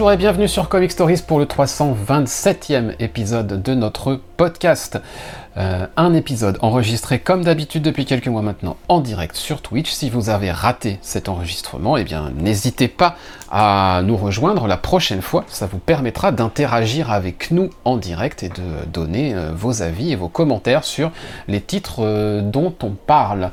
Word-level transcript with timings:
Bonjour 0.00 0.12
et 0.12 0.16
bienvenue 0.16 0.48
sur 0.48 0.70
Comic 0.70 0.92
Stories 0.92 1.22
pour 1.26 1.38
le 1.38 1.44
327e 1.44 2.94
épisode 3.00 3.62
de 3.62 3.74
notre 3.74 4.18
podcast. 4.38 4.98
Euh, 5.58 5.86
un 5.94 6.14
épisode 6.14 6.56
enregistré 6.62 7.18
comme 7.18 7.44
d'habitude 7.44 7.82
depuis 7.82 8.06
quelques 8.06 8.28
mois 8.28 8.40
maintenant 8.40 8.78
en 8.88 9.00
direct 9.00 9.36
sur 9.36 9.60
Twitch. 9.60 9.90
Si 9.90 10.08
vous 10.08 10.30
avez 10.30 10.52
raté 10.52 10.98
cet 11.02 11.28
enregistrement, 11.28 11.98
eh 11.98 12.04
bien 12.04 12.32
n'hésitez 12.34 12.88
pas 12.88 13.16
à 13.50 14.00
nous 14.02 14.16
rejoindre 14.16 14.66
la 14.66 14.78
prochaine 14.78 15.20
fois. 15.20 15.44
Ça 15.48 15.66
vous 15.66 15.76
permettra 15.76 16.32
d'interagir 16.32 17.12
avec 17.12 17.50
nous 17.50 17.68
en 17.84 17.98
direct 17.98 18.42
et 18.42 18.48
de 18.48 18.86
donner 18.90 19.34
euh, 19.34 19.52
vos 19.54 19.82
avis 19.82 20.12
et 20.12 20.16
vos 20.16 20.28
commentaires 20.28 20.84
sur 20.84 21.12
les 21.46 21.60
titres 21.60 21.96
euh, 21.98 22.40
dont 22.40 22.74
on 22.82 22.92
parle. 22.92 23.50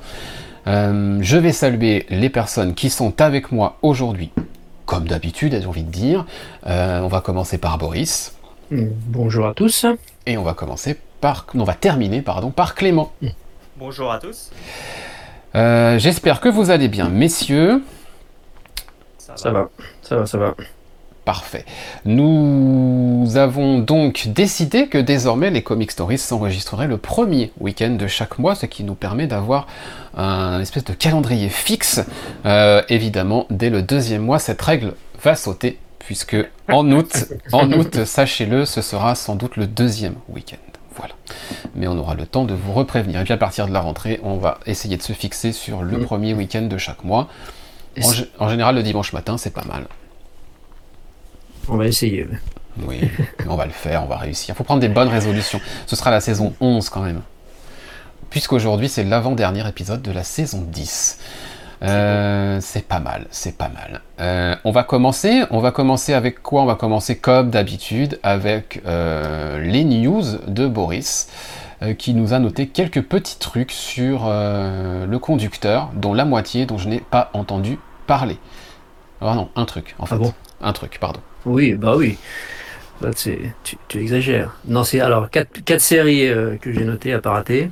je 0.66 1.38
vais 1.38 1.52
saluer 1.52 2.06
les 2.10 2.30
personnes 2.30 2.74
qui 2.74 2.90
sont 2.90 3.20
avec 3.20 3.52
moi 3.52 3.78
aujourd'hui 3.82 4.32
comme 4.88 5.08
d'habitude, 5.08 5.56
j'ai 5.62 5.68
envie 5.68 5.84
de 5.84 5.92
dire. 5.92 6.26
Euh, 6.66 7.02
on 7.02 7.08
va 7.10 7.22
commencer 7.22 7.60
par 7.60 7.78
Boris. 7.78 8.34
Bonjour 8.72 9.46
à 9.46 9.54
tous. 9.54 9.86
Et 10.26 10.38
on 10.38 10.44
va 10.44 10.54
commencer 10.54 10.98
par, 11.22 11.46
on 11.54 11.64
va 11.64 11.76
terminer 11.76 12.22
pardon 12.24 12.50
par 12.50 12.74
Clément. 12.74 13.12
Bonjour 13.76 14.12
à 14.12 14.18
tous. 14.18 14.50
Euh, 15.56 16.00
j'espère 16.00 16.40
que 16.40 16.50
vous 16.50 16.72
allez 16.72 16.88
bien, 16.88 17.10
messieurs. 17.10 17.84
Ça 19.18 19.52
va, 19.52 19.70
ça 20.02 20.18
va, 20.18 20.26
ça 20.26 20.38
va. 20.38 20.56
Parfait. 21.28 21.66
Nous 22.06 23.34
avons 23.36 23.80
donc 23.80 24.30
décidé 24.30 24.88
que 24.88 24.98
désormais 24.98 25.50
les 25.50 25.62
Comic 25.62 25.92
Stories 25.92 26.20
s'enregistreraient 26.20 26.88
le 26.88 26.96
premier 26.96 27.52
week-end 27.60 27.90
de 27.90 28.08
chaque 28.08 28.40
mois, 28.40 28.56
ce 28.56 28.66
qui 28.66 28.86
nous 28.86 28.96
permet 28.96 29.28
d'avoir 29.28 29.68
un 30.16 30.62
espèce 30.62 30.86
de 30.86 30.94
calendrier 30.94 31.50
fixe. 31.50 32.00
Euh, 32.46 32.82
évidemment, 32.88 33.46
dès 33.50 33.70
le 33.70 33.82
deuxième 33.82 34.22
mois, 34.22 34.40
cette 34.40 34.62
règle 34.62 34.94
va 35.22 35.36
sauter, 35.36 35.80
puisque 36.00 36.38
en 36.70 36.90
août, 36.94 37.26
en 37.52 37.74
août, 37.74 38.06
sachez-le, 38.06 38.64
ce 38.64 38.82
sera 38.82 39.14
sans 39.14 39.36
doute 39.36 39.58
le 39.58 39.68
deuxième 39.68 40.16
week-end. 40.30 40.56
Voilà. 40.96 41.14
Mais 41.76 41.90
on 41.90 41.98
aura 41.98 42.16
le 42.16 42.26
temps 42.26 42.46
de 42.46 42.54
vous 42.54 42.72
reprévenir. 42.72 43.20
Et 43.20 43.26
puis 43.26 43.34
à 43.34 43.38
partir 43.38 43.68
de 43.68 43.74
la 43.74 43.82
rentrée, 43.82 44.22
on 44.24 44.38
va 44.38 44.60
essayer 44.66 44.96
de 44.96 45.04
se 45.04 45.12
fixer 45.12 45.52
sur 45.52 45.84
le 45.84 45.98
mm. 45.98 46.06
premier 46.06 46.34
week-end 46.34 46.62
de 46.62 46.78
chaque 46.78 47.04
mois. 47.04 47.28
en 48.40 48.48
général, 48.48 48.76
le 48.76 48.84
dimanche 48.84 49.12
matin, 49.12 49.38
c'est 49.38 49.54
pas 49.54 49.66
mal. 49.66 49.88
On 51.70 51.78
va 51.78 51.88
essayer. 51.88 52.28
Oui, 52.86 53.10
on 53.48 53.56
va 53.56 53.66
le 53.66 53.72
faire, 53.72 54.04
on 54.04 54.08
va 54.08 54.18
réussir. 54.18 54.54
Il 54.54 54.58
faut 54.58 54.64
prendre 54.64 54.82
des 54.82 54.90
bonnes 54.90 55.08
résolutions. 55.08 55.60
Ce 55.86 55.96
sera 55.96 56.12
la 56.12 56.22
saison 56.22 56.54
11 56.60 56.90
quand 56.90 57.02
même. 57.02 57.22
Puisqu'aujourd'hui 58.30 58.90
c'est 58.90 59.04
l'avant-dernier 59.04 59.68
épisode 59.68 60.02
de 60.02 60.12
la 60.12 60.24
saison 60.24 60.62
10. 60.62 61.20
Euh, 61.84 62.58
c'est 62.60 62.88
pas 62.88 63.00
mal, 63.00 63.28
c'est 63.30 63.58
pas 63.58 63.70
mal. 63.70 64.02
Euh, 64.20 64.56
on 64.64 64.72
va 64.72 64.84
commencer. 64.84 65.44
On 65.52 65.60
va 65.60 65.72
commencer 65.72 66.14
avec 66.14 66.42
quoi? 66.42 66.64
On 66.64 66.66
va 66.66 66.76
commencer 66.76 67.18
comme 67.18 67.52
d'habitude 67.52 68.20
avec 68.24 68.82
euh, 68.86 69.62
les 69.62 69.84
news 69.84 70.24
de 70.48 70.68
Boris, 70.68 71.30
qui 72.00 72.16
nous 72.16 72.34
a 72.34 72.40
noté 72.40 72.68
quelques 72.68 73.04
petits 73.04 73.38
trucs 73.38 73.72
sur 73.72 74.26
le 74.28 75.18
conducteur, 75.18 75.92
dont 75.94 76.14
la 76.14 76.26
moitié 76.26 76.66
dont 76.66 76.80
je 76.80 76.90
n'ai 76.90 77.00
pas 77.00 77.30
entendu 77.34 77.78
parler. 78.08 78.40
Ah 79.22 79.36
non, 79.36 79.50
un 79.56 79.66
truc 79.66 79.96
en 80.00 80.06
ah 80.06 80.08
fait. 80.08 80.18
bon? 80.18 80.34
Un 80.62 80.74
truc, 80.74 80.98
pardon. 81.00 81.20
Oui, 81.48 81.74
bah 81.74 81.96
oui. 81.96 82.18
Bah, 83.02 83.12
tu, 83.14 83.54
tu, 83.88 84.00
exagères. 84.00 84.56
Non, 84.68 84.84
c'est 84.84 85.00
alors 85.00 85.30
quatre, 85.30 85.64
quatre 85.64 85.82
séries 85.82 86.28
euh, 86.28 86.58
que 86.58 86.74
j'ai 86.74 86.84
notées 86.84 87.14
à 87.14 87.20
pas 87.20 87.32
rater, 87.32 87.70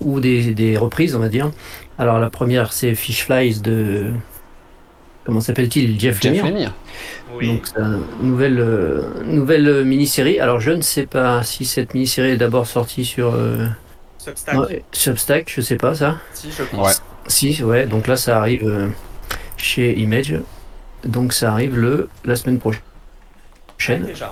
ou 0.00 0.20
des, 0.20 0.54
des, 0.54 0.76
reprises, 0.76 1.14
on 1.14 1.20
va 1.20 1.28
dire. 1.28 1.50
Alors 1.98 2.18
la 2.18 2.30
première, 2.30 2.72
c'est 2.72 2.94
Fish 2.94 3.24
Flies 3.24 3.60
de. 3.62 4.10
Comment 5.24 5.40
s'appelle-t-il? 5.40 5.98
Jeff, 5.98 6.20
Jeff 6.20 6.42
Lemire. 6.44 6.74
Oui. 7.34 7.48
Donc, 7.48 7.66
c'est 7.66 7.80
une 7.80 8.02
nouvelle, 8.22 8.60
euh, 8.60 9.02
nouvelle 9.24 9.84
mini-série. 9.84 10.38
Alors, 10.38 10.60
je 10.60 10.70
ne 10.70 10.82
sais 10.82 11.06
pas 11.06 11.42
si 11.42 11.64
cette 11.64 11.94
mini-série 11.94 12.30
est 12.30 12.36
d'abord 12.36 12.66
sortie 12.66 13.04
sur. 13.04 13.34
Euh... 13.34 13.66
Substack. 14.18 14.84
Substack, 14.92 15.52
je 15.54 15.60
sais 15.60 15.76
pas 15.76 15.94
ça. 15.94 16.18
Si, 16.32 16.50
je 16.50 16.62
pense. 16.64 16.86
Ouais. 16.86 16.94
Si, 17.28 17.62
ouais. 17.62 17.86
Donc 17.86 18.06
là, 18.08 18.16
ça 18.16 18.38
arrive 18.38 18.68
euh, 18.68 18.88
chez 19.56 19.98
Image. 19.98 20.34
Donc 21.04 21.32
ça 21.32 21.52
arrive 21.52 21.78
le, 21.78 22.08
la 22.24 22.36
semaine 22.36 22.58
prochaine. 22.58 22.82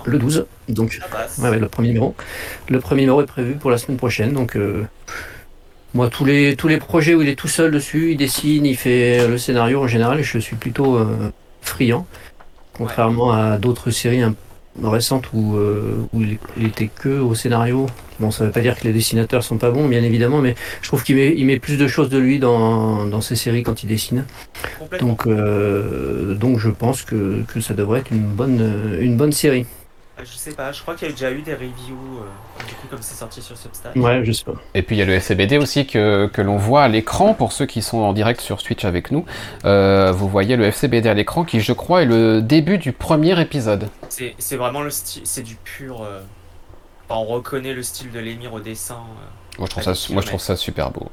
Le 0.05 0.17
12. 0.17 0.45
Donc, 0.69 0.99
ouais, 1.39 1.59
le 1.59 1.67
premier 1.67 1.89
numéro. 1.89 2.15
Le 2.69 2.79
premier 2.79 3.01
numéro 3.01 3.21
est 3.21 3.27
prévu 3.27 3.55
pour 3.55 3.71
la 3.71 3.77
semaine 3.77 3.97
prochaine. 3.97 4.33
Donc, 4.33 4.55
euh, 4.55 4.85
moi, 5.93 6.09
tous 6.09 6.25
les, 6.25 6.55
tous 6.55 6.67
les 6.67 6.77
projets 6.77 7.13
où 7.15 7.21
il 7.21 7.29
est 7.29 7.35
tout 7.35 7.47
seul 7.47 7.71
dessus, 7.71 8.11
il 8.11 8.17
dessine, 8.17 8.65
il 8.65 8.75
fait 8.75 9.27
le 9.27 9.37
scénario 9.37 9.81
en 9.81 9.87
général, 9.87 10.21
je 10.21 10.39
suis 10.39 10.55
plutôt 10.55 10.97
euh, 10.97 11.31
friand. 11.61 12.05
Contrairement 12.73 13.31
à 13.31 13.57
d'autres 13.57 13.89
séries 13.91 14.21
un 14.21 14.35
récente 14.83 15.29
où, 15.33 15.55
euh, 15.55 16.05
où 16.13 16.21
il, 16.21 16.65
était 16.65 16.87
que 16.93 17.19
au 17.19 17.35
scénario. 17.35 17.87
Bon, 18.19 18.31
ça 18.31 18.45
veut 18.45 18.51
pas 18.51 18.61
dire 18.61 18.77
que 18.79 18.85
les 18.85 18.93
dessinateurs 18.93 19.43
sont 19.43 19.57
pas 19.57 19.71
bons, 19.71 19.87
bien 19.87 20.01
évidemment, 20.03 20.39
mais 20.39 20.55
je 20.81 20.87
trouve 20.87 21.03
qu'il 21.03 21.17
met, 21.17 21.33
il 21.35 21.45
met 21.45 21.59
plus 21.59 21.77
de 21.77 21.87
choses 21.87 22.09
de 22.09 22.17
lui 22.17 22.39
dans, 22.39 23.05
dans 23.05 23.21
ses 23.21 23.35
séries 23.35 23.63
quand 23.63 23.83
il 23.83 23.87
dessine. 23.87 24.25
Donc, 24.99 25.27
euh, 25.27 26.33
donc 26.33 26.59
je 26.59 26.69
pense 26.69 27.01
que, 27.01 27.43
que, 27.53 27.59
ça 27.59 27.73
devrait 27.73 27.99
être 27.99 28.11
une 28.11 28.23
bonne, 28.23 28.97
une 28.99 29.17
bonne 29.17 29.33
série. 29.33 29.65
Euh, 30.17 30.23
je 30.23 30.35
sais 30.37 30.53
pas, 30.53 30.71
je 30.71 30.81
crois 30.81 30.95
qu'il 30.95 31.07
y 31.07 31.11
a 31.11 31.13
déjà 31.13 31.31
eu 31.31 31.41
des 31.41 31.53
reviews, 31.53 32.19
euh, 32.21 32.65
du 32.67 32.73
coup, 32.75 32.87
comme 32.89 33.01
c'est 33.01 33.15
sorti 33.15 33.41
sur 33.41 33.57
Substack. 33.57 33.95
Ouais, 33.97 34.23
je 34.23 34.31
sais 34.31 34.45
pas. 34.45 34.53
Et 34.73 34.81
puis 34.81 34.95
il 34.95 34.99
y 34.99 35.01
a 35.01 35.05
le 35.05 35.13
FCBD 35.13 35.57
aussi 35.57 35.85
que, 35.85 36.27
que 36.27 36.41
l'on 36.41 36.57
voit 36.57 36.83
à 36.83 36.87
l'écran, 36.87 37.33
pour 37.33 37.51
ceux 37.51 37.65
qui 37.65 37.81
sont 37.81 37.97
en 37.97 38.13
direct 38.13 38.39
sur 38.39 38.63
Twitch 38.63 38.85
avec 38.85 39.11
nous. 39.11 39.25
Euh, 39.65 40.11
vous 40.13 40.29
voyez 40.29 40.55
le 40.55 40.65
FCBD 40.65 41.09
à 41.09 41.13
l'écran 41.13 41.43
qui, 41.43 41.59
je 41.59 41.73
crois, 41.73 42.03
est 42.03 42.05
le 42.05 42.41
début 42.41 42.77
du 42.77 42.93
premier 42.93 43.39
épisode. 43.41 43.89
C'est 44.09 44.55
vraiment 44.55 44.81
le 44.81 44.89
style, 44.89 45.23
c'est 45.25 45.43
du 45.43 45.55
pur. 45.55 46.07
Enfin, 47.07 47.19
on 47.19 47.25
reconnaît 47.25 47.73
le 47.73 47.83
style 47.83 48.11
de 48.11 48.19
l'émir 48.19 48.53
au 48.53 48.61
dessin. 48.61 48.99
moi, 49.59 49.67
je 49.67 49.71
trouve 49.71 49.83
ça, 49.83 50.13
moi, 50.13 50.21
je 50.21 50.27
trouve 50.27 50.39
ça 50.39 50.55
super 50.55 50.91
beau. 50.91 51.09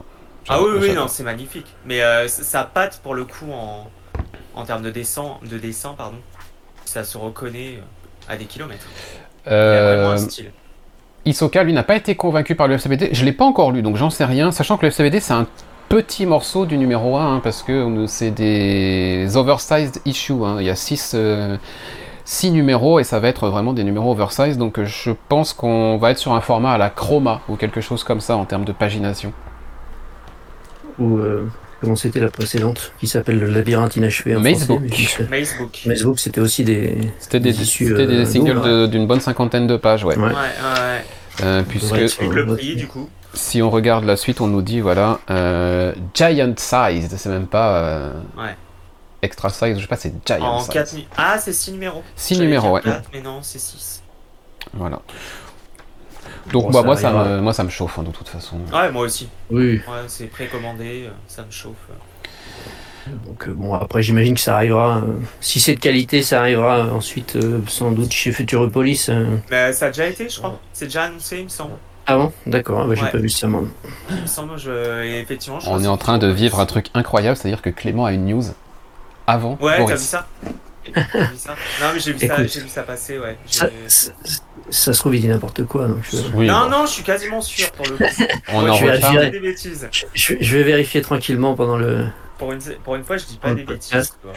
Ah 0.48 0.62
oui, 0.62 0.78
oui, 0.80 0.92
non, 0.94 1.08
c'est 1.08 1.24
magnifique. 1.24 1.66
Mais 1.86 2.00
ça 2.28 2.62
patte 2.64 3.00
pour 3.02 3.14
le 3.14 3.24
coup 3.24 3.50
en, 3.52 3.90
en 4.54 4.64
termes 4.64 4.82
de 4.82 4.90
dessin, 4.90 5.38
de 5.42 5.58
dessin, 5.58 5.94
pardon. 5.98 6.18
Ça 6.84 7.02
se 7.02 7.18
reconnaît 7.18 7.78
à 8.32 8.36
des 8.36 8.46
kilomètres. 8.46 8.86
Euh... 9.48 10.16
Isoka, 11.24 11.62
lui, 11.62 11.72
n'a 11.72 11.84
pas 11.84 11.96
été 11.96 12.16
convaincu 12.16 12.56
par 12.56 12.66
le 12.66 12.74
FCBD. 12.74 13.10
Je 13.12 13.20
ne 13.20 13.26
l'ai 13.26 13.32
pas 13.32 13.44
encore 13.44 13.70
lu, 13.70 13.82
donc 13.82 13.96
j'en 13.96 14.10
sais 14.10 14.24
rien. 14.24 14.50
Sachant 14.50 14.76
que 14.76 14.82
le 14.82 14.88
FCBD, 14.88 15.20
c'est 15.20 15.34
un 15.34 15.46
petit 15.88 16.26
morceau 16.26 16.66
du 16.66 16.78
numéro 16.78 17.16
1, 17.16 17.36
hein, 17.36 17.40
parce 17.44 17.62
que 17.62 18.06
c'est 18.06 18.30
des 18.32 19.36
oversized 19.36 20.00
issues. 20.04 20.44
Hein. 20.44 20.56
Il 20.58 20.66
y 20.66 20.70
a 20.70 20.74
6 20.74 21.12
euh, 21.14 21.58
numéros 22.44 22.98
et 22.98 23.04
ça 23.04 23.20
va 23.20 23.28
être 23.28 23.48
vraiment 23.48 23.72
des 23.72 23.84
numéros 23.84 24.10
oversized. 24.12 24.58
Donc 24.58 24.82
je 24.82 25.12
pense 25.28 25.52
qu'on 25.52 25.96
va 25.98 26.10
être 26.10 26.18
sur 26.18 26.32
un 26.32 26.40
format 26.40 26.72
à 26.72 26.78
la 26.78 26.90
chroma 26.90 27.40
ou 27.48 27.56
quelque 27.56 27.80
chose 27.80 28.02
comme 28.02 28.20
ça 28.20 28.36
en 28.36 28.44
termes 28.44 28.64
de 28.64 28.72
pagination. 28.72 29.32
Ou 30.98 31.18
euh, 31.18 31.48
comment 31.82 31.96
c'était 31.96 32.20
la 32.20 32.30
précédente, 32.30 32.92
qui 33.00 33.08
s'appelle 33.08 33.38
le 33.38 33.48
labyrinthe 33.48 33.96
inachevé. 33.96 34.36
Macebook. 34.36 34.82
Macebook. 35.86 36.18
c'était 36.18 36.40
aussi 36.40 36.64
des. 36.64 36.96
C'était 37.18 37.40
des, 37.40 37.52
des, 37.52 38.24
singles 38.24 38.88
d'une 38.88 39.06
bonne 39.06 39.20
cinquantaine 39.20 39.66
de 39.66 39.76
pages, 39.76 40.04
ouais. 40.04 40.16
Ouais, 40.16 40.28
ouais. 40.28 41.04
Euh, 41.42 41.62
puisque 41.68 41.92
le 42.20 42.46
prix, 42.46 42.76
du 42.76 42.86
coup. 42.86 43.10
Si 43.34 43.62
on 43.62 43.70
regarde 43.70 44.04
la 44.04 44.16
suite, 44.16 44.40
on 44.40 44.46
nous 44.46 44.62
dit 44.62 44.80
voilà, 44.80 45.18
euh, 45.30 45.94
giant 46.14 46.54
size, 46.56 47.14
c'est 47.16 47.28
même 47.28 47.46
pas. 47.46 47.76
Euh, 47.76 48.12
ouais. 48.36 48.56
Extra 49.22 49.48
size, 49.50 49.76
je 49.76 49.82
sais 49.82 49.86
pas, 49.86 49.96
c'est 49.96 50.12
giant 50.26 50.42
en 50.42 50.60
size. 50.60 50.72
4 50.72 50.96
ah, 51.16 51.38
c'est 51.38 51.52
6 51.52 51.72
numéros. 51.72 52.02
6 52.16 52.40
numéros, 52.40 52.70
ouais. 52.72 52.82
4, 52.82 53.10
mais 53.12 53.22
non, 53.22 53.38
c'est 53.42 53.58
6. 53.58 54.02
Voilà. 54.74 55.00
Donc 56.50 56.72
bah, 56.72 56.82
moi, 56.82 56.96
ça 56.96 57.12
me, 57.12 57.40
moi 57.40 57.52
ça 57.52 57.64
me 57.64 57.70
chauffe 57.70 57.98
hein, 57.98 58.02
de 58.02 58.10
toute 58.10 58.28
façon. 58.28 58.56
Ouais, 58.72 58.90
moi 58.90 59.04
aussi. 59.04 59.28
Oui. 59.50 59.76
Ouais, 59.76 60.04
c'est 60.08 60.26
précommandé, 60.26 61.04
euh, 61.06 61.10
ça 61.28 61.42
me 61.42 61.50
chauffe. 61.50 61.76
Donc 63.26 63.48
euh, 63.48 63.52
bon, 63.52 63.74
après 63.74 64.02
j'imagine 64.02 64.34
que 64.34 64.40
ça 64.40 64.56
arrivera. 64.56 64.98
Euh, 64.98 65.18
si 65.40 65.60
c'est 65.60 65.74
de 65.74 65.80
qualité, 65.80 66.22
ça 66.22 66.40
arrivera 66.40 66.92
ensuite 66.92 67.38
sans 67.68 67.92
doute 67.92 68.12
chez 68.12 68.32
Futuropolis. 68.32 69.10
Mais 69.50 69.72
ça 69.72 69.86
a 69.86 69.88
déjà 69.88 70.06
été, 70.06 70.28
je 70.28 70.38
crois. 70.38 70.58
C'est 70.72 70.86
déjà 70.86 71.04
annoncé, 71.04 71.38
il 71.38 71.44
me 71.44 71.48
semble. 71.48 71.74
Ah 72.06 72.16
bon? 72.16 72.32
D'accord, 72.46 72.82
ah 72.82 72.86
bah, 72.88 72.94
j'ai 72.96 73.06
pas 73.06 73.18
vu 73.18 73.28
ça 73.28 73.46
moi. 73.46 73.62
Il 74.10 74.22
me 74.22 74.26
semble, 74.26 74.58
je... 74.58 75.04
Et 75.04 75.20
effectivement, 75.20 75.60
je 75.60 75.68
On 75.68 75.82
est 75.82 75.86
en 75.86 75.96
train 75.96 76.18
de 76.18 76.26
vivre 76.26 76.58
un 76.58 76.66
truc 76.66 76.86
incroyable, 76.94 77.36
c'est-à-dire 77.36 77.62
que 77.62 77.70
Clément 77.70 78.04
a 78.04 78.12
une 78.12 78.26
news 78.26 78.42
avant. 79.28 79.56
Ouais, 79.60 79.84
t'as 79.86 79.94
vu 79.94 80.04
ça? 80.04 80.26
Non, 80.96 81.92
mais 81.94 82.00
j'ai 82.00 82.12
vu, 82.12 82.26
ça, 82.26 82.42
vu 82.42 82.68
ça 82.68 82.82
passer, 82.82 83.20
ouais. 83.20 83.38
Ça, 83.46 83.68
ça, 84.70 84.92
se 84.92 84.98
trouve, 84.98 85.14
il 85.14 85.20
dit 85.20 85.28
n'importe 85.28 85.64
quoi. 85.64 85.88
Donc 85.88 86.04
non, 86.34 86.68
non, 86.68 86.86
je 86.86 86.92
suis 86.92 87.02
quasiment 87.02 87.40
sûr 87.40 87.70
pour 87.72 87.86
le 87.86 87.96
coup. 87.96 88.04
On 88.52 88.68
en 88.68 88.74
je, 88.74 89.30
des 89.30 89.40
bêtises. 89.40 89.88
Je, 90.14 90.34
je, 90.40 90.56
vais 90.56 90.62
vérifier 90.62 91.02
tranquillement 91.02 91.54
pendant 91.54 91.76
le. 91.76 92.06
Pour 92.38 92.52
une, 92.52 92.60
pour 92.84 92.96
une 92.96 93.04
fois, 93.04 93.16
je 93.16 93.24
dis 93.24 93.38
pas 93.38 93.54
des 93.54 93.64
bêtises. 93.64 94.16
Quoi. 94.22 94.32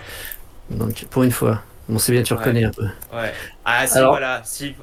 Donc, 0.69 1.05
pour 1.09 1.23
une 1.23 1.31
fois. 1.31 1.61
Bon, 1.87 1.99
c'est 1.99 2.11
bien, 2.11 2.23
tu 2.23 2.33
reconnais 2.33 2.63
un 2.63 2.71
peu. 2.71 2.85
Ouais. 3.13 3.31
Ah, 3.63 3.85
si, 3.85 3.99
voilà. 3.99 4.41
Si, 4.43 4.73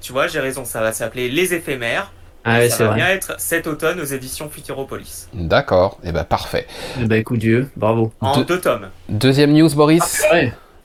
tu 0.00 0.12
vois, 0.12 0.26
j'ai 0.26 0.40
raison, 0.40 0.64
ça 0.64 0.80
va 0.80 0.92
s'appeler 0.92 1.28
Les 1.28 1.52
éphémères. 1.52 2.12
Ah 2.48 2.58
ouais, 2.58 2.70
ça 2.70 2.84
va 2.84 2.90
vrai. 2.90 3.00
bien 3.00 3.08
être 3.08 3.34
cet 3.38 3.66
automne 3.66 4.00
aux 4.00 4.04
éditions 4.04 4.48
Futuropolis. 4.48 5.28
D'accord, 5.34 5.98
et 6.04 6.10
eh 6.10 6.12
ben 6.12 6.22
parfait. 6.22 6.68
Eh 7.00 7.04
ben 7.04 7.16
écoute 7.16 7.40
Dieu, 7.40 7.68
bravo. 7.74 8.12
En 8.20 8.42
deux 8.42 8.60
tomes. 8.60 8.88
Deuxième 9.08 9.52
news, 9.52 9.68
Boris. 9.74 10.22
Ah, 10.30 10.36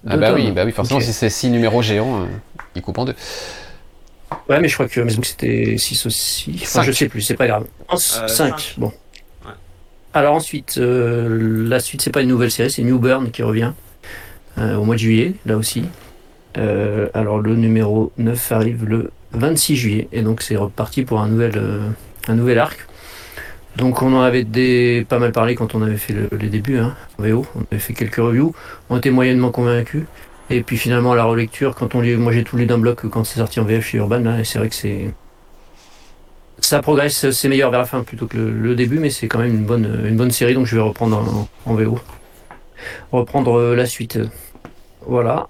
Ah 0.09 0.17
bah 0.17 0.33
oui, 0.33 0.49
bah 0.51 0.63
oui, 0.65 0.71
forcément, 0.71 0.99
si 0.99 1.13
c'est 1.13 1.29
6 1.29 1.51
numéros 1.51 1.83
géants, 1.83 2.25
ils 2.73 2.81
coupent 2.81 2.97
en 2.97 3.05
deux. 3.05 3.15
Ouais, 4.49 4.59
mais 4.59 4.67
je 4.67 4.73
crois 4.73 4.87
que 4.87 4.93
Facebook 4.93 5.25
c'était 5.25 5.77
6 5.77 6.05
aussi. 6.05 6.59
Enfin, 6.63 6.83
je 6.83 6.91
sais 6.91 7.07
plus, 7.07 7.21
c'est 7.21 7.35
pas 7.35 7.47
grave. 7.47 7.65
5, 7.95 8.75
bon. 8.77 8.91
Alors 10.13 10.35
ensuite, 10.35 10.77
la 10.77 11.79
suite, 11.79 12.01
c'est 12.01 12.11
pas 12.11 12.21
une 12.21 12.29
nouvelle 12.29 12.51
série, 12.51 12.71
c'est 12.71 12.83
New 12.83 12.99
Burn 12.99 13.31
qui 13.31 13.43
revient 13.43 13.71
au 14.57 14.83
mois 14.83 14.95
de 14.95 14.99
juillet, 14.99 15.35
là 15.45 15.57
aussi. 15.57 15.83
alors 16.55 17.39
le 17.39 17.55
numéro 17.55 18.11
9 18.17 18.51
arrive 18.51 18.85
le 18.85 19.11
26 19.33 19.75
juillet, 19.75 20.07
et 20.11 20.21
donc 20.21 20.41
c'est 20.41 20.57
reparti 20.57 21.03
pour 21.03 21.21
un 21.21 21.27
nouvel, 21.27 21.61
un 22.27 22.35
nouvel 22.35 22.59
arc. 22.59 22.85
Donc 23.77 24.01
on 24.01 24.13
en 24.13 24.21
avait 24.21 24.43
des, 24.43 25.05
pas 25.07 25.19
mal 25.19 25.31
parlé 25.31 25.55
quand 25.55 25.75
on 25.75 25.81
avait 25.81 25.97
fait 25.97 26.13
les 26.37 26.49
débuts 26.49 26.77
hein, 26.77 26.93
en 27.17 27.23
VO, 27.23 27.45
on 27.55 27.61
avait 27.71 27.79
fait 27.79 27.93
quelques 27.93 28.17
reviews, 28.17 28.53
on 28.89 28.97
était 28.97 29.11
moyennement 29.11 29.51
convaincus. 29.51 30.03
Et 30.51 30.61
puis 30.61 30.77
finalement 30.77 31.13
la 31.13 31.23
relecture, 31.23 31.75
quand 31.75 31.95
on 31.95 32.01
lit, 32.01 32.15
moi 32.15 32.31
j'ai 32.31 32.43
tout 32.43 32.57
lu 32.57 32.65
d'un 32.65 32.77
bloc 32.77 33.07
quand 33.09 33.23
c'est 33.23 33.39
sorti 33.39 33.59
en 33.59 33.63
VF 33.63 33.85
chez 33.85 33.97
Urban, 33.97 34.25
hein, 34.25 34.39
et 34.39 34.43
c'est 34.43 34.59
vrai 34.59 34.69
que 34.69 34.75
c'est 34.75 35.09
ça 36.59 36.79
progresse, 36.81 37.31
c'est 37.31 37.49
meilleur 37.49 37.71
vers 37.71 37.79
la 37.79 37.85
fin 37.85 38.03
plutôt 38.03 38.27
que 38.27 38.37
le, 38.37 38.75
début, 38.75 38.99
mais 38.99 39.09
c'est 39.09 39.27
quand 39.27 39.39
même 39.39 39.55
une 39.55 39.65
bonne, 39.65 40.05
une 40.05 40.15
bonne 40.15 40.29
série, 40.29 40.53
donc 40.53 40.67
je 40.67 40.75
vais 40.75 40.81
reprendre 40.81 41.47
en, 41.65 41.73
VO. 41.73 41.99
Reprendre 43.11 43.57
euh, 43.57 43.75
la 43.75 43.87
suite. 43.87 44.19
Voilà. 45.07 45.49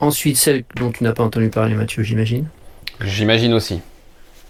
Ensuite, 0.00 0.36
celle 0.36 0.64
dont 0.76 0.90
tu 0.90 1.04
n'as 1.04 1.12
pas 1.12 1.22
entendu 1.22 1.48
parler, 1.48 1.74
Mathieu, 1.74 2.02
j'imagine. 2.02 2.46
J'imagine 3.00 3.54
aussi. 3.54 3.80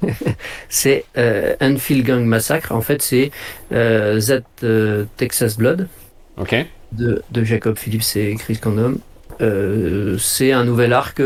c'est 0.68 1.04
euh, 1.16 1.54
Enfield 1.60 2.04
Gang 2.04 2.24
Massacre. 2.24 2.72
En 2.72 2.80
fait, 2.80 3.02
c'est 3.02 3.30
euh, 3.72 4.20
That 4.20 4.42
euh, 4.62 5.04
Texas 5.16 5.56
Blood 5.56 5.88
de, 6.92 7.22
Jacob 7.44 7.78
Phillips 7.78 8.16
et 8.16 8.34
Chris 8.36 8.58
Condom. 8.58 8.98
C'est 10.18 10.52
un 10.52 10.64
nouvel 10.64 10.92
arc 10.92 11.20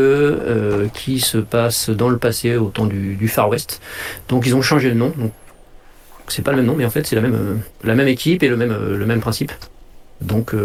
qui 0.93 1.19
se 1.19 1.37
passe 1.37 1.89
dans 1.89 2.09
le 2.09 2.17
passé 2.17 2.55
au 2.55 2.69
temps 2.69 2.85
du, 2.85 3.27
Far 3.27 3.49
West. 3.49 3.81
Donc 4.27 4.45
ils 4.45 4.55
ont 4.55 4.61
changé 4.61 4.89
le 4.89 4.95
nom. 4.95 5.09
Donc 5.17 5.31
c'est 6.27 6.41
pas 6.41 6.51
le 6.51 6.57
même 6.57 6.65
nom, 6.65 6.75
mais 6.75 6.85
en 6.85 6.89
fait 6.89 7.05
c'est 7.05 7.15
la 7.15 7.21
même 7.21 7.61
la 7.83 7.95
même 7.95 8.07
équipe 8.07 8.43
et 8.43 8.47
le 8.47 8.57
même 8.57 8.75
le 8.97 9.05
même 9.05 9.19
principe. 9.19 9.51
Donc 10.21 10.55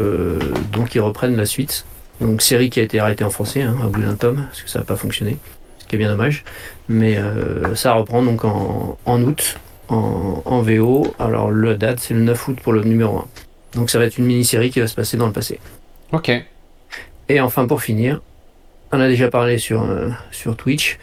donc 0.72 0.94
ils 0.94 1.00
reprennent 1.00 1.36
la 1.36 1.46
suite. 1.46 1.84
Donc 2.20 2.42
série 2.42 2.70
qui 2.70 2.80
a 2.80 2.82
été 2.82 3.00
arrêtée 3.00 3.24
en 3.24 3.30
français 3.30 3.62
hein, 3.62 3.76
au 3.84 3.88
bout 3.88 4.02
d'un 4.02 4.14
tome 4.14 4.44
parce 4.46 4.62
que 4.62 4.70
ça 4.70 4.78
n'a 4.78 4.84
pas 4.84 4.96
fonctionné 4.96 5.36
ce 5.84 5.86
qui 5.86 5.96
est 5.96 5.98
bien 5.98 6.08
dommage. 6.08 6.44
Mais 6.88 7.16
euh, 7.16 7.74
ça 7.74 7.92
reprend 7.92 8.22
donc 8.22 8.44
en, 8.44 9.22
août, 9.22 9.58
en, 9.88 10.62
VO. 10.62 11.14
Alors 11.18 11.50
la 11.50 11.74
date, 11.74 12.00
c'est 12.00 12.14
le 12.14 12.20
9 12.20 12.48
août 12.48 12.58
pour 12.62 12.72
le 12.72 12.82
numéro 12.82 13.18
1. 13.18 13.26
Donc 13.76 13.90
ça 13.90 13.98
va 13.98 14.06
être 14.06 14.18
une 14.18 14.26
mini-série 14.26 14.70
qui 14.70 14.80
va 14.80 14.86
se 14.86 14.94
passer 14.94 15.16
dans 15.16 15.26
le 15.26 15.32
passé. 15.32 15.60
Ok. 16.12 16.30
Et 17.28 17.40
enfin, 17.40 17.66
pour 17.66 17.82
finir, 17.82 18.20
on 18.92 19.00
a 19.00 19.08
déjà 19.08 19.28
parlé 19.28 19.58
sur, 19.58 19.82
euh, 19.82 20.10
sur 20.30 20.56
Twitch, 20.56 20.98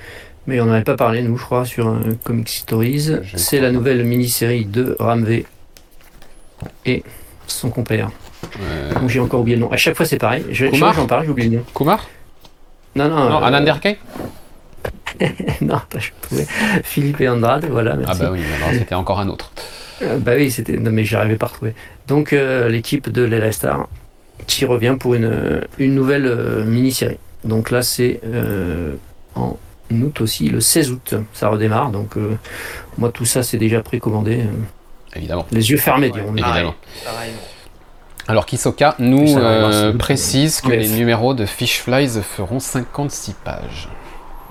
mais 0.48 0.60
on 0.62 0.66
n'en 0.66 0.74
avait 0.74 0.84
pas 0.84 0.96
parlé, 0.96 1.22
nous, 1.22 1.38
je 1.38 1.44
crois, 1.44 1.66
sur 1.66 1.90
euh, 1.90 2.00
Comic 2.24 2.50
Stories. 2.50 3.12
C'est 3.36 3.60
la 3.60 3.72
nouvelle 3.72 4.04
mini-série 4.04 4.66
de 4.66 4.96
Ramvé 5.00 5.46
et 6.86 7.04
son 7.48 7.70
compère. 7.70 8.12
J'ai 9.08 9.20
encore 9.20 9.42
oublié 9.42 9.58
le 9.58 9.62
nom. 9.62 9.72
À 9.72 9.78
chaque 9.78 9.96
fois, 9.96 10.06
c'est 10.06 10.18
pareil. 10.18 10.46
J'en 10.52 11.08
parle, 11.08 11.26
j'oublie 11.26 11.50
le 11.50 11.58
nom. 11.58 11.64
Kumar 11.74 12.08
Non, 12.96 13.08
non. 13.08 13.30
Non, 13.30 13.44
euh, 15.22 15.28
non, 15.62 15.80
pas 15.90 16.00
je 16.00 16.10
trouvais. 16.22 16.48
Philippe 16.84 17.22
et 17.22 17.30
Andrade, 17.30 17.66
voilà. 17.70 17.98
Ah 18.08 18.14
bah 18.16 18.30
oui, 18.32 18.42
c'était 18.74 18.96
encore 18.96 19.20
un 19.20 19.28
autre. 19.28 19.52
Euh, 20.02 20.18
bah 20.18 20.34
oui, 20.36 20.52
c'était. 20.52 20.78
Non 20.78 20.92
mais 20.92 21.04
j'arrivais 21.04 21.36
pas 21.36 21.48
à 21.48 21.50
retrouver. 21.50 21.74
Donc 22.08 22.34
euh, 22.34 22.70
l'équipe 22.70 23.10
de 23.10 23.24
Lela 23.24 23.52
Star 23.52 23.88
qui 24.48 24.66
revient 24.66 24.96
pour 25.00 25.14
une, 25.14 25.62
une 25.78 25.96
nouvelle 25.96 26.26
euh, 26.26 26.64
mini-série. 26.64 27.18
Donc 27.44 27.72
là 27.72 27.82
c'est 27.82 28.22
en 29.36 29.58
août 29.92 30.22
aussi, 30.22 30.48
le 30.48 30.62
16 30.62 30.92
août, 30.92 31.16
ça 31.34 31.50
redémarre. 31.50 31.90
Donc 31.90 32.16
moi 32.98 33.10
tout 33.12 33.26
ça 33.26 33.42
c'est 33.42 33.58
déjà 33.58 33.82
précommandé. 33.82 34.44
Évidemment. 35.16 35.46
Les 35.52 35.72
yeux 35.72 35.78
fermés, 35.78 36.12
diront. 36.12 36.36
Évidemment. 36.36 36.76
Alors 38.28 38.46
Kisoka 38.46 38.96
nous 39.00 39.26
précise 39.98 40.62
que 40.62 40.70
les 40.70 40.90
numéros 40.90 41.34
de 41.34 41.46
Fish 41.48 41.82
Flies 41.82 42.22
feront 42.22 42.60
56 42.60 43.36
pages. 43.44 43.90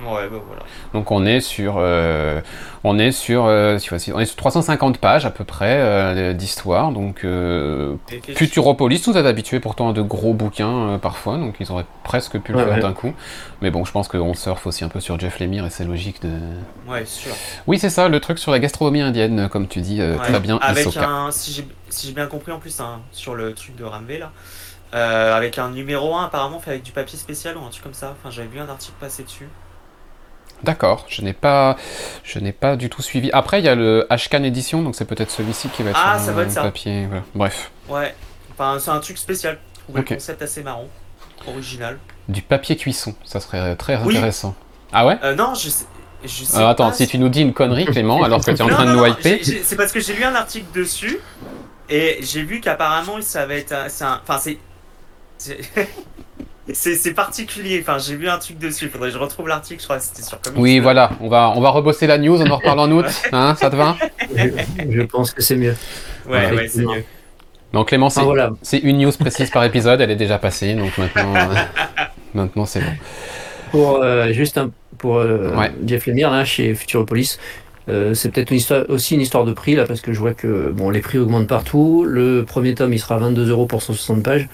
Ouais, 0.06 0.28
bah 0.28 0.38
voilà. 0.46 0.62
Donc 0.94 1.10
on 1.10 1.26
est 1.26 1.40
sur, 1.40 1.74
euh, 1.78 2.40
on 2.84 2.98
est 2.98 3.12
sur, 3.12 3.44
euh, 3.46 3.78
on 4.14 4.20
est 4.20 4.24
sur 4.24 4.36
350 4.36 4.98
pages 4.98 5.26
à 5.26 5.30
peu 5.30 5.44
près 5.44 5.78
euh, 5.80 6.32
d'histoire. 6.32 6.92
Donc 6.92 7.26
Futuropolis, 8.34 9.02
vous 9.06 9.16
êtes 9.16 9.26
habitué 9.26 9.60
pourtant 9.60 9.90
à 9.90 9.92
de 9.92 10.02
gros 10.02 10.32
bouquins 10.32 10.98
parfois, 11.00 11.36
donc 11.36 11.56
ils 11.60 11.70
auraient 11.70 11.86
presque 12.04 12.38
pu 12.38 12.52
le 12.52 12.58
faire 12.58 12.78
d'un 12.78 12.92
coup. 12.92 13.12
Mais 13.60 13.70
bon, 13.70 13.84
je 13.84 13.92
pense 13.92 14.08
qu'on 14.08 14.34
surfe 14.34 14.66
aussi 14.66 14.84
un 14.84 14.88
peu 14.88 15.00
sur 15.00 15.18
Jeff 15.18 15.38
Lemire 15.38 15.66
et 15.66 15.70
c'est 15.70 15.84
logique 15.84 16.22
de. 16.22 16.30
Ouais, 16.88 17.04
sûr. 17.04 17.32
Oui, 17.66 17.78
c'est 17.78 17.90
ça, 17.90 18.08
le 18.08 18.20
truc 18.20 18.38
sur 18.38 18.52
la 18.52 18.58
gastronomie 18.58 19.02
indienne, 19.02 19.48
comme 19.50 19.68
tu 19.68 19.80
dis, 19.80 20.00
très 20.22 20.40
bien. 20.40 20.58
Avec 20.62 20.96
un, 20.96 21.30
si 21.30 21.64
j'ai 22.02 22.12
bien 22.12 22.26
compris 22.26 22.52
en 22.52 22.58
plus, 22.58 22.80
hein, 22.80 23.00
sur 23.12 23.34
le 23.34 23.54
truc 23.54 23.76
de 23.76 23.84
Ramvé 23.84 24.18
là. 24.18 24.32
avec 25.34 25.58
un 25.58 25.70
numéro 25.70 26.14
1 26.14 26.24
apparemment 26.24 26.58
fait 26.58 26.70
avec 26.70 26.82
du 26.82 26.92
papier 26.92 27.18
spécial 27.18 27.56
ou 27.56 27.64
un 27.64 27.68
truc 27.68 27.82
comme 27.82 27.94
ça. 27.94 28.14
Enfin, 28.18 28.30
j'avais 28.30 28.48
vu 28.48 28.60
un 28.60 28.68
article 28.68 28.94
passer 28.98 29.24
dessus. 29.24 29.48
D'accord, 30.62 31.06
je 31.08 31.22
n'ai 31.22 31.32
pas, 31.32 31.76
je 32.22 32.38
n'ai 32.38 32.52
pas 32.52 32.76
du 32.76 32.90
tout 32.90 33.02
suivi. 33.02 33.30
Après, 33.32 33.60
il 33.60 33.64
y 33.64 33.68
a 33.68 33.74
le 33.74 34.06
Ashcan 34.10 34.42
Edition, 34.44 34.82
donc 34.82 34.94
c'est 34.94 35.04
peut-être 35.06 35.30
celui-ci 35.30 35.68
qui 35.68 35.82
va 35.82 35.90
être 35.90 36.00
ah, 36.02 36.18
ça 36.18 36.32
va 36.32 36.42
être 36.42 36.52
ça. 36.52 36.62
papier. 36.62 37.08
Bref. 37.34 37.70
Ouais, 37.88 38.14
enfin, 38.52 38.78
c'est 38.78 38.90
un 38.90 39.00
truc 39.00 39.18
spécial. 39.18 39.58
Un 39.94 40.02
concept 40.02 40.42
assez 40.42 40.62
marrant, 40.62 40.88
original. 41.48 41.98
Du 42.28 42.42
papier 42.42 42.76
cuisson, 42.76 43.14
ça 43.24 43.40
serait 43.40 43.74
très 43.76 43.94
intéressant. 43.94 44.54
Ah 44.92 45.06
ouais? 45.06 45.18
Euh, 45.24 45.34
Non, 45.34 45.54
je 45.54 45.68
sais. 45.68 45.86
Je 46.22 46.44
sais 46.44 46.56
alors, 46.58 46.68
attends, 46.68 46.92
si 46.92 47.06
tu 47.06 47.18
nous 47.18 47.30
dis 47.30 47.40
une 47.40 47.54
connerie, 47.54 47.84
Clément, 47.86 48.22
alors 48.22 48.44
que 48.44 48.50
tu 48.50 48.56
es 48.56 48.62
en 48.62 48.68
train 48.68 48.84
de 48.84 48.92
nous 48.92 49.06
hyper. 49.06 49.38
C'est 49.42 49.76
parce 49.76 49.90
que 49.90 50.00
j'ai 50.00 50.14
lu 50.14 50.22
un 50.24 50.34
article 50.34 50.66
dessus 50.74 51.18
et 51.88 52.18
j'ai 52.20 52.42
vu 52.42 52.60
qu'apparemment 52.60 53.20
ça 53.22 53.46
va 53.46 53.54
être. 53.54 53.74
Enfin, 53.74 54.38
c'est. 54.38 54.58
C'est 56.74 57.14
particulier. 57.14 57.78
Enfin, 57.80 57.98
j'ai 57.98 58.16
vu 58.16 58.28
un 58.28 58.38
truc 58.38 58.58
dessus. 58.58 58.86
Il 58.86 58.90
faudrait 58.90 59.08
que 59.08 59.14
je 59.14 59.18
retrouve 59.18 59.48
l'article. 59.48 59.80
Je 59.80 59.86
crois 59.86 59.98
que 59.98 60.02
c'était 60.02 60.22
sur 60.22 60.40
Comics. 60.40 60.60
Oui, 60.60 60.78
voilà. 60.78 61.12
On 61.20 61.28
va, 61.28 61.52
on 61.56 61.60
va 61.60 61.70
rebosser 61.70 62.06
la 62.06 62.18
news. 62.18 62.40
On 62.40 62.50
en 62.50 62.56
reparle 62.56 62.80
en 62.80 62.90
août. 62.90 63.06
Hein, 63.32 63.54
ça 63.56 63.70
te 63.70 63.76
va? 63.76 63.96
Je, 64.36 65.02
pense 65.02 65.32
que 65.32 65.42
c'est 65.42 65.56
mieux. 65.56 65.76
Ouais, 66.28 66.52
ouais, 66.52 66.68
c'est 66.68 66.84
mieux. 66.84 67.04
Donc 67.72 67.88
Clément, 67.88 68.10
c'est 68.10 68.22
voilà. 68.22 68.50
une 68.82 68.98
news 68.98 69.12
précise 69.12 69.50
par 69.50 69.64
épisode. 69.64 70.00
Elle 70.00 70.10
est 70.10 70.16
déjà 70.16 70.38
passée. 70.38 70.74
Donc 70.74 70.96
maintenant, 70.98 71.34
euh, 71.34 71.54
maintenant 72.34 72.66
c'est 72.66 72.80
bon. 72.80 72.92
Pour 73.70 74.02
euh, 74.02 74.32
juste 74.32 74.58
un, 74.58 74.70
pour 74.98 75.18
euh, 75.18 75.68
Jeff 75.86 76.06
Lemire 76.06 76.30
là 76.30 76.44
chez 76.44 76.74
Futuropolis. 76.74 77.38
Euh, 77.88 78.14
c'est 78.14 78.30
peut-être 78.30 78.86
aussi 78.88 79.14
une 79.14 79.20
histoire 79.20 79.44
de 79.44 79.52
prix 79.52 79.74
là 79.74 79.84
parce 79.86 80.00
que 80.00 80.12
je 80.12 80.18
vois 80.18 80.34
que 80.34 80.70
bon 80.70 80.90
les 80.90 81.00
prix 81.00 81.18
augmentent 81.18 81.48
partout. 81.48 82.04
Le 82.06 82.44
premier 82.44 82.74
tome 82.74 82.92
il 82.92 82.98
sera 82.98 83.18
22 83.18 83.48
euros 83.50 83.66
pour 83.66 83.82
160 83.82 84.22
pages. 84.22 84.48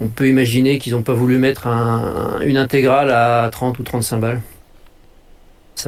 On 0.00 0.08
peut 0.08 0.28
imaginer 0.28 0.78
qu'ils 0.78 0.94
n'ont 0.94 1.02
pas 1.02 1.14
voulu 1.14 1.38
mettre 1.38 1.66
une 1.66 2.56
intégrale 2.56 3.10
à 3.10 3.48
30 3.50 3.78
ou 3.78 3.82
35 3.82 4.18
balles. 4.18 4.40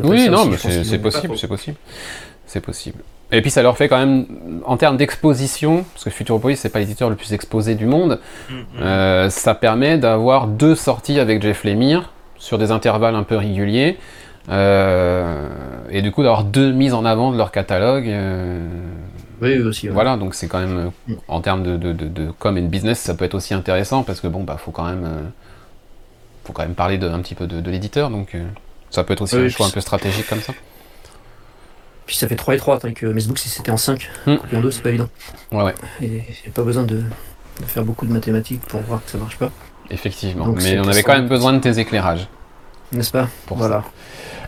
oui, 0.05 0.29
non, 0.29 0.47
mais 0.47 0.57
c'est 0.57 0.99
possible, 0.99 1.37
c'est 1.37 1.49
possible, 1.49 1.77
c'est 2.47 2.61
possible. 2.61 2.99
Et 3.33 3.43
puis 3.43 3.51
ça 3.51 3.63
leur 3.63 3.77
fait 3.77 3.89
quand 3.89 3.99
même, 3.99 4.27
en 4.65 4.77
termes 4.77 4.97
d'exposition, 4.97 5.85
parce 5.93 6.05
que 6.05 6.11
Futuropolis 6.11 6.57
c'est 6.57 6.69
pas 6.69 6.79
l'éditeur 6.79 7.11
le 7.11 7.17
plus 7.17 7.33
exposé 7.33 7.75
du 7.75 7.87
monde, 7.87 8.21
mm, 8.49 8.55
mm. 8.55 8.65
Euh, 8.83 9.31
ça 9.31 9.55
permet 9.55 9.99
d'avoir 9.99 10.47
deux 10.47 10.77
sorties 10.77 11.19
avec 11.19 11.43
Jeff 11.43 11.65
Lemire 11.65 12.13
sur 12.39 12.59
des 12.59 12.71
intervalles 12.71 13.17
un 13.17 13.23
peu 13.25 13.37
réguliers. 13.37 13.99
Euh, 14.51 15.49
et 15.91 16.03
du 16.03 16.13
coup 16.13 16.23
d'avoir 16.23 16.45
deux 16.45 16.71
mises 16.73 16.95
en 16.95 17.05
avant 17.05 17.33
de 17.33 17.37
leur 17.37 17.51
catalogue. 17.51 18.09
Euh, 18.09 18.67
oui, 19.41 19.59
aussi. 19.59 19.89
Voilà, 19.89 20.17
donc 20.17 20.35
c'est 20.35 20.49
quand 20.49 20.61
même, 20.61 20.91
mm. 21.09 21.15
en 21.29 21.41
termes 21.41 21.63
de, 21.63 21.77
de, 21.77 21.93
de, 21.93 22.31
com 22.39 22.57
et 22.57 22.63
de 22.63 22.67
business, 22.67 22.99
ça 22.99 23.15
peut 23.15 23.25
être 23.25 23.35
aussi 23.35 23.55
intéressant 23.55 24.03
parce 24.03 24.21
que 24.21 24.27
bon, 24.27 24.45
bah, 24.45 24.57
faut 24.59 24.71
quand 24.71 24.85
même, 24.85 25.05
euh, 25.05 25.23
faut 26.45 26.53
quand 26.53 26.63
même 26.63 26.75
parler 26.75 26.99
de, 26.99 27.09
un 27.09 27.21
petit 27.21 27.35
peu 27.35 27.47
de, 27.47 27.71
l'éditeur, 27.71 28.11
donc 28.11 28.37
ça 28.91 29.05
peut 29.05 29.13
être 29.13 29.23
aussi 29.23 29.37
un 29.37 29.49
choix 29.49 29.67
un 29.67 29.71
peu 29.71 29.81
stratégique 29.81 30.29
comme 30.29 30.41
ça. 30.41 30.53
Puis 32.07 32.17
ça 32.17 32.29
fait 32.29 32.37
3 32.37 32.55
et 32.55 32.59
3, 32.59 32.81
tandis 32.81 32.95
que 32.95 33.11
Facebook, 33.13 33.39
si 33.39 33.49
c'était 33.49 33.71
en 33.71 33.79
5, 33.79 34.09
mm. 34.27 34.37
en 34.55 34.61
2, 34.61 34.71
c'est 34.71 34.83
pas 34.83 34.91
évident. 34.91 35.09
Ouais, 35.53 35.65
ouais. 35.65 35.75
Et 36.03 36.07
il 36.07 36.13
n'y 36.13 36.49
a 36.49 36.53
pas 36.55 36.63
besoin 36.63 36.85
de, 36.85 37.03
faire 37.67 37.85
beaucoup 37.85 38.07
de 38.07 38.13
mathématiques 38.13 38.61
pour 38.61 38.81
voir 38.83 39.03
que 39.05 39.11
ça 39.11 39.19
marche 39.19 39.39
pas. 39.39 39.51
Effectivement, 39.91 40.55
mais 40.63 40.79
on 40.79 40.89
avait 40.89 41.03
quand 41.03 41.15
même 41.15 41.29
besoin 41.29 41.53
de 41.53 41.59
tes 41.59 41.79
éclairages. 41.79 42.29
N'est-ce 42.93 43.11
pas 43.11 43.29
Pour 43.47 43.57
Voilà. 43.57 43.85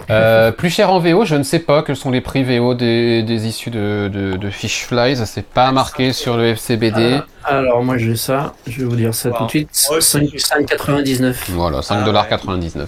Euh, 0.08 0.52
plus 0.52 0.70
cher 0.70 0.90
en 0.90 1.00
VO, 1.00 1.24
je 1.24 1.34
ne 1.34 1.42
sais 1.42 1.58
pas 1.58 1.82
quels 1.82 1.96
sont 1.96 2.12
les 2.12 2.20
prix 2.20 2.44
VO 2.44 2.74
des, 2.74 3.46
issues 3.46 3.70
de, 3.70 4.08
de, 4.08 4.50
Fish 4.50 4.84
Flies. 4.84 5.16
Ça 5.16 5.26
c'est 5.26 5.44
pas 5.44 5.72
marqué 5.72 6.12
sur 6.12 6.36
le 6.36 6.48
FCBD. 6.48 7.20
Ah, 7.44 7.58
alors 7.58 7.82
moi 7.82 7.98
j'ai 7.98 8.14
ça, 8.14 8.54
je 8.66 8.78
vais 8.78 8.84
vous 8.84 8.96
dire 8.96 9.14
ça 9.14 9.30
tout 9.30 9.44
de 9.44 9.50
suite. 9.50 9.70
5,99. 9.72 11.34
Voilà, 11.50 11.80
5,99$. 11.80 12.86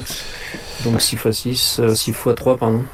Donc 0.84 1.00
6 1.00 1.16
x 1.16 1.30
6, 1.30 1.80
6 1.94 2.10
x 2.10 2.28
3, 2.36 2.56
pardon. 2.56 2.84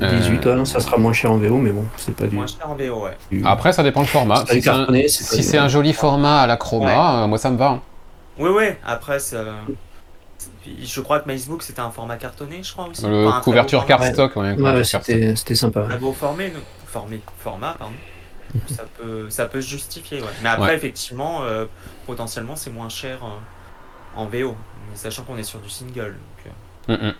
18, 0.00 0.46
euh... 0.46 0.64
ça 0.64 0.78
sera 0.78 0.96
moins 0.96 1.12
cher 1.12 1.32
en 1.32 1.38
VO, 1.38 1.56
mais 1.56 1.70
bon, 1.70 1.84
c'est 1.96 2.14
pas 2.14 2.26
du. 2.26 2.36
Moins 2.36 2.46
cher 2.46 2.70
en 2.70 2.76
VO, 2.76 3.04
ouais. 3.04 3.42
Après, 3.44 3.72
ça 3.72 3.82
dépend 3.82 4.02
du 4.02 4.08
format. 4.08 4.44
Si 4.46 5.42
c'est 5.42 5.58
un, 5.58 5.68
joli 5.68 5.92
format 5.92 6.42
à 6.42 6.46
la 6.46 6.56
chroma, 6.56 7.24
euh, 7.24 7.26
moi 7.26 7.38
ça 7.38 7.50
me 7.50 7.56
va. 7.56 7.70
Hein. 7.70 7.80
Oui, 8.38 8.50
oui, 8.54 8.64
après, 8.86 9.18
je 10.82 11.00
crois 11.00 11.20
que 11.20 11.30
Facebook 11.30 11.62
c'était 11.62 11.80
un 11.80 11.90
format 11.90 12.16
cartonné, 12.16 12.62
je 12.62 12.72
crois 12.72 12.88
aussi. 12.88 13.04
couverture 13.42 13.86
cardstock, 13.86 14.36
ouais. 14.36 14.54
ouais, 14.54 14.84
c'était 14.84 15.54
sympa. 15.54 15.86
Un 15.90 15.96
beau 15.96 16.12
formé, 16.12 16.52
format, 17.38 17.74
pardon. 17.78 17.94
ça, 18.66 18.84
peut, 18.98 19.30
ça 19.30 19.46
peut 19.46 19.60
se 19.60 19.68
justifier, 19.68 20.20
ouais. 20.20 20.28
Mais 20.42 20.48
après, 20.48 20.74
effectivement, 20.74 21.42
euh, 21.42 21.66
potentiellement, 22.06 22.56
c'est 22.56 22.70
moins 22.70 22.88
cher 22.88 23.18
euh, 23.24 24.20
en 24.20 24.26
VO, 24.26 24.56
sachant 24.94 25.22
qu'on 25.22 25.38
est 25.38 25.42
sur 25.42 25.58
du 25.60 25.70
single. 25.70 26.16
Euh. 26.88 26.96
Mm, 26.96 27.08
mm. 27.08 27.14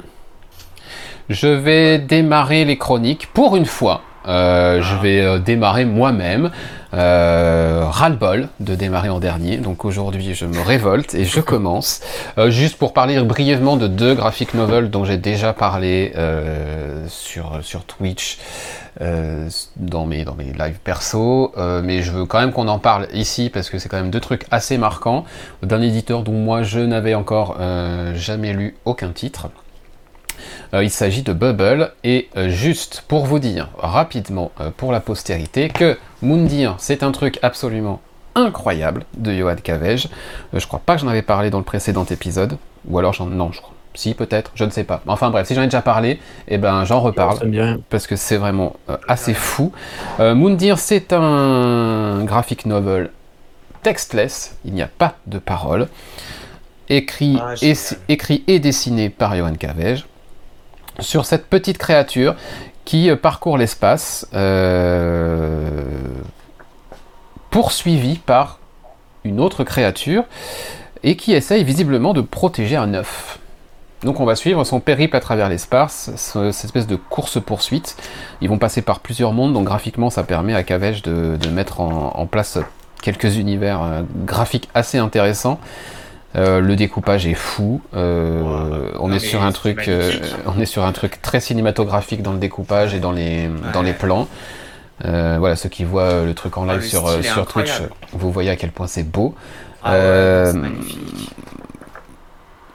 Je 1.30 1.46
vais 1.46 1.99
démarrer 1.99 2.64
les 2.64 2.76
chroniques 2.76 3.28
pour 3.32 3.56
une 3.56 3.66
fois. 3.66 4.02
Euh, 4.26 4.82
je 4.82 4.96
vais 4.96 5.20
euh, 5.20 5.38
démarrer 5.38 5.84
moi-même. 5.84 6.50
Euh, 6.94 7.84
ras-le-bol 7.86 8.48
de 8.60 8.74
démarrer 8.74 9.08
en 9.08 9.18
dernier. 9.18 9.56
Donc 9.56 9.84
aujourd'hui, 9.84 10.34
je 10.34 10.44
me 10.44 10.60
révolte 10.60 11.14
et 11.14 11.24
je 11.24 11.40
commence. 11.52 12.00
Euh, 12.38 12.50
juste 12.50 12.76
pour 12.76 12.92
parler 12.92 13.20
brièvement 13.22 13.76
de 13.76 13.86
deux 13.86 14.14
graphic 14.14 14.54
novels 14.54 14.90
dont 14.90 15.04
j'ai 15.04 15.16
déjà 15.16 15.52
parlé 15.52 16.12
sur, 17.08 17.58
sur 17.62 17.84
Twitch. 17.84 18.38
dans, 19.00 20.06
mes, 20.06 20.24
dans 20.24 20.34
mes 20.34 20.52
lives 20.52 20.78
perso, 20.84 21.52
mais 21.82 22.02
je 22.02 22.12
veux 22.12 22.26
quand 22.26 22.40
même 22.40 22.52
qu'on 22.52 22.68
en 22.68 22.78
parle 22.78 23.08
ici 23.12 23.50
parce 23.52 23.70
que 23.70 23.78
c'est 23.78 23.88
quand 23.88 23.96
même 23.96 24.10
deux 24.10 24.20
trucs 24.20 24.44
assez 24.50 24.76
marquants 24.76 25.24
d'un 25.62 25.80
éditeur 25.80 26.22
dont 26.22 26.32
moi 26.32 26.62
je 26.62 26.80
n'avais 26.80 27.14
encore 27.14 27.56
jamais 28.14 28.52
lu 28.52 28.76
aucun 28.84 29.10
titre. 29.10 29.48
Euh, 30.75 30.84
il 30.84 30.90
s'agit 30.90 31.22
de 31.22 31.32
Bubble, 31.32 31.92
et 32.04 32.28
euh, 32.37 32.49
juste 32.49 33.04
pour 33.08 33.26
vous 33.26 33.38
dire 33.38 33.68
rapidement 33.78 34.52
euh, 34.61 34.70
pour 34.76 34.92
la 34.92 35.00
postérité 35.00 35.68
que 35.68 35.99
Moundir, 36.22 36.76
c'est 36.78 37.02
un 37.02 37.12
truc 37.12 37.38
absolument 37.42 38.00
incroyable 38.34 39.04
de 39.16 39.32
Johan 39.32 39.56
Cavege. 39.62 40.08
je 40.54 40.66
crois 40.66 40.80
pas 40.84 40.94
que 40.94 41.02
j'en 41.02 41.08
avais 41.08 41.22
parlé 41.22 41.50
dans 41.50 41.58
le 41.58 41.64
précédent 41.64 42.04
épisode, 42.04 42.56
ou 42.87 42.99
alors 42.99 43.12
j'en... 43.12 43.26
Non, 43.26 43.52
je 43.52 43.61
crois. 43.61 43.75
Si, 43.94 44.14
peut-être, 44.14 44.52
je 44.54 44.64
ne 44.64 44.70
sais 44.70 44.84
pas. 44.84 45.02
Enfin 45.06 45.28
bref, 45.28 45.46
si 45.46 45.54
j'en 45.54 45.61
ai 45.61 45.66
déjà 45.66 45.82
parlé, 45.82 46.18
eh 46.49 46.56
ben, 46.56 46.87
j'en 46.87 47.00
reparle. 47.00 47.37
Parce 47.90 48.06
que 48.06 48.16
c'est 48.16 48.38
vraiment 48.38 48.75
assez 49.06 49.34
fou. 49.34 49.70
Moundir, 50.18 50.78
c'est 50.78 51.12
un 51.12 52.25
graphic 52.25 52.64
novel 52.64 53.11
textless, 53.82 54.56
il 54.64 54.72
n'y 54.72 54.82
a 54.82 54.88
pas 54.88 55.16
de 55.26 55.38
paroles. 55.38 55.88
Écrit, 56.88 57.38
ah, 57.40 57.54
et, 57.61 57.75
écrit 58.08 58.44
et 58.46 58.61
dessiné 58.61 59.11
par 59.11 59.37
Johan 59.37 59.54
Cavege 59.54 60.06
sur 61.00 61.25
cette 61.25 61.46
petite 61.46 61.78
créature 61.78 62.34
qui 62.84 63.11
euh, 63.11 63.16
parcourt 63.16 63.58
l'espace, 63.58 64.26
euh, 64.34 65.82
poursuivie 67.50 68.18
par 68.18 68.58
une 69.25 69.40
autre 69.40 69.64
créature, 69.64 70.25
et 71.02 71.16
qui 71.16 71.32
essaye 71.32 71.64
visiblement 71.64 72.12
de 72.12 72.20
protéger 72.20 72.76
un 72.76 72.94
œuf. 72.94 73.38
Donc 74.02 74.18
on 74.18 74.25
va 74.25 74.34
suivre 74.34 74.64
son 74.64 74.80
périple 74.80 75.16
à 75.16 75.20
travers 75.20 75.49
l'espace, 75.49 76.11
cette 76.16 76.64
espèce 76.64 76.88
de 76.88 76.96
course-poursuite. 76.96 77.96
Ils 78.40 78.49
vont 78.49 78.58
passer 78.58 78.82
par 78.82 78.99
plusieurs 78.99 79.32
mondes, 79.32 79.52
donc 79.52 79.64
graphiquement 79.64 80.11
ça 80.11 80.25
permet 80.25 80.54
à 80.54 80.64
Cavège 80.64 81.02
de, 81.02 81.38
mettre 81.50 81.80
en, 81.80 82.26
place 82.26 82.58
quelques 83.00 83.37
univers 83.37 83.82
euh, 83.82 84.02
graphiques 84.25 84.68
assez 84.75 84.99
intéressants. 84.99 85.61
Euh, 86.34 86.60
le 86.60 86.76
découpage 86.76 87.26
est 87.26 87.34
fou. 87.34 87.82
Euh, 87.94 88.90
on 88.98 89.12
est 89.12 89.18
sur 89.18 89.42
un 89.42 89.52
truc, 89.52 89.88
euh, 89.88 90.12
on 90.46 90.58
est 90.60 90.66
sur 90.66 90.84
un 90.84 90.92
truc 90.92 91.20
très 91.20 91.40
cinématographique 91.40 92.22
dans 92.22 92.32
le 92.32 92.38
découpage 92.38 92.94
et 92.94 93.00
dans 93.00 93.12
les 93.12 93.50
dans 93.72 93.82
les 93.82 93.92
plans. 93.92 94.28
voilà, 95.02 95.56
ceux 95.56 95.68
qui 95.68 95.84
voient 95.84 96.24
le 96.24 96.34
truc 96.34 96.56
en 96.56 96.64
live 96.64 96.80
ah, 96.82 96.88
sur 96.88 97.24
sur 97.24 97.46
Twitch, 97.46 97.82
vous 98.12 98.32
voyez 98.32 98.50
à 98.50 98.56
quel 98.56 98.70
point 98.70 98.86
c'est 98.86 99.02
beau. 99.08 99.34
Ah 99.84 100.52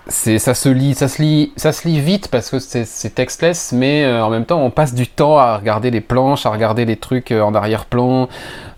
c'est 0.09 0.39
ça 0.39 0.53
se 0.53 0.69
lit 0.69 0.95
ça 0.95 1.07
se 1.07 1.21
lit 1.21 1.51
ça 1.57 1.71
se 1.71 1.87
lit 1.87 1.99
vite 1.99 2.29
parce 2.29 2.49
que 2.49 2.59
c'est 2.59 3.09
textless 3.13 3.71
mais 3.71 4.03
euh, 4.03 4.23
en 4.23 4.29
même 4.29 4.45
temps 4.45 4.61
on 4.61 4.69
passe 4.69 4.93
du 4.93 5.07
temps 5.07 5.37
à 5.37 5.57
regarder 5.57 5.91
les 5.91 6.01
planches 6.01 6.45
à 6.45 6.49
regarder 6.49 6.85
les 6.85 6.95
trucs 6.95 7.31
euh, 7.31 7.41
en 7.41 7.53
arrière-plan 7.53 8.29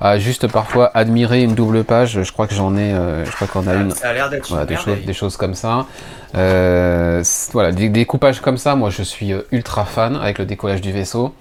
à 0.02 0.18
juste 0.18 0.48
parfois 0.48 0.92
admirer 0.94 1.44
une 1.44 1.56
double 1.56 1.84
page. 1.84 2.24
Je 2.24 2.32
crois 2.32 2.48
que 2.48 2.56
j'en 2.56 2.76
ai 2.78 2.94
euh, 2.94 3.26
je 3.26 3.32
crois 3.32 3.48
qu'on 3.48 3.68
a 3.68 3.76
une 3.76 3.92
ça 3.92 4.10
a 4.10 4.14
l'air 4.14 4.30
d'être 4.30 4.66
des 4.66 4.76
choses 4.76 5.06
des 5.06 5.14
choses 5.14 5.38
comme 5.38 5.56
ça. 5.56 5.86
Voilà 6.34 7.72
des 7.72 7.90
découpages 7.90 8.42
comme 8.42 8.58
ça 8.58 8.76
moi 8.76 8.90
je 8.90 9.04
suis 9.04 9.34
ultra 9.52 9.86
fan 9.86 10.16
avec 10.16 10.40
le 10.40 10.46
décollage 10.46 10.82
du 10.82 10.92
vaisseau. 10.92 11.34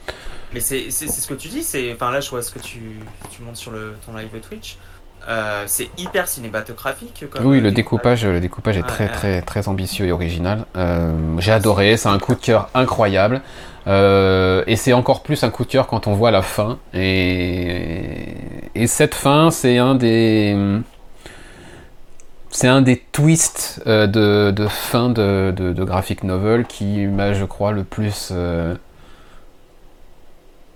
Mais 0.53 0.61
c'est 0.61 0.91
ce 0.91 1.27
que 1.27 1.35
tu 1.35 1.49
dis 1.49 1.63
c'est 1.63 1.93
enfin 1.93 2.11
là 2.11 2.21
je 2.21 2.31
vois 2.31 2.43
ce 2.43 2.51
que 2.51 2.59
tu 2.59 2.81
tu 3.31 3.43
montres 3.43 3.59
sur 3.59 3.71
le 3.71 3.97
ton 4.05 4.17
live 4.17 4.29
Twitch 4.49 4.77
euh, 5.29 5.65
c'est 5.67 5.91
hyper 5.99 6.27
cinématographique. 6.27 7.25
oui, 7.43 7.61
le 7.61 7.71
découpage, 7.71 8.25
le 8.25 8.41
découpage 8.41 8.79
est 8.79 8.83
très 8.83 9.09
très 9.09 9.43
très 9.43 9.69
ambitieux 9.69 10.07
et 10.07 10.13
original. 10.13 10.65
Euh, 10.77 11.13
j'ai 11.39 11.53
adoré, 11.53 11.99
c'est 11.99 12.09
un 12.09 12.19
coup 12.19 12.35
de 12.35 12.41
cœur 12.41 12.71
incroyable. 12.75 13.43
Euh, 13.87 14.65
et 14.67 14.77
c'est 14.77 14.95
encore 14.95 15.23
plus 15.23 15.45
un 15.45 15.51
coup 15.51 15.65
de 15.65 15.71
cœur 15.71 15.87
quand 15.87 16.07
on 16.07 16.15
voit 16.15 16.31
la 16.31 16.41
fin. 16.41 16.79
Et, 16.95 18.37
et 18.75 18.87
cette 18.87 19.15
fin, 19.15 19.51
c'est 19.51 19.77
un 19.77 19.95
des 19.95 20.57
c'est 22.51 22.69
un 22.69 22.81
des 22.81 22.97
twists 23.13 23.83
de, 23.87 24.51
de, 24.51 24.67
fin 24.67 25.11
de, 25.11 25.53
de, 25.55 25.75
de, 25.75 25.85
graphic 25.85 26.25
novel 26.25 26.65
qui 26.65 27.07
m'a, 27.07 27.35
je 27.35 27.45
crois, 27.45 27.73
le 27.73 27.85
plus 27.85 28.33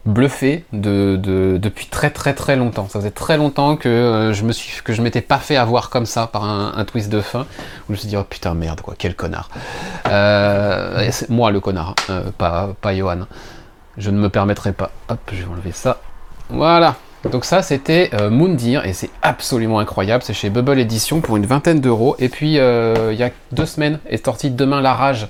bluffé 0.05 0.65
de, 0.73 1.17
depuis 1.61 1.87
très 1.87 2.11
très 2.11 2.35
très 2.35 2.57
longtemps. 2.57 2.89
Ça 2.89 2.99
faisait 2.99 3.11
très 3.11 3.37
longtemps 3.37 3.77
que 3.77 3.89
euh, 3.89 4.33
je 4.33 4.45
me 4.45 4.53
suis 4.53 4.83
que 4.83 4.93
je 4.93 5.03
m'étais 5.03 5.21
pas 5.21 5.39
fait 5.39 5.57
avoir 5.57 5.91
comme 5.91 6.07
ça 6.07 6.27
par 6.27 6.45
un, 6.45 6.85
twist 6.85 7.11
de 7.11 7.21
fin 7.21 7.41
où 7.43 7.45
je 7.89 7.93
me 7.93 7.97
suis 7.97 8.09
dit 8.09 8.17
oh 8.17 8.25
putain 8.25 8.55
merde 8.55 8.81
quoi 8.81 8.95
quel 8.99 9.15
connard. 9.15 9.49
Euh, 10.09 11.11
moi 11.29 11.51
le 11.51 11.61
connard, 11.61 11.95
euh, 12.11 12.31
pas 12.37 12.71
pas 12.81 12.95
Johan. 12.95 13.27
Je 13.97 14.11
ne 14.11 14.19
me 14.19 14.29
permettrai 14.29 14.73
pas. 14.73 14.91
Hop, 15.09 15.21
je 15.33 15.43
vais 15.43 15.51
enlever 15.51 15.73
ça. 15.73 16.01
Voilà. 16.49 16.97
Donc 17.31 17.45
ça 17.45 17.63
c'était 17.63 18.11
Moundir 18.31 18.85
et 18.85 18.93
c'est 18.95 19.11
absolument 19.23 19.79
incroyable. 19.79 20.25
C'est 20.25 20.35
chez 20.35 20.51
Bubble 20.51 20.81
Edition 20.81 21.21
pour 21.21 21.37
une 21.37 21.47
vingtaine 21.47 21.81
d'euros. 21.81 22.17
Et 22.19 22.29
puis 22.29 22.55
il 22.55 23.15
y 23.15 23.23
a 23.23 23.31
deux 23.53 23.67
semaines 23.67 24.01
est 24.09 24.25
sorti 24.25 24.51
Demain 24.51 24.81
la 24.81 24.95
rage 24.95 25.29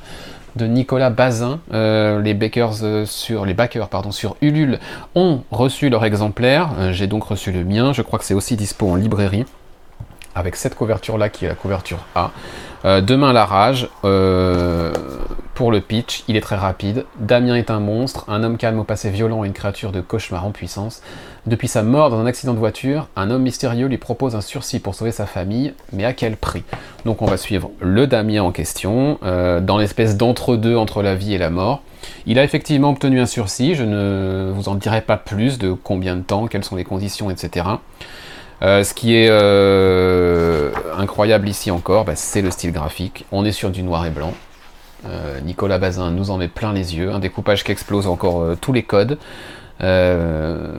de 0.56 0.66
Nicolas 0.66 1.10
Bazin. 1.10 1.60
Euh, 1.72 2.20
les 2.20 2.34
backers 2.34 2.82
euh, 2.82 3.06
sur 3.06 3.44
les 3.44 3.54
backers 3.54 3.88
sur 4.10 4.36
Ulule 4.40 4.78
ont 5.14 5.42
reçu 5.50 5.88
leur 5.88 6.04
exemplaire. 6.04 6.70
Euh, 6.78 6.92
j'ai 6.92 7.06
donc 7.06 7.24
reçu 7.24 7.52
le 7.52 7.64
mien. 7.64 7.92
Je 7.92 8.02
crois 8.02 8.18
que 8.18 8.24
c'est 8.24 8.34
aussi 8.34 8.56
dispo 8.56 8.88
en 8.88 8.96
librairie 8.96 9.44
avec 10.34 10.56
cette 10.56 10.74
couverture 10.74 11.18
là 11.18 11.28
qui 11.28 11.44
est 11.44 11.48
la 11.48 11.54
couverture 11.54 11.98
A. 12.14 12.30
demain 13.02 13.34
la 13.34 13.44
rage. 13.44 13.88
pour 14.00 15.70
le 15.70 15.80
pitch, 15.80 16.24
il 16.26 16.36
est 16.36 16.40
très 16.40 16.56
rapide. 16.56 17.04
Damien 17.20 17.54
est 17.54 17.70
un 17.70 17.80
monstre, 17.80 18.24
un 18.28 18.42
homme 18.42 18.56
calme 18.56 18.78
au 18.78 18.84
passé 18.84 19.10
violent 19.10 19.44
et 19.44 19.46
une 19.46 19.52
créature 19.52 19.92
de 19.92 20.00
cauchemar 20.00 20.46
en 20.46 20.50
puissance. 20.50 21.02
Depuis 21.44 21.66
sa 21.66 21.82
mort 21.82 22.08
dans 22.08 22.20
un 22.20 22.26
accident 22.26 22.54
de 22.54 22.60
voiture, 22.60 23.08
un 23.16 23.28
homme 23.28 23.42
mystérieux 23.42 23.88
lui 23.88 23.98
propose 23.98 24.36
un 24.36 24.40
sursis 24.40 24.78
pour 24.78 24.94
sauver 24.94 25.10
sa 25.10 25.26
famille, 25.26 25.74
mais 25.92 26.04
à 26.04 26.12
quel 26.12 26.36
prix? 26.36 26.62
Donc 27.04 27.20
on 27.20 27.26
va 27.26 27.36
suivre 27.36 27.72
le 27.80 28.06
Damien 28.06 28.44
en 28.44 28.52
question, 28.52 29.18
euh, 29.24 29.60
dans 29.60 29.76
l'espèce 29.76 30.16
d'entre-deux 30.16 30.76
entre 30.76 31.02
la 31.02 31.16
vie 31.16 31.34
et 31.34 31.38
la 31.38 31.50
mort. 31.50 31.82
Il 32.26 32.38
a 32.38 32.44
effectivement 32.44 32.90
obtenu 32.90 33.20
un 33.20 33.26
sursis, 33.26 33.74
je 33.74 33.82
ne 33.82 34.52
vous 34.54 34.68
en 34.68 34.76
dirai 34.76 35.00
pas 35.00 35.16
plus 35.16 35.58
de 35.58 35.72
combien 35.72 36.14
de 36.14 36.22
temps, 36.22 36.46
quelles 36.46 36.62
sont 36.62 36.76
les 36.76 36.84
conditions, 36.84 37.28
etc. 37.28 37.66
Euh, 38.62 38.84
ce 38.84 38.94
qui 38.94 39.16
est 39.16 39.26
euh, 39.28 40.70
incroyable 40.96 41.48
ici 41.48 41.72
encore, 41.72 42.04
bah, 42.04 42.14
c'est 42.14 42.42
le 42.42 42.52
style 42.52 42.70
graphique. 42.70 43.24
On 43.32 43.44
est 43.44 43.50
sur 43.50 43.70
du 43.70 43.82
noir 43.82 44.06
et 44.06 44.10
blanc. 44.10 44.32
Nicolas 45.44 45.78
Bazin 45.78 46.12
nous 46.12 46.30
en 46.30 46.38
met 46.38 46.46
plein 46.46 46.72
les 46.72 46.94
yeux, 46.94 47.10
un 47.10 47.18
découpage 47.18 47.64
qui 47.64 47.72
explose 47.72 48.06
encore 48.06 48.54
tous 48.60 48.72
les 48.72 48.84
codes. 48.84 49.18
Euh, 49.80 50.76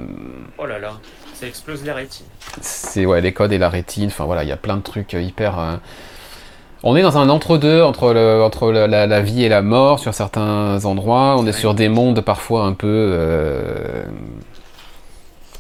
oh 0.58 0.66
là 0.66 0.80
là, 0.80 0.94
ça 1.34 1.48
explose 1.48 1.84
les 1.84 1.92
rétines. 1.92 2.26
C'est 2.62 3.06
ouais, 3.06 3.22
les 3.22 3.34
codes 3.34 3.52
et 3.52 3.58
la 3.58 3.70
rétine. 3.70 4.08
Enfin 4.08 4.26
voilà, 4.26 4.44
il 4.44 4.50
y 4.50 4.54
a 4.54 4.58
plein 4.58 4.78
de 4.78 4.82
trucs 4.82 5.14
hyper. 5.14 5.60
Euh, 5.60 5.76
on 6.84 6.96
est 6.96 7.02
dans 7.02 7.18
un 7.18 7.30
entre-deux 7.30 7.82
entre, 7.82 8.14
le, 8.14 8.44
entre 8.44 8.72
la, 8.72 9.22
vie 9.22 9.44
et 9.44 9.50
la 9.50 9.62
mort 9.62 10.00
sur 10.00 10.14
certains 10.14 10.84
endroits. 10.86 11.36
On 11.38 11.48
est 11.48 11.54
sur 11.54 11.74
des 11.74 11.90
mondes 11.90 12.22
parfois 12.22 12.64
un 12.66 12.74
peu 12.74 12.88
euh, 12.88 14.04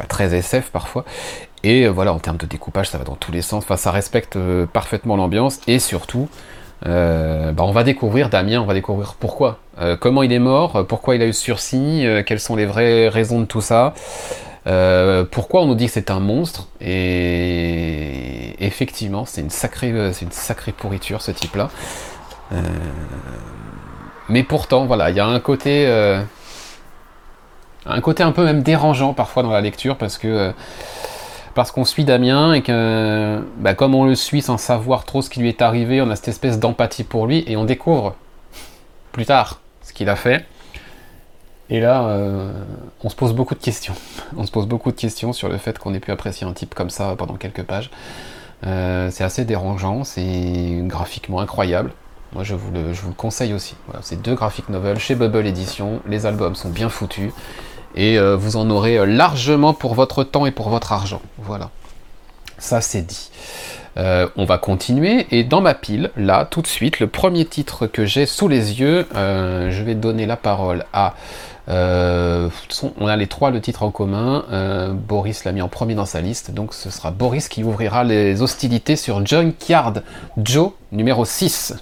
très 0.10 0.36
SF 0.36 0.70
parfois. 0.70 1.06
Et 1.64 1.88
voilà, 1.88 2.12
en 2.12 2.20
termes 2.20 2.38
de 2.38 2.46
découpage, 2.46 2.90
ça 2.90 2.98
va 2.98 3.06
dans 3.06 3.16
tous 3.16 3.32
les 3.32 3.42
sens. 3.42 3.64
Enfin, 3.64 3.78
ça 3.78 3.92
respecte 3.92 4.38
parfaitement 4.74 5.16
l'ambiance 5.16 5.62
et 5.66 5.80
surtout, 5.80 6.28
euh, 6.86 7.52
bah, 7.52 7.64
on 7.64 7.72
va 7.72 7.84
découvrir 7.84 8.30
Damien, 8.30 8.62
on 8.62 8.66
va 8.66 8.74
découvrir 8.74 9.16
pourquoi, 9.16 9.60
euh, 9.80 9.98
comment 9.98 10.24
il 10.24 10.32
est 10.32 10.40
mort, 10.40 10.86
pourquoi 10.88 11.16
il 11.16 11.22
a 11.22 11.26
eu 11.26 11.34
ce 11.34 11.42
sursis, 11.42 12.06
euh, 12.06 12.22
quelles 12.24 12.40
sont 12.40 12.56
les 12.56 12.66
vraies 12.66 13.08
raisons 13.08 13.40
de 13.40 13.46
tout 13.46 13.62
ça, 13.62 13.94
pourquoi 15.32 15.62
on 15.64 15.66
nous 15.66 15.76
dit 15.76 15.88
que 15.88 15.92
c'est 15.92 16.12
un 16.12 16.20
monstre, 16.20 16.68
et 16.80 18.56
effectivement, 18.66 19.26
c'est 19.26 19.42
une 19.42 19.50
sacrée, 19.50 19.92
pourriture 20.78 21.22
ce 21.22 21.32
type-là. 21.32 21.70
mais 24.30 24.44
pourtant, 24.44 24.86
voilà, 24.86 25.10
il 25.10 25.18
y 25.18 25.20
a 25.20 25.26
un 25.26 25.40
côté, 25.40 25.86
un 27.86 28.02
côté 28.02 28.24
un 28.24 28.32
peu 28.32 28.46
même 28.46 28.64
dérangeant 28.64 29.14
parfois 29.14 29.44
dans 29.44 29.52
la 29.52 29.62
lecture 29.62 29.98
parce 29.98 30.18
que 30.18 30.54
parce 31.56 31.72
qu'on 31.72 31.86
suit 31.86 32.04
Damien 32.04 32.54
et 32.54 32.62
que, 32.64 33.40
bah, 33.58 33.76
comme 33.76 33.94
on 33.94 34.06
le 34.06 34.16
suit 34.16 34.42
sans 34.42 34.58
savoir 34.58 35.06
trop 35.06 35.22
ce 35.22 35.30
qui 35.30 35.40
lui 35.40 35.50
est 35.50 35.62
arrivé, 35.62 36.02
on 36.02 36.10
a 36.10 36.16
cette 36.16 36.30
espèce 36.30 36.60
d'empathie 36.60 37.04
pour 37.04 37.28
lui 37.28 37.44
et 37.48 37.58
on 37.58 37.66
découvre 37.66 38.16
plus 39.12 39.26
tard 39.26 39.60
qu'il 40.04 40.10
a 40.10 40.16
fait. 40.16 40.46
Et 41.70 41.80
là, 41.80 42.04
euh, 42.04 42.52
on 43.04 43.10
se 43.10 43.16
pose 43.16 43.34
beaucoup 43.34 43.56
de 43.56 43.62
questions. 43.62 43.96
On 44.38 44.46
se 44.46 44.52
pose 44.52 44.68
beaucoup 44.68 44.92
de 44.92 44.98
questions 44.98 45.32
sur 45.32 45.48
le 45.48 45.58
fait 45.58 45.80
qu'on 45.80 45.94
ait 45.94 46.00
pu 46.00 46.12
apprécier 46.12 46.46
un 46.46 46.52
type 46.52 46.76
comme 46.76 46.90
ça 46.90 47.16
pendant 47.18 47.36
quelques 47.36 47.64
pages. 47.64 47.90
Euh, 48.66 49.10
c'est 49.12 49.24
assez 49.24 49.46
dérangeant, 49.46 50.04
c'est 50.04 50.82
graphiquement 50.82 51.40
incroyable. 51.40 51.94
Moi, 52.34 52.44
je 52.44 52.54
vous 52.56 52.72
le, 52.72 52.94
je 52.94 53.02
vous 53.02 53.10
le 53.10 53.14
conseille 53.16 53.54
aussi. 53.54 53.76
Voilà, 53.88 54.02
c'est 54.04 54.22
deux 54.22 54.36
graphic 54.36 54.68
novels 54.70 55.00
chez 55.00 55.16
Bubble 55.16 55.48
Edition. 55.48 56.02
Les 56.08 56.26
albums 56.26 56.56
sont 56.56 56.70
bien 56.70 56.90
foutus. 56.90 57.32
Et 57.96 58.18
euh, 58.18 58.36
vous 58.36 58.58
en 58.58 58.70
aurez 58.70 59.06
largement 59.06 59.74
pour 59.74 59.94
votre 59.94 60.24
temps 60.24 60.46
et 60.46 60.52
pour 60.52 60.70
votre 60.70 60.92
argent. 60.92 61.22
Voilà. 61.38 61.70
Ça, 62.58 62.82
c'est 62.82 63.04
dit. 63.04 63.30
Euh, 63.98 64.28
on 64.36 64.46
va 64.46 64.58
continuer. 64.58 65.28
Et 65.32 65.44
dans 65.44 65.62
ma 65.62 65.74
pile, 65.74 66.12
là, 66.18 66.48
tout 66.50 66.62
de 66.62 66.68
suite, 66.68 67.00
le 67.00 67.08
premier 67.08 67.46
titre 67.46 67.88
que 67.88 68.06
j'ai 68.06 68.26
sous 68.26 68.48
les 68.48 68.80
yeux, 68.80 69.06
euh, 69.16 69.70
je 69.72 69.84
vais 69.84 69.96
donner 69.96 70.26
la 70.26 70.38
parole 70.38 70.86
à. 70.94 71.16
on 71.68 73.08
a 73.08 73.16
les 73.16 73.28
trois 73.28 73.52
le 73.52 73.62
titre 73.62 73.84
en 73.84 73.92
commun. 73.92 74.46
Boris 75.08 75.46
l'a 75.46 75.52
mis 75.52 75.62
en 75.62 75.70
premier 75.70 75.96
dans 75.96 76.06
sa 76.06 76.22
liste. 76.22 76.52
Donc 76.52 76.74
ce 76.74 76.90
sera 76.90 77.12
Boris 77.12 77.48
qui 77.50 77.64
ouvrira 77.64 78.04
les 78.04 78.42
hostilités 78.42 78.96
sur 78.96 79.26
Junkyard 79.26 80.04
Joe 80.38 80.72
numéro 80.92 81.26
6. 81.26 81.76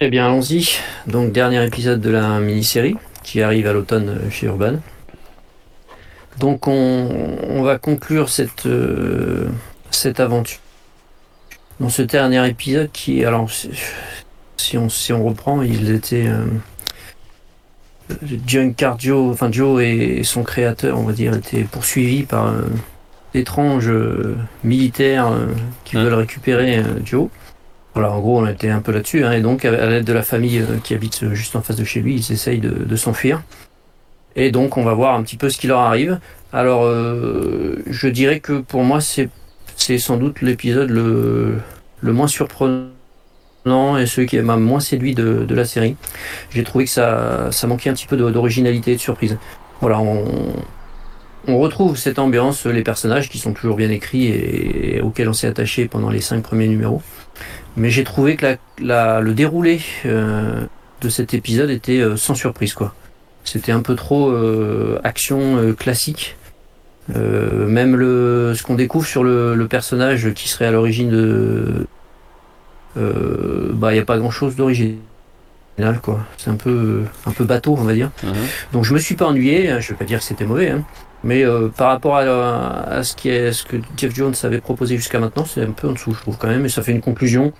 Eh 0.00 0.10
bien, 0.10 0.26
allons-y. 0.26 0.80
Donc, 1.06 1.30
dernier 1.30 1.64
épisode 1.64 2.00
de 2.00 2.10
la 2.10 2.40
mini-série 2.40 2.96
qui 3.22 3.42
arrive 3.42 3.68
à 3.68 3.72
l'automne 3.72 4.28
chez 4.28 4.46
Urban. 4.46 4.74
Donc, 6.40 6.66
on, 6.66 7.62
va 7.62 7.78
conclure 7.78 8.26
euh, 8.66 9.48
cette 9.90 10.18
aventure. 10.18 10.58
Dans 11.80 11.88
ce 11.88 12.02
dernier 12.02 12.48
épisode 12.48 12.90
qui, 12.92 13.24
alors, 13.24 13.48
si 14.56 14.78
on, 14.78 14.88
si 14.88 15.12
on 15.12 15.24
reprend, 15.24 15.62
ils 15.62 15.90
étaient. 15.90 16.28
Euh, 16.28 16.46
Junkyard 18.46 19.00
Joe, 19.00 19.32
enfin 19.32 19.50
Joe 19.50 19.82
et 19.82 20.22
son 20.24 20.42
créateur, 20.42 20.98
on 20.98 21.04
va 21.04 21.12
dire, 21.12 21.34
étaient 21.34 21.64
poursuivis 21.64 22.24
par 22.24 22.48
euh, 22.48 22.62
d'étranges 23.32 23.90
militaires 24.62 25.32
qui 25.84 25.96
veulent 25.96 26.14
récupérer 26.14 26.82
Joe. 27.02 27.28
Voilà, 27.94 28.10
en 28.10 28.20
gros, 28.20 28.40
on 28.40 28.46
était 28.46 28.70
un 28.70 28.80
peu 28.80 28.90
là-dessus. 28.92 29.24
Hein, 29.24 29.32
et 29.32 29.40
donc, 29.40 29.64
à 29.64 29.70
l'aide 29.86 30.04
de 30.04 30.12
la 30.12 30.22
famille 30.22 30.58
euh, 30.58 30.78
qui 30.82 30.94
habite 30.94 31.22
euh, 31.22 31.34
juste 31.34 31.54
en 31.54 31.62
face 31.62 31.76
de 31.76 31.84
chez 31.84 32.00
lui, 32.00 32.16
ils 32.16 32.32
essayent 32.32 32.60
de, 32.60 32.96
s'enfuir. 32.96 33.42
Et 34.34 34.50
donc, 34.50 34.76
on 34.76 34.84
va 34.84 34.94
voir 34.94 35.14
un 35.14 35.22
petit 35.22 35.36
peu 35.36 35.48
ce 35.48 35.58
qui 35.58 35.68
leur 35.68 35.78
arrive. 35.78 36.18
Alors, 36.52 36.84
euh, 36.84 37.82
je 37.86 38.08
dirais 38.08 38.40
que 38.40 38.54
pour 38.54 38.82
moi, 38.82 39.00
c'est, 39.00 39.28
sans 39.76 40.16
doute 40.16 40.40
l'épisode 40.42 40.90
le, 40.90 41.60
moins 42.02 42.26
surprenant 42.26 42.88
et 43.98 44.06
celui 44.06 44.26
qui 44.26 44.38
m'a 44.38 44.56
moins 44.56 44.80
séduit 44.80 45.14
de, 45.14 45.46
la 45.54 45.64
série. 45.64 45.96
J'ai 46.50 46.64
trouvé 46.64 46.84
que 46.84 46.90
ça, 46.90 47.48
ça 47.50 47.66
manquait 47.66 47.90
un 47.90 47.94
petit 47.94 48.06
peu 48.06 48.16
d'originalité 48.16 48.92
et 48.92 48.96
de 48.96 49.00
surprise. 49.00 49.38
Voilà, 49.80 49.98
on, 50.00 50.54
on 51.46 51.58
retrouve 51.58 51.96
cette 51.96 52.18
ambiance, 52.18 52.66
les 52.66 52.82
personnages 52.82 53.28
qui 53.28 53.38
sont 53.38 53.52
toujours 53.52 53.76
bien 53.76 53.90
écrits 53.90 54.26
et, 54.28 55.00
auxquels 55.02 55.28
on 55.28 55.32
s'est 55.32 55.46
attaché 55.46 55.86
pendant 55.88 56.10
les 56.10 56.20
cinq 56.20 56.42
premiers 56.42 56.68
numéros. 56.68 57.02
Mais 57.76 57.90
j'ai 57.90 58.04
trouvé 58.04 58.36
que 58.36 58.56
le 58.78 59.32
déroulé 59.32 59.80
euh, 60.06 60.64
de 61.00 61.08
cet 61.08 61.34
épisode 61.34 61.70
était 61.70 62.00
euh, 62.00 62.16
sans 62.16 62.34
surprise 62.34 62.72
quoi. 62.74 62.94
C'était 63.42 63.72
un 63.72 63.82
peu 63.82 63.94
trop 63.94 64.30
euh, 64.30 65.00
action 65.04 65.74
classique. 65.74 66.36
Même 67.08 67.96
le 67.96 68.54
ce 68.54 68.62
qu'on 68.62 68.74
découvre 68.74 69.06
sur 69.06 69.24
le, 69.24 69.66
personnage 69.68 70.32
qui 70.32 70.48
serait 70.48 70.66
à 70.66 70.70
l'origine 70.70 71.10
de 71.10 71.86
bah 72.96 73.90
il 73.90 73.94
n'y 73.94 74.00
a 74.00 74.04
pas 74.04 74.18
grand 74.18 74.30
chose 74.30 74.56
d'origine 74.56 74.98
quoi. 76.02 76.20
C'est 76.36 76.50
un 76.50 76.56
peu 76.56 77.02
un 77.26 77.32
peu 77.32 77.44
bateau 77.44 77.76
on 77.78 77.84
va 77.84 77.94
dire. 77.94 78.10
Mhm. 78.22 78.32
Donc 78.72 78.84
je 78.84 78.94
me 78.94 78.98
suis 78.98 79.14
pas 79.14 79.26
ennuyé. 79.26 79.70
Hein, 79.70 79.80
je 79.80 79.90
vais 79.90 79.94
pas 79.96 80.04
dire 80.04 80.18
que 80.18 80.24
c'était 80.24 80.46
mauvais. 80.46 80.70
Hein. 80.70 80.84
Mais 81.22 81.42
euh, 81.44 81.68
par 81.68 81.88
rapport 81.88 82.16
à, 82.16 83.02
ce, 83.02 83.16
qui 83.16 83.30
est, 83.30 83.52
ce 83.52 83.64
que 83.64 83.78
Jeff 83.96 84.14
Jones 84.14 84.34
avait 84.42 84.60
proposé 84.60 84.96
jusqu'à 84.96 85.18
maintenant, 85.18 85.46
c'est 85.46 85.62
un 85.62 85.70
peu 85.70 85.88
en 85.88 85.92
dessous, 85.92 86.12
je 86.12 86.20
trouve 86.20 86.36
quand 86.36 86.48
même. 86.48 86.66
Et 86.66 86.68
ça 86.68 86.82
fait 86.82 86.92
une 86.92 87.00
conclusion 87.00 87.52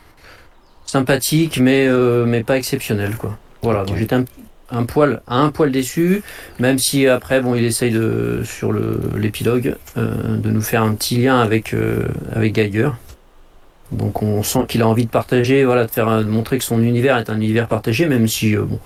sympathique, 0.84 1.58
mais, 1.58 1.86
euh, 1.86 2.26
mais 2.26 2.44
pas 2.44 2.58
exceptionnelle. 2.58 3.16
Quoi. 3.16 3.38
Voilà, 3.62 3.84
donc 3.84 3.96
j'étais 3.96 4.16
un, 4.16 4.24
poil, 4.82 5.22
un 5.28 5.50
poil 5.50 5.70
déçu, 5.70 6.22
même 6.58 6.78
si 6.78 7.06
après, 7.06 7.40
bon, 7.40 7.54
il 7.54 7.64
essaye 7.64 7.92
de, 7.92 8.42
sur 8.44 8.72
l'épilogue 9.16 9.76
euh, 9.96 10.36
de 10.36 10.50
nous 10.50 10.60
faire 10.60 10.82
un 10.82 10.94
petit 10.94 11.18
lien 11.18 11.38
avec, 11.38 11.74
avec 12.32 12.52
Geiger. 12.54 12.90
Donc 13.92 14.22
on 14.22 14.42
sent 14.42 14.64
qu'il 14.66 14.82
a 14.82 14.88
envie 14.88 15.04
de 15.04 15.10
partager, 15.10 15.64
voilà, 15.64 15.86
de 15.86 15.90
faire 15.90 16.18
de 16.18 16.28
montrer 16.28 16.58
que 16.58 16.64
son 16.64 16.82
univers 16.82 17.16
est 17.18 17.30
un 17.30 17.36
univers 17.36 17.68
partagé, 17.68 18.06
même 18.06 18.26
si 18.26 18.56
bon, 18.56 18.80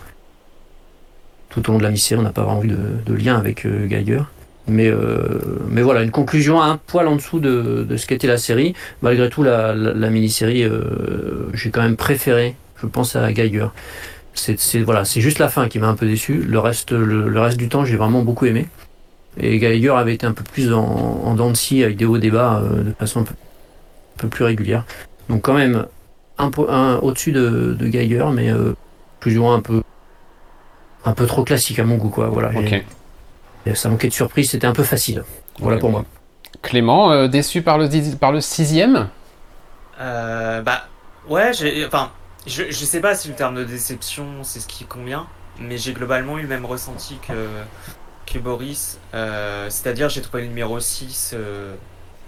tout 1.48 1.66
au 1.70 1.72
long 1.72 1.78
de 1.78 1.84
la 1.84 1.90
mission, 1.90 2.18
on 2.18 2.22
n'a 2.22 2.30
pas 2.30 2.42
vraiment 2.42 2.58
envie 2.58 2.74
de, 3.06 3.14
lien 3.14 3.38
avec 3.38 3.66
Geiger. 3.88 4.22
Mais, 4.68 4.88
euh, 4.88 5.40
mais 5.70 5.82
voilà, 5.82 6.02
une 6.02 6.10
conclusion 6.10 6.60
un 6.60 6.76
poil 6.76 7.08
en 7.08 7.16
dessous 7.16 7.40
de, 7.40 7.86
ce 7.96 8.06
qu'était 8.06 8.26
la 8.26 8.36
série. 8.36 8.74
Malgré 9.02 9.30
tout, 9.30 9.42
la, 9.42 9.74
la, 9.74 10.10
mini-série, 10.10 10.62
euh, 10.62 11.48
j'ai 11.54 11.70
quand 11.70 11.82
même 11.82 11.96
préféré, 11.96 12.54
je 12.80 12.86
pense, 12.86 13.16
à 13.16 13.32
Geiger. 13.32 13.68
C'est 14.38 14.82
voilà, 14.82 15.04
c'est 15.04 15.20
juste 15.20 15.38
la 15.38 15.48
fin 15.48 15.68
qui 15.68 15.78
m'a 15.78 15.88
un 15.88 15.94
peu 15.94 16.06
déçu. 16.06 16.34
Le 16.34 16.58
reste, 16.58 16.92
le, 16.92 17.40
reste 17.40 17.56
du 17.56 17.68
temps, 17.68 17.84
j'ai 17.84 17.96
vraiment 17.96 18.22
beaucoup 18.22 18.46
aimé. 18.46 18.66
Et 19.36 19.58
Geiger 19.58 19.90
avait 19.90 20.14
été 20.14 20.26
un 20.26 20.32
peu 20.32 20.42
plus 20.42 20.72
en, 20.72 20.82
en 20.82 21.34
dents 21.34 21.50
de 21.50 21.56
scie 21.56 21.84
avec 21.84 21.96
des 21.96 22.04
hauts 22.04 22.18
débats 22.18 22.60
euh, 22.62 22.82
de 22.82 22.92
façon 22.92 23.20
un 23.20 23.24
peu, 23.24 23.34
un 23.34 24.20
peu, 24.20 24.28
plus 24.28 24.44
régulière. 24.44 24.84
Donc 25.28 25.42
quand 25.42 25.54
même 25.54 25.86
un, 26.38 26.50
un 26.68 26.96
au-dessus 26.96 27.32
de, 27.32 27.76
de 27.78 27.86
Geiger, 27.86 28.26
mais 28.32 28.50
euh, 28.50 28.74
plus 29.20 29.38
ou 29.38 29.42
moins 29.42 29.54
un 29.54 29.60
peu 29.60 29.82
un 31.04 31.12
peu 31.12 31.26
trop 31.26 31.44
classique 31.44 31.78
à 31.78 31.84
mon 31.84 31.96
goût 31.96 32.10
quoi. 32.10 32.28
Voilà. 32.28 32.50
Ça 33.74 33.88
manquait 33.88 34.08
de 34.08 34.12
surprise, 34.14 34.50
c'était 34.50 34.66
un 34.66 34.72
peu 34.72 34.82
facile. 34.82 35.24
Voilà 35.58 35.78
pour 35.78 35.90
moi. 35.90 36.04
Clément, 36.62 37.12
euh, 37.12 37.28
déçu 37.28 37.62
par 37.62 37.78
le, 37.78 37.88
par 38.16 38.32
le 38.32 38.40
sixième? 38.40 39.08
Euh, 40.00 40.62
Bah 40.62 40.84
ouais, 41.28 41.50
enfin, 41.86 42.10
je, 42.48 42.64
je 42.70 42.84
sais 42.84 43.00
pas 43.00 43.14
si 43.14 43.28
le 43.28 43.34
terme 43.34 43.54
de 43.54 43.64
déception 43.64 44.26
c'est 44.42 44.60
ce 44.60 44.66
qui 44.66 44.84
convient, 44.84 45.26
mais 45.58 45.78
j'ai 45.78 45.92
globalement 45.92 46.38
eu 46.38 46.42
le 46.42 46.48
même 46.48 46.64
ressenti 46.64 47.18
que, 47.26 47.48
que 48.26 48.38
Boris. 48.38 48.98
Euh, 49.14 49.68
c'est-à-dire 49.70 50.08
j'ai 50.08 50.22
trouvé 50.22 50.42
le 50.42 50.48
numéro 50.48 50.78
6 50.80 51.34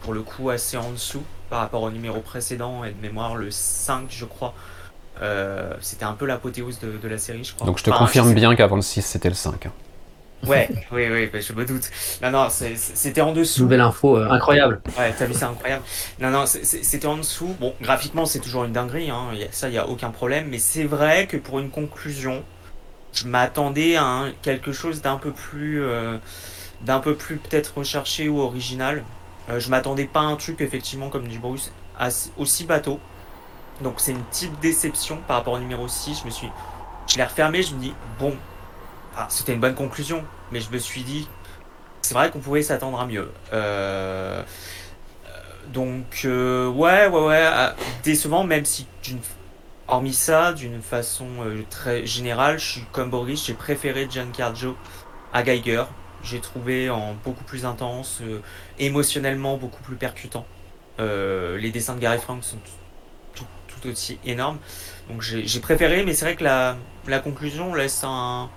pour 0.00 0.12
le 0.14 0.22
coup 0.22 0.50
assez 0.50 0.76
en 0.76 0.90
dessous 0.90 1.22
par 1.48 1.60
rapport 1.60 1.82
au 1.82 1.90
numéro 1.90 2.20
précédent 2.20 2.84
et 2.84 2.92
de 2.92 3.00
mémoire 3.00 3.36
le 3.36 3.50
5 3.50 4.06
je 4.10 4.24
crois. 4.24 4.54
c'était 5.80 6.04
un 6.04 6.14
peu 6.14 6.26
l'apothéose 6.26 6.78
de, 6.80 7.08
la 7.08 7.18
série 7.18 7.44
je 7.44 7.54
crois. 7.54 7.66
Donc 7.66 7.78
je 7.78 7.84
te 7.84 7.90
confirme 7.90 8.32
bien 8.34 8.54
qu'avant 8.54 8.76
le 8.76 8.82
6 8.82 9.02
c'était 9.02 9.28
le 9.28 9.34
5. 9.34 9.68
Ouais, 10.46 10.68
oui, 10.90 11.06
oui, 11.10 11.26
bah, 11.26 11.40
je 11.40 11.52
me 11.52 11.64
doute. 11.64 11.90
Non, 12.22 12.30
non, 12.30 12.48
c'était 12.50 13.20
en 13.20 13.32
dessous. 13.32 13.62
Nouvelle 13.62 13.80
info, 13.80 14.16
euh, 14.16 14.30
incroyable. 14.30 14.80
Ouais, 14.98 15.12
t'as 15.16 15.26
vu, 15.26 15.34
c'est 15.34 15.44
incroyable. 15.44 15.84
Non, 16.18 16.30
non, 16.30 16.44
c'était 16.46 17.06
en 17.06 17.16
dessous. 17.16 17.54
Bon, 17.60 17.74
graphiquement, 17.80 18.26
c'est 18.26 18.40
toujours 18.40 18.64
une 18.64 18.72
dinguerie, 18.72 19.10
hein. 19.10 19.28
ça, 19.50 19.68
il 19.68 19.72
n'y 19.72 19.78
a 19.78 19.86
aucun 19.88 20.10
problème. 20.10 20.48
Mais 20.48 20.58
c'est 20.58 20.84
vrai 20.84 21.26
que 21.26 21.36
pour 21.36 21.58
une 21.58 21.70
conclusion, 21.70 22.42
je 23.12 23.26
m'attendais 23.26 23.96
à 23.96 24.26
quelque 24.42 24.72
chose 24.72 25.02
d'un 25.02 25.16
peu 25.16 25.32
plus, 25.32 25.82
euh, 25.82 26.16
d'un 26.82 27.00
peu 27.00 27.14
plus 27.14 27.36
peut-être 27.36 27.78
recherché 27.78 28.28
ou 28.28 28.40
original. 28.40 29.04
Euh, 29.50 29.60
je 29.60 29.68
m'attendais 29.68 30.06
pas 30.06 30.20
à 30.20 30.24
un 30.24 30.36
truc, 30.36 30.60
effectivement, 30.60 31.10
comme 31.10 31.28
dit 31.28 31.38
Bruce, 31.38 31.72
aussi 32.38 32.64
bateau. 32.64 32.98
Donc, 33.82 33.94
c'est 33.98 34.12
une 34.12 34.24
petite 34.24 34.58
déception 34.60 35.18
par 35.26 35.38
rapport 35.38 35.54
au 35.54 35.58
numéro 35.58 35.86
6. 35.86 36.20
Je 36.20 36.24
me 36.26 36.30
suis. 36.30 36.48
Je 37.06 37.16
l'ai 37.16 37.24
refermé, 37.24 37.62
je 37.62 37.74
me 37.74 37.80
dis, 37.80 37.94
bon, 38.18 38.34
c'était 39.28 39.52
une 39.52 39.60
bonne 39.60 39.74
conclusion, 39.74 40.24
mais 40.52 40.60
je 40.60 40.70
me 40.70 40.78
suis 40.78 41.02
dit, 41.02 41.28
c'est 42.02 42.14
vrai 42.14 42.30
qu'on 42.30 42.40
pouvait 42.40 42.62
s'attendre 42.62 43.00
à 43.00 43.06
mieux. 43.06 43.30
Euh, 43.52 44.42
donc, 45.72 46.22
euh, 46.24 46.68
ouais, 46.68 47.06
ouais, 47.06 47.26
ouais, 47.26 47.46
ah, 47.46 47.74
décevant, 48.02 48.44
même 48.44 48.64
si, 48.64 48.86
hormis 49.88 50.14
ça, 50.14 50.52
d'une 50.52 50.82
façon 50.82 51.28
euh, 51.44 51.62
très 51.68 52.06
générale, 52.06 52.58
je 52.58 52.64
suis 52.64 52.84
comme 52.92 53.10
Boris, 53.10 53.46
j'ai 53.46 53.54
préféré 53.54 54.08
Giancarlo 54.10 54.76
à 55.32 55.42
Geiger. 55.42 55.84
J'ai 56.22 56.40
trouvé 56.40 56.90
en 56.90 57.14
beaucoup 57.24 57.44
plus 57.44 57.64
intense, 57.64 58.20
émotionnellement 58.78 59.56
beaucoup 59.56 59.82
plus 59.82 59.96
percutant. 59.96 60.44
les 60.98 61.70
dessins 61.72 61.94
de 61.94 62.00
Gary 62.00 62.18
Frank 62.18 62.44
sont 62.44 62.58
tout, 63.34 63.88
aussi 63.88 64.18
énormes. 64.26 64.58
Donc 65.08 65.22
j'ai 65.22 65.60
préféré, 65.60 66.04
mais 66.04 66.12
c'est 66.12 66.26
vrai 66.26 66.36
que 66.36 66.44
la 66.44 67.18
conclusion 67.20 67.74
laisse 67.74 68.04
un, 68.04 68.50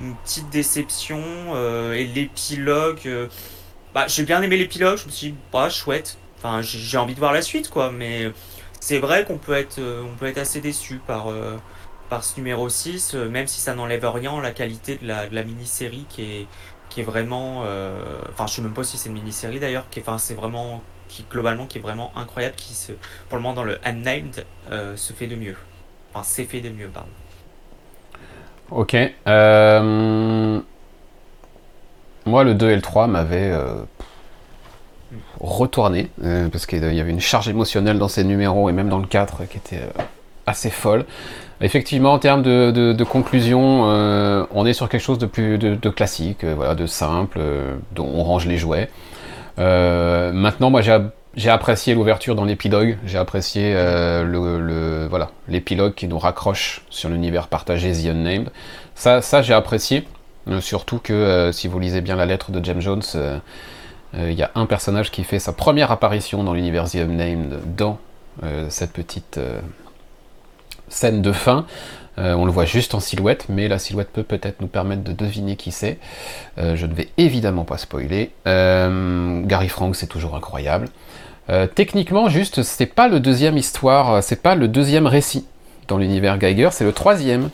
une 0.00 0.14
petite 0.16 0.50
déception 0.50 1.22
euh, 1.54 1.94
et 1.94 2.04
l'épilogue 2.04 3.00
euh, 3.06 3.28
bah 3.94 4.06
j'ai 4.08 4.24
bien 4.24 4.42
aimé 4.42 4.56
l'épilogue 4.56 4.98
je 4.98 5.06
me 5.06 5.10
suis 5.10 5.32
dit 5.32 5.38
bah 5.52 5.70
chouette 5.70 6.18
enfin 6.38 6.60
j'ai 6.62 6.98
envie 6.98 7.14
de 7.14 7.18
voir 7.18 7.32
la 7.32 7.42
suite 7.42 7.70
quoi 7.70 7.90
mais 7.90 8.30
c'est 8.80 8.98
vrai 8.98 9.24
qu'on 9.24 9.38
peut 9.38 9.54
être 9.54 9.78
euh, 9.78 10.02
on 10.02 10.16
peut 10.16 10.26
être 10.26 10.38
assez 10.38 10.60
déçu 10.60 11.00
par 11.06 11.28
par 12.10 12.24
ce 12.24 12.36
numéro 12.36 12.68
6 12.68 13.14
même 13.14 13.46
si 13.46 13.60
ça 13.60 13.74
n'enlève 13.74 14.06
rien 14.06 14.40
la 14.40 14.52
qualité 14.52 14.96
de 14.96 15.06
la, 15.06 15.44
mini-série 15.44 16.06
qui 16.08 16.22
est 16.22 16.46
qui 16.88 17.00
est 17.00 17.04
vraiment, 17.04 17.62
enfin 18.30 18.46
je 18.46 18.54
sais 18.54 18.62
même 18.62 18.72
pas 18.72 18.84
si 18.84 18.96
c'est 18.96 19.08
une 19.08 19.16
mini-série 19.16 19.58
d'ailleurs, 19.58 19.90
qui 19.90 19.98
enfin 19.98 20.18
c'est 20.18 20.34
vraiment, 20.34 20.82
qui 21.08 21.26
globalement 21.28 21.66
qui 21.66 21.78
est 21.78 21.80
vraiment 21.80 22.12
incroyable, 22.16 22.54
qui 22.54 22.74
se, 22.74 22.92
pour 23.28 23.38
le 23.38 23.42
moment 23.42 23.54
dans 23.54 23.64
le 23.64 23.80
Unnamed 23.84 24.46
se 24.70 25.12
fait 25.12 25.26
de 25.26 25.34
mieux, 25.34 25.56
enfin 26.10 26.22
c'est 26.22 26.44
fait 26.44 26.60
de 26.60 26.70
mieux 26.70 26.86
pardon. 26.86 27.10
Ok. 28.70 28.96
Moi, 32.26 32.42
le 32.42 32.54
2 32.54 32.70
et 32.70 32.74
le 32.74 32.82
3 32.82 33.06
m'avaient 33.06 33.52
retourné, 35.40 36.08
euh, 36.24 36.48
parce 36.48 36.66
qu'il 36.66 36.80
y 36.80 37.00
avait 37.00 37.10
une 37.10 37.20
charge 37.20 37.48
émotionnelle 37.48 37.98
dans 37.98 38.08
ces 38.08 38.24
numéros 38.24 38.68
et 38.68 38.72
même 38.72 38.88
dans 38.88 38.98
le 38.98 39.06
4 39.06 39.48
qui 39.48 39.58
était 39.58 39.76
euh, 39.76 40.02
assez 40.46 40.70
folle. 40.70 41.04
Effectivement, 41.60 42.12
en 42.12 42.18
termes 42.18 42.42
de, 42.42 43.04
conclusion, 43.04 43.84
euh, 43.86 44.44
on 44.54 44.66
est 44.66 44.74
sur 44.74 44.88
quelque 44.88 45.00
chose 45.00 45.18
de 45.18 45.26
plus 45.26 45.58
de, 45.58 45.88
classique, 45.88 46.44
voilà, 46.44 46.74
de 46.74 46.86
simple, 46.86 47.40
dont 47.92 48.08
on 48.14 48.22
range 48.22 48.46
les 48.46 48.58
jouets. 48.58 48.90
maintenant, 49.56 50.70
moi, 50.70 50.82
j'ai 50.82 50.98
apprécié 51.48 51.94
l'ouverture 51.94 52.34
dans 52.34 52.44
l'épilogue, 52.44 52.98
j'ai 53.04 53.18
apprécié 53.18 53.74
le, 53.74 55.06
voilà 55.08 55.30
l'épilogue 55.48 55.94
qui 55.94 56.08
nous 56.08 56.18
raccroche 56.18 56.82
sur 56.90 57.08
l'univers 57.08 57.48
partagé 57.48 57.92
The 57.92 58.06
Unnamed. 58.06 58.50
Ça, 58.94 59.20
ça 59.20 59.42
j'ai 59.42 59.54
apprécié, 59.54 60.06
surtout 60.60 60.98
que 60.98 61.50
si 61.52 61.68
vous 61.68 61.78
lisez 61.78 62.00
bien 62.00 62.16
la 62.16 62.26
lettre 62.26 62.50
de 62.50 62.64
James 62.64 62.80
Jones 62.80 63.02
euh, 64.14 64.30
il 64.30 64.38
y 64.38 64.42
a 64.42 64.50
un 64.54 64.66
personnage 64.66 65.10
qui 65.10 65.24
fait 65.24 65.38
sa 65.38 65.52
première 65.52 65.90
apparition 65.90 66.44
dans 66.44 66.54
l'univers 66.54 66.90
The 66.90 66.96
Unnamed 66.96 67.76
dans 67.76 67.98
euh, 68.42 68.66
cette 68.70 68.92
petite 68.92 69.38
euh, 69.38 69.60
scène 70.88 71.22
de 71.22 71.32
fin. 71.32 71.66
on 72.16 72.46
le 72.46 72.50
voit 72.50 72.64
juste 72.64 72.94
en 72.94 73.00
silhouette, 73.00 73.46
mais 73.50 73.68
la 73.68 73.78
silhouette 73.78 74.10
peut 74.10 74.22
peut-être 74.22 74.60
nous 74.60 74.68
permettre 74.68 75.02
de 75.02 75.12
deviner 75.12 75.56
qui 75.56 75.70
c'est. 75.70 75.98
je 76.56 76.86
ne 76.86 76.94
vais 76.94 77.08
évidemment 77.18 77.64
pas 77.64 77.76
spoiler. 77.76 78.30
Gary 78.46 79.68
Frank, 79.68 79.94
c'est 79.96 80.06
toujours 80.06 80.34
incroyable. 80.34 80.88
Techniquement, 81.74 82.28
juste, 82.28 82.62
c'est 82.62 82.86
pas 82.86 83.08
le 83.08 83.20
deuxième 83.20 83.56
histoire, 83.56 84.22
c'est 84.22 84.42
pas 84.42 84.54
le 84.54 84.68
deuxième 84.68 85.06
récit 85.06 85.46
dans 85.88 85.98
l'univers 85.98 86.38
Geiger, 86.38 86.70
c'est 86.72 86.84
le 86.84 86.92
troisième. 86.92 87.50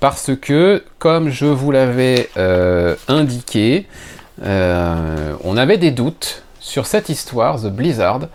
parce 0.00 0.30
que, 0.40 0.84
comme 0.98 1.30
je 1.30 1.46
vous 1.46 1.70
l'avais 1.70 2.28
indiqué, 3.08 3.86
euh, 4.42 5.34
on 5.44 5.56
avait 5.56 5.78
des 5.78 5.90
doutes 5.90 6.42
sur 6.60 6.86
cette 6.86 7.08
histoire, 7.08 7.60
The 7.60 7.66
Blizzard, 7.66 8.28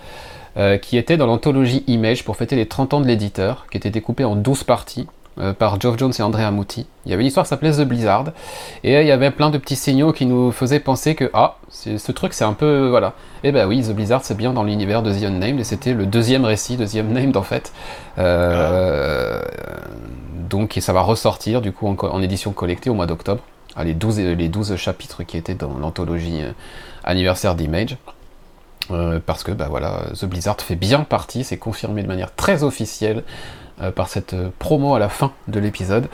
euh, 0.57 0.77
qui 0.77 0.97
était 0.97 1.17
dans 1.17 1.27
l'anthologie 1.27 1.83
Image 1.87 2.23
pour 2.23 2.35
fêter 2.35 2.55
les 2.55 2.67
30 2.67 2.95
ans 2.95 3.01
de 3.01 3.07
l'éditeur, 3.07 3.67
qui 3.71 3.77
était 3.77 3.89
découpée 3.89 4.25
en 4.25 4.35
12 4.35 4.63
parties 4.63 5.07
euh, 5.39 5.53
par 5.53 5.79
Geoff 5.79 5.97
Jones 5.97 6.13
et 6.17 6.21
Andrea 6.21 6.51
Muti. 6.51 6.87
Il 7.05 7.11
y 7.11 7.13
avait 7.13 7.23
une 7.23 7.27
histoire 7.27 7.45
qui 7.45 7.49
s'appelait 7.49 7.71
The 7.71 7.81
Blizzard, 7.81 8.25
et 8.83 8.99
il 9.01 9.07
y 9.07 9.11
avait 9.11 9.31
plein 9.31 9.49
de 9.49 9.57
petits 9.57 9.75
signaux 9.75 10.13
qui 10.13 10.25
nous 10.25 10.51
faisaient 10.51 10.79
penser 10.79 11.15
que, 11.15 11.29
ah, 11.33 11.57
ce 11.69 12.11
truc 12.11 12.33
c'est 12.33 12.43
un 12.43 12.53
peu, 12.53 12.89
voilà. 12.89 13.13
Et 13.43 13.49
eh 13.49 13.51
ben 13.51 13.67
oui, 13.67 13.81
The 13.81 13.91
Blizzard 13.91 14.23
c'est 14.23 14.37
bien 14.37 14.53
dans 14.53 14.63
l'univers 14.63 15.03
de 15.03 15.11
The 15.11 15.23
Unnamed, 15.23 15.59
et 15.59 15.63
c'était 15.63 15.93
le 15.93 16.05
deuxième 16.05 16.45
récit 16.45 16.77
de 16.77 16.85
The 16.85 16.95
Unnamed 16.95 17.37
en 17.37 17.43
fait. 17.43 17.73
Donc 20.49 20.77
ça 20.81 20.91
va 20.93 21.01
ressortir 21.01 21.61
du 21.61 21.71
coup 21.71 21.87
en 21.87 22.21
édition 22.21 22.51
collectée 22.51 22.89
au 22.89 22.93
mois 22.93 23.07
d'octobre. 23.07 23.41
Ah, 23.75 23.83
les, 23.83 23.93
12, 23.93 24.19
les 24.19 24.49
12 24.49 24.75
chapitres 24.75 25.23
qui 25.23 25.37
étaient 25.37 25.55
dans 25.55 25.77
l'anthologie 25.77 26.41
euh, 26.41 26.51
anniversaire 27.03 27.55
d'Image. 27.55 27.97
Euh, 28.89 29.19
parce 29.25 29.43
que 29.43 29.51
bah 29.51 29.67
voilà, 29.69 30.01
The 30.19 30.25
Blizzard 30.25 30.59
fait 30.59 30.75
bien 30.75 31.01
partie, 31.01 31.43
c'est 31.43 31.57
confirmé 31.57 32.01
de 32.01 32.07
manière 32.07 32.35
très 32.35 32.63
officielle 32.63 33.19
euh, 33.19 33.21
par 33.95 34.09
cette 34.09 34.35
promo 34.59 34.95
à 34.95 34.99
la 34.99 35.09
fin 35.09 35.31
de 35.47 35.59
l'épisode 35.59 36.07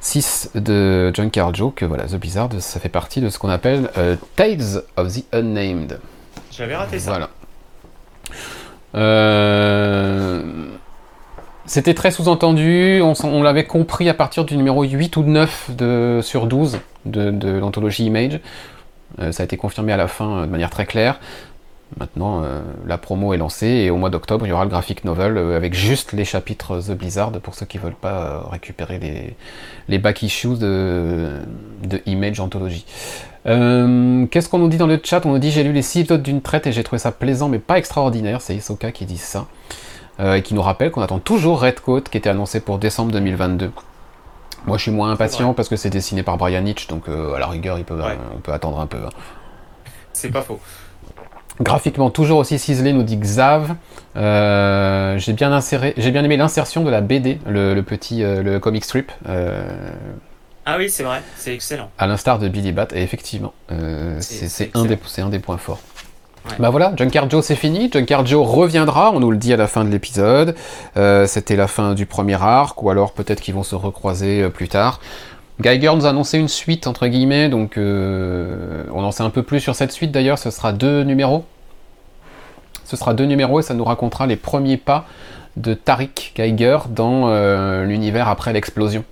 6 0.00 0.50
de 0.54 1.10
John 1.14 1.30
Joe 1.52 1.72
que 1.74 1.84
voilà, 1.84 2.04
The 2.04 2.16
Blizzard, 2.16 2.50
ça 2.58 2.80
fait 2.80 2.88
partie 2.88 3.20
de 3.20 3.28
ce 3.28 3.38
qu'on 3.38 3.50
appelle 3.50 3.90
Tales 4.36 4.82
of 4.96 5.12
the 5.12 5.24
Unnamed. 5.32 5.98
J'avais 6.50 6.76
raté 6.76 6.98
ça. 6.98 7.10
Voilà. 7.10 7.28
C'était 11.64 11.94
très 11.94 12.10
sous-entendu, 12.10 13.00
on, 13.02 13.42
l'avait 13.42 13.64
compris 13.64 14.08
à 14.08 14.14
partir 14.14 14.44
du 14.44 14.56
numéro 14.56 14.82
8 14.82 15.16
ou 15.16 15.22
9 15.22 15.70
de, 15.76 16.20
sur 16.22 16.46
12 16.46 16.80
de, 17.06 17.58
l'anthologie 17.58 18.04
Image. 18.04 18.40
Euh, 19.20 19.30
ça 19.30 19.42
a 19.42 19.44
été 19.44 19.56
confirmé 19.56 19.92
à 19.92 19.96
la 19.96 20.08
fin 20.08 20.38
euh, 20.38 20.46
de 20.46 20.50
manière 20.50 20.70
très 20.70 20.86
claire. 20.86 21.20
Maintenant, 21.98 22.42
euh, 22.42 22.60
la 22.86 22.98
promo 22.98 23.34
est 23.34 23.36
lancée 23.36 23.66
et 23.66 23.90
au 23.90 23.96
mois 23.96 24.10
d'octobre, 24.10 24.46
il 24.46 24.50
y 24.50 24.52
aura 24.52 24.64
le 24.64 24.70
graphic 24.70 25.04
novel 25.04 25.36
avec 25.38 25.74
juste 25.74 26.12
les 26.12 26.24
chapitres 26.24 26.80
The 26.80 26.92
Blizzard 26.92 27.32
pour 27.32 27.54
ceux 27.54 27.66
qui 27.66 27.78
ne 27.78 27.82
veulent 27.82 27.94
pas 27.94 28.46
récupérer 28.50 28.98
les, 28.98 29.36
les 29.88 29.98
back 29.98 30.22
issues 30.22 30.56
de, 30.58 31.38
de 31.84 32.00
Image 32.06 32.40
Anthology. 32.40 32.84
Qu'est-ce 33.44 34.48
qu'on 34.48 34.58
nous 34.58 34.68
dit 34.68 34.78
dans 34.78 34.86
le 34.86 35.00
chat? 35.02 35.26
On 35.26 35.30
nous 35.30 35.38
dit 35.38 35.50
j'ai 35.50 35.64
lu 35.64 35.72
les 35.72 35.82
6 35.82 36.00
épisodes 36.00 36.22
d'une 36.22 36.40
traite 36.40 36.66
et 36.66 36.72
j'ai 36.72 36.84
trouvé 36.84 36.98
ça 36.98 37.12
plaisant 37.12 37.48
mais 37.48 37.58
pas 37.58 37.78
extraordinaire. 37.78 38.40
C'est 38.40 38.54
Isoka 38.54 38.92
qui 38.92 39.04
dit 39.04 39.18
ça. 39.18 39.46
Euh, 40.20 40.34
et 40.34 40.42
qui 40.42 40.54
nous 40.54 40.62
rappelle 40.62 40.90
qu'on 40.90 41.00
attend 41.00 41.18
toujours 41.18 41.60
Redcoat 41.60 42.02
qui 42.02 42.18
était 42.18 42.28
annoncé 42.28 42.60
pour 42.60 42.78
décembre 42.78 43.12
2022. 43.12 43.72
Moi 44.66 44.76
je 44.76 44.82
suis 44.82 44.90
moins 44.90 45.10
impatient 45.10 45.54
parce 45.54 45.68
que 45.68 45.76
c'est 45.76 45.90
dessiné 45.90 46.22
par 46.22 46.36
Brian 46.36 46.64
Hitch, 46.64 46.86
donc 46.86 47.08
euh, 47.08 47.34
à 47.34 47.38
la 47.38 47.46
rigueur 47.46 47.78
il 47.78 47.84
peut, 47.84 47.98
on 48.34 48.38
peut 48.38 48.52
attendre 48.52 48.78
un 48.78 48.86
peu. 48.86 48.98
Hein. 48.98 49.10
C'est 50.12 50.30
pas 50.30 50.42
faux. 50.42 50.60
Graphiquement, 51.60 52.10
toujours 52.10 52.38
aussi 52.38 52.58
ciselé, 52.58 52.92
nous 52.92 53.02
dit 53.02 53.16
Xav. 53.16 53.74
Euh, 54.16 55.18
j'ai 55.18 55.32
bien 55.32 55.52
inséré, 55.52 55.94
j'ai 55.96 56.10
bien 56.10 56.24
aimé 56.24 56.36
l'insertion 56.36 56.82
de 56.82 56.90
la 56.90 57.00
BD, 57.00 57.38
le, 57.46 57.80
petit 57.82 58.22
le 58.22 58.58
comic 58.58 58.84
strip. 58.84 59.12
ah 59.26 60.76
oui, 60.78 60.90
c'est 60.90 61.02
vrai, 61.02 61.22
c'est 61.36 61.54
excellent. 61.54 61.90
À 61.98 62.06
l'instar 62.06 62.38
de 62.38 62.48
Billy 62.48 62.72
Bat, 62.72 62.88
et 62.94 63.02
effectivement, 63.02 63.52
c'est 64.20 64.70
un, 64.74 64.86
un 65.24 65.28
des 65.28 65.38
points 65.38 65.58
forts. 65.58 65.80
Bah 66.58 66.70
voilà, 66.70 66.92
Junkyard 66.96 67.30
Joe 67.30 67.44
c'est 67.44 67.56
fini. 67.56 67.90
Junkyard 67.92 68.26
Joe 68.26 68.46
reviendra, 68.46 69.12
on 69.12 69.20
nous 69.20 69.30
le 69.30 69.36
dit 69.36 69.52
à 69.52 69.56
la 69.56 69.66
fin 69.66 69.84
de 69.84 69.90
l'épisode. 69.90 70.54
Euh, 70.96 71.26
c'était 71.26 71.56
la 71.56 71.66
fin 71.66 71.94
du 71.94 72.04
premier 72.04 72.40
arc, 72.42 72.82
ou 72.82 72.90
alors 72.90 73.12
peut-être 73.12 73.40
qu'ils 73.40 73.54
vont 73.54 73.62
se 73.62 73.74
recroiser 73.74 74.42
euh, 74.42 74.48
plus 74.50 74.68
tard. 74.68 75.00
Geiger 75.60 75.92
nous 75.94 76.06
a 76.06 76.10
annoncé 76.10 76.38
une 76.38 76.48
suite 76.48 76.86
entre 76.86 77.06
guillemets, 77.06 77.48
donc 77.48 77.76
euh, 77.76 78.84
on 78.92 79.04
en 79.04 79.12
sait 79.12 79.22
un 79.22 79.30
peu 79.30 79.42
plus 79.42 79.60
sur 79.60 79.74
cette 79.74 79.92
suite 79.92 80.10
d'ailleurs. 80.10 80.38
Ce 80.38 80.50
sera 80.50 80.72
deux 80.72 81.02
numéros. 81.02 81.44
Ce 82.84 82.96
sera 82.96 83.14
deux 83.14 83.24
numéros 83.24 83.60
et 83.60 83.62
ça 83.62 83.74
nous 83.74 83.84
racontera 83.84 84.26
les 84.26 84.36
premiers 84.36 84.76
pas 84.76 85.06
de 85.56 85.74
Tariq 85.74 86.32
Geiger 86.34 86.78
dans 86.90 87.28
l'univers 87.84 88.28
après 88.28 88.52
l'explosion 88.52 89.04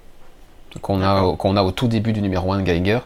qu'on 0.83 1.03
a, 1.03 1.37
qu'on 1.37 1.57
a 1.57 1.63
au 1.63 1.71
tout 1.71 1.89
début 1.89 2.13
du 2.13 2.23
numéro 2.23 2.53
1 2.53 2.59
de 2.59 2.63
Geiger. 2.63 3.01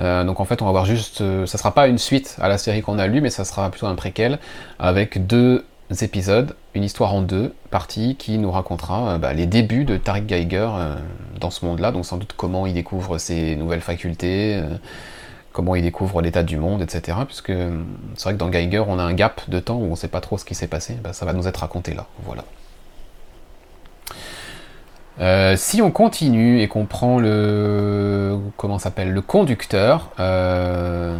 Euh, 0.00 0.24
donc 0.24 0.40
en 0.40 0.44
fait, 0.44 0.62
on 0.62 0.66
va 0.66 0.70
voir 0.70 0.86
juste, 0.86 1.20
euh, 1.22 1.46
ça 1.46 1.58
sera 1.58 1.72
pas 1.74 1.88
une 1.88 1.98
suite 1.98 2.36
à 2.40 2.48
la 2.48 2.58
série 2.58 2.82
qu'on 2.82 2.98
a 2.98 3.06
lue, 3.06 3.20
mais 3.20 3.30
ça 3.30 3.44
sera 3.44 3.68
plutôt 3.70 3.86
un 3.86 3.94
préquel 3.94 4.38
avec 4.78 5.26
deux 5.26 5.64
épisodes, 6.00 6.54
une 6.74 6.84
histoire 6.84 7.14
en 7.14 7.22
deux 7.22 7.54
parties 7.70 8.16
qui 8.16 8.38
nous 8.38 8.50
racontera 8.50 9.14
euh, 9.14 9.18
bah, 9.18 9.32
les 9.32 9.46
débuts 9.46 9.84
de 9.84 9.96
Tariq 9.96 10.26
Geiger 10.26 10.68
dans 11.40 11.50
ce 11.50 11.64
monde-là, 11.64 11.92
donc 11.92 12.04
sans 12.04 12.16
doute 12.16 12.34
comment 12.36 12.66
il 12.66 12.74
découvre 12.74 13.18
ses 13.18 13.56
nouvelles 13.56 13.80
facultés, 13.80 14.60
comment 15.52 15.74
il 15.74 15.82
découvre 15.82 16.20
l'état 16.20 16.42
du 16.42 16.56
monde, 16.56 16.82
etc. 16.82 17.18
Puisque 17.26 17.52
c'est 18.14 18.24
vrai 18.24 18.32
que 18.34 18.38
dans 18.38 18.48
Geiger, 18.48 18.84
on 18.86 18.98
a 18.98 19.02
un 19.02 19.14
gap 19.14 19.48
de 19.48 19.60
temps 19.60 19.76
où 19.76 19.84
on 19.84 19.90
ne 19.90 19.96
sait 19.96 20.08
pas 20.08 20.20
trop 20.20 20.38
ce 20.38 20.44
qui 20.44 20.54
s'est 20.54 20.66
passé, 20.66 20.94
bah, 21.02 21.12
ça 21.12 21.24
va 21.26 21.32
nous 21.32 21.48
être 21.48 21.58
raconté 21.58 21.94
là, 21.94 22.06
voilà. 22.24 22.44
Euh, 25.20 25.56
si 25.56 25.82
on 25.82 25.90
continue 25.90 26.60
et 26.60 26.68
qu'on 26.68 26.86
prend 26.86 27.18
le 27.18 28.38
comment 28.56 28.78
s'appelle 28.78 29.12
le 29.12 29.20
conducteur 29.20 30.10
euh, 30.20 31.18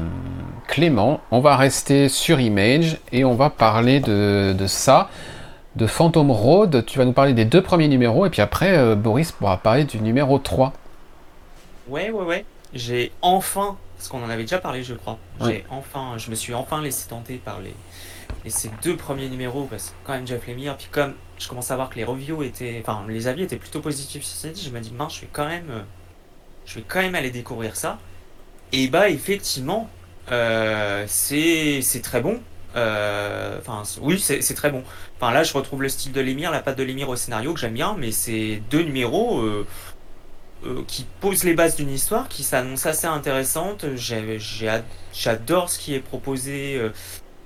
Clément, 0.69 1.21
on 1.33 1.41
va 1.41 1.57
rester 1.57 2.09
sur 2.09 2.39
Image 2.39 2.99
et 3.11 3.25
on 3.25 3.35
va 3.35 3.51
parler 3.51 3.99
de, 3.99 4.55
ça, 4.69 5.11
de 5.75 5.87
Phantom 5.87 6.31
Road. 6.31 6.85
Tu 6.87 6.99
vas 6.99 7.05
nous 7.05 7.13
parler 7.13 7.33
des 7.33 7.45
deux 7.45 7.63
premiers 7.63 7.89
numéros 7.89 8.25
et 8.25 8.31
puis 8.31 8.41
après 8.41 8.79
euh, 8.79 8.95
Boris 8.95 9.33
pourra 9.33 9.57
parler 9.57 9.85
du 9.85 9.99
numéro 10.01 10.39
3. 10.39 10.73
Ouais 11.89 12.11
ouais 12.11 12.25
ouais. 12.25 12.45
J'ai 12.75 13.11
enfin, 13.21 13.77
parce 13.97 14.09
qu'on 14.09 14.23
en 14.23 14.29
avait 14.31 14.43
déjà 14.43 14.59
parlé 14.59 14.85
je 14.85 14.95
crois, 14.95 15.19
j'ai 15.41 15.65
enfin, 15.71 16.19
je 16.19 16.31
me 16.31 16.37
suis 16.37 16.55
enfin 16.55 16.83
laissé 16.83 17.09
tenter 17.09 17.41
par 17.43 17.61
les, 17.61 17.75
et 18.45 18.51
ces 18.51 18.71
deux 18.83 18.97
premiers 18.97 19.29
numéros, 19.29 19.67
parce 19.71 19.89
que 19.91 19.95
quand 20.05 20.13
même 20.13 20.27
Jeff 20.27 20.47
Lemire, 20.47 20.77
puis 20.77 20.89
comme 20.91 21.15
je 21.39 21.49
commence 21.49 21.71
à 21.71 21.77
voir 21.77 21.91
que 21.91 21.97
les 21.97 22.05
reviews 22.05 22.43
étaient, 22.43 22.79
enfin 22.81 23.05
les 23.09 23.27
avis 23.27 23.43
étaient 23.43 23.57
plutôt 23.57 23.81
positifs 23.81 24.25
sur 24.25 24.37
cette 24.37 24.61
je 24.61 24.71
me 24.71 24.81
dis 24.81 24.93
mince, 24.93 25.17
je 25.17 25.21
vais 25.23 25.29
quand 25.33 25.47
même, 25.47 25.71
euh, 25.71 25.83
je 26.67 26.77
vais 26.77 26.85
quand 26.87 27.01
même 27.01 27.15
aller 27.15 27.31
découvrir 27.31 27.77
ça. 27.77 27.99
Et 28.73 28.89
bah 28.89 29.09
effectivement, 29.09 29.89
euh, 30.31 31.05
c'est 31.09 31.83
très 32.03 32.21
bon. 32.21 32.41
Euh, 32.77 33.59
enfin 33.61 33.83
oui, 34.03 34.19
c'est 34.21 34.55
très 34.55 34.71
bon. 34.71 34.85
Enfin 35.17 35.33
là, 35.33 35.43
je 35.43 35.55
retrouve 35.55 35.83
le 35.83 35.89
style 35.89 36.13
de 36.13 36.21
Lemire, 36.21 36.51
la 36.51 36.61
patte 36.61 36.79
de 36.79 36.85
Lemire 36.85 37.09
au 37.09 37.17
scénario 37.17 37.55
que 37.55 37.61
j'aime 37.61 37.75
bien, 37.75 37.97
mais 37.99 38.13
c'est 38.13 38.63
deux 38.71 38.83
numéros. 38.83 39.43
qui 40.89 41.07
posent 41.21 41.45
les 41.45 41.55
bases 41.55 41.77
d'une 41.77 41.91
histoire 41.91 42.29
qui 42.29 42.43
s'annonce 42.43 42.85
assez 42.87 43.07
intéressante. 43.07 43.87
J'adore 45.13 45.71
ce 45.71 45.79
qui 45.79 45.95
est 45.95 46.01
proposé 46.01 46.81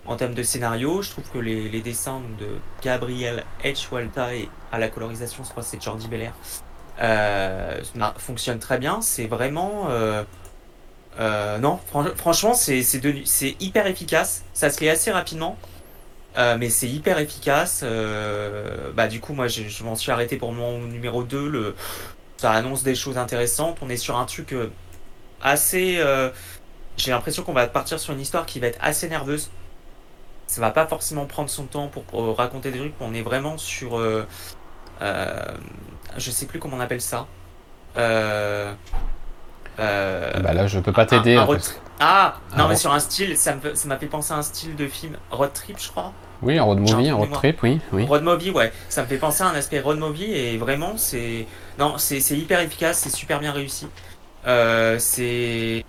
en 0.05 0.17
termes 0.17 0.35
de 0.35 0.43
scénario, 0.43 1.03
je 1.03 1.11
trouve 1.11 1.29
que 1.31 1.39
les, 1.39 1.81
dessins 1.81 2.23
de 2.39 2.49
Gabriel 2.83 3.45
H. 3.65 3.89
Walta 3.93 4.35
et 4.35 4.49
à 4.73 4.79
la 4.79 4.89
colorisation, 4.89 5.45
je 5.45 5.51
crois 5.51 5.63
que 5.63 5.69
c'est 5.69 5.83
Jordi 5.83 6.09
Belair, 6.09 6.33
euh, 7.01 7.81
fonctionnent 8.19 8.59
très 8.59 8.79
bien. 8.79 9.01
C'est 9.01 9.27
vraiment. 9.27 9.87
Euh, 9.91 10.25
non, 11.59 11.79
franchement, 12.17 12.55
c'est 12.55 13.57
hyper 13.61 13.87
efficace. 13.87 14.45
Ça 14.55 14.71
se 14.71 14.79
fait 14.79 14.91
assez 14.91 15.13
rapidement. 15.13 15.57
mais 16.37 16.69
c'est 16.69 16.89
hyper 16.89 17.19
efficace. 17.19 17.85
bah, 18.95 19.07
du 19.07 19.21
coup, 19.21 19.35
moi, 19.35 19.47
je, 19.47 19.69
je 19.69 19.85
m'en 19.85 19.95
suis 19.95 20.11
arrêté 20.11 20.37
pour 20.37 20.53
mon 20.53 20.81
numéro 20.81 21.23
2. 21.23 21.49
Le, 21.49 21.77
ça 22.39 22.51
annonce 22.51 22.83
des 22.83 22.97
choses 22.97 23.19
intéressantes. 23.19 23.79
On 23.83 23.89
est 23.89 23.97
sur 23.97 24.19
un 24.19 24.25
truc 24.25 24.53
assez. 25.41 26.03
J'ai 26.97 27.13
l'impression 27.13 27.45
qu'on 27.45 27.53
va 27.53 27.69
partir 27.69 28.01
sur 28.01 28.13
une 28.13 28.21
histoire 28.21 28.47
qui 28.47 28.59
va 28.59 28.67
être 28.67 28.79
assez 28.83 29.09
nerveuse 29.09 29.51
ça 30.53 30.61
va 30.61 30.71
pas 30.71 30.87
forcément 30.87 31.25
prendre 31.25 31.49
son 31.49 31.65
temps 31.65 31.89
pour, 31.89 32.37
raconter 32.37 32.71
des 32.71 32.79
trucs. 32.79 32.93
On 33.01 33.15
est 33.15 33.23
vraiment 33.23 33.57
sur, 33.57 33.99
euh, 33.99 34.27
euh, 35.01 35.43
je 36.19 36.31
sais 36.31 36.45
plus 36.45 36.59
comment 36.59 36.77
on 36.77 36.81
appelle 36.81 37.01
ça. 37.01 37.27
Euh, 37.97 38.75
euh 39.79 40.41
bah 40.41 40.53
là, 40.53 40.67
je 40.67 40.79
peux 40.79 40.93
pas 40.93 41.07
t'aider. 41.07 41.43
Ah 42.01 42.35
non, 42.59 42.69
mais 42.69 42.77
sur 42.77 42.93
un 42.93 43.01
style, 43.01 43.39
ça 43.39 43.57
m'a 43.87 43.97
fait 43.97 44.07
penser 44.07 44.35
à 44.35 44.37
un 44.37 44.43
style 44.43 44.77
de 44.77 44.87
film 44.89 45.17
road 45.31 45.55
trip, 45.55 45.79
je 45.81 45.89
crois. 45.89 46.13
Oui, 46.43 46.59
un 46.59 46.65
road 46.65 46.81
movie, 46.81 47.09
un 47.09 47.15
road 47.15 47.31
trip, 47.31 47.63
oui, 47.63 47.81
oui. 47.93 48.05
Road 48.05 48.23
movie, 48.23 48.51
ouais. 48.51 48.73
Ça 48.91 49.03
me 49.03 49.07
fait 49.07 49.17
penser 49.17 49.43
à 49.43 49.47
un 49.47 49.55
aspect 49.55 49.81
road 49.81 49.99
movie 49.99 50.35
et 50.35 50.59
vraiment, 50.59 50.99
c'est 50.99 51.47
non, 51.79 51.95
c'est 51.97 52.19
hyper 52.37 52.61
efficace, 52.61 52.99
c'est 52.99 53.15
super 53.15 53.41
bien 53.41 53.53
réussi. 53.53 53.89
c'est 54.99 55.83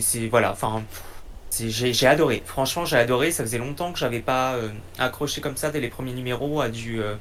c'est 0.00 0.26
voilà, 0.28 0.50
enfin 0.50 0.82
j'ai 1.50 2.06
adoré. 2.06 2.42
Franchement, 2.44 2.84
j'ai 2.84 2.96
adoré. 2.96 3.30
Ça 3.30 3.42
faisait 3.42 3.58
longtemps 3.58 3.92
que 3.92 3.98
j'avais 3.98 4.20
pas 4.20 4.54
euh, 4.54 4.68
accroché 4.98 5.40
comme 5.40 5.56
ça 5.56 5.70
dès 5.70 5.80
les 5.80 5.88
premiers 5.88 6.12
numéros 6.12 6.60
à 6.60 6.68
du, 6.68 7.00
euh, 7.00 7.14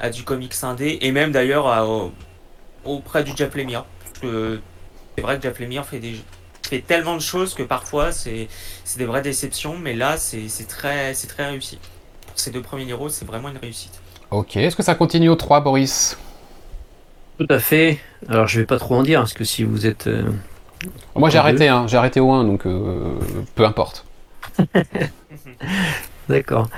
à 0.00 0.10
du 0.10 0.24
comics 0.24 0.54
indé 0.62 0.98
et 1.00 1.12
même 1.12 1.32
d'ailleurs 1.32 2.12
auprès 2.84 3.24
du 3.24 3.32
Jeff 3.36 3.54
Lemire. 3.54 3.84
C'est 4.20 5.22
vrai 5.22 5.36
que 5.36 5.42
Jeff 5.42 5.58
Lemire 5.58 5.84
fait, 5.84 5.98
des, 5.98 6.20
fait 6.68 6.80
tellement 6.80 7.14
de 7.14 7.20
choses 7.20 7.54
que 7.54 7.62
parfois 7.62 8.12
c'est 8.12 8.48
des 8.96 9.04
vraies 9.04 9.22
déceptions, 9.22 9.76
mais 9.76 9.94
là 9.94 10.16
c'est 10.16 10.48
très, 10.68 11.12
très 11.12 11.48
réussi. 11.48 11.78
ces 12.34 12.50
deux 12.50 12.62
premiers 12.62 12.84
numéros, 12.84 13.08
c'est 13.08 13.24
vraiment 13.24 13.48
une 13.48 13.58
réussite. 13.58 14.00
Ok, 14.30 14.56
est-ce 14.56 14.76
que 14.76 14.82
ça 14.82 14.94
continue 14.94 15.30
au 15.30 15.36
3, 15.36 15.60
Boris? 15.60 16.18
Tout 17.38 17.46
à 17.48 17.58
fait. 17.58 17.98
Alors 18.28 18.46
je 18.46 18.60
vais 18.60 18.66
pas 18.66 18.78
trop 18.78 18.96
en 18.96 19.02
dire, 19.02 19.20
parce 19.20 19.32
que 19.32 19.44
si 19.44 19.64
vous 19.64 19.86
êtes. 19.86 20.06
Euh, 20.06 20.30
moi 21.16 21.30
j'ai 21.30 21.38
arrêté, 21.38 21.68
hein. 21.68 21.86
j'ai 21.88 21.96
arrêté 21.96 22.20
au 22.20 22.30
1, 22.30 22.44
donc 22.44 22.66
euh, 22.66 23.14
peu 23.54 23.64
importe. 23.64 24.04
D'accord. 26.28 26.68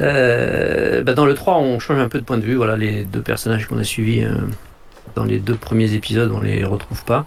Euh, 0.00 1.02
bah, 1.02 1.14
dans 1.14 1.24
le 1.24 1.34
3, 1.34 1.56
on 1.58 1.78
change 1.78 1.98
un 1.98 2.08
peu 2.08 2.18
de 2.18 2.24
point 2.24 2.36
de 2.36 2.42
vue. 2.42 2.56
Voilà, 2.56 2.76
les 2.76 3.04
deux 3.04 3.22
personnages 3.22 3.66
qu'on 3.66 3.78
a 3.78 3.84
suivis 3.84 4.24
euh, 4.24 4.34
dans 5.14 5.24
les 5.24 5.38
deux 5.38 5.54
premiers 5.54 5.94
épisodes, 5.94 6.30
on 6.34 6.40
les 6.40 6.64
retrouve 6.64 7.04
pas. 7.04 7.24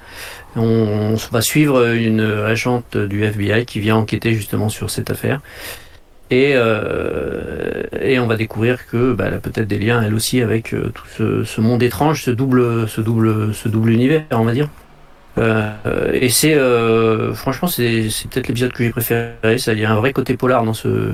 On, 0.56 1.16
va 1.32 1.42
suivre 1.42 1.94
une 1.94 2.22
agente 2.22 2.96
du 2.96 3.24
FBI 3.24 3.66
qui 3.66 3.80
vient 3.80 3.96
enquêter 3.96 4.34
justement 4.34 4.70
sur 4.70 4.92
cette 4.92 5.10
affaire. 5.10 5.42
Et, 6.30 6.52
et 8.02 8.20
on 8.20 8.28
va 8.28 8.36
découvrir 8.36 8.88
que 8.88 9.14
bah, 9.14 9.26
elle 9.28 9.34
a 9.36 9.40
peut-être 9.40 9.68
des 9.68 9.78
liens 9.78 10.02
elle 10.02 10.14
aussi 10.16 10.42
avec 10.42 10.70
tout 10.70 11.08
ce, 11.18 11.44
ce, 11.44 11.62
monde 11.62 11.82
étrange, 11.82 12.24
ce 12.24 12.32
double, 12.32 12.88
ce 12.88 13.02
double, 13.02 13.54
ce 13.54 13.68
double 13.68 13.90
univers, 13.90 14.24
on 14.32 14.44
va 14.44 14.54
dire. 14.54 14.70
Euh, 15.38 16.12
et 16.14 16.30
c'est 16.30 16.54
euh, 16.54 17.34
franchement 17.34 17.68
c'est 17.68 18.08
peut-être 18.30 18.48
l'épisode 18.48 18.72
que 18.72 18.84
j'ai 18.84 18.92
préféré. 18.92 19.34
Il 19.44 19.80
y 19.80 19.86
a 19.86 19.92
un 19.92 19.96
vrai 19.96 20.14
côté 20.14 20.38
polar 20.38 20.64
dans 20.64 20.74
ce 20.74 21.12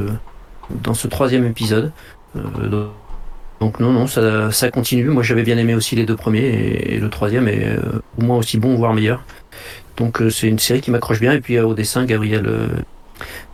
dans 0.70 0.94
ce 0.94 1.08
troisième 1.08 1.46
épisode. 1.46 1.92
Euh, 2.36 2.88
donc 3.62 3.80
non 3.80 3.92
non 3.92 4.08
ça, 4.08 4.52
ça 4.52 4.72
continue. 4.72 5.06
Moi 5.06 5.24
j'avais 5.24 5.44
bien 5.44 5.58
aimé 5.58 5.74
aussi 5.74 5.96
les 5.96 6.06
deux 6.06 6.16
premiers 6.16 6.48
et, 6.48 7.00
le 7.00 7.10
troisième 7.10 7.48
est 7.48 7.78
au 8.18 8.24
moins 8.24 8.38
aussi 8.38 8.58
bon 8.58 8.76
voire 8.76 8.94
meilleur. 8.94 9.24
Donc 9.98 10.22
c'est 10.30 10.48
une 10.48 10.60
série 10.60 10.82
qui 10.82 10.92
m'accroche 10.92 11.20
bien 11.20 11.34
et 11.34 11.42
puis 11.42 11.60
au 11.60 11.74
dessin 11.74 12.06
Gabriel 12.06 12.50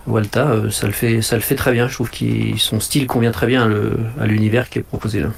Walta 0.08 0.70
ça 0.72 0.88
le 0.88 0.94
fait 0.94 1.22
ça 1.22 1.36
le 1.36 1.42
fait 1.42 1.56
très 1.56 1.74
bien. 1.74 1.88
Je 1.88 1.94
trouve 1.94 2.10
que 2.10 2.58
son 2.58 2.80
style 2.80 3.08
convient 3.08 3.32
très 3.32 3.48
bien 3.48 3.70
à 4.20 4.26
l'univers 4.26 4.70
qui 4.70 4.80
est 4.80 4.84
proposé 4.84 5.22
là. 5.22 5.30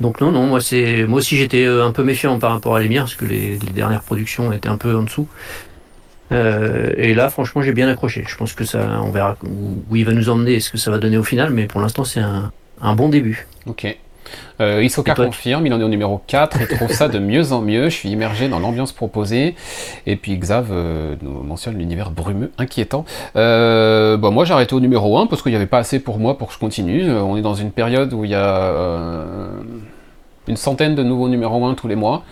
Donc 0.00 0.20
non, 0.20 0.32
non, 0.32 0.46
moi 0.46 0.60
c'est, 0.60 1.04
moi 1.06 1.18
aussi 1.18 1.36
j'étais 1.36 1.64
euh, 1.64 1.84
un 1.84 1.92
peu 1.92 2.02
méfiant 2.02 2.38
par 2.38 2.52
rapport 2.52 2.74
à 2.74 2.80
l'émir 2.80 3.02
parce 3.02 3.14
que 3.14 3.26
les, 3.26 3.58
dernières 3.58 4.02
productions 4.02 4.52
étaient 4.52 4.68
un 4.68 4.78
peu 4.78 4.96
en 4.96 5.02
dessous. 5.02 5.28
Euh, 6.32 6.92
et 6.96 7.12
là, 7.12 7.28
franchement, 7.28 7.60
j'ai 7.60 7.72
bien 7.72 7.88
accroché. 7.88 8.24
Je 8.26 8.36
pense 8.36 8.52
que 8.54 8.64
ça, 8.64 9.00
on 9.02 9.10
verra 9.10 9.36
où, 9.44 9.96
il 9.96 10.04
va 10.04 10.12
nous 10.12 10.30
emmener 10.30 10.54
et 10.54 10.60
ce 10.60 10.70
que 10.70 10.78
ça 10.78 10.90
va 10.90 10.98
donner 10.98 11.18
au 11.18 11.24
final, 11.24 11.50
mais 11.50 11.66
pour 11.66 11.80
l'instant, 11.80 12.04
c'est 12.04 12.20
un, 12.20 12.94
bon 12.94 13.08
début. 13.08 13.46
Ok. 13.66 13.96
Euh, 14.60 14.84
Isoka 14.84 15.14
confirme, 15.14 15.66
il 15.66 15.72
en 15.72 15.80
est 15.80 15.84
au 15.84 15.88
numéro 15.88 16.20
4 16.26 16.60
et 16.60 16.66
trouve 16.66 16.92
ça 16.92 17.08
de 17.08 17.18
mieux 17.18 17.52
en 17.52 17.60
mieux. 17.60 17.84
Je 17.84 17.94
suis 17.94 18.10
immergé 18.10 18.48
dans 18.48 18.58
l'ambiance 18.58 18.92
proposée. 18.92 19.54
Et 20.06 20.16
puis 20.16 20.36
Xav 20.36 20.68
euh, 20.70 21.14
nous 21.22 21.42
mentionne 21.42 21.78
l'univers 21.78 22.10
brumeux, 22.10 22.50
inquiétant. 22.58 23.04
Euh, 23.36 24.16
bon, 24.16 24.30
moi 24.30 24.44
j'ai 24.44 24.52
arrêté 24.52 24.74
au 24.74 24.80
numéro 24.80 25.18
1 25.18 25.26
parce 25.26 25.42
qu'il 25.42 25.52
n'y 25.52 25.56
avait 25.56 25.66
pas 25.66 25.78
assez 25.78 26.00
pour 26.00 26.18
moi 26.18 26.36
pour 26.36 26.48
que 26.48 26.54
je 26.54 26.58
continue. 26.58 27.10
on 27.10 27.36
est 27.36 27.42
dans 27.42 27.54
une 27.54 27.70
période 27.70 28.12
où 28.12 28.24
il 28.24 28.30
y 28.30 28.34
a 28.34 28.72
une 30.48 30.56
centaine 30.56 30.94
de 30.94 31.02
nouveaux 31.02 31.28
numéros 31.28 31.64
1 31.64 31.74
tous 31.74 31.88
les 31.88 31.96
mois. 31.96 32.24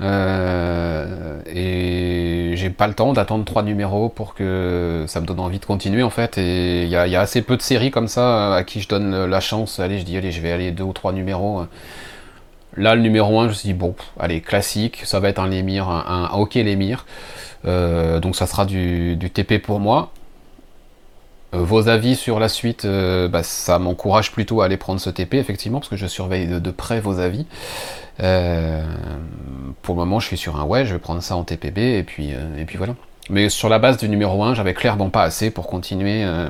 Euh, 0.00 1.40
et 1.46 2.56
j'ai 2.56 2.70
pas 2.70 2.88
le 2.88 2.94
temps 2.94 3.12
d'attendre 3.12 3.44
trois 3.44 3.62
numéros 3.62 4.08
pour 4.08 4.34
que 4.34 5.04
ça 5.06 5.20
me 5.20 5.26
donne 5.26 5.40
envie 5.40 5.58
de 5.58 5.64
continuer 5.64 6.02
en 6.02 6.10
fait. 6.10 6.38
Et 6.38 6.84
il 6.84 6.88
y, 6.88 6.96
a, 6.96 7.20
assez 7.20 7.42
peu 7.42 7.56
de 7.56 7.62
séries 7.62 7.90
comme 7.90 8.08
ça 8.08 8.54
à 8.54 8.64
qui 8.64 8.80
je 8.80 8.88
donne 8.88 9.26
la 9.26 9.40
chance. 9.40 9.80
Allez, 9.80 9.98
je 9.98 10.04
dis, 10.04 10.16
allez, 10.16 10.32
je 10.32 10.40
vais 10.40 10.52
aller 10.52 10.70
deux 10.72 10.84
ou 10.84 10.92
trois 10.92 11.12
numéros. 11.12 11.64
Là, 12.76 12.96
le 12.96 13.02
numéro 13.02 13.38
1, 13.38 13.44
je 13.44 13.48
me 13.48 13.54
suis 13.54 13.68
dit, 13.68 13.74
bon, 13.74 13.94
allez, 14.18 14.40
classique, 14.40 15.02
ça 15.04 15.20
va 15.20 15.28
être 15.28 15.38
un 15.38 15.46
Lémir, 15.46 15.88
un, 15.88 16.30
un 16.32 16.36
OK 16.36 16.54
Lémir. 16.54 17.06
Euh, 17.66 18.20
donc 18.20 18.36
ça 18.36 18.46
sera 18.46 18.66
du, 18.66 19.18
TP 19.32 19.58
pour 19.58 19.80
moi. 19.80 20.12
Euh, 21.54 21.58
vos 21.58 21.88
avis 21.88 22.16
sur 22.16 22.40
la 22.40 22.48
suite, 22.48 22.86
bah, 22.86 23.42
ça 23.42 23.78
m'encourage 23.78 24.32
plutôt 24.32 24.60
à 24.60 24.66
aller 24.66 24.76
prendre 24.76 25.00
ce 25.00 25.10
TP, 25.10 25.34
effectivement, 25.34 25.78
parce 25.78 25.88
que 25.88 25.96
je 25.96 26.06
surveille 26.06 26.46
de 26.46 26.70
près 26.70 27.00
vos 27.00 27.18
avis. 27.18 27.46
Euh, 28.20 28.82
pour 29.82 29.94
le 29.94 30.00
moment, 30.00 30.20
je 30.20 30.26
suis 30.26 30.36
sur 30.36 30.58
un 30.58 30.64
ouais, 30.64 30.84
je 30.84 30.94
vais 30.94 30.98
prendre 30.98 31.22
ça 31.22 31.36
en 31.36 31.44
TPB 31.44 31.78
et 31.78 32.02
puis, 32.02 32.32
euh, 32.32 32.58
et 32.58 32.64
puis 32.64 32.78
voilà. 32.78 32.94
Mais 33.30 33.48
sur 33.48 33.68
la 33.68 33.78
base 33.78 33.96
du 33.96 34.08
numéro 34.08 34.42
1, 34.42 34.54
j'avais 34.54 34.74
clairement 34.74 35.10
pas 35.10 35.22
assez 35.22 35.50
pour 35.50 35.66
continuer. 35.66 36.22
Euh, 36.24 36.48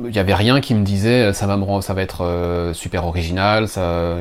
il 0.00 0.10
n'y 0.10 0.18
avait 0.18 0.34
rien 0.34 0.60
qui 0.60 0.74
me 0.74 0.84
disait 0.84 1.32
ça 1.32 1.46
va, 1.46 1.56
me, 1.56 1.80
ça 1.80 1.94
va 1.94 2.02
être 2.02 2.72
super 2.74 3.06
original, 3.06 3.68
ça, 3.68 4.16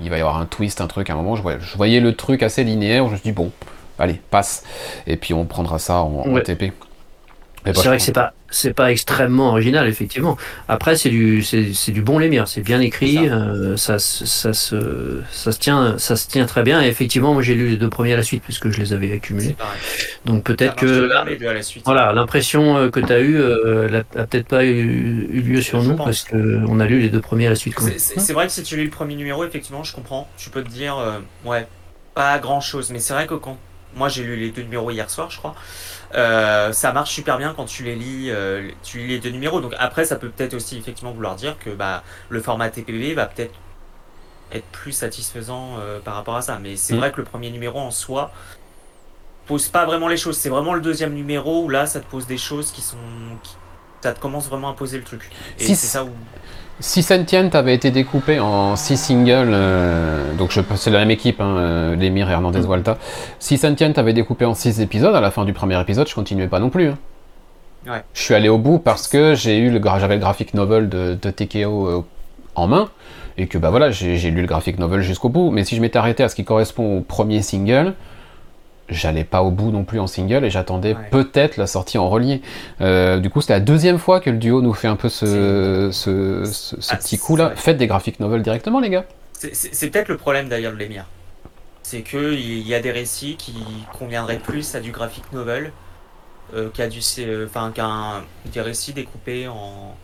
il, 0.00 0.10
va 0.10 0.18
y 0.18 0.20
avoir 0.20 0.36
un 0.38 0.46
twist, 0.46 0.80
un 0.80 0.88
truc. 0.88 1.10
À 1.10 1.12
un 1.12 1.16
moment, 1.16 1.36
je 1.36 1.42
voyais, 1.42 1.58
je 1.60 1.76
voyais 1.76 2.00
le 2.00 2.14
truc 2.14 2.42
assez 2.42 2.64
linéaire. 2.64 3.06
Je 3.06 3.12
me 3.12 3.16
suis 3.16 3.30
dit 3.30 3.32
bon, 3.32 3.52
allez, 4.00 4.20
passe. 4.30 4.64
Et 5.06 5.16
puis 5.16 5.32
on 5.32 5.44
prendra 5.44 5.78
ça 5.78 6.02
en, 6.02 6.24
en 6.26 6.40
TP. 6.40 6.72
C'est 7.74 7.88
vrai 7.88 7.96
que 7.96 8.02
c'est 8.02 8.12
pas 8.12 8.32
c'est 8.50 8.72
pas 8.72 8.90
extrêmement 8.90 9.48
original 9.48 9.86
effectivement. 9.88 10.36
Après 10.68 10.96
c'est 10.96 11.10
du 11.10 11.42
c'est 11.42 11.90
du 11.90 12.02
bon 12.02 12.18
Lémire, 12.18 12.48
c'est 12.48 12.62
bien 12.62 12.80
écrit, 12.80 13.14
ça. 13.14 13.20
Euh, 13.20 13.76
ça, 13.76 13.98
ça, 13.98 14.52
se 14.52 15.20
ça 15.30 15.52
se 15.52 15.58
tient 15.58 15.98
ça 15.98 16.16
se 16.16 16.28
tient 16.28 16.46
très 16.46 16.62
bien. 16.62 16.82
Et 16.82 16.86
effectivement 16.86 17.34
moi 17.34 17.42
j'ai 17.42 17.54
lu 17.54 17.68
les 17.68 17.76
deux 17.76 17.90
premiers 17.90 18.14
à 18.14 18.16
la 18.16 18.22
suite 18.22 18.42
puisque 18.42 18.70
je 18.70 18.80
les 18.80 18.92
avais 18.92 19.12
accumulés. 19.12 19.56
Donc 20.24 20.44
peut-être 20.44 20.76
que 20.76 21.10
voilà 21.84 22.12
l'impression 22.12 22.78
euh, 22.78 22.90
que 22.90 23.00
tu 23.00 23.12
as 23.12 23.20
eu 23.20 23.36
euh, 23.36 24.02
a, 24.16 24.24
peut-être 24.24 24.48
pas 24.48 24.64
eu, 24.64 25.42
lieu 25.42 25.60
sur 25.60 25.82
nous 25.82 25.96
parce 25.96 26.24
que 26.24 26.62
on 26.68 26.80
a 26.80 26.86
lu 26.86 27.00
les 27.00 27.08
deux 27.10 27.20
premiers 27.20 27.46
à 27.46 27.50
la 27.50 27.56
suite. 27.56 27.76
C'est 27.98 28.32
vrai 28.32 28.46
que 28.46 28.52
si 28.52 28.62
tu 28.62 28.76
lis 28.76 28.84
le 28.84 28.90
premier 28.90 29.14
numéro 29.14 29.44
effectivement 29.44 29.84
je 29.84 29.94
comprends. 29.94 30.28
Tu 30.36 30.50
peux 30.50 30.62
te 30.62 30.70
dire 30.70 30.96
ouais 31.44 31.66
pas 32.14 32.38
grand 32.40 32.60
chose, 32.60 32.90
mais 32.90 32.98
c'est 32.98 33.12
vrai 33.12 33.28
que 33.28 33.34
quand 33.34 33.56
moi 33.98 34.08
j'ai 34.08 34.22
lu 34.24 34.36
les 34.36 34.50
deux 34.50 34.62
numéros 34.62 34.90
hier 34.90 35.10
soir 35.10 35.30
je 35.30 35.38
crois. 35.38 35.54
Euh, 36.14 36.72
ça 36.72 36.92
marche 36.92 37.12
super 37.12 37.36
bien 37.38 37.52
quand 37.54 37.66
tu 37.66 37.84
les 37.84 37.94
lis, 37.94 38.30
euh, 38.30 38.70
tu 38.82 38.98
lis 38.98 39.08
les 39.08 39.18
deux 39.18 39.30
numéros. 39.30 39.60
Donc 39.60 39.74
après, 39.78 40.04
ça 40.04 40.16
peut 40.16 40.30
peut-être 40.30 40.54
aussi 40.54 40.78
effectivement 40.78 41.12
vouloir 41.12 41.36
dire 41.36 41.58
que 41.58 41.70
bah, 41.70 42.02
le 42.28 42.40
format 42.40 42.70
TPB 42.70 43.14
va 43.14 43.26
peut-être 43.26 43.54
être 44.50 44.66
plus 44.66 44.92
satisfaisant 44.92 45.76
euh, 45.78 46.00
par 46.00 46.14
rapport 46.14 46.36
à 46.36 46.42
ça. 46.42 46.58
Mais 46.58 46.76
c'est 46.76 46.94
mm. 46.94 46.98
vrai 46.98 47.12
que 47.12 47.18
le 47.18 47.24
premier 47.24 47.50
numéro 47.50 47.78
en 47.78 47.90
soi 47.90 48.32
pose 49.46 49.68
pas 49.68 49.84
vraiment 49.84 50.08
les 50.08 50.16
choses. 50.16 50.38
C'est 50.38 50.48
vraiment 50.48 50.74
le 50.74 50.80
deuxième 50.80 51.12
numéro 51.12 51.64
où 51.64 51.68
là, 51.68 51.86
ça 51.86 52.00
te 52.00 52.06
pose 52.06 52.26
des 52.26 52.38
choses 52.38 52.70
qui 52.70 52.80
sont, 52.80 52.96
ça 54.00 54.12
te 54.12 54.20
commence 54.20 54.48
vraiment 54.48 54.70
à 54.70 54.74
poser 54.74 54.98
le 54.98 55.04
truc. 55.04 55.28
Et 55.58 55.66
c'est 55.66 55.74
ça 55.74 56.04
où 56.04 56.12
si 56.80 57.02
Sentient 57.02 57.48
avait 57.52 57.74
été 57.74 57.90
découpé 57.90 58.38
en 58.40 58.76
6 58.76 58.96
singles, 58.96 59.50
euh, 59.52 60.32
donc 60.34 60.52
c'est 60.52 60.90
la 60.90 61.00
même 61.00 61.10
équipe, 61.10 61.40
hein, 61.40 61.56
euh, 61.56 61.96
Lemire 61.96 62.28
et 62.30 62.32
Hernandez 62.32 62.60
mm. 62.60 62.68
Walta, 62.68 62.98
si 63.38 63.58
Sentient 63.58 63.92
avait 63.96 64.12
découpé 64.12 64.44
en 64.44 64.54
6 64.54 64.80
épisodes, 64.80 65.14
à 65.14 65.20
la 65.20 65.30
fin 65.30 65.44
du 65.44 65.52
premier 65.52 65.80
épisode, 65.80 66.08
je 66.08 66.14
continuais 66.14 66.46
pas 66.46 66.60
non 66.60 66.70
plus. 66.70 66.88
Hein. 66.88 66.98
Ouais. 67.86 68.02
Je 68.12 68.22
suis 68.22 68.34
allé 68.34 68.48
au 68.48 68.58
bout 68.58 68.78
parce 68.78 69.08
que 69.08 69.34
j'ai 69.34 69.58
eu 69.58 69.70
le, 69.70 69.80
j'avais 69.98 70.14
le 70.14 70.20
graphic 70.20 70.54
novel 70.54 70.88
de, 70.88 71.18
de 71.20 71.30
TKO 71.30 71.86
euh, 71.88 72.04
en 72.54 72.66
main, 72.66 72.88
et 73.36 73.46
que 73.46 73.58
bah 73.58 73.70
voilà, 73.70 73.90
j'ai 73.90 74.30
lu 74.30 74.40
le 74.40 74.46
graphic 74.46 74.78
novel 74.78 75.00
jusqu'au 75.00 75.28
bout, 75.28 75.50
mais 75.50 75.64
si 75.64 75.76
je 75.76 75.80
m'étais 75.80 75.98
arrêté 75.98 76.22
à 76.22 76.28
ce 76.28 76.34
qui 76.34 76.44
correspond 76.44 76.98
au 76.98 77.00
premier 77.00 77.42
single, 77.42 77.94
j'allais 78.88 79.24
pas 79.24 79.42
au 79.42 79.50
bout 79.50 79.70
non 79.70 79.84
plus 79.84 80.00
en 80.00 80.06
single 80.06 80.44
et 80.44 80.50
j'attendais 80.50 80.96
peut-être 81.10 81.56
la 81.56 81.66
sortie 81.66 81.98
en 81.98 82.08
relié. 82.08 82.42
Euh, 82.80 83.18
du 83.18 83.30
coup, 83.30 83.40
c'était 83.40 83.54
la 83.54 83.60
deuxième 83.60 83.98
fois 83.98 84.20
que 84.20 84.30
le 84.30 84.38
duo 84.38 84.62
nous 84.62 84.72
fait 84.72 84.88
un 84.88 84.96
peu 84.96 85.08
ce, 85.08 85.90
ce, 85.92 86.44
ce, 86.44 86.76
ah, 86.88 86.96
petit 86.96 87.18
coup-là. 87.18 87.52
Faites 87.54 87.76
des 87.76 87.86
graphiques 87.86 88.20
novels 88.20 88.42
directement, 88.42 88.80
les 88.80 88.90
gars. 88.90 89.04
C'est 89.32 89.90
peut-être 89.90 90.08
le 90.08 90.16
problème 90.16 90.48
d'ailleurs 90.48 90.72
de 90.72 90.78
l'émir. 90.78 91.04
C'est 91.82 92.02
qu'il 92.02 92.66
y 92.66 92.74
a 92.74 92.80
des 92.80 92.90
récits 92.90 93.36
qui 93.36 93.54
conviendraient 93.98 94.38
plus 94.38 94.74
à 94.74 94.80
du 94.80 94.90
graphic 94.90 95.24
novel 95.32 95.72
qu'à 96.74 96.88
du, 96.88 97.00
enfin 97.46 97.70
qu'un 97.74 98.22
des 98.52 98.60
récits 98.60 98.92
découpés 98.92 99.48
en, 99.48 99.94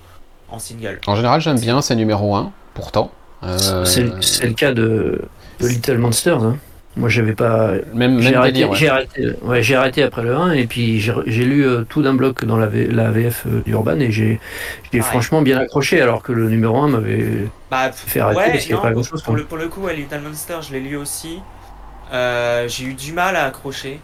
en 0.51 0.59
single. 0.59 1.01
En 1.07 1.16
général, 1.16 1.40
j'aime 1.40 1.59
bien 1.59 1.81
ces 1.83 1.97
numéro 1.97 2.37
1, 2.37 2.53
pourtant. 2.75 3.11
C'est 3.85 4.03
le 4.03 4.53
cas 4.55 4.73
de, 4.73 5.20
de 5.61 5.66
Little 5.66 5.99
Monsters. 5.99 6.42
Hein. 6.42 6.57
Moi, 6.96 7.09
j'avais 7.09 7.35
pas. 7.35 7.72
Même, 7.92 8.20
j'ai 8.20 8.37
arrêté, 8.37 8.64
ouais. 8.64 8.88
arrêté, 8.88 9.33
ouais, 9.42 9.62
j'ai 9.62 9.74
arrêté 9.74 10.02
après 10.02 10.22
le 10.22 10.37
1 10.37 10.52
et 10.52 10.66
puis 10.66 11.00
j'ai 11.00 11.44
lu 11.44 11.66
euh, 11.66 11.83
tout 11.83 12.02
d'un 12.02 12.14
bloc 12.14 12.44
dans 12.44 12.57
la, 12.57 12.66
v, 12.66 12.87
la 12.87 13.11
VF 13.11 13.46
euh, 13.46 13.62
d'Urban 13.62 13.98
et 13.98 14.12
j'ai 14.12 14.40
ah, 14.92 15.02
franchement 15.02 15.42
bien 15.42 15.59
accroché 15.59 16.00
alors 16.00 16.22
que 16.22 16.30
le 16.30 16.48
numéro 16.48 16.78
1 16.78 16.88
m'avait 16.88 17.48
bah, 17.68 17.90
fait 17.90 18.20
arrêter 18.20 18.38
ouais, 18.38 18.50
parce 18.52 18.62
qu'il 18.62 18.74
n'y 18.74 18.78
avait 18.78 18.88
pas 18.88 18.92
grand 18.92 19.02
chose. 19.02 19.22
Pour, 19.22 19.35
le, 19.35 19.44
pour 19.44 19.57
le 19.57 19.66
coup, 19.66 19.88
Little 19.88 20.20
Monster, 20.20 20.59
je 20.62 20.72
l'ai 20.72 20.80
lu 20.80 20.96
aussi. 20.96 21.40
Euh, 22.12 22.68
j'ai 22.68 22.85
eu 22.85 22.94
du 22.94 23.12
mal 23.12 23.35
à 23.35 23.46
accrocher. 23.46 23.98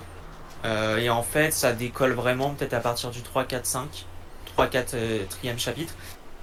Euh, 0.64 0.98
et 0.98 1.08
en 1.08 1.22
fait, 1.22 1.52
ça 1.52 1.72
décolle 1.72 2.12
vraiment 2.12 2.50
peut-être 2.50 2.74
à 2.74 2.80
partir 2.80 3.10
du 3.10 3.22
3, 3.22 3.44
4, 3.44 3.66
5. 3.66 4.06
3, 4.46 4.66
4, 4.66 4.96
3 5.28 5.56
chapitre. 5.56 5.94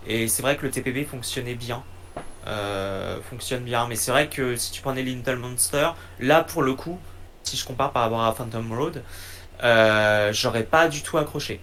Et 0.07 0.29
c'est 0.29 0.41
vrai 0.41 0.55
que 0.55 0.65
le 0.65 0.71
TPB 0.71 1.05
fonctionnait 1.05 1.55
bien. 1.55 1.83
Euh, 2.47 3.17
fonctionne 3.29 3.63
bien. 3.63 3.87
Mais 3.87 3.95
c'est 3.95 4.11
vrai 4.11 4.27
que 4.27 4.55
si 4.55 4.71
tu 4.71 4.81
prenais 4.81 5.03
Little 5.03 5.35
Monster, 5.35 5.89
là 6.19 6.43
pour 6.43 6.63
le 6.63 6.73
coup, 6.73 6.97
si 7.43 7.57
je 7.57 7.65
compare 7.65 7.91
par 7.91 8.03
rapport 8.03 8.23
à 8.23 8.31
Phantom 8.33 8.71
Road, 8.73 9.03
euh, 9.63 10.31
j'aurais 10.33 10.63
pas 10.63 10.87
du 10.87 11.01
tout 11.01 11.17
accroché. 11.17 11.59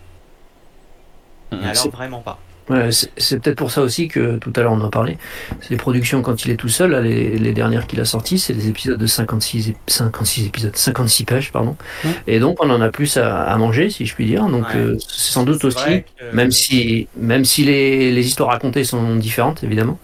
Alors 1.52 1.88
vraiment 1.90 2.20
pas. 2.20 2.38
Ouais, 2.70 2.88
c'est 2.90 3.40
peut-être 3.40 3.58
pour 3.58 3.70
ça 3.70 3.82
aussi 3.82 4.08
que 4.08 4.38
tout 4.38 4.52
à 4.56 4.62
l'heure 4.62 4.72
on 4.72 4.80
en 4.80 4.88
parlait. 4.88 5.18
Les 5.68 5.76
productions 5.76 6.22
quand 6.22 6.46
il 6.46 6.50
est 6.50 6.56
tout 6.56 6.70
seul, 6.70 6.92
là, 6.92 7.02
les, 7.02 7.36
les, 7.36 7.52
dernières 7.52 7.86
qu'il 7.86 8.00
a 8.00 8.06
sorties, 8.06 8.38
c'est 8.38 8.54
des 8.54 8.68
épisodes 8.68 8.98
de 8.98 9.06
56, 9.06 9.74
56 9.86 10.46
épisodes, 10.46 10.74
56 10.74 11.24
pages, 11.24 11.52
pardon. 11.52 11.76
Mmh. 12.02 12.08
Et 12.26 12.40
donc 12.40 12.64
on 12.64 12.70
en 12.70 12.80
a 12.80 12.88
plus 12.88 13.18
à, 13.18 13.42
à, 13.42 13.56
manger, 13.58 13.90
si 13.90 14.06
je 14.06 14.14
puis 14.14 14.24
dire. 14.24 14.46
Donc 14.46 14.66
ouais. 14.68 14.76
euh, 14.76 14.96
c'est 14.98 15.32
sans 15.32 15.44
doute 15.44 15.62
aussi, 15.62 16.04
que... 16.18 16.34
même 16.34 16.50
si, 16.50 17.06
même 17.18 17.44
si 17.44 17.64
les, 17.64 18.10
les, 18.10 18.26
histoires 18.26 18.48
racontées 18.48 18.84
sont 18.84 19.16
différentes, 19.16 19.62
évidemment, 19.62 19.98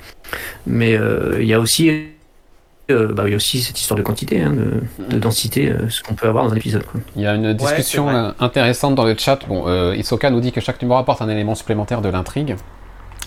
mais 0.66 0.97
euh, 0.97 1.38
il 1.40 1.47
y 1.47 1.55
a 1.55 1.61
aussi 1.61 1.90
euh, 2.90 3.12
bah, 3.12 3.25
il 3.27 3.31
y 3.31 3.35
a 3.35 3.37
aussi 3.37 3.61
cette 3.62 3.81
histoire 3.81 3.97
de 3.97 4.03
quantité, 4.03 4.43
hein, 4.43 4.53
de, 4.53 4.83
de, 5.09 5.19
densité, 5.19 5.71
euh, 5.71 5.88
ce 5.88 6.03
qu'on 6.03 6.14
peut 6.14 6.29
avoir 6.29 6.45
dans 6.45 6.53
un 6.53 6.57
épisode. 6.57 6.85
Quoi. 6.85 7.01
Il 7.16 7.23
y 7.23 7.27
a 7.27 7.35
une 7.35 7.53
discussion 7.53 8.09
ouais, 8.09 8.33
intéressante 8.40 8.95
dans 8.95 9.05
le 9.05 9.16
chat. 9.16 9.38
Bon, 9.49 9.64
euh, 9.66 9.95
Isoka 9.97 10.31
nous 10.31 10.40
dit 10.40 10.53
que 10.53 10.61
chaque 10.61 10.81
numéro 10.83 10.99
apporte 10.99 11.23
un 11.23 11.29
élément 11.29 11.55
supplémentaire 11.55 12.01
de 12.01 12.09
l'intrigue. 12.09 12.57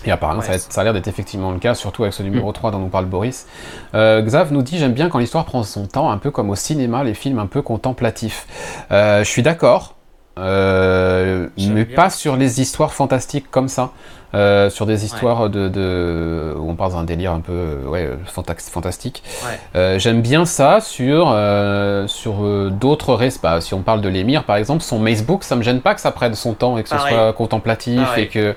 Et 0.06 0.10
apparemment, 0.10 0.40
ouais, 0.40 0.58
ça, 0.58 0.70
ça, 0.70 0.80
a 0.82 0.84
l'air 0.84 0.92
d'être 0.92 1.08
effectivement 1.08 1.50
le 1.50 1.58
cas, 1.58 1.74
surtout 1.74 2.02
avec 2.02 2.12
ce 2.12 2.22
numéro 2.22 2.50
mmh. 2.50 2.54
3 2.54 2.70
dont 2.72 2.78
nous 2.78 2.88
parle 2.88 3.06
Boris. 3.06 3.46
Euh, 3.94 4.20
Xav 4.20 4.52
nous 4.52 4.62
dit 4.62 4.78
J'aime 4.78 4.92
bien 4.92 5.08
quand 5.08 5.18
l'histoire 5.18 5.46
prend 5.46 5.62
son 5.62 5.86
temps, 5.86 6.10
un 6.10 6.18
peu 6.18 6.30
comme 6.30 6.50
au 6.50 6.56
cinéma, 6.56 7.04
les 7.04 7.14
films 7.14 7.38
un 7.38 7.46
peu 7.46 7.62
contemplatifs. 7.62 8.46
Euh, 8.90 9.24
je 9.24 9.28
suis 9.28 9.42
d'accord, 9.42 9.94
euh, 10.38 11.48
mais 11.56 11.84
bien. 11.84 11.96
pas 11.96 12.10
sur 12.10 12.36
les 12.36 12.60
histoires 12.60 12.92
fantastiques 12.92 13.50
comme 13.50 13.68
ça. 13.68 13.92
Euh, 14.34 14.68
sur 14.68 14.84
des 14.84 15.04
histoires 15.04 15.42
ouais. 15.42 15.48
de, 15.48 15.68
de, 15.68 16.54
où 16.58 16.68
on 16.68 16.74
parle 16.74 16.92
d'un 16.92 17.04
délire 17.04 17.32
un 17.32 17.40
peu 17.40 17.52
euh, 17.52 17.86
ouais, 17.86 18.10
fantastique. 18.26 19.22
Ouais. 19.44 19.60
Euh, 19.76 19.98
J'aime 19.98 20.22
bien 20.22 20.44
ça 20.44 20.80
sur, 20.80 21.30
euh, 21.30 22.06
sur 22.08 22.70
d'autres 22.70 23.14
restes. 23.14 23.42
Bah, 23.42 23.60
si 23.60 23.74
on 23.74 23.82
parle 23.82 24.00
de 24.00 24.08
l'émir, 24.08 24.44
par 24.44 24.56
exemple, 24.56 24.82
son 24.82 24.98
Macebook, 24.98 25.44
ça 25.44 25.54
me 25.56 25.62
gêne 25.62 25.80
pas 25.80 25.94
que 25.94 26.00
ça 26.00 26.10
prenne 26.10 26.34
son 26.34 26.54
temps 26.54 26.76
et 26.78 26.82
que 26.82 26.88
ce 26.88 26.94
Pareil. 26.96 27.14
soit 27.14 27.32
contemplatif 27.32 28.02
Pareil. 28.02 28.24
et 28.24 28.28
que 28.28 28.54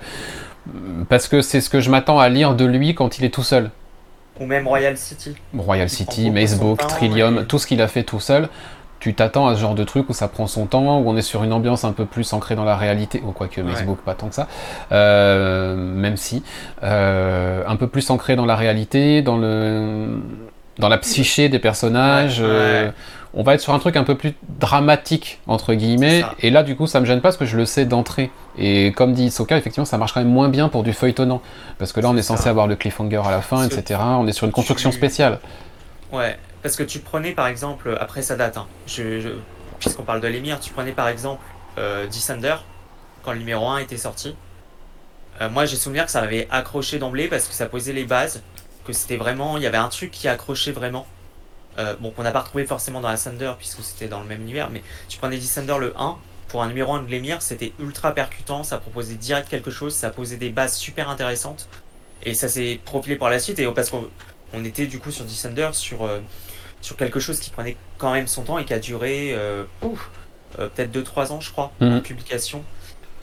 parce 1.09 1.27
que 1.27 1.41
c'est 1.41 1.61
ce 1.61 1.69
que 1.69 1.79
je 1.79 1.89
m'attends 1.89 2.19
à 2.19 2.27
lire 2.29 2.55
de 2.55 2.65
lui 2.65 2.95
quand 2.95 3.19
il 3.19 3.25
est 3.25 3.29
tout 3.33 3.43
seul. 3.43 3.69
Ou 4.39 4.45
même 4.45 4.67
Royal 4.67 4.97
City. 4.97 5.35
Royal 5.57 5.89
City, 5.89 6.29
Macebook, 6.29 6.85
Trillium, 6.87 7.39
et... 7.39 7.45
tout 7.45 7.57
ce 7.57 7.65
qu'il 7.67 7.81
a 7.81 7.87
fait 7.87 8.03
tout 8.03 8.19
seul 8.19 8.49
tu 8.99 9.13
t'attends 9.13 9.47
à 9.47 9.55
ce 9.55 9.61
genre 9.61 9.75
de 9.75 9.83
truc 9.83 10.09
où 10.09 10.13
ça 10.13 10.27
prend 10.27 10.47
son 10.47 10.65
temps, 10.65 10.99
où 10.99 11.09
on 11.09 11.17
est 11.17 11.21
sur 11.21 11.43
une 11.43 11.53
ambiance 11.53 11.83
un 11.83 11.91
peu 11.91 12.05
plus 12.05 12.33
ancrée 12.33 12.55
dans 12.55 12.65
la 12.65 12.75
réalité, 12.75 13.21
ou 13.25 13.31
quoique 13.31 13.61
ouais. 13.61 13.71
Facebook 13.71 13.99
pas 13.99 14.15
tant 14.15 14.27
que 14.27 14.35
ça, 14.35 14.47
euh, 14.91 15.75
même 15.75 16.17
si, 16.17 16.43
euh, 16.83 17.63
un 17.67 17.75
peu 17.75 17.87
plus 17.87 18.09
ancré 18.09 18.35
dans 18.35 18.45
la 18.45 18.55
réalité, 18.55 19.21
dans 19.21 19.37
le 19.37 20.19
dans 20.79 20.89
la 20.89 20.99
psyché 20.99 21.49
des 21.49 21.57
personnages. 21.57 22.39
Ouais, 22.39 22.45
euh, 22.47 22.91
on 23.33 23.43
va 23.43 23.55
être 23.55 23.61
sur 23.61 23.73
un 23.73 23.79
truc 23.79 23.95
un 23.97 24.03
peu 24.03 24.15
plus 24.15 24.33
dramatique 24.59 25.39
entre 25.47 25.73
guillemets, 25.73 26.23
et 26.39 26.49
là 26.49 26.63
du 26.63 26.75
coup 26.75 26.87
ça 26.87 26.99
me 26.99 27.05
gêne 27.05 27.19
pas 27.19 27.29
parce 27.29 27.37
que 27.37 27.45
je 27.45 27.57
le 27.57 27.65
sais 27.65 27.85
d'entrée. 27.85 28.31
Et 28.57 28.91
comme 28.93 29.13
dit 29.13 29.29
Soka, 29.29 29.57
effectivement 29.57 29.85
ça 29.85 29.97
marche 29.97 30.13
quand 30.13 30.21
même 30.21 30.31
moins 30.31 30.49
bien 30.49 30.69
pour 30.69 30.83
du 30.83 30.93
feuilletonnant, 30.93 31.41
parce 31.77 31.93
que 31.93 31.99
là 31.99 32.09
on 32.09 32.17
est, 32.17 32.23
censé 32.23 32.49
avoir 32.49 32.67
le 32.67 32.75
cliffhanger 32.75 33.21
à 33.25 33.31
la 33.31 33.41
fin, 33.41 33.63
etc. 33.63 33.99
On 34.01 34.27
est 34.27 34.31
sur 34.31 34.47
une 34.47 34.53
construction 34.53 34.91
spéciale. 34.91 35.39
Ouais, 36.11 36.37
parce 36.61 36.75
que 36.75 36.83
tu 36.83 36.99
prenais 36.99 37.31
par 37.31 37.47
exemple, 37.47 37.97
après 37.99 38.21
ça 38.21 38.35
date, 38.35 38.57
hein, 38.57 38.67
puisqu'on 39.79 40.03
parle 40.03 40.21
de 40.21 40.27
l'émir, 40.27 40.59
tu 40.59 40.73
prenais 40.73 40.91
par 40.91 41.07
exemple 41.07 41.43
euh, 41.77 42.07
quand 43.23 43.31
le 43.33 43.39
numéro 43.39 43.67
1 43.67 43.79
était 43.79 43.97
sorti. 43.97 44.35
Euh, 45.41 45.49
moi 45.49 45.65
j'ai 45.65 45.75
souvenir 45.75 46.05
que 46.05 46.11
ça 46.11 46.21
m'avait 46.21 46.47
accroché 46.49 46.97
d'emblée 46.97 47.27
parce 47.27 47.47
que 47.47 47.53
ça 47.53 47.67
posait 47.67 47.93
les 47.93 48.05
bases, 48.05 48.41
que 48.85 48.93
c'était 48.93 49.17
vraiment, 49.17 49.57
il 49.57 49.63
y 49.63 49.67
avait 49.67 49.77
un 49.77 49.89
truc 49.89 50.11
qui 50.11 50.27
accrochait 50.27 50.71
vraiment. 50.71 51.05
Euh, 51.77 51.95
bon, 51.99 52.09
qu'on 52.09 52.23
n'a 52.23 52.31
pas 52.31 52.39
retrouvé 52.39 52.65
forcément 52.65 53.01
dans 53.01 53.07
Ascender 53.07 53.53
puisque 53.59 53.81
c'était 53.83 54.07
dans 54.07 54.21
le 54.21 54.25
même 54.25 54.41
univers, 54.41 54.71
mais 54.71 54.81
tu 55.09 55.19
prenais 55.19 55.37
Descender 55.37 55.77
le 55.79 55.93
1, 55.95 56.17
pour 56.47 56.63
un 56.63 56.69
numéro 56.69 56.93
1 56.93 57.03
de 57.03 57.11
l'émir, 57.11 57.41
c'était 57.41 57.73
ultra 57.79 58.13
percutant, 58.13 58.63
ça 58.63 58.77
proposait 58.77 59.15
direct 59.15 59.47
quelque 59.49 59.69
chose, 59.69 59.93
ça 59.93 60.09
posait 60.09 60.37
des 60.37 60.49
bases 60.49 60.75
super 60.75 61.09
intéressantes. 61.09 61.67
Et 62.23 62.33
ça 62.33 62.47
s'est 62.47 62.79
profilé 62.83 63.15
par 63.15 63.29
la 63.29 63.37
suite, 63.37 63.59
et 63.59 63.67
parce 63.67 63.89
qu'on 63.89 64.09
on 64.53 64.63
était 64.63 64.87
du 64.87 64.99
coup 64.99 65.11
sur 65.11 65.25
Descender 65.25 65.69
sur 65.73 66.03
euh, 66.03 66.19
sur 66.87 66.95
quelque 66.95 67.19
chose 67.19 67.39
qui 67.39 67.49
prenait 67.49 67.75
quand 67.97 68.13
même 68.13 68.27
son 68.27 68.43
temps 68.43 68.57
et 68.57 68.65
qui 68.65 68.73
a 68.73 68.79
duré 68.79 69.33
euh, 69.33 69.63
euh, 70.59 70.69
peut-être 70.73 70.91
2-3 70.91 71.31
ans, 71.33 71.41
je 71.41 71.51
crois, 71.51 71.71
Mhm. 71.81 71.97
en 71.97 71.99
publication. 71.99 72.63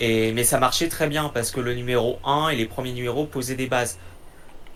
Et, 0.01 0.33
mais 0.33 0.45
ça 0.45 0.59
marchait 0.59 0.89
très 0.89 1.07
bien 1.07 1.31
parce 1.33 1.51
que 1.51 1.61
le 1.61 1.73
numéro 1.75 2.19
1 2.27 2.51
et 2.51 2.57
les 2.57 2.67
premiers 2.67 2.93
numéros 2.93 3.25
posaient 3.27 3.55
des 3.55 3.67
bases. 3.67 3.99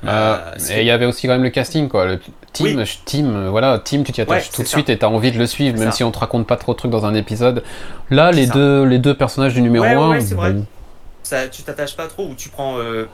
Euh, 0.05 0.09
Euh, 0.09 0.55
et 0.71 0.81
il 0.81 0.87
y 0.87 0.91
avait 0.93 1.07
aussi 1.07 1.27
quand 1.27 1.33
même 1.35 1.43
le 1.43 1.51
casting, 1.51 1.89
quoi. 1.89 2.07
Le 2.07 2.21
team, 2.53 2.79
Oui. 2.79 3.01
team, 3.05 3.49
voilà, 3.49 3.79
team, 3.81 4.05
tu 4.05 4.13
t'y 4.13 4.21
attaches 4.23 4.45
Ouais, 4.47 4.51
tout 4.55 4.63
de 4.63 4.69
suite 4.69 4.89
et 4.89 4.97
t'as 4.99 5.09
envie 5.09 5.33
de 5.33 5.39
le 5.39 5.47
suivre, 5.47 5.77
même 5.79 5.91
ça. 5.91 5.97
si 5.97 6.05
on 6.05 6.13
te 6.13 6.19
raconte 6.21 6.47
pas 6.47 6.57
trop 6.57 6.73
de 6.73 6.79
trucs 6.79 6.91
dans 6.93 7.05
un 7.05 7.15
épisode. 7.15 7.63
Là, 8.11 8.31
les 8.33 8.47
ça. 8.47 8.55
deux, 8.55 8.85
les 8.85 8.99
deux 9.01 9.15
personnages 9.17 9.55
du 9.55 9.61
numéro 9.61 9.85
Ouais, 9.85 9.97
ouais, 9.97 10.03
1, 10.03 10.09
ouais, 10.11 10.21
c'est 10.21 10.35
vrai. 10.37 10.55
ça, 11.25 11.49
tu 11.49 11.63
t'attaches 11.63 11.97
pas 11.97 12.07
trop 12.07 12.27
ou 12.29 12.35
tu 12.37 12.49
prends 12.49 12.79
euh, 12.79 13.07